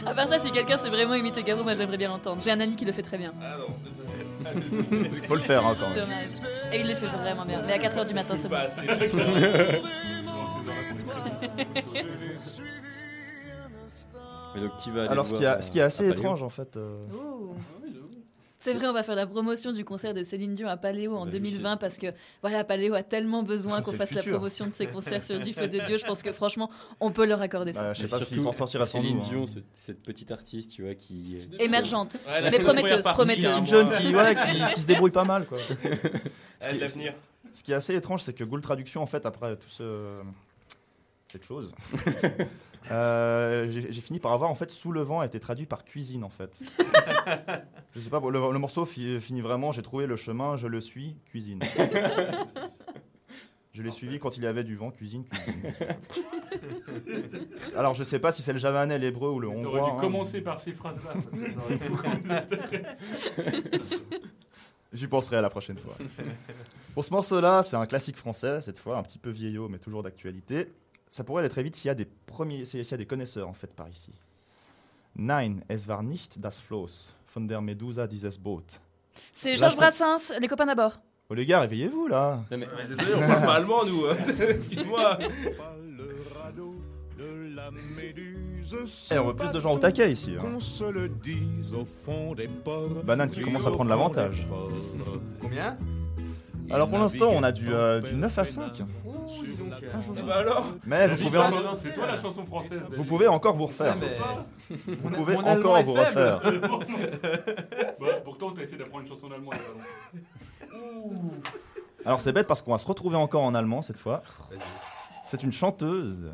À 0.06 0.14
part 0.14 0.28
ça, 0.28 0.38
si 0.38 0.50
quelqu'un 0.50 0.78
sait 0.78 0.88
vraiment 0.90 1.14
imiter 1.14 1.42
Garou, 1.42 1.62
moi 1.62 1.74
j'aimerais 1.74 1.96
bien 1.98 2.08
l'entendre. 2.08 2.40
J'ai 2.42 2.50
un 2.52 2.60
ami 2.60 2.76
qui 2.76 2.84
le 2.84 2.92
fait 2.92 3.02
très 3.02 3.18
bien. 3.18 3.32
Ah 3.42 3.56
non, 3.58 3.66
désolé. 3.84 5.10
Faut 5.28 5.34
le 5.34 5.40
faire 5.40 5.66
hein, 5.66 5.74
quand 5.78 5.88
même. 5.88 6.00
Dommage. 6.04 6.30
Et 6.72 6.80
il 6.80 6.88
le 6.88 6.94
fait 6.94 7.06
vraiment 7.06 7.44
bien. 7.44 7.60
Mais 7.66 7.72
à 7.74 7.78
4h 7.78 8.06
du 8.06 8.14
matin 8.14 8.36
seulement. 8.36 8.56
Pas 8.56 8.62
assez. 8.64 8.82
Mais 14.54 14.60
donc 14.60 14.70
qui 14.82 14.90
va 14.90 15.00
aller 15.02 15.08
Alors, 15.10 15.24
le 15.24 15.30
ce 15.30 15.34
qui, 15.34 15.42
est- 15.42 15.46
voir, 15.48 15.62
ce 15.62 15.70
qui 15.70 15.78
est 15.78 15.82
euh, 15.82 15.86
assez 15.86 16.08
étrange 16.08 16.42
en 16.42 16.48
fait. 16.48 16.76
euh, 16.76 16.96
C'est 18.64 18.72
vrai, 18.72 18.86
on 18.88 18.92
va 18.94 19.02
faire 19.02 19.14
la 19.14 19.26
promotion 19.26 19.72
du 19.72 19.84
concert 19.84 20.14
de 20.14 20.22
Céline 20.22 20.54
Dion 20.54 20.68
à 20.68 20.76
Paléo 20.78 21.14
en 21.16 21.26
Bah, 21.26 21.32
2020 21.32 21.76
parce 21.76 21.98
que 21.98 22.06
voilà, 22.40 22.64
Paléo 22.64 22.94
a 22.94 23.02
tellement 23.02 23.42
besoin 23.42 23.82
qu'on 23.82 23.92
fasse 23.92 24.12
la 24.12 24.22
promotion 24.22 24.66
de 24.66 24.72
ses 24.72 24.86
concerts 24.86 25.22
sur 25.22 25.38
Du 25.38 25.52
Feu 25.52 25.68
de 25.68 25.78
Dieu. 25.86 25.98
Je 25.98 26.04
pense 26.06 26.22
que 26.22 26.32
franchement, 26.32 26.70
on 26.98 27.10
peut 27.10 27.26
leur 27.26 27.42
accorder 27.42 27.72
ça. 27.74 27.80
Bah, 27.82 27.92
je 27.92 27.98
sais 27.98 28.04
Mais 28.04 28.08
pas 28.08 28.18
surtout, 28.18 28.34
s'il 28.34 28.42
s'en 28.42 28.52
sortira 28.52 28.86
sans 28.86 29.00
Céline 29.02 29.16
nous. 29.18 29.22
hein. 29.22 29.28
Dion, 29.28 29.46
ce- 29.46 29.58
cette 29.74 30.02
petite 30.02 30.30
artiste, 30.30 30.70
tu 30.72 30.82
vois, 30.82 30.94
qui. 30.94 31.36
euh, 31.52 31.56
Émergente, 31.62 32.16
Ouais, 32.26 32.50
mais 32.50 32.58
prometteuse, 32.58 33.02
partie, 33.04 33.16
prometteuse. 33.18 33.44
hein, 33.54 33.60
Petite 33.60 33.72
moi. 33.72 33.82
jeune 33.82 34.00
qui, 34.00 34.14
ouais, 34.16 34.34
qui, 34.68 34.74
qui 34.74 34.80
se 34.80 34.86
débrouille 34.86 35.10
pas 35.10 35.24
mal. 35.24 35.44
Quoi. 35.46 35.58
Ce 35.68 35.74
Elle 35.84 35.98
qui- 35.98 36.66
a 36.66 36.72
de 36.72 36.80
l'avenir. 36.80 37.14
Ce 37.52 37.62
qui 37.62 37.72
est 37.72 37.74
assez 37.76 37.94
étrange, 37.94 38.22
c'est 38.22 38.32
que 38.32 38.44
Ghoul 38.44 38.62
Traduction, 38.62 39.02
en 39.02 39.06
fait, 39.06 39.26
après 39.26 39.56
tout 39.56 39.68
ce... 39.68 39.82
cette 41.34 41.44
chose, 41.44 41.74
euh, 42.92 43.66
j'ai 43.68 44.00
fini 44.00 44.20
par 44.20 44.30
avoir, 44.32 44.50
en 44.50 44.54
fait, 44.54 44.70
Sous 44.70 44.92
le 44.92 45.02
vent 45.02 45.18
a 45.20 45.26
été 45.26 45.40
traduit 45.40 45.66
par 45.66 45.84
cuisine, 45.84 46.22
en 46.22 46.28
fait. 46.30 46.62
je 47.94 48.00
sais 48.00 48.08
pas, 48.10 48.20
le, 48.20 48.30
le 48.52 48.58
morceau 48.60 48.84
fi- 48.84 49.20
finit 49.20 49.40
vraiment, 49.40 49.72
j'ai 49.72 49.82
trouvé 49.82 50.06
le 50.06 50.14
chemin, 50.14 50.56
je 50.56 50.68
le 50.68 50.80
suis, 50.80 51.16
cuisine. 51.26 51.60
Je 53.72 53.82
l'ai 53.82 53.90
suivi 53.90 54.20
quand 54.20 54.36
il 54.36 54.44
y 54.44 54.46
avait 54.46 54.62
du 54.62 54.76
vent, 54.76 54.92
cuisine, 54.92 55.24
cuisine. 55.24 55.74
Alors, 57.76 57.94
je 57.94 58.04
sais 58.04 58.20
pas 58.20 58.30
si 58.30 58.40
c'est 58.42 58.52
le 58.52 58.60
javanais, 58.60 58.96
l'hébreu 59.00 59.30
ou 59.30 59.40
le 59.40 59.48
T'aurais 59.48 59.58
hongrois. 59.58 59.90
dû 59.90 59.96
hein. 59.96 60.00
commencer 60.00 60.40
par 60.40 60.60
ces 60.60 60.72
phrases-là, 60.72 61.12
parce 61.14 61.36
que 61.36 61.50
ça 61.50 61.58
aurait 61.58 61.76
beaucoup 61.88 62.20
plus 62.20 62.30
intéressant. 62.30 63.96
J'y 64.92 65.08
penserai 65.08 65.38
à 65.38 65.40
la 65.40 65.50
prochaine 65.50 65.78
fois. 65.78 65.96
Pour 66.94 67.04
ce 67.04 67.12
morceau-là, 67.12 67.64
c'est 67.64 67.74
un 67.74 67.86
classique 67.86 68.16
français, 68.16 68.60
cette 68.60 68.78
fois, 68.78 68.96
un 68.98 69.02
petit 69.02 69.18
peu 69.18 69.30
vieillot, 69.30 69.68
mais 69.68 69.78
toujours 69.78 70.04
d'actualité. 70.04 70.66
Ça 71.14 71.22
pourrait 71.22 71.42
aller 71.42 71.48
très 71.48 71.62
vite 71.62 71.76
s'il 71.76 71.86
y 71.86 71.90
a 71.90 71.94
des 71.94 72.06
premiers, 72.26 72.64
s'il 72.64 72.82
y 72.84 72.92
a 72.94 72.96
des 72.96 73.06
connaisseurs, 73.06 73.48
en 73.48 73.52
fait, 73.52 73.68
par 73.72 73.88
ici. 73.88 74.10
Nein, 75.14 75.60
es 75.68 75.86
war 75.86 76.02
nicht 76.02 76.40
das 76.40 76.60
Floß 76.60 77.12
von 77.32 77.42
der 77.46 77.60
Medusa 77.60 78.08
dieses 78.08 78.36
Boot. 78.36 78.80
C'est 79.32 79.56
Georges 79.56 79.76
Brassens, 79.76 80.32
les 80.40 80.48
copains 80.48 80.66
d'abord. 80.66 80.98
Oh 81.30 81.34
les 81.34 81.46
gars, 81.46 81.60
réveillez-vous 81.60 82.08
là 82.08 82.42
Non, 82.50 82.58
mais- 82.58 82.66
Ouais, 82.66 82.86
Désolé, 82.88 83.14
on 83.14 83.20
parle 83.28 83.44
pas 83.46 83.54
allemand, 83.54 83.84
nous. 83.86 84.06
hein. 84.06 84.16
Excuse-moi. 84.40 85.18
Eh, 89.12 89.18
on 89.20 89.26
veut 89.28 89.36
plus 89.36 89.52
de 89.52 89.60
gens 89.60 89.74
au 89.74 89.78
taquet 89.78 90.10
ici. 90.10 90.32
hein. 90.36 90.40
Qu'on 90.40 90.58
se 90.58 90.82
le 90.84 91.08
dise 91.08 91.72
au 91.74 91.84
fond 91.84 92.34
des 92.34 92.48
ports. 92.48 93.04
Banane 93.04 93.30
qui 93.30 93.40
commence 93.40 93.68
à 93.68 93.70
prendre 93.70 93.88
l'avantage. 93.90 94.48
Combien? 95.40 95.76
Alors 96.70 96.88
pour 96.88 96.98
l'instant, 96.98 97.28
on 97.30 97.42
a 97.44 97.52
du, 97.52 97.72
euh, 97.72 98.00
du 98.00 98.14
9 98.14 98.36
à 98.38 98.44
5. 98.44 98.82
Bah 100.26 100.36
alors 100.36 100.66
Mais 100.86 101.06
vous 101.08 101.16
pouvez, 101.24 101.38
en- 101.38 101.74
C'est 101.74 101.92
toi 101.94 102.06
la 102.06 102.16
chanson 102.16 102.44
française. 102.44 102.82
vous 102.92 103.04
pouvez 103.04 103.26
encore 103.28 103.56
vous 103.56 103.66
refaire. 103.66 103.96
Vous 104.86 105.10
pouvez 105.10 105.36
encore 105.36 105.82
vous 105.82 105.92
refaire. 105.94 106.40
Bah, 108.00 108.20
pourtant, 108.24 108.50
t'as 108.52 108.62
essayé 108.62 108.76
d'apprendre 108.78 109.02
une 109.04 109.08
chanson 109.08 109.26
en 109.28 109.32
allemand. 109.32 109.50
Alors 112.04 112.20
c'est 112.20 112.32
bête 112.32 112.46
parce 112.46 112.60
qu'on 112.60 112.72
va 112.72 112.78
se 112.78 112.86
retrouver 112.86 113.16
encore 113.16 113.42
en 113.42 113.54
allemand 113.54 113.82
cette 113.82 113.96
fois. 113.98 114.22
C'est 115.26 115.42
une 115.42 115.52
chanteuse. 115.52 116.30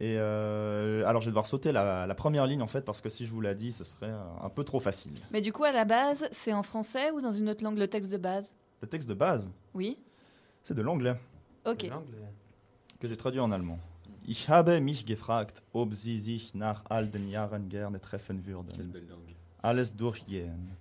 Et 0.00 0.16
euh, 0.18 1.06
alors 1.06 1.22
je 1.22 1.26
vais 1.26 1.30
devoir 1.30 1.46
sauter 1.46 1.70
la, 1.72 2.06
la 2.06 2.14
première 2.14 2.46
ligne 2.46 2.60
en 2.60 2.66
fait 2.66 2.82
parce 2.82 3.00
que 3.00 3.08
si 3.08 3.24
je 3.26 3.30
vous 3.30 3.40
la 3.40 3.54
dis 3.54 3.70
ce 3.72 3.84
serait 3.84 4.10
un 4.42 4.48
peu 4.50 4.64
trop 4.64 4.80
facile. 4.80 5.12
Mais 5.30 5.40
du 5.40 5.52
coup, 5.52 5.64
à 5.64 5.72
la 5.72 5.84
base, 5.84 6.26
c'est 6.32 6.52
en 6.52 6.62
français 6.64 7.10
ou 7.12 7.20
dans 7.20 7.32
une 7.32 7.48
autre 7.48 7.62
langue 7.64 7.78
le 7.78 7.88
texte 7.88 8.10
de 8.12 8.18
base? 8.18 8.52
Le 8.82 8.88
texte 8.88 9.08
de 9.08 9.14
base, 9.14 9.50
Oui 9.72 9.98
c'est 10.62 10.74
de 10.74 10.80
l'anglais 10.82 11.14
Ok. 11.64 11.82
L'anglais. 11.84 12.28
que 13.00 13.08
j'ai 13.08 13.16
traduit 13.16 13.40
en 13.40 13.52
allemand. 13.52 13.78
Ich 14.26 14.48
habe 14.48 14.80
mich 14.80 15.04
gefragt, 15.04 15.62
ob 15.72 15.92
sie 15.94 16.18
sich 16.18 16.54
nach 16.54 16.84
all 16.88 17.06
den 17.06 17.28
Jahren 17.28 17.68
gerne 17.68 18.00
treffen 18.00 18.46
würden. 18.46 18.94
Alles 19.60 19.94
durchgehen. 19.94 20.76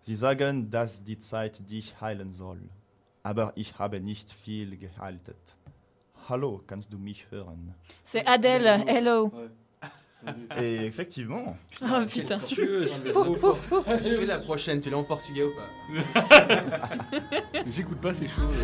Sie 0.00 0.16
sagen, 0.16 0.70
dass 0.70 1.04
die 1.04 1.18
Zeit 1.18 1.68
dich 1.70 2.00
heilen 2.00 2.32
soll. 2.32 2.60
Aber 3.22 3.52
ich 3.56 3.78
habe 3.78 4.00
nicht 4.00 4.32
viel 4.32 4.76
gehalten. 4.76 5.34
Hallo, 6.28 6.60
kannst 6.66 6.92
du 6.92 6.98
mich 6.98 7.30
hören? 7.30 7.74
C'est 8.04 8.26
Adèle, 8.26 8.84
Hello. 8.86 9.30
Et 10.60 10.84
effectivement, 10.84 11.56
Oh 11.82 12.04
putain. 12.10 12.38
Dieu, 12.38 12.86
c'est 12.86 13.12
trop 13.12 13.34
fort. 13.36 13.84
Est-ce 13.86 14.16
que 14.16 14.24
la 14.24 14.38
prochaine, 14.38 14.80
tu 14.80 14.90
l'as 14.90 14.96
en 14.98 15.04
portugais 15.04 15.44
ou 15.44 15.50
pas 15.54 16.36
J'écoute 17.72 18.00
pas 18.00 18.12
ces 18.12 18.26
choses. 18.26 18.54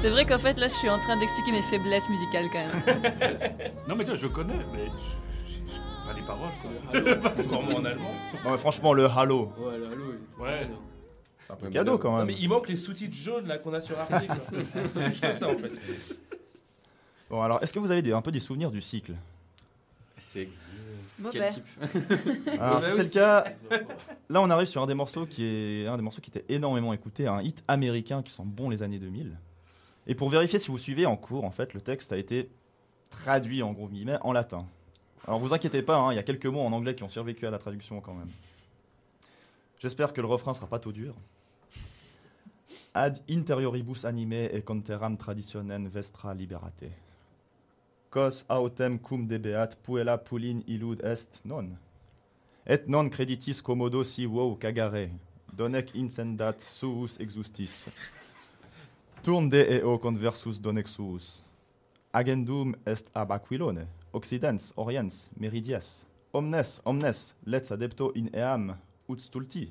C'est 0.00 0.10
vrai 0.10 0.26
qu'en 0.26 0.38
fait, 0.38 0.58
là, 0.58 0.66
je 0.68 0.74
suis 0.74 0.88
en 0.90 0.98
train 0.98 1.16
d'expliquer 1.18 1.52
mes 1.52 1.62
faiblesses 1.62 2.08
musicales 2.10 2.46
quand 2.52 2.58
même. 2.58 3.12
Non, 3.88 3.94
mais 3.96 4.04
ça, 4.04 4.14
je 4.16 4.26
connais, 4.26 4.56
mais 4.72 4.86
je- 4.98 5.52
je- 5.52 5.58
je- 5.58 6.08
pas 6.08 6.14
les 6.14 6.22
paroles, 6.22 6.50
ça. 6.52 6.68
C'est 7.34 7.46
encore 7.46 7.62
moins 7.62 7.80
en 7.80 7.84
allemand. 7.84 8.10
non 8.44 8.50
mais 8.52 8.58
franchement 8.58 8.92
le 8.92 9.06
halo, 9.06 9.52
Ouais, 9.58 9.74
allô, 9.74 10.14
il- 10.38 10.42
Ouais. 10.42 10.68
c'est 11.46 11.52
un 11.52 11.56
peu 11.56 11.68
cadeau 11.68 11.98
quand 11.98 12.10
Non, 12.10 12.18
même. 12.18 12.26
mais 12.28 12.36
il 12.38 12.48
manque 12.48 12.68
les 12.68 12.76
sous-titres 12.76 13.16
jaunes 13.16 13.46
là 13.46 13.58
qu'on 13.58 13.72
a 13.74 13.80
sur 13.80 13.96
Arte. 13.98 14.24
Juste 15.08 15.32
ça 15.32 15.48
en 15.48 15.56
fait. 15.56 15.70
Bon 17.30 17.40
alors, 17.42 17.62
est-ce 17.62 17.72
que 17.72 17.78
vous 17.78 17.90
avez 17.90 18.02
des- 18.02 18.12
un 18.12 18.22
peu 18.22 18.32
des 18.32 18.40
souvenirs 18.40 18.70
du 18.72 18.80
cycle? 18.80 19.14
C'est. 20.18 20.48
Quel 21.30 21.52
type? 21.52 21.64
Alors 22.60 22.82
si 22.82 22.90
c'est 22.92 23.04
le 23.04 23.08
cas, 23.08 23.44
là 24.28 24.40
on 24.40 24.50
arrive 24.50 24.66
sur 24.66 24.82
un 24.82 24.86
des 24.86 24.94
morceaux 24.94 25.26
qui 25.26 25.44
est 25.44 25.86
un 25.86 25.96
des 25.96 26.02
morceaux 26.02 26.20
qui 26.20 26.30
était 26.30 26.44
énormément 26.48 26.92
écouté, 26.92 27.26
un 27.26 27.42
hit 27.42 27.62
américain 27.68 28.22
qui 28.22 28.32
sent 28.32 28.42
bon 28.44 28.70
les 28.70 28.82
années 28.82 28.98
2000. 28.98 29.36
Et 30.06 30.14
pour 30.14 30.28
vérifier 30.28 30.58
si 30.58 30.68
vous 30.68 30.78
suivez 30.78 31.06
en 31.06 31.16
cours, 31.16 31.44
en 31.44 31.50
fait, 31.50 31.74
le 31.74 31.80
texte 31.80 32.12
a 32.12 32.16
été 32.16 32.50
traduit 33.10 33.62
en 33.62 33.72
gros 33.72 33.88
guillemets 33.88 34.18
en 34.22 34.32
latin. 34.32 34.66
Alors 35.26 35.38
vous 35.38 35.54
inquiétez 35.54 35.82
pas, 35.82 35.96
hein, 35.96 36.12
il 36.12 36.16
y 36.16 36.18
a 36.18 36.24
quelques 36.24 36.46
mots 36.46 36.62
en 36.62 36.72
anglais 36.72 36.94
qui 36.94 37.04
ont 37.04 37.08
survécu 37.08 37.46
à 37.46 37.50
la 37.50 37.58
traduction 37.58 38.00
quand 38.00 38.14
même. 38.14 38.30
J'espère 39.78 40.12
que 40.12 40.20
le 40.20 40.26
refrain 40.26 40.54
sera 40.54 40.66
pas 40.66 40.78
trop 40.78 40.92
dur. 40.92 41.14
Ad 42.94 43.20
interioribus 43.30 44.04
anime 44.04 44.48
et 44.52 44.62
conteram 44.62 45.16
traditionem 45.16 45.88
vestra 45.88 46.34
liberate. 46.34 46.90
Cos 48.12 48.44
autem 48.52 48.98
cum 49.00 49.24
debeat 49.26 49.74
puella 49.82 50.18
pulin 50.18 50.60
illud 50.68 51.00
est 51.02 51.40
non. 51.48 51.70
Et 52.66 52.84
non 52.86 53.08
creditis 53.08 53.62
commodo 53.64 54.04
si 54.04 54.26
wow 54.26 54.54
cagare. 54.60 55.08
Donec 55.56 55.94
incendat 55.96 56.60
suus 56.60 57.16
exustis. 57.20 57.88
Turn 59.22 59.48
de 59.48 59.62
eo 59.78 59.96
conversus 59.98 60.60
donec 60.60 60.88
suus. 60.88 61.46
Agendum 62.12 62.74
est 62.84 63.08
ab 63.14 63.32
aquilone. 63.32 63.86
Occidens, 64.12 64.74
oriens, 64.76 65.30
meridies. 65.38 66.04
Omnes, 66.34 66.80
omnes, 66.84 67.34
let's 67.46 67.72
adepto 67.72 68.12
in 68.14 68.28
eam, 68.34 68.76
ut 69.08 69.20
stulti. 69.20 69.70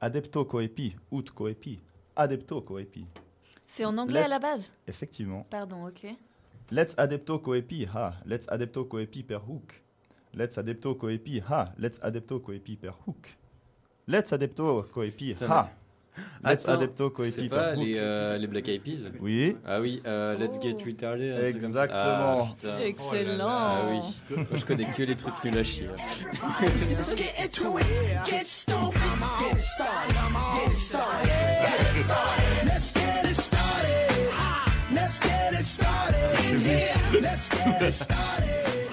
Adepto 0.00 0.44
coepi, 0.44 0.94
ut 1.12 1.30
coepi. 1.32 1.78
Adepto 2.14 2.60
coepi. 2.60 3.06
C'est 3.66 3.86
en 3.86 3.96
anglais 3.96 4.20
Let- 4.20 4.26
à 4.26 4.28
la 4.28 4.38
base? 4.38 4.70
Effectivement. 4.86 5.46
Pardon, 5.48 5.86
ok. 5.86 6.14
Let's 6.72 6.94
adepto 6.96 7.40
coepi, 7.40 7.84
ha. 7.92 8.14
Let's 8.24 8.46
adepto 8.48 8.86
coepi 8.86 9.24
per 9.24 9.40
hook. 9.46 9.74
Let's 10.32 10.56
adepto 10.56 10.94
coepi, 10.96 11.42
ha. 11.48 11.72
Let's 11.78 11.98
adepto 12.00 12.40
coepi 12.40 12.76
per 12.76 12.94
hook. 13.06 13.26
Let's 14.04 14.32
adepto 14.32 14.86
coepi, 14.92 15.36
ha. 15.40 15.72
Let's 16.42 16.64
Attends, 16.64 16.68
adepto 16.68 17.10
coepi 17.10 17.30
C'est 17.32 17.48
per 17.48 17.56
pas 17.56 17.72
hook. 17.74 17.84
les, 17.84 17.94
euh, 17.96 18.36
les 18.36 18.46
Black 18.46 18.68
Eyed 18.68 18.82
Peas? 18.82 19.08
Oui. 19.20 19.56
Ah 19.64 19.80
oui, 19.80 20.02
euh, 20.06 20.36
Let's 20.36 20.60
Get. 20.60 20.76
Retarded. 20.84 21.32
un 21.32 21.50
truc 21.50 21.60
comme 21.60 21.72
ça. 21.72 21.84
Exactement. 21.84 22.44
Ah, 22.44 22.44
putain. 22.46 22.78
Excellent. 22.80 23.48
Ah 23.48 23.82
oui. 23.90 24.36
Moi, 24.36 24.46
je 24.54 24.64
connais 24.64 24.84
que 24.84 25.02
les 25.02 25.16
trucs 25.16 25.44
nuls 25.44 25.58
à 25.58 25.64
chier. 25.64 25.88
Let's 26.90 27.14
get 27.16 27.32
into 27.42 27.78
it. 27.78 27.86
Get 28.26 28.44
stoked. 28.44 28.94
Get 28.94 29.56
it 29.56 29.60
started. 29.60 30.14
Get 30.54 30.72
it 30.72 30.78
started. 30.78 31.26
Get 31.26 31.80
it 31.80 32.04
started. 32.04 32.64
Let's 32.64 32.92
get 32.92 33.24
it 33.24 33.36
started. 33.36 34.30
Let's 34.92 35.20
get 35.20 35.52
it 35.52 35.64
started 35.64 35.99
in 36.52 36.60
here. 36.60 37.20
Let's 37.20 37.48
get 37.48 37.82
it 37.82 37.92
started. 37.92 38.88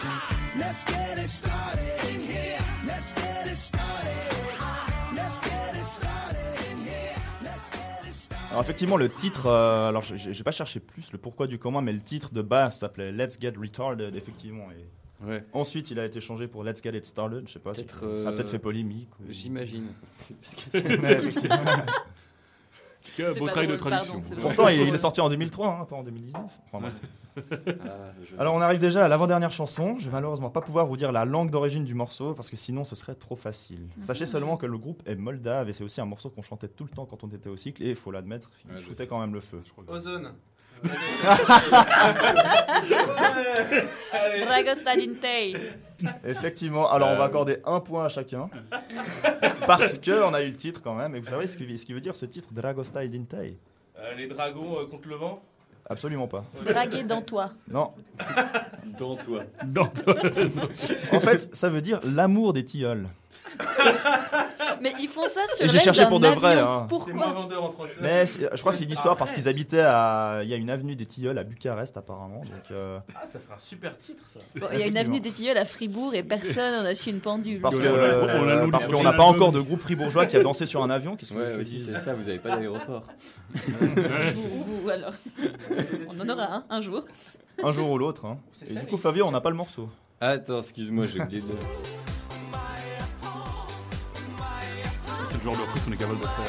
Let's 0.58 0.84
get 0.86 1.18
it 1.18 1.28
started 1.28 2.14
in 2.14 2.22
here. 2.22 2.58
Let's 2.86 3.14
get 3.14 3.46
it 3.46 3.56
started. 3.56 5.16
Let's 5.16 5.40
get 5.42 5.76
it 5.76 5.84
started 5.86 6.72
in 6.72 6.78
here. 6.84 7.16
Let's 7.44 7.70
get 7.72 8.08
it 8.08 8.14
started. 8.14 8.48
Alors 8.52 8.62
effectivement, 8.62 8.98
le 8.98 9.10
titre, 9.10 9.48
euh, 9.48 9.88
alors 9.90 10.04
j'ai 10.04 10.18
j'ai 10.34 10.44
pas 10.44 10.52
cherché 10.52 10.80
plus 10.80 11.12
le 11.12 11.18
pourquoi 11.18 11.48
du 11.48 11.58
comment, 11.60 11.82
mais 11.82 11.94
le 11.94 12.02
titre 12.02 12.32
de 12.34 12.42
base 12.42 12.80
s'appelait 12.80 13.12
Let's 13.12 13.40
Get 13.40 13.54
Retarded, 13.60 14.16
effectivement. 14.16 14.68
Et 14.72 14.86
Ouais. 15.26 15.44
ensuite, 15.52 15.90
il 15.90 15.98
a 16.00 16.06
été 16.06 16.20
changé 16.22 16.48
pour 16.48 16.64
Let's 16.64 16.80
Get 16.84 16.96
It 16.96 17.04
Started. 17.06 17.48
Je 17.48 17.54
sais 17.54 17.60
pas, 17.60 17.74
si- 17.74 17.84
ça 17.88 17.96
a 17.98 18.06
euh, 18.06 18.36
peut-être 18.36 18.50
fait 18.50 18.60
polémique. 18.60 19.10
ou- 19.20 19.24
J'imagine. 19.32 19.88
C'est 20.12 20.36
parce 20.38 20.56
que 20.56 20.62
c'est- 20.70 20.98
Mais 21.02 21.14
effectivement. 21.14 21.56
En 21.56 23.10
tout 23.10 23.24
cas, 23.24 23.34
C'est 23.34 23.40
beau 23.40 23.48
travail 23.48 23.68
de 23.68 23.76
traduction. 23.78 24.20
pardon. 24.20 24.42
Pourtant, 24.42 24.68
il, 24.68 24.82
il 24.82 24.94
est 24.94 24.98
sorti 24.98 25.20
en 25.22 25.30
2003, 25.30 25.80
hein, 25.82 25.86
pas 25.86 25.96
en 25.96 26.04
2019. 26.04 26.42
Enfin, 26.72 26.80
bref. 26.82 26.94
Ah, 27.38 28.12
Alors 28.40 28.56
on 28.56 28.62
arrive 28.62 28.80
déjà 28.80 29.06
à 29.06 29.08
l'avant-dernière 29.08 29.52
chanson. 29.52 29.98
Je 30.00 30.06
vais 30.06 30.12
malheureusement 30.14 30.50
pas 30.50 30.62
pouvoir 30.62 30.86
vous 30.88 30.98
dire 30.98 31.12
la 31.12 31.26
langue 31.26 31.50
d'origine 31.52 31.86
du 31.86 31.94
morceau 31.94 32.34
parce 32.34 32.50
que 32.50 32.56
sinon 32.58 32.84
ce 32.86 32.96
serait 32.96 33.16
trop 33.16 33.36
facile. 33.36 33.88
Sachez 34.02 34.26
seulement 34.26 34.58
que 34.58 34.66
le 34.66 34.78
groupe 34.78 35.02
est 35.06 35.16
moldave 35.16 35.70
et 35.70 35.74
c'est 35.74 35.84
aussi 35.84 36.02
un 36.02 36.06
morceau 36.06 36.30
qu'on 36.30 36.42
chantait 36.42 36.68
tout 36.68 36.84
le 36.84 36.90
temps 36.90 37.06
quand 37.06 37.24
on 37.24 37.28
était 37.30 37.50
au 37.50 37.58
cycle 37.58 37.84
et 37.84 37.90
il 37.90 37.96
faut 37.96 38.12
l'admettre, 38.12 38.50
il 38.70 38.76
Ouais, 38.76 38.82
foutait 38.82 39.08
quand 39.08 39.20
même 39.20 39.34
le 39.34 39.42
feu. 39.42 39.62
Ozone. 39.88 40.34
Effectivement, 46.24 46.90
alors 46.92 47.10
on 47.10 47.16
va 47.18 47.24
Euh. 47.24 47.26
accorder 47.28 47.58
un 47.66 47.80
point 47.80 48.06
à 48.06 48.10
chacun. 48.10 48.50
Parce 49.66 49.98
que 49.98 50.24
on 50.24 50.34
a 50.34 50.42
eu 50.44 50.50
le 50.50 50.56
titre 50.56 50.82
quand 50.84 50.96
même. 50.96 51.16
Et 51.16 51.20
vous 51.20 51.28
savez 51.30 51.48
ce 51.48 51.58
que- 51.58 51.78
ce 51.78 51.86
qui 51.86 51.94
veut 51.94 52.02
dire 52.02 52.16
ce 52.16 52.26
titre 52.26 52.50
Dragostai 52.54 53.08
Dintei 53.10 53.58
Euh, 54.00 54.14
les 54.16 54.28
dragons 54.28 54.80
euh, 54.80 54.86
contre 54.86 55.08
le 55.10 55.16
vent? 55.16 55.42
Absolument 55.90 56.28
pas. 56.28 56.44
Draguer 56.66 57.04
dans 57.04 57.22
toi. 57.22 57.52
Non. 57.70 57.92
Dans 59.00 59.16
toi. 59.16 59.44
Dans 59.66 59.86
toi. 59.88 60.16
En 61.14 61.20
fait, 61.20 61.56
ça 61.56 61.70
veut 61.70 61.82
dire 61.82 62.00
l'amour 62.04 62.54
des 62.54 62.66
tilleuls. 62.66 63.08
Mais 64.82 64.94
ils 65.00 65.08
font 65.08 65.28
ça 65.28 65.42
sur 65.56 65.66
Et 65.66 65.70
j'ai 65.70 65.80
cherché 65.80 66.06
pour 66.08 66.20
de 66.20 66.28
vrai. 66.28 66.58
hein. 66.58 66.86
Pourquoi 66.90 67.28
vendeur 67.32 67.64
en 67.64 67.70
français. 67.72 67.96
Mais 68.02 68.26
c'est- 68.26 68.50
je 68.54 68.60
crois 68.60 68.72
que 68.72 68.78
c'est 68.78 68.84
une 68.84 68.92
histoire 68.92 69.18
parce 69.18 69.34
qu'ils 69.34 69.48
habitaient 69.48 69.82
à. 69.86 70.42
Il 70.44 70.50
y 70.50 70.54
a 70.54 70.58
une 70.58 70.70
avenue 70.70 70.96
des 70.96 71.06
tilleuls 71.06 71.38
à 71.38 71.44
Bucarest 71.44 71.98
apparemment. 71.98 72.40
Donc, 72.42 72.72
euh, 72.72 73.00
Ah, 73.16 73.26
ça 73.28 73.40
ferait 73.40 73.56
un 73.56 73.60
super 73.60 73.98
titre 73.98 74.24
ça. 74.26 74.40
Bon, 74.60 74.68
Il 74.74 74.80
y 74.80 74.84
a 74.84 74.88
une 74.88 74.98
avenue 74.98 75.20
des 75.20 75.32
tilleuls 75.32 75.58
à 75.58 75.66
Fribourg 75.66 76.14
et 76.16 76.24
personne 76.24 76.84
n'a 76.84 76.96
su 76.96 77.10
une 77.10 77.20
pendule. 77.20 77.62
Parce 77.62 77.78
euh, 77.80 78.28
qu'on 78.28 78.46
l'a 79.04 79.04
n'a 79.12 79.14
pas 79.14 79.24
encore 79.24 79.52
de 79.52 79.62
groupe 79.62 79.82
fribourgeois 79.82 80.26
qui 80.26 80.38
a 80.38 80.44
dansé 80.44 80.66
sur 80.66 80.84
un 80.84 80.90
avion. 80.90 81.16
Qu'est-ce 81.16 81.32
que 81.34 81.38
Ouais, 81.38 81.54
aussi, 81.62 81.76
dis 81.78 81.82
c'est 81.82 81.98
ça, 81.98 82.14
vous 82.14 82.28
avez 82.30 82.40
pas 82.40 82.56
d'aéroport. 82.56 83.04
vous, 84.34 84.64
vous, 84.82 84.90
alors. 84.90 85.14
On 86.10 86.20
en 86.20 86.30
aura 86.30 86.44
un, 86.56 86.64
un 86.70 86.82
jour. 86.82 87.04
Un 87.64 87.72
jour 87.72 87.90
ou 87.92 87.98
l'autre. 87.98 88.26
hein. 88.26 88.38
C'est 88.52 88.70
Et 88.70 88.74
ça, 88.74 88.80
du 88.82 88.86
coup, 88.88 88.98
Flavio, 88.98 89.26
on 89.26 89.32
n'a 89.32 89.42
pas 89.42 89.50
le 89.50 89.56
morceau. 89.56 89.90
Attends, 90.22 90.60
excuse-moi, 90.60 91.06
j'ai 91.08 91.22
oublié 91.22 91.42
de. 91.42 91.48
C'est 95.30 95.38
le 95.38 95.44
genre 95.44 95.56
de 95.56 95.62
reprise 95.62 95.84
qu'on 95.86 95.92
est 95.92 95.98
capable 95.98 96.20
de 96.20 96.26
faire. 96.26 96.46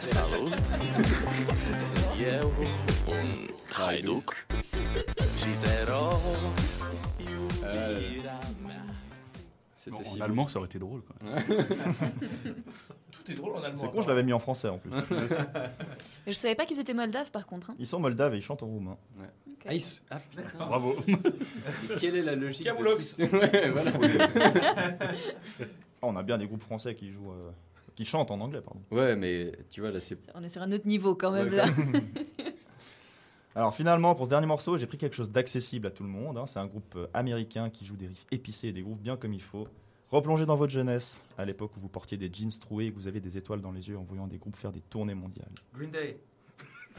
Salut. 0.00 0.50
Un 7.64 8.21
Bon, 9.90 9.98
si 10.04 10.14
en 10.14 10.16
beau. 10.18 10.22
allemand, 10.24 10.48
ça 10.48 10.58
aurait 10.58 10.66
été 10.66 10.78
drôle. 10.78 11.02
Quoi. 11.02 11.16
Tout 13.10 13.30
est 13.30 13.34
drôle 13.34 13.56
en 13.56 13.62
allemand. 13.62 13.76
C'est 13.76 13.90
con, 13.90 14.02
je 14.02 14.08
l'avais 14.08 14.22
mis 14.22 14.32
en 14.32 14.38
français 14.38 14.68
en 14.68 14.78
plus. 14.78 14.90
Je 16.26 16.32
savais 16.32 16.54
pas 16.54 16.64
qu'ils 16.66 16.78
étaient 16.78 16.94
moldaves 16.94 17.30
par 17.30 17.46
contre. 17.46 17.70
hein. 17.70 17.74
Ils 17.78 17.86
sont 17.86 17.98
moldaves 18.00 18.34
et 18.34 18.38
ils 18.38 18.42
chantent 18.42 18.62
en 18.62 18.66
roumain. 18.68 18.96
Ok. 19.48 19.66
Ah, 19.66 19.72
ah, 20.10 20.18
d'accord. 20.36 20.66
Bravo. 20.68 20.96
Quelle 22.00 22.16
est 22.16 22.22
la 22.22 22.36
logique 22.36 22.64
de 22.64 22.70
Camoulox. 22.70 23.16
tout 23.16 23.26
ça 23.28 23.36
Ouais, 23.36 23.68
voilà. 23.70 23.90
Ah, 25.00 26.02
on 26.02 26.16
a 26.16 26.22
bien 26.22 26.38
des 26.38 26.46
groupes 26.46 26.62
français 26.62 26.94
qui 26.94 27.10
jouent, 27.10 27.30
euh, 27.32 27.50
qui 27.94 28.04
chantent 28.04 28.30
en 28.30 28.40
anglais, 28.40 28.60
pardon. 28.60 28.80
Ouais, 28.90 29.14
mais 29.16 29.52
tu 29.70 29.80
vois, 29.80 29.90
là, 29.90 30.00
c'est. 30.00 30.18
On 30.34 30.42
est 30.42 30.48
sur 30.48 30.62
un 30.62 30.72
autre 30.72 30.86
niveau 30.86 31.14
quand 31.14 31.30
même 31.32 31.48
Ouais, 31.50 31.56
là. 31.56 31.66
Alors 33.54 33.74
finalement, 33.74 34.14
pour 34.14 34.24
ce 34.26 34.30
dernier 34.30 34.46
morceau, 34.46 34.78
j'ai 34.78 34.86
pris 34.86 34.96
quelque 34.98 35.14
chose 35.16 35.30
d'accessible 35.30 35.86
à 35.86 35.90
tout 35.90 36.02
le 36.02 36.08
monde. 36.08 36.38
hein. 36.38 36.46
C'est 36.46 36.58
un 36.58 36.66
groupe 36.66 36.94
euh, 36.96 37.06
américain 37.12 37.68
qui 37.70 37.84
joue 37.84 37.96
des 37.96 38.06
riffs 38.06 38.26
épicés 38.30 38.68
et 38.68 38.72
des 38.72 38.82
grooves 38.82 38.98
bien 39.00 39.16
comme 39.16 39.34
il 39.34 39.42
faut. 39.42 39.68
Replongez 40.10 40.44
dans 40.46 40.56
votre 40.56 40.72
jeunesse, 40.72 41.20
à 41.38 41.44
l'époque 41.44 41.72
où 41.76 41.80
vous 41.80 41.88
portiez 41.88 42.16
des 42.18 42.30
jeans 42.32 42.50
troués 42.60 42.86
et 42.86 42.90
que 42.90 42.96
vous 42.96 43.08
avez 43.08 43.20
des 43.20 43.36
étoiles 43.38 43.60
dans 43.62 43.72
les 43.72 43.88
yeux 43.88 43.96
en 43.98 44.02
voyant 44.02 44.26
des 44.26 44.36
groupes 44.38 44.56
faire 44.56 44.72
des 44.72 44.80
tournées 44.80 45.14
mondiales. 45.14 45.48
Green 45.74 45.90
Day. 45.90 46.18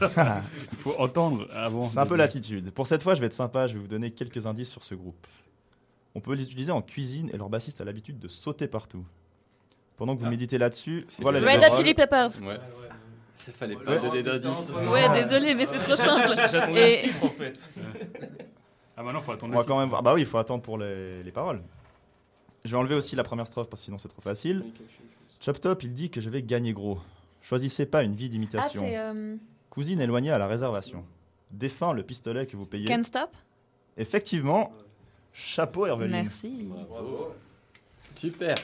Il 0.00 0.78
faut 0.78 0.94
entendre 0.98 1.46
avant. 1.52 1.88
C'est 1.88 2.00
un 2.00 2.06
peu 2.06 2.16
l'attitude. 2.16 2.72
Pour 2.72 2.88
cette 2.88 3.02
fois, 3.02 3.14
je 3.14 3.20
vais 3.20 3.26
être 3.26 3.32
sympa, 3.34 3.68
je 3.68 3.74
vais 3.74 3.78
vous 3.80 3.86
donner 3.86 4.10
quelques 4.10 4.46
indices 4.46 4.70
sur 4.70 4.82
ce 4.82 4.96
groupe. 4.96 5.26
On 6.16 6.20
peut 6.20 6.34
les 6.34 6.44
utiliser 6.44 6.72
en 6.72 6.82
cuisine 6.82 7.30
et 7.32 7.36
leur 7.36 7.48
bassiste 7.48 7.80
a 7.80 7.84
l'habitude 7.84 8.18
de 8.18 8.26
sauter 8.28 8.66
partout. 8.66 9.04
Pendant 9.96 10.14
que 10.16 10.20
vous 10.20 10.26
Ah. 10.26 10.30
méditez 10.30 10.58
là-dessus, 10.58 11.04
C'est 11.08 11.22
voilà 11.22 11.38
le 11.38 11.46
les 11.46 11.52
Red 11.52 11.60
Hot 11.60 11.66
paroles. 11.66 11.78
Chili 11.78 11.94
Peppers. 11.94 12.42
Ouais. 12.42 12.58
Ça 13.34 13.52
fallait 13.52 13.76
pas 13.76 13.92
Ouais. 13.92 14.00
donner 14.00 14.22
d'indices. 14.22 14.70
Ouais, 14.90 15.22
désolé, 15.22 15.54
mais 15.54 15.66
c'est 15.66 15.78
trop 15.80 15.96
simple. 15.96 16.32
J'attendais 16.34 16.96
le 16.96 17.08
titre 17.08 17.24
en 17.24 17.28
fait. 17.30 17.70
Ah, 18.96 19.02
maintenant, 19.02 19.20
faut 19.20 19.32
attendre 19.32 19.52
On 19.52 19.56
le 19.58 19.62
va 19.62 19.66
quand 19.68 19.78
même 19.78 19.88
voir. 19.88 20.02
Bah 20.02 20.14
oui, 20.14 20.20
il 20.22 20.26
faut 20.26 20.38
attendre 20.38 20.62
pour 20.62 20.78
les, 20.78 21.22
les 21.22 21.32
paroles. 21.32 21.60
Je 22.64 22.70
vais 22.70 22.76
enlever 22.76 22.94
aussi 22.94 23.16
la 23.16 23.24
première 23.24 23.46
strophe 23.46 23.68
parce 23.68 23.82
que 23.82 23.86
sinon 23.86 23.98
c'est 23.98 24.08
trop 24.08 24.22
facile. 24.22 24.64
Chop 25.40 25.60
Top, 25.60 25.82
il 25.82 25.92
dit 25.92 26.10
que 26.10 26.20
je 26.20 26.30
vais 26.30 26.42
gagner 26.42 26.72
gros. 26.72 26.98
Choisissez 27.42 27.84
pas 27.86 28.02
une 28.04 28.14
vie 28.14 28.26
Ah, 28.26 28.28
d'imitation. 28.30 28.80
c'est 28.82 28.96
euh, 28.96 29.36
Cousine 29.68 30.00
éloignée 30.00 30.30
à 30.30 30.38
la 30.38 30.46
réservation. 30.46 31.04
Défunt 31.50 31.92
le 31.92 32.02
pistolet 32.02 32.46
que 32.46 32.56
vous 32.56 32.64
payez. 32.66 32.86
Can't 32.86 33.02
Stop? 33.04 33.30
Effectivement, 33.98 34.72
chapeau 35.32 35.86
Herveline. 35.86 36.22
Merci. 36.22 36.68
Super. 38.16 38.54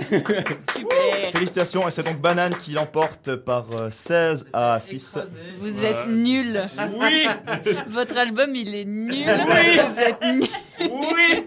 Super. 0.00 1.30
Félicitations, 1.32 1.88
et 1.88 1.90
c'est 1.90 2.02
donc 2.02 2.20
Banane 2.20 2.54
qui 2.56 2.72
l'emporte 2.72 3.36
par 3.36 3.66
euh, 3.72 3.90
16 3.90 4.46
à 4.52 4.78
6. 4.80 5.18
Vous 5.58 5.84
êtes 5.84 6.08
nuls. 6.08 6.60
Oui 6.98 7.26
Votre 7.88 8.16
album, 8.18 8.54
il 8.54 8.74
est 8.74 8.84
nul. 8.84 9.12
Oui. 9.14 9.78
Vous 9.94 10.00
êtes 10.00 10.22
nuls. 10.22 10.48
Oui 10.90 11.46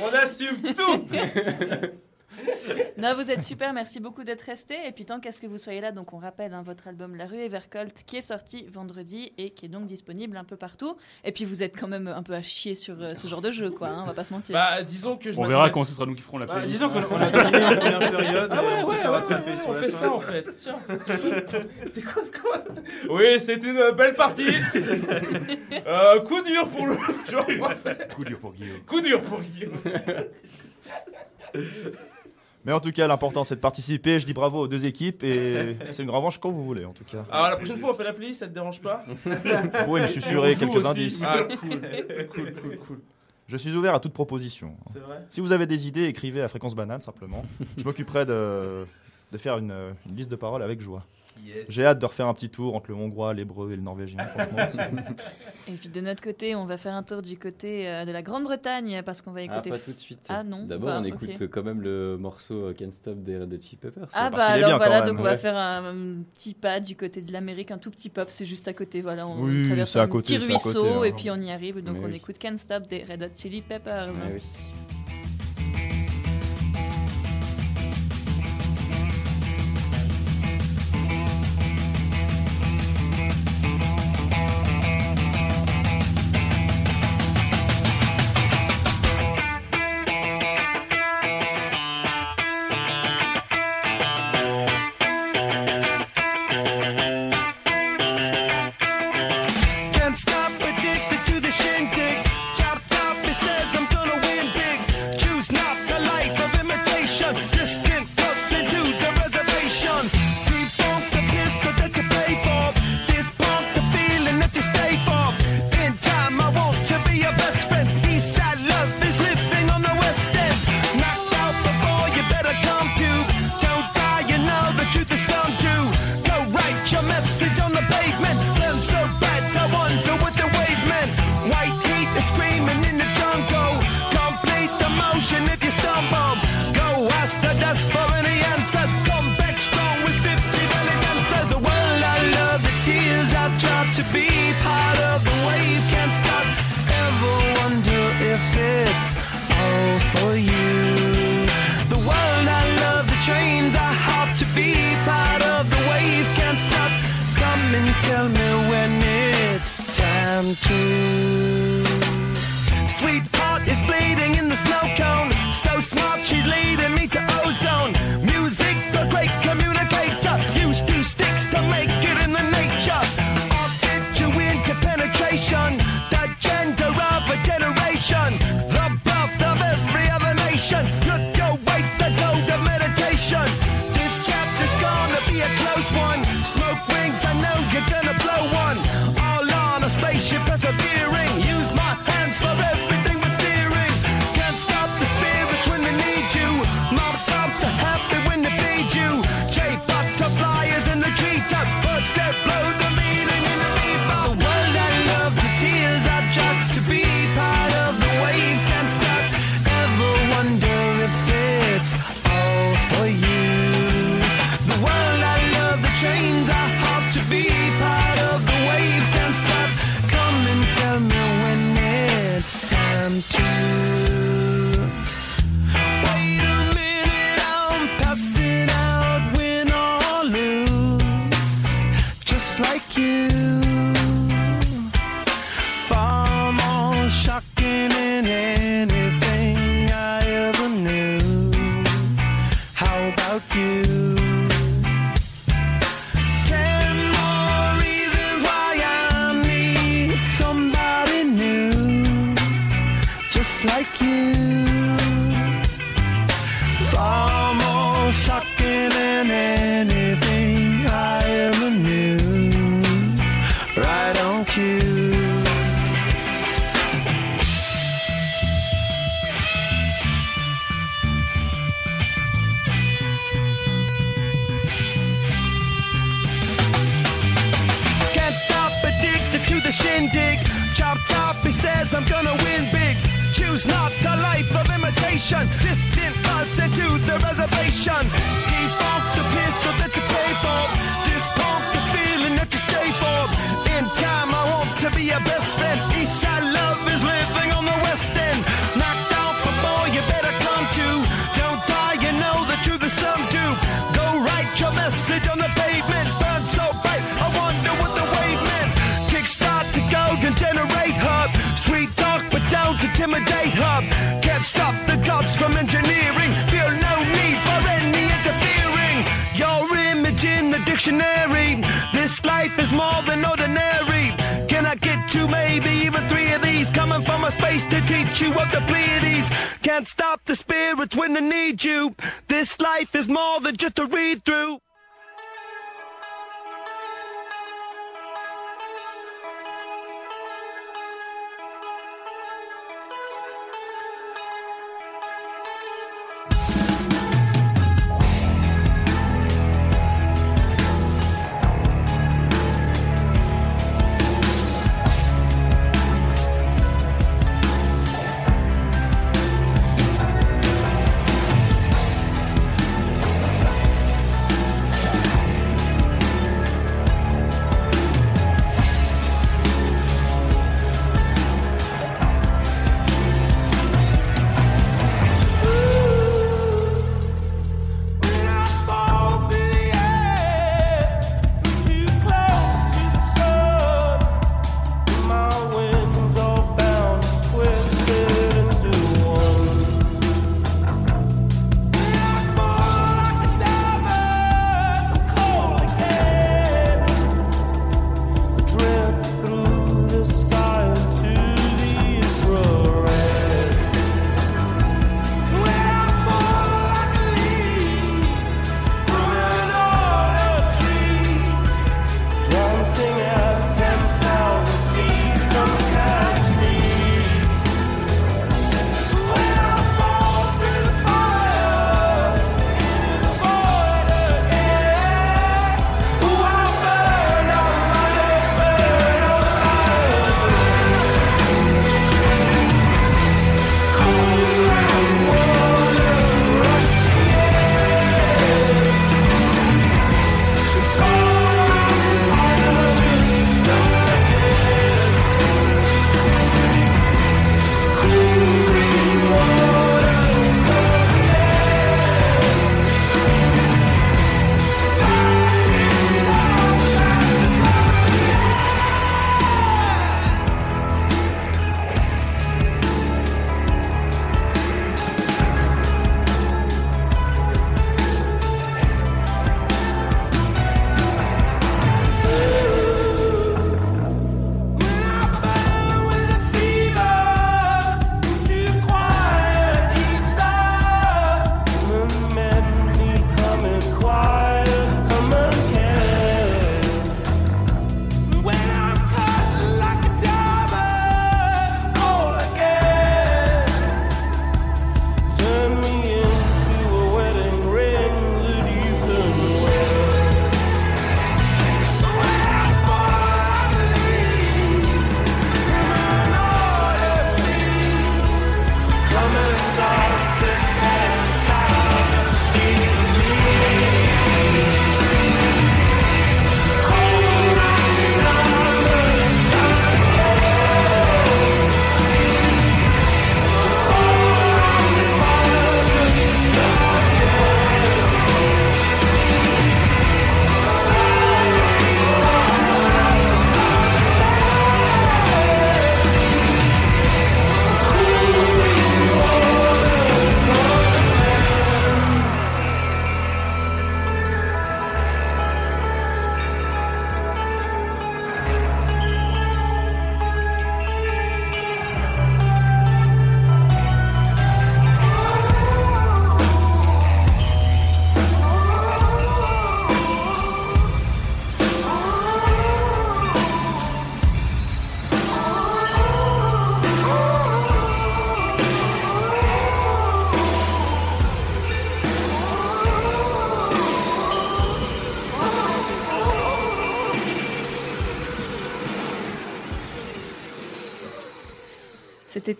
On 0.00 0.14
assume 0.14 0.56
tout 0.74 1.04
Non, 2.96 3.14
vous 3.16 3.28
êtes 3.30 3.42
super. 3.42 3.72
Merci 3.72 3.98
beaucoup 4.00 4.22
d'être 4.24 4.42
restés. 4.42 4.76
Et 4.86 4.92
puis, 4.92 5.04
tant 5.04 5.18
qu'à 5.18 5.32
ce 5.32 5.40
que 5.40 5.46
vous 5.48 5.58
soyez 5.58 5.80
là, 5.80 5.90
donc 5.90 6.12
on 6.12 6.18
rappelle 6.18 6.54
hein, 6.54 6.62
votre 6.64 6.86
album 6.86 7.16
La 7.16 7.26
rue 7.26 7.38
Evercolt 7.40 7.92
qui 8.06 8.16
est 8.18 8.22
sorti 8.22 8.66
vendredi 8.72 9.32
et 9.36 9.50
qui 9.50 9.66
est 9.66 9.68
donc 9.68 9.86
disponible 9.86 10.36
un 10.36 10.44
peu 10.44 10.56
partout. 10.56 10.96
Et 11.24 11.32
puis, 11.32 11.44
vous 11.44 11.62
êtes 11.62 11.76
quand 11.78 11.88
même 11.88 12.06
un 12.06 12.22
peu 12.22 12.34
à 12.34 12.42
chier 12.42 12.74
sur 12.76 12.94
euh, 13.02 13.14
ce 13.16 13.26
genre 13.26 13.40
de 13.42 13.50
jeu, 13.50 13.70
quoi. 13.70 13.88
hein, 13.88 14.00
on 14.04 14.06
va 14.06 14.14
pas 14.14 14.22
se 14.24 14.32
mentir. 14.32 14.52
Bah, 14.54 14.82
disons 14.84 15.16
que 15.16 15.32
je 15.32 15.38
On 15.40 15.44
verra 15.44 15.70
quand 15.70 15.82
ce 15.84 15.92
sera 15.94 16.06
nous 16.06 16.14
qui 16.14 16.22
ferons 16.22 16.38
la 16.38 16.46
Bah, 16.46 16.54
playlist. 16.54 16.76
disons 16.76 16.88
qu'on 16.88 17.14
on 17.14 17.20
a 17.20 17.30
dominé 17.30 17.64
en 17.64 17.76
première 17.76 18.10
période. 18.10 18.50
Ah 18.52 18.62
et 18.62 18.66
ouais, 18.66 18.72
on 18.72 18.80
s'est 18.80 18.84
ouais, 18.90 18.96
fait 18.96 19.08
ouais, 19.08 19.14
ouais, 19.14 19.58
on 19.66 19.72
la 19.72 19.80
fait 19.80 19.90
fin. 19.90 19.98
ça 19.98 20.12
en 20.12 20.20
fait. 20.20 20.46
Tiens. 20.56 20.78
C'est 21.92 22.02
quoi 22.02 22.24
ce 22.24 22.30
comment- 22.30 23.16
Oui, 23.16 23.24
c'est 23.40 23.62
une 23.64 23.90
belle 23.96 24.14
partie. 24.14 24.46
Euh, 25.86 26.20
coup 26.20 26.40
dur 26.42 26.66
pour 26.68 26.86
le 26.86 26.96
joueur 27.28 27.50
français. 27.50 27.98
Coup 28.14 28.24
dur 28.24 28.38
pour 28.38 28.52
Guillaume. 28.52 28.80
Coup 28.86 29.00
dur 29.00 29.20
pour 29.20 29.40
Guillaume. 29.40 29.72
Mais 32.64 32.72
en 32.72 32.80
tout 32.80 32.92
cas, 32.92 33.06
l'important 33.06 33.44
c'est 33.44 33.56
de 33.56 33.60
participer. 33.60 34.18
Je 34.18 34.26
dis 34.26 34.32
bravo 34.32 34.60
aux 34.60 34.68
deux 34.68 34.86
équipes 34.86 35.22
et 35.22 35.76
c'est 35.92 36.02
une 36.02 36.10
revanche 36.10 36.38
quand 36.38 36.50
vous 36.50 36.64
voulez 36.64 36.84
en 36.84 36.92
tout 36.92 37.04
cas. 37.04 37.24
Alors 37.30 37.50
la 37.50 37.56
prochaine 37.56 37.78
fois 37.78 37.90
on 37.90 37.94
fait 37.94 38.04
la 38.04 38.12
playlist, 38.12 38.40
ça 38.40 38.48
te 38.48 38.54
dérange 38.54 38.80
pas 38.80 39.04
Vous 39.24 39.84
pouvez 39.84 40.02
me 40.02 40.06
susurrer 40.08 40.54
quelques 40.56 40.74
aussi. 40.76 40.86
indices. 40.86 41.20
Ah 41.22 41.38
cool, 41.60 41.80
cool, 42.28 42.54
cool, 42.54 42.78
cool. 42.86 43.00
Je 43.46 43.56
suis 43.58 43.72
ouvert 43.74 43.94
à 43.94 44.00
toute 44.00 44.14
proposition. 44.14 44.74
C'est 44.90 45.00
vrai 45.00 45.18
Si 45.28 45.42
vous 45.42 45.52
avez 45.52 45.66
des 45.66 45.86
idées, 45.86 46.04
écrivez 46.04 46.40
à 46.40 46.48
Fréquence 46.48 46.74
Banane 46.74 47.02
simplement. 47.02 47.44
Je 47.76 47.84
m'occuperai 47.84 48.24
de, 48.24 48.86
de 49.32 49.38
faire 49.38 49.58
une, 49.58 49.74
une 50.08 50.16
liste 50.16 50.30
de 50.30 50.36
paroles 50.36 50.62
avec 50.62 50.80
joie. 50.80 51.04
Yes. 51.42 51.64
J'ai 51.68 51.84
hâte 51.84 51.98
de 51.98 52.06
refaire 52.06 52.26
un 52.26 52.34
petit 52.34 52.48
tour 52.48 52.74
entre 52.74 52.90
le 52.90 52.96
hongrois, 52.96 53.34
l'hébreu 53.34 53.72
et 53.72 53.76
le 53.76 53.82
norvégien. 53.82 54.18
Et 55.68 55.72
puis, 55.72 55.88
de 55.88 56.00
notre 56.00 56.22
côté, 56.22 56.54
on 56.54 56.64
va 56.64 56.76
faire 56.76 56.94
un 56.94 57.02
tour 57.02 57.22
du 57.22 57.38
côté 57.38 57.88
euh, 57.88 58.04
de 58.04 58.12
la 58.12 58.22
Grande-Bretagne 58.22 59.02
parce 59.04 59.20
qu'on 59.22 59.32
va 59.32 59.40
Ah, 59.40 59.44
écouter. 59.44 59.70
pas 59.70 59.78
tout 59.78 59.92
de 59.92 59.96
suite. 59.98 60.26
Ah 60.28 60.44
non. 60.44 60.64
D'abord, 60.66 60.88
bah, 60.90 60.98
on 61.00 61.04
écoute 61.04 61.48
quand 61.50 61.62
même 61.62 61.80
le 61.80 62.16
morceau 62.18 62.72
Can't 62.74 62.90
Stop 62.92 63.22
des 63.22 63.38
Red 63.38 63.52
Hot 63.52 63.60
Chili 63.60 63.76
Peppers. 63.76 64.08
Ah 64.12 64.30
parce 64.30 64.42
bah 64.42 64.52
qu'il 64.52 64.60
est 64.62 64.64
alors 64.64 64.68
bien, 64.68 64.78
quand 64.78 64.84
voilà, 64.92 65.06
donc 65.06 65.18
on 65.18 65.22
va 65.22 65.36
faire 65.36 65.56
un, 65.56 65.84
un 65.84 66.22
petit 66.34 66.54
pas 66.54 66.80
du 66.80 66.96
côté 66.96 67.20
de 67.22 67.32
l'Amérique, 67.32 67.70
un 67.70 67.78
tout 67.78 67.90
petit 67.90 68.08
pop, 68.10 68.28
c'est 68.30 68.46
juste 68.46 68.68
à 68.68 68.72
côté, 68.72 69.00
voilà, 69.00 69.26
on 69.26 69.42
Oui, 69.42 69.66
traverse 69.66 69.90
c'est 69.92 69.98
à 69.98 70.02
un 70.02 70.08
côté, 70.08 70.38
petit 70.38 70.46
c'est 70.46 70.54
à 70.54 70.58
côté, 70.58 70.78
ruisseau 70.78 71.00
hein. 71.00 71.04
et 71.04 71.12
puis 71.12 71.30
on 71.30 71.36
y 71.36 71.50
arrive, 71.50 71.82
donc 71.82 71.96
Mais 71.98 72.04
on 72.04 72.08
oui. 72.10 72.16
écoute 72.16 72.38
Can't 72.38 72.56
Stop 72.58 72.86
des 72.86 73.04
Red 73.04 73.22
Hot 73.22 73.26
Chili 73.36 73.60
Peppers. 73.62 74.10
Ah 74.14 74.26
oui. 74.32 74.40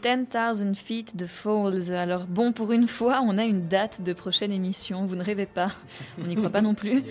10,000 0.05 0.75
Feet 0.75 1.17
de 1.17 1.25
Falls. 1.25 1.93
Alors 1.95 2.27
bon, 2.27 2.53
pour 2.53 2.73
une 2.73 2.87
fois, 2.87 3.23
on 3.25 3.39
a 3.39 3.45
une 3.45 3.69
date 3.69 4.03
de 4.03 4.13
prochaine 4.13 4.53
émission. 4.53 5.07
Vous 5.07 5.17
ne 5.17 5.25
rêvez 5.25 5.47
pas. 5.47 5.71
On 6.23 6.27
n'y 6.27 6.37
croit 6.37 6.51
pas 6.51 6.61
non 6.61 6.75
plus. 6.75 7.03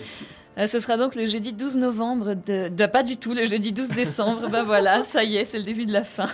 Euh, 0.58 0.68
Ce 0.68 0.78
sera 0.78 0.96
donc 0.96 1.16
le 1.16 1.26
jeudi 1.26 1.52
12 1.52 1.76
novembre 1.78 2.34
de, 2.34 2.68
de- 2.68 2.86
pas 2.86 3.02
du 3.02 3.16
tout 3.16 3.34
le 3.34 3.46
jeudi 3.46 3.72
12 3.72 3.88
décembre. 3.88 4.48
bah 4.48 4.62
voilà, 4.62 5.02
ça 5.04 5.24
y 5.24 5.34
est, 5.36 5.44
c'est 5.44 5.58
le 5.58 5.64
début 5.64 5.86
de 5.86 5.92
la 5.92 6.04
fin. 6.04 6.28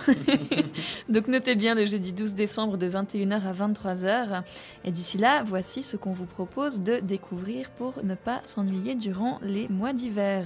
donc 1.09 1.27
notez 1.27 1.55
bien 1.55 1.73
le 1.73 1.87
jeudi 1.87 2.13
12 2.13 2.35
décembre 2.35 2.77
de 2.77 2.87
21h 2.87 3.41
à 3.41 3.53
23h. 3.53 4.43
Et 4.85 4.91
d'ici 4.91 5.17
là, 5.17 5.41
voici 5.43 5.81
ce 5.81 5.97
qu'on 5.97 6.11
vous 6.13 6.25
propose 6.27 6.79
de 6.79 6.99
découvrir 6.99 7.71
pour 7.71 7.93
ne 8.03 8.13
pas 8.13 8.39
s'ennuyer 8.43 8.93
durant 8.93 9.39
les 9.41 9.67
mois 9.69 9.93
d'hiver. 9.93 10.43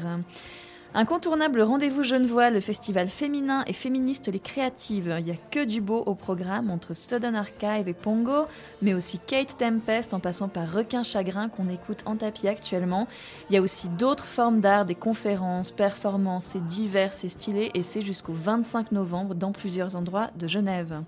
Incontournable 0.97 1.61
rendez-vous 1.61 2.03
Genevois, 2.03 2.49
le 2.51 2.61
festival 2.61 3.07
féminin 3.07 3.65
et 3.67 3.73
féministe 3.73 4.31
Les 4.31 4.39
Créatives. 4.39 5.13
Il 5.19 5.25
n'y 5.25 5.31
a 5.31 5.35
que 5.51 5.65
du 5.65 5.81
beau 5.81 6.01
au 6.05 6.15
programme 6.15 6.69
entre 6.69 6.93
Sudden 6.93 7.35
Archive 7.35 7.89
et 7.89 7.93
Pongo, 7.93 8.45
mais 8.81 8.93
aussi 8.93 9.19
Kate 9.19 9.57
Tempest 9.57 10.13
en 10.13 10.21
passant 10.21 10.47
par 10.47 10.71
Requin 10.71 11.03
Chagrin 11.03 11.49
qu'on 11.49 11.67
écoute 11.67 12.03
en 12.05 12.15
tapis 12.15 12.47
actuellement. 12.47 13.09
Il 13.49 13.55
y 13.55 13.57
a 13.57 13.61
aussi 13.61 13.89
d'autres 13.89 14.23
formes 14.23 14.61
d'art, 14.61 14.85
des 14.85 14.95
conférences, 14.95 15.73
performances, 15.73 16.45
c'est 16.45 16.65
divers, 16.65 17.11
c'est 17.11 17.27
stylé 17.27 17.71
et 17.73 17.83
c'est 17.83 17.99
jusqu'au 17.99 18.33
25 18.33 18.93
novembre 18.93 19.35
dans 19.35 19.51
plusieurs 19.51 19.97
endroits 19.97 20.29
de 20.37 20.47
Genève. 20.47 21.03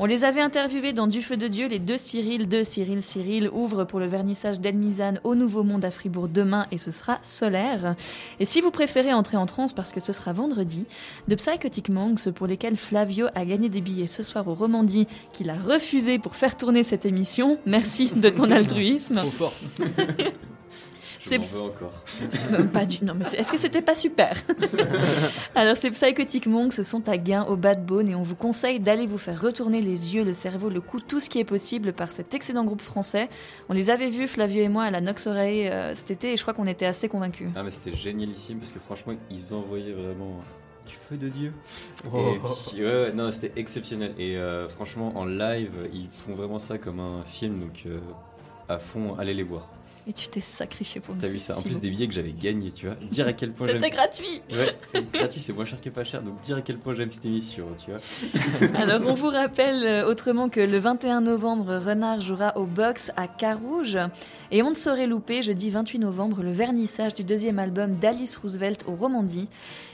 On 0.00 0.06
les 0.06 0.24
avait 0.24 0.40
interviewés 0.40 0.92
dans 0.92 1.08
Du 1.08 1.22
Feu 1.22 1.36
de 1.36 1.48
Dieu, 1.48 1.66
les 1.66 1.80
deux 1.80 1.98
Cyril, 1.98 2.46
deux 2.46 2.62
Cyril 2.62 3.02
Cyril, 3.02 3.50
ouvrent 3.52 3.82
pour 3.82 3.98
le 3.98 4.06
vernissage 4.06 4.60
d'Elmisane 4.60 5.20
au 5.24 5.34
Nouveau 5.34 5.64
Monde 5.64 5.84
à 5.84 5.90
Fribourg 5.90 6.28
demain 6.28 6.68
et 6.70 6.78
ce 6.78 6.92
sera 6.92 7.18
solaire. 7.22 7.96
Et 8.38 8.44
si 8.44 8.60
vous 8.60 8.70
préférez 8.70 9.12
entrer 9.12 9.36
en 9.36 9.46
transe 9.46 9.72
parce 9.72 9.90
que 9.90 9.98
ce 9.98 10.12
sera 10.12 10.32
vendredi, 10.32 10.86
de 11.26 11.34
Psychotic 11.34 11.88
Monks 11.88 12.30
pour 12.30 12.46
lesquels 12.46 12.76
Flavio 12.76 13.26
a 13.34 13.44
gagné 13.44 13.68
des 13.68 13.80
billets 13.80 14.06
ce 14.06 14.22
soir 14.22 14.46
au 14.46 14.54
Romandie, 14.54 15.08
qu'il 15.32 15.50
a 15.50 15.56
refusé 15.56 16.20
pour 16.20 16.36
faire 16.36 16.56
tourner 16.56 16.84
cette 16.84 17.04
émission, 17.04 17.58
merci 17.66 18.12
de 18.14 18.28
ton 18.28 18.50
altruisme. 18.52 19.16
Trop 19.16 19.30
fort. 19.30 19.54
C'est 21.28 21.38
veux 21.38 21.62
encore. 21.62 21.92
Même 22.50 22.70
pas 22.70 22.84
du. 22.84 23.04
Non, 23.04 23.14
mais 23.14 23.24
est-ce 23.26 23.52
que 23.52 23.58
c'était 23.58 23.82
pas 23.82 23.94
super? 23.94 24.34
Alors, 25.54 25.76
ces 25.76 25.90
Psychotic 25.90 26.46
Monks 26.46 26.84
sont 26.84 27.08
à 27.08 27.16
gain 27.16 27.44
au 27.44 27.56
Bad 27.56 27.88
et 28.08 28.14
on 28.14 28.22
vous 28.22 28.36
conseille 28.36 28.80
d'aller 28.80 29.06
vous 29.06 29.18
faire 29.18 29.40
retourner 29.40 29.80
les 29.80 30.14
yeux, 30.14 30.24
le 30.24 30.32
cerveau, 30.32 30.68
le 30.68 30.80
cou, 30.80 31.00
tout 31.00 31.20
ce 31.20 31.30
qui 31.30 31.38
est 31.38 31.44
possible 31.44 31.92
par 31.92 32.12
cet 32.12 32.34
excellent 32.34 32.64
groupe 32.64 32.82
français. 32.82 33.28
On 33.68 33.74
les 33.74 33.90
avait 33.90 34.10
vus, 34.10 34.26
Flavio 34.26 34.62
et 34.62 34.68
moi, 34.68 34.84
à 34.84 34.90
la 34.90 35.00
Nox 35.00 35.26
Oreille 35.26 35.68
euh, 35.68 35.94
cet 35.94 36.10
été 36.10 36.32
et 36.32 36.36
je 36.36 36.42
crois 36.42 36.54
qu'on 36.54 36.66
était 36.66 36.86
assez 36.86 37.08
convaincus. 37.08 37.48
Ah 37.56 37.62
mais 37.62 37.70
c'était 37.70 37.96
génialissime 37.96 38.58
parce 38.58 38.72
que 38.72 38.78
franchement 38.78 39.14
ils 39.30 39.54
envoyaient 39.54 39.92
vraiment 39.92 40.40
du 40.86 40.94
feu 40.94 41.16
de 41.16 41.28
Dieu. 41.28 41.52
Oh. 42.12 42.34
Et 42.34 42.38
puis, 42.38 42.84
ouais, 42.84 42.90
ouais, 42.90 43.12
non 43.12 43.30
c'était 43.30 43.52
exceptionnel 43.56 44.14
et 44.18 44.36
euh, 44.36 44.68
franchement 44.68 45.12
en 45.16 45.24
live 45.24 45.72
ils 45.92 46.08
font 46.08 46.34
vraiment 46.34 46.58
ça 46.58 46.78
comme 46.78 47.00
un 47.00 47.22
film 47.24 47.60
donc 47.60 47.82
euh, 47.86 47.98
à 48.68 48.78
fond 48.78 49.16
allez 49.18 49.34
les 49.34 49.42
voir. 49.42 49.68
Et 50.08 50.12
tu 50.14 50.26
t'es 50.28 50.40
sacrifié 50.40 51.02
pour 51.02 51.14
nous. 51.14 51.20
T'as 51.20 51.28
vu 51.28 51.38
ça 51.38 51.58
En 51.58 51.60
plus 51.60 51.80
des 51.80 51.90
billets 51.90 52.08
que 52.08 52.14
j'avais 52.14 52.32
gagnés 52.32 52.70
tu 52.70 52.86
vois. 52.86 52.96
Dire 53.10 53.26
à 53.26 53.34
quel 53.34 53.52
point 53.52 53.66
C'était 53.66 53.80
j'aime- 53.80 53.90
gratuit. 53.90 54.40
Ouais, 54.50 55.02
gratuit 55.12 55.42
c'est 55.42 55.52
moins 55.52 55.66
cher 55.66 55.78
que 55.82 55.90
pas 55.90 56.02
cher 56.04 56.22
donc 56.22 56.40
dire 56.40 56.56
à 56.56 56.62
quel 56.62 56.78
point 56.78 56.94
j'aime 56.94 57.10
cette 57.10 57.26
émission 57.26 57.66
tu 57.84 57.90
vois. 57.90 58.00
Alors, 58.80 59.00
on 59.06 59.12
vous 59.14 59.28
rappelle 59.28 59.84
euh, 59.84 60.08
autrement 60.08 60.48
que 60.48 60.60
le 60.60 60.78
21 60.78 61.20
novembre, 61.20 61.76
Renard 61.76 62.22
jouera 62.22 62.56
au 62.56 62.64
box 62.64 63.12
à 63.16 63.28
Carouge. 63.28 63.98
Et 64.50 64.62
on 64.62 64.70
ne 64.70 64.74
saurait 64.74 65.06
louper, 65.06 65.42
jeudi 65.42 65.70
28 65.70 65.98
novembre, 65.98 66.42
le 66.42 66.52
vernissage 66.52 67.12
du 67.14 67.22
deuxième 67.24 67.58
album 67.58 67.96
d'Alice 67.96 68.38
Roosevelt 68.38 68.84
au 68.86 68.92
Romandie. 68.94 69.48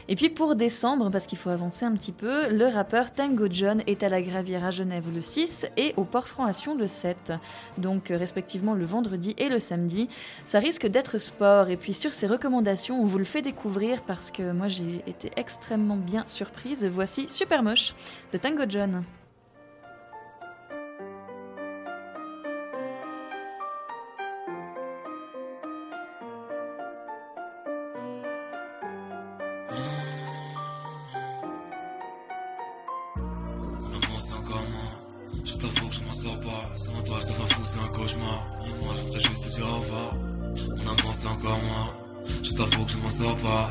Et 0.08 0.16
puis 0.16 0.28
pour 0.28 0.54
décembre, 0.54 1.10
parce 1.10 1.26
qu'il 1.26 1.38
faut 1.38 1.50
avancer 1.50 1.86
un 1.86 1.92
petit 1.92 2.12
peu, 2.12 2.50
le 2.50 2.66
rappeur 2.66 3.12
Tango 3.12 3.46
John 3.50 3.82
est 3.86 4.02
à 4.02 4.08
la 4.10 4.20
Gravière 4.20 4.64
à 4.64 4.70
Genève 4.70 5.06
le 5.12 5.20
6 5.20 5.66
et 5.78 5.94
au 5.96 6.04
Port-Franc 6.04 6.44
à 6.44 6.52
Sion 6.52 6.76
le 6.76 6.86
7. 6.86 7.32
Donc 7.78 8.10
euh, 8.10 8.18
respectivement 8.18 8.74
le 8.74 8.84
vendredi 8.84 9.34
et 9.38 9.48
le 9.48 9.58
samedi. 9.58 10.08
Ça 10.44 10.58
risque 10.58 10.86
d'être 10.86 11.16
sport. 11.16 11.70
Et 11.70 11.76
puis 11.76 11.94
sur 11.94 12.12
ces 12.12 12.26
recommandations, 12.26 13.00
on 13.00 13.06
vous 13.06 13.18
le 13.18 13.24
fait 13.24 13.42
découvrir 13.42 14.02
parce 14.02 14.30
que 14.30 14.52
moi 14.52 14.68
j'ai 14.68 15.02
été 15.06 15.30
extrêmement 15.36 15.96
bien 15.96 16.24
surprise. 16.26 16.84
Voici 16.84 17.26
Super 17.28 17.62
Moche 17.62 17.94
de 18.32 18.38
Tango 18.38 18.64
John. 18.68 19.02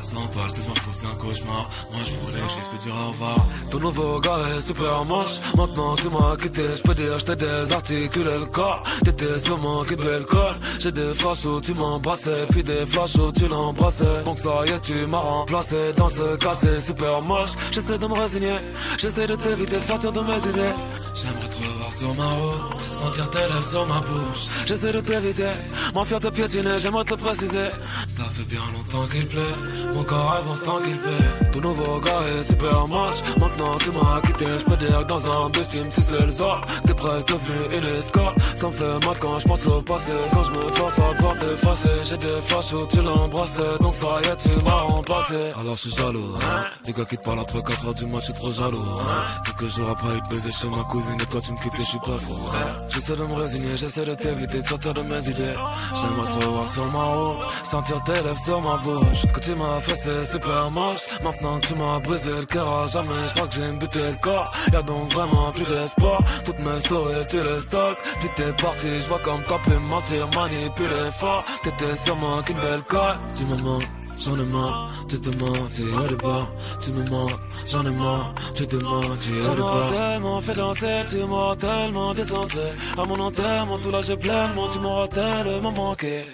Sans 0.02 0.26
toi, 0.28 0.42
je 0.48 0.54
deviens 0.54 0.74
fou, 0.74 0.90
c'est 0.92 1.06
un 1.06 1.14
cauchemar. 1.14 1.68
Moi, 1.92 2.00
je 2.04 2.14
voulais 2.24 2.48
juste 2.56 2.72
te 2.72 2.82
dire 2.82 2.94
au 3.04 3.08
revoir. 3.10 3.36
Ton 3.70 3.78
nouveau 3.78 4.20
gars 4.20 4.38
est 4.56 4.60
super 4.60 5.04
moche. 5.04 5.40
Maintenant, 5.56 5.94
tu 5.94 6.08
m'as 6.08 6.36
quitté. 6.36 6.62
Je 6.76 6.82
peux 6.82 6.94
dire, 6.94 7.18
je 7.18 7.24
t'ai 7.24 7.36
désarticulé 7.36 8.38
le 8.38 8.46
corps. 8.46 8.82
T'étais 9.04 9.38
sûrement 9.38 9.84
qui 9.84 9.96
devait 9.96 10.20
le. 10.20 10.58
J'ai 10.80 10.92
des 10.92 11.12
flashs 11.14 11.44
où 11.46 11.60
tu 11.60 11.74
m'embrassais. 11.74 12.46
Puis 12.50 12.62
des 12.64 12.86
flashs 12.86 13.16
où 13.16 13.32
tu 13.32 13.48
l'embrassais. 13.48 14.22
Donc, 14.24 14.38
ça 14.38 14.64
y 14.66 14.70
est, 14.70 14.80
tu 14.80 15.06
m'as 15.06 15.18
remplacé. 15.18 15.92
Dans 15.96 16.08
ce 16.08 16.36
cas, 16.36 16.54
c'est 16.54 16.80
super 16.80 17.20
moche. 17.22 17.52
J'essaie 17.70 17.98
de 17.98 18.06
me 18.06 18.14
résigner. 18.14 18.56
J'essaie 18.98 19.26
de 19.26 19.36
t'éviter 19.36 19.78
de 19.78 19.82
sortir 19.82 20.12
de 20.12 20.20
mes 20.20 20.38
idées. 20.38 20.74
J'aimerais 21.14 21.48
revoir 21.50 21.73
sur 21.94 22.14
ma 22.14 22.28
route. 22.28 22.80
Sentir 22.92 23.30
tes 23.30 23.38
lèvres 23.38 23.62
sur 23.62 23.86
ma 23.86 24.00
bouche. 24.00 24.44
J'essaie 24.66 24.92
de 24.92 25.00
t'éviter. 25.00 25.52
M'enfuir 25.94 26.20
te 26.20 26.28
piétiner. 26.28 26.78
J'aimerais 26.78 27.04
te 27.04 27.14
préciser. 27.14 27.68
Ça 28.08 28.24
fait 28.24 28.44
bien 28.44 28.60
longtemps 28.74 29.06
qu'il 29.06 29.26
plaît. 29.26 29.54
Mon 29.94 30.02
corps 30.04 30.32
avance 30.38 30.62
tant 30.62 30.78
qu'il 30.80 30.98
paie. 30.98 31.50
Ton 31.52 31.60
nouveau 31.60 32.00
gars 32.00 32.22
est 32.28 32.44
super 32.44 32.88
moche. 32.88 33.20
Maintenant, 33.38 33.74
tu 33.78 33.90
m'as 33.92 34.20
quitté. 34.22 34.46
Je 34.58 34.64
peux 34.64 34.76
dire 34.76 35.00
que 35.00 35.04
dans 35.04 35.44
un 35.44 35.50
bus, 35.50 35.68
tu 35.70 35.78
me 35.78 35.90
suces 35.90 36.20
le 36.26 36.32
sort. 36.32 36.60
T'es 36.86 36.94
presque 36.94 37.28
devenu 37.28 37.76
une 37.76 37.98
escorte. 37.98 38.38
Ça 38.56 38.66
me 38.66 38.72
fait 38.72 39.06
mal 39.06 39.16
quand 39.20 39.38
je 39.38 39.48
pense 39.48 39.66
au 39.66 39.82
passé. 39.82 40.12
Quand 40.32 40.42
je 40.42 40.50
me 40.50 40.68
force 40.68 40.98
à 40.98 41.12
voir 41.20 41.38
t'effacer. 41.38 41.96
J'ai 42.02 42.16
des 42.18 42.40
flashs 42.42 42.72
où 42.72 42.86
tu 42.86 43.00
l'embrassais. 43.02 43.78
Donc 43.80 43.94
ça 43.94 44.06
y 44.22 44.26
est, 44.26 44.36
tu 44.36 44.64
m'as 44.64 44.82
remplacé. 44.82 45.52
Alors 45.60 45.74
je 45.74 45.88
suis 45.88 45.90
jaloux. 45.90 46.34
Hein. 46.40 46.64
Les 46.86 46.92
gars 46.92 47.04
qui 47.04 47.16
te 47.16 47.22
parlent 47.22 47.40
après 47.40 47.62
4 47.62 47.86
heures 47.86 47.94
du 47.94 48.06
match, 48.06 48.22
je 48.22 48.32
suis 48.32 48.34
trop 48.34 48.52
jaloux. 48.52 48.82
Hein. 49.00 49.42
Quelques 49.44 49.70
jours 49.70 49.90
après, 49.90 50.14
il 50.14 50.40
te 50.40 50.50
chez 50.50 50.68
ma 50.68 50.82
cousine. 50.84 51.20
Et 51.20 51.26
toi, 51.26 51.40
tu 51.40 51.52
me 51.52 51.58
quittais, 51.58 51.83
je 51.84 51.90
suis 51.90 51.98
pas 51.98 52.18
fou. 52.18 52.34
Hein. 52.34 52.72
J'essaie 52.88 53.16
de 53.16 53.24
me 53.24 53.34
résigner, 53.34 53.76
j'essaie 53.76 54.04
de 54.04 54.14
t'éviter 54.14 54.60
de 54.60 54.66
sortir 54.66 54.94
de 54.94 55.02
mes 55.02 55.28
idées. 55.28 55.54
J'aimerais 55.94 56.28
te 56.28 56.44
revoir 56.46 56.68
sur 56.68 56.90
ma 56.90 57.04
route. 57.04 57.36
Sentir 57.64 58.02
tes 58.04 58.14
lèvres 58.14 58.38
sur 58.38 58.60
ma 58.60 58.76
bouche. 58.78 59.20
Ce 59.26 59.32
que 59.32 59.40
tu 59.40 59.54
m'as 59.54 59.80
fait, 59.80 59.94
c'est 59.94 60.24
super 60.24 60.70
moche. 60.70 61.02
Maintenant 61.22 61.58
que 61.60 61.66
tu 61.66 61.74
m'as 61.74 61.98
brisé 62.00 62.30
le 62.30 62.46
cœur 62.46 62.86
jamais, 62.88 63.28
je 63.28 63.34
crois 63.34 63.48
que 63.48 63.54
j'ai 63.54 63.70
buté 63.72 63.98
le 63.98 64.16
corps. 64.20 64.50
Y'a 64.72 64.82
donc 64.82 65.12
vraiment 65.12 65.50
plus 65.52 65.66
d'espoir. 65.66 66.22
Toutes 66.44 66.58
mes 66.60 66.78
stories, 66.78 67.26
tu 67.28 67.42
les 67.42 67.60
stalk. 67.60 67.98
Puis 68.20 68.28
t'es 68.36 68.52
parti, 68.52 69.00
je 69.00 69.06
vois 69.08 69.20
comme 69.20 69.42
t'as 69.48 69.58
pu 69.58 69.70
me 69.70 69.78
mentir, 69.80 70.28
manipuler 70.34 71.10
fort. 71.12 71.44
T'étais 71.62 71.96
sûrement 71.96 72.42
qu'une 72.42 72.56
belle 72.56 72.82
colle. 72.82 73.18
Tu 73.34 73.44
me 73.44 73.56
mens. 73.62 74.03
J'en 74.24 74.38
ai 74.38 74.44
marre, 74.46 74.90
tu 75.06 75.20
te 75.20 75.28
menti 75.28 75.82
au 75.82 76.08
départ 76.08 76.48
Tu 76.80 76.92
me 76.92 77.10
mens, 77.10 77.26
j'en 77.66 77.84
ai 77.84 77.90
marre, 77.90 78.34
tu 78.54 78.66
te 78.66 78.76
menti 78.76 79.30
au 79.32 79.50
Tu 79.50 79.56
départ 79.56 79.90
tellement 79.90 80.40
fait 80.40 80.54
danser, 80.54 81.02
tu 81.10 81.18
m'auras 81.24 81.56
tellement 81.56 82.14
décentré. 82.14 82.72
À 82.96 83.04
mon 83.04 83.20
enterrement, 83.20 83.76
soulagé 83.76 84.16
pleinement, 84.16 84.68
tu 84.70 84.78
m'auras 84.78 85.08
tellement 85.08 85.72
manqué. 85.72 86.24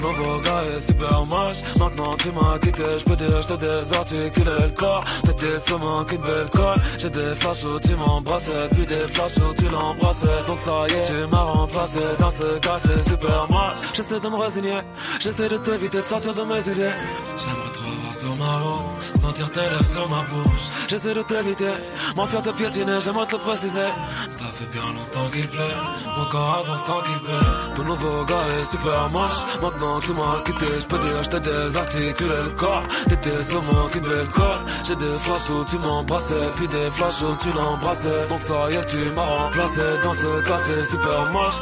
Ton 0.00 0.08
nouveau 0.08 0.38
gars 0.40 0.62
est 0.76 0.80
super 0.80 1.26
moche. 1.26 1.56
Maintenant 1.76 2.14
tu 2.18 2.30
m'as 2.30 2.58
quitté, 2.58 2.84
je 2.98 3.04
peux 3.04 3.16
dire 3.16 3.42
je 3.42 3.48
t'ai 3.48 3.56
désarticulé 3.56 4.52
le 4.62 4.68
corps. 4.70 5.04
T'étais 5.24 5.58
sûrement 5.58 6.04
qu'une 6.04 6.20
belle 6.20 6.48
colle 6.50 6.80
J'ai 6.98 7.10
des 7.10 7.34
flashs 7.34 7.64
où 7.64 7.80
tu 7.80 7.96
m'embrassais. 7.96 8.68
Puis 8.70 8.86
des 8.86 9.08
flashs 9.08 9.38
où 9.38 9.52
tu 9.54 9.68
l'embrassais. 9.68 10.26
Donc 10.46 10.60
ça 10.60 10.86
y 10.88 10.92
est, 10.92 11.02
tu 11.02 11.26
m'as 11.28 11.42
remplacé. 11.42 12.00
Dans 12.20 12.30
ce 12.30 12.58
cas 12.60 12.78
c'est 12.78 13.08
super 13.08 13.50
moche. 13.50 13.78
J'essaie 13.94 14.20
de 14.20 14.28
me 14.28 14.36
résigner, 14.36 14.80
j'essaie 15.18 15.48
de 15.48 15.56
t'éviter 15.56 15.98
de 15.98 16.02
sortir 16.02 16.32
de 16.32 16.42
mes 16.42 16.60
idées. 16.60 16.92
J'aimerais 17.36 17.72
te 17.72 17.78
revoir 17.78 17.97
sur 18.18 18.36
ma 18.36 18.56
route 18.58 19.16
Sentir 19.20 19.50
tes 19.50 19.60
lèvres 19.60 19.84
sur 19.84 20.08
ma 20.08 20.22
bouche 20.22 20.66
J'essaie 20.88 21.14
de 21.14 21.22
t'éviter, 21.22 21.72
m'enfuir 22.16 22.42
te 22.42 22.50
piétiner, 22.50 22.98
j'aimerais 23.00 23.26
te 23.26 23.36
le 23.36 23.42
préciser. 23.42 23.90
Ça 24.28 24.44
fait 24.46 24.70
bien 24.72 24.82
longtemps 24.96 25.28
qu'il 25.32 25.46
plaît 25.48 25.76
Mon 26.16 26.24
corps 26.26 26.64
avance 26.64 26.84
tant 26.84 27.00
qu'il 27.02 27.18
plaît 27.20 27.48
Ton 27.74 27.84
nouveau 27.84 28.24
gars 28.24 28.46
est 28.60 28.64
super 28.64 29.10
moche. 29.10 29.40
Maintenant 29.62 30.00
tu 30.00 30.12
m'as 30.12 30.40
quitté, 30.44 30.66
je 30.80 30.86
peux 30.86 30.98
dire 30.98 31.22
je 31.22 31.30
t'ai 31.30 31.40
désarticulé 31.40 32.36
le 32.44 32.50
corps. 32.56 32.82
T'étais 33.08 33.42
sûrement 33.42 33.86
qu'une 33.92 34.02
belle 34.02 34.26
colle. 34.34 34.62
J'ai 34.84 34.96
des 34.96 35.18
flashs 35.18 35.50
où 35.50 35.64
tu 35.64 35.78
m'embrassais, 35.78 36.48
puis 36.56 36.68
des 36.68 36.90
flashs 36.90 37.22
où 37.22 37.36
tu 37.40 37.50
l'embrassais. 37.52 38.26
Donc 38.28 38.42
ça 38.42 38.70
y 38.70 38.74
est, 38.74 38.86
tu 38.86 38.98
m'as 39.14 39.24
remplacé. 39.24 39.82
Dans 40.02 40.14
ce 40.14 40.48
cas, 40.48 40.58
c'est 40.66 40.84
super 40.84 41.30
moche. 41.32 41.60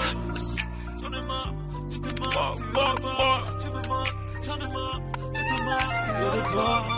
Oh. 6.59 6.96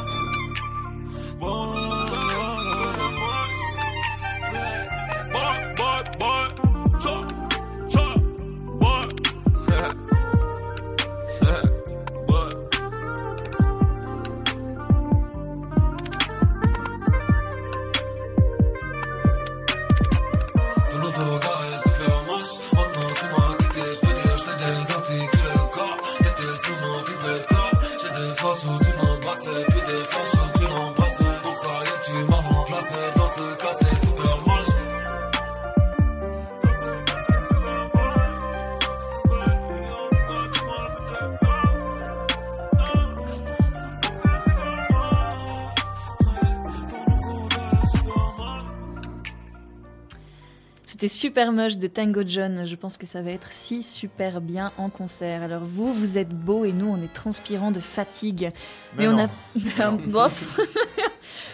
Super 51.18 51.50
moche 51.50 51.78
de 51.78 51.88
Tango 51.88 52.22
John. 52.24 52.64
Je 52.64 52.76
pense 52.76 52.96
que 52.96 53.04
ça 53.04 53.22
va 53.22 53.32
être 53.32 53.52
si 53.52 53.82
super 53.82 54.40
bien 54.40 54.70
en 54.78 54.88
concert. 54.88 55.42
Alors 55.42 55.64
vous, 55.64 55.92
vous 55.92 56.16
êtes 56.16 56.28
beau 56.28 56.64
et 56.64 56.72
nous, 56.72 56.86
on 56.86 56.96
est 57.02 57.12
transpirant 57.12 57.72
de 57.72 57.80
fatigue. 57.80 58.52
Mais 58.96 59.08
on 59.08 59.18
a, 59.18 59.28
bof. 60.06 60.60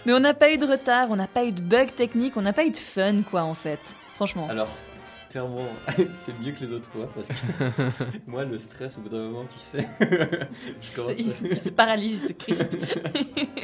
Mais 0.04 0.12
on 0.12 0.20
n'a 0.20 0.34
pas 0.34 0.52
eu 0.52 0.58
de 0.58 0.66
retard, 0.66 1.06
on 1.10 1.16
n'a 1.16 1.26
pas 1.26 1.46
eu 1.46 1.52
de 1.52 1.62
bug 1.62 1.94
technique, 1.94 2.36
on 2.36 2.42
n'a 2.42 2.52
pas 2.52 2.66
eu 2.66 2.70
de 2.70 2.76
fun, 2.76 3.22
quoi, 3.22 3.44
en 3.44 3.54
fait. 3.54 3.96
Franchement. 4.14 4.46
Alors, 4.50 4.68
clairement, 5.34 5.66
c'est 6.18 6.32
mieux 6.40 6.52
que 6.52 6.64
les 6.64 6.72
autres 6.72 6.88
fois 6.90 7.08
parce 7.12 7.26
que 7.26 7.34
moi, 8.28 8.44
le 8.44 8.56
stress, 8.58 8.98
au 8.98 9.00
bout 9.00 9.08
d'un 9.08 9.24
moment, 9.24 9.44
tu 9.52 9.58
sais, 9.58 9.84
je 10.80 10.94
commence 10.94 11.18
Il- 11.18 11.32
il 11.50 11.58
se 11.58 11.70
paralyse, 11.70 12.22
il 12.22 12.28
se 12.28 12.32
crispe. 12.34 12.76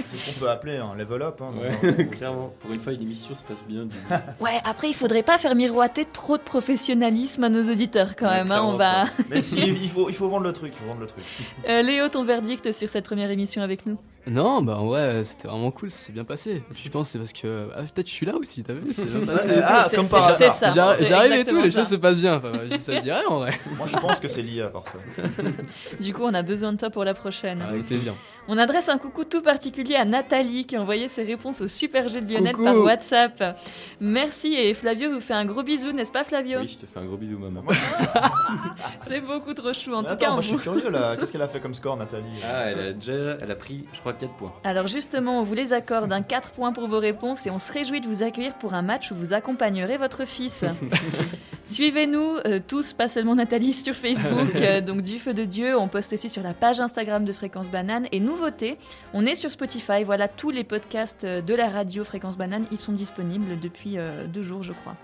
C'est 0.07 0.17
ce 0.17 0.27
qu'on 0.27 0.41
peut 0.41 0.51
appeler 0.51 0.79
un 0.79 0.95
level 0.97 1.23
up. 1.23 1.41
Hein, 1.41 1.53
Ouais, 1.61 1.93
donc, 1.93 2.11
clairement. 2.17 2.53
Pour 2.59 2.73
une 2.73 2.81
fois, 2.81 2.93
une 2.93 3.03
émission 3.03 3.35
se 3.37 3.45
passe 3.45 3.65
bien. 3.65 3.85
Du... 3.85 3.95
Ouais, 4.41 4.61
après, 4.65 4.89
il 4.89 4.95
faudrait 4.95 5.23
pas 5.23 5.39
faire 5.39 5.55
miroiter 5.55 6.05
trop 6.13 6.37
de 6.37 6.43
professionnalisme 6.43 7.45
à 7.45 7.49
nos 7.49 7.63
auditeurs, 7.71 8.17
quand 8.17 8.27
Ouais, 8.27 8.39
même. 8.43 8.51
hein, 8.51 8.63
on 8.65 8.75
va. 8.75 9.05
Mais 9.29 9.41
si, 9.41 9.57
il 9.61 9.89
faut, 9.91 10.09
il 10.09 10.15
faut 10.17 10.29
vendre 10.29 10.45
le 10.45 10.53
truc. 10.53 10.73
Il 10.75 10.79
faut 10.81 10.87
vendre 10.87 11.03
le 11.03 11.07
truc. 11.07 11.23
Euh, 11.69 11.83
Léo, 11.83 12.09
ton 12.09 12.25
verdict 12.25 12.73
sur 12.73 12.89
cette 12.89 13.05
première 13.05 13.31
émission 13.31 13.63
avec 13.63 13.87
nous? 13.87 13.97
Non, 14.27 14.61
bah 14.63 14.81
ouais, 14.81 15.23
c'était 15.25 15.49
vraiment 15.49 15.71
cool, 15.71 15.91
ça 15.91 15.97
s'est 15.99 16.13
bien 16.13 16.25
passé. 16.25 16.63
Puis 16.73 16.83
je 16.85 16.91
pense 16.91 17.07
que 17.07 17.13
c'est 17.13 17.19
parce 17.19 17.33
que. 17.33 17.69
Ah, 17.75 17.83
peut-être 17.83 18.07
je 18.07 18.13
suis 18.13 18.27
là 18.27 18.35
aussi, 18.37 18.63
t'as 18.63 18.75
vu 18.75 18.93
C'est 18.93 19.07
bien 19.07 19.21
passé. 19.27 19.49
Ouais, 19.49 19.57
et 19.57 19.61
tout. 19.61 19.67
ah, 19.67 19.89
comme 19.95 20.09
par 20.09 20.25
hasard. 20.29 20.75
J'arrive 21.01 21.33
et 21.33 21.45
tout, 21.45 21.61
les 21.61 21.71
choses 21.71 21.89
se 21.89 21.97
passent 21.97 22.19
bien. 22.19 22.37
Enfin, 22.37 22.53
je 22.71 22.77
ça 22.77 22.97
te 22.97 23.03
dirait 23.03 23.25
en 23.25 23.39
vrai. 23.39 23.53
Moi, 23.77 23.87
je 23.87 23.97
pense 23.97 24.21
que 24.21 24.29
c'est 24.29 24.43
lié 24.43 24.63
à 24.63 24.69
part 24.69 24.85
ça. 24.87 24.99
Du 26.01 26.13
coup, 26.13 26.23
on 26.25 26.35
a 26.35 26.43
besoin 26.43 26.73
de 26.73 26.79
toi 26.79 26.91
pour 26.91 27.05
la 27.05 27.15
prochaine. 27.15 27.63
Avec 27.63 27.87
plaisir. 27.87 28.15
On 28.49 28.59
adresse 28.59 28.89
un 28.89 28.99
coucou 28.99 29.25
tout 29.25 29.43
particulier 29.43 29.95
à 29.95 30.05
Nathalie 30.05 30.65
qui 30.67 30.75
a 30.77 30.81
envoyé 30.83 31.09
ses 31.09 31.23
réponses 31.23 31.61
au 31.61 31.69
Super 31.69 32.09
G 32.09 32.21
de 32.21 32.33
Lionel 32.33 32.53
Coucou. 32.53 32.65
par 32.65 32.77
WhatsApp. 32.79 33.59
Merci 34.01 34.55
et 34.55 34.75
Flavio 34.75 35.11
vous 35.13 35.21
fait 35.21 35.35
un 35.35 35.45
gros 35.45 35.63
bisou, 35.63 35.93
n'est-ce 35.93 36.11
pas 36.11 36.25
Flavio 36.25 36.61
Oui, 36.61 36.69
je 36.69 36.79
te 36.85 36.87
fais 36.93 36.99
un 37.01 37.05
gros 37.05 37.17
bisou, 37.17 37.39
maman. 37.39 37.63
C'est 39.09 39.21
beaucoup 39.21 39.55
trop 39.55 39.73
chou. 39.73 39.93
En 39.93 40.03
Mais 40.03 40.09
tout 40.09 40.15
attends, 40.15 40.25
cas, 40.25 40.31
on 40.31 40.35
moi 40.35 40.41
je 40.43 40.49
suis 40.49 40.57
curieux 40.57 40.91
là. 40.91 41.17
Qu'est-ce 41.17 41.33
qu'elle 41.33 41.43
a 41.43 41.49
fait 41.49 41.61
comme 41.61 41.75
score, 41.75 41.97
Nathalie 41.97 42.25
Ah, 42.45 42.65
elle 42.71 42.81
a 42.81 42.93
déjà, 42.93 43.37
elle 43.41 43.51
a 43.51 43.55
pris, 43.57 43.85
je 43.93 44.01
crois, 44.01 44.15
4 44.15 44.33
points. 44.35 44.53
Alors 44.65 44.89
justement, 44.89 45.41
on 45.41 45.43
vous 45.43 45.55
les 45.55 45.73
accorde, 45.73 46.13
un 46.13 46.23
4 46.23 46.51
points 46.51 46.73
pour 46.73 46.89
vos 46.89 46.99
réponses 46.99 47.47
et 47.47 47.51
on 47.51 47.59
se 47.59 47.73
réjouit 47.73 48.01
de 48.01 48.07
vous 48.07 48.23
accueillir 48.23 48.55
pour 48.55 48.75
un 48.75 48.83
match 48.83 49.13
où 49.13 49.15
vous 49.15 49.33
accompagnerez 49.33 49.97
votre 49.97 50.25
fils. 50.27 50.65
Suivez-nous 51.67 52.39
euh, 52.47 52.59
tous, 52.67 52.93
pas 52.95 53.07
seulement 53.09 53.35
Nathalie, 53.37 53.73
sur 53.73 53.95
Facebook, 53.95 54.57
euh, 54.57 54.81
donc 54.81 55.03
du 55.03 55.19
feu 55.19 55.35
de 55.35 55.45
Dieu. 55.45 55.79
On 55.79 55.87
poste 55.89 56.13
aussi 56.13 56.29
sur 56.29 56.43
la 56.43 56.53
page 56.53 56.81
Instagram 56.81 57.25
de 57.25 57.33
Fréquence 57.33 57.71
Banane. 57.71 58.07
Et 58.13 58.19
nouveauté, 58.31 58.79
on 59.13 59.27
est 59.27 59.35
sur 59.35 59.51
Spotify. 59.51 60.05
Voilà, 60.05 60.29
tous 60.29 60.51
les 60.51 60.65
podcasts 60.65 61.25
euh, 61.25 61.41
de 61.43 61.55
la 61.55 61.69
radio 61.69 62.05
Fréquence 62.05 62.39
Banane, 62.39 62.67
ils 62.71 62.79
sont 62.79 62.93
disponibles 62.93 63.59
depuis 63.61 63.99
euh, 63.99 64.27
deux 64.27 64.43
jours, 64.43 64.63
je 64.63 64.73
crois. 64.73 64.95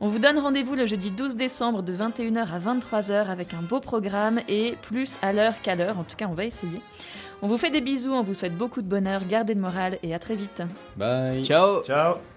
On 0.00 0.08
vous 0.08 0.18
donne 0.18 0.38
rendez-vous 0.38 0.76
le 0.76 0.86
jeudi 0.86 1.10
12 1.10 1.36
décembre 1.36 1.82
de 1.82 1.92
21h 1.92 2.46
à 2.50 2.58
23h 2.58 3.26
avec 3.26 3.52
un 3.52 3.60
beau 3.60 3.80
programme 3.80 4.40
et 4.48 4.76
plus 4.82 5.18
à 5.20 5.32
l'heure 5.32 5.60
qu'à 5.62 5.74
l'heure. 5.74 5.98
En 5.98 6.04
tout 6.04 6.16
cas, 6.16 6.26
on 6.30 6.34
va 6.34 6.46
essayer. 6.46 6.80
On 7.42 7.48
vous 7.48 7.58
fait 7.58 7.70
des 7.70 7.82
bisous, 7.82 8.12
on 8.12 8.22
vous 8.22 8.34
souhaite 8.34 8.56
beaucoup 8.56 8.80
de 8.80 8.88
bonheur, 8.88 9.22
gardez 9.28 9.52
le 9.54 9.60
moral 9.60 9.98
et 10.02 10.14
à 10.14 10.18
très 10.18 10.36
vite. 10.36 10.62
Bye. 10.96 11.44
Ciao. 11.44 11.82
Ciao 11.82 12.20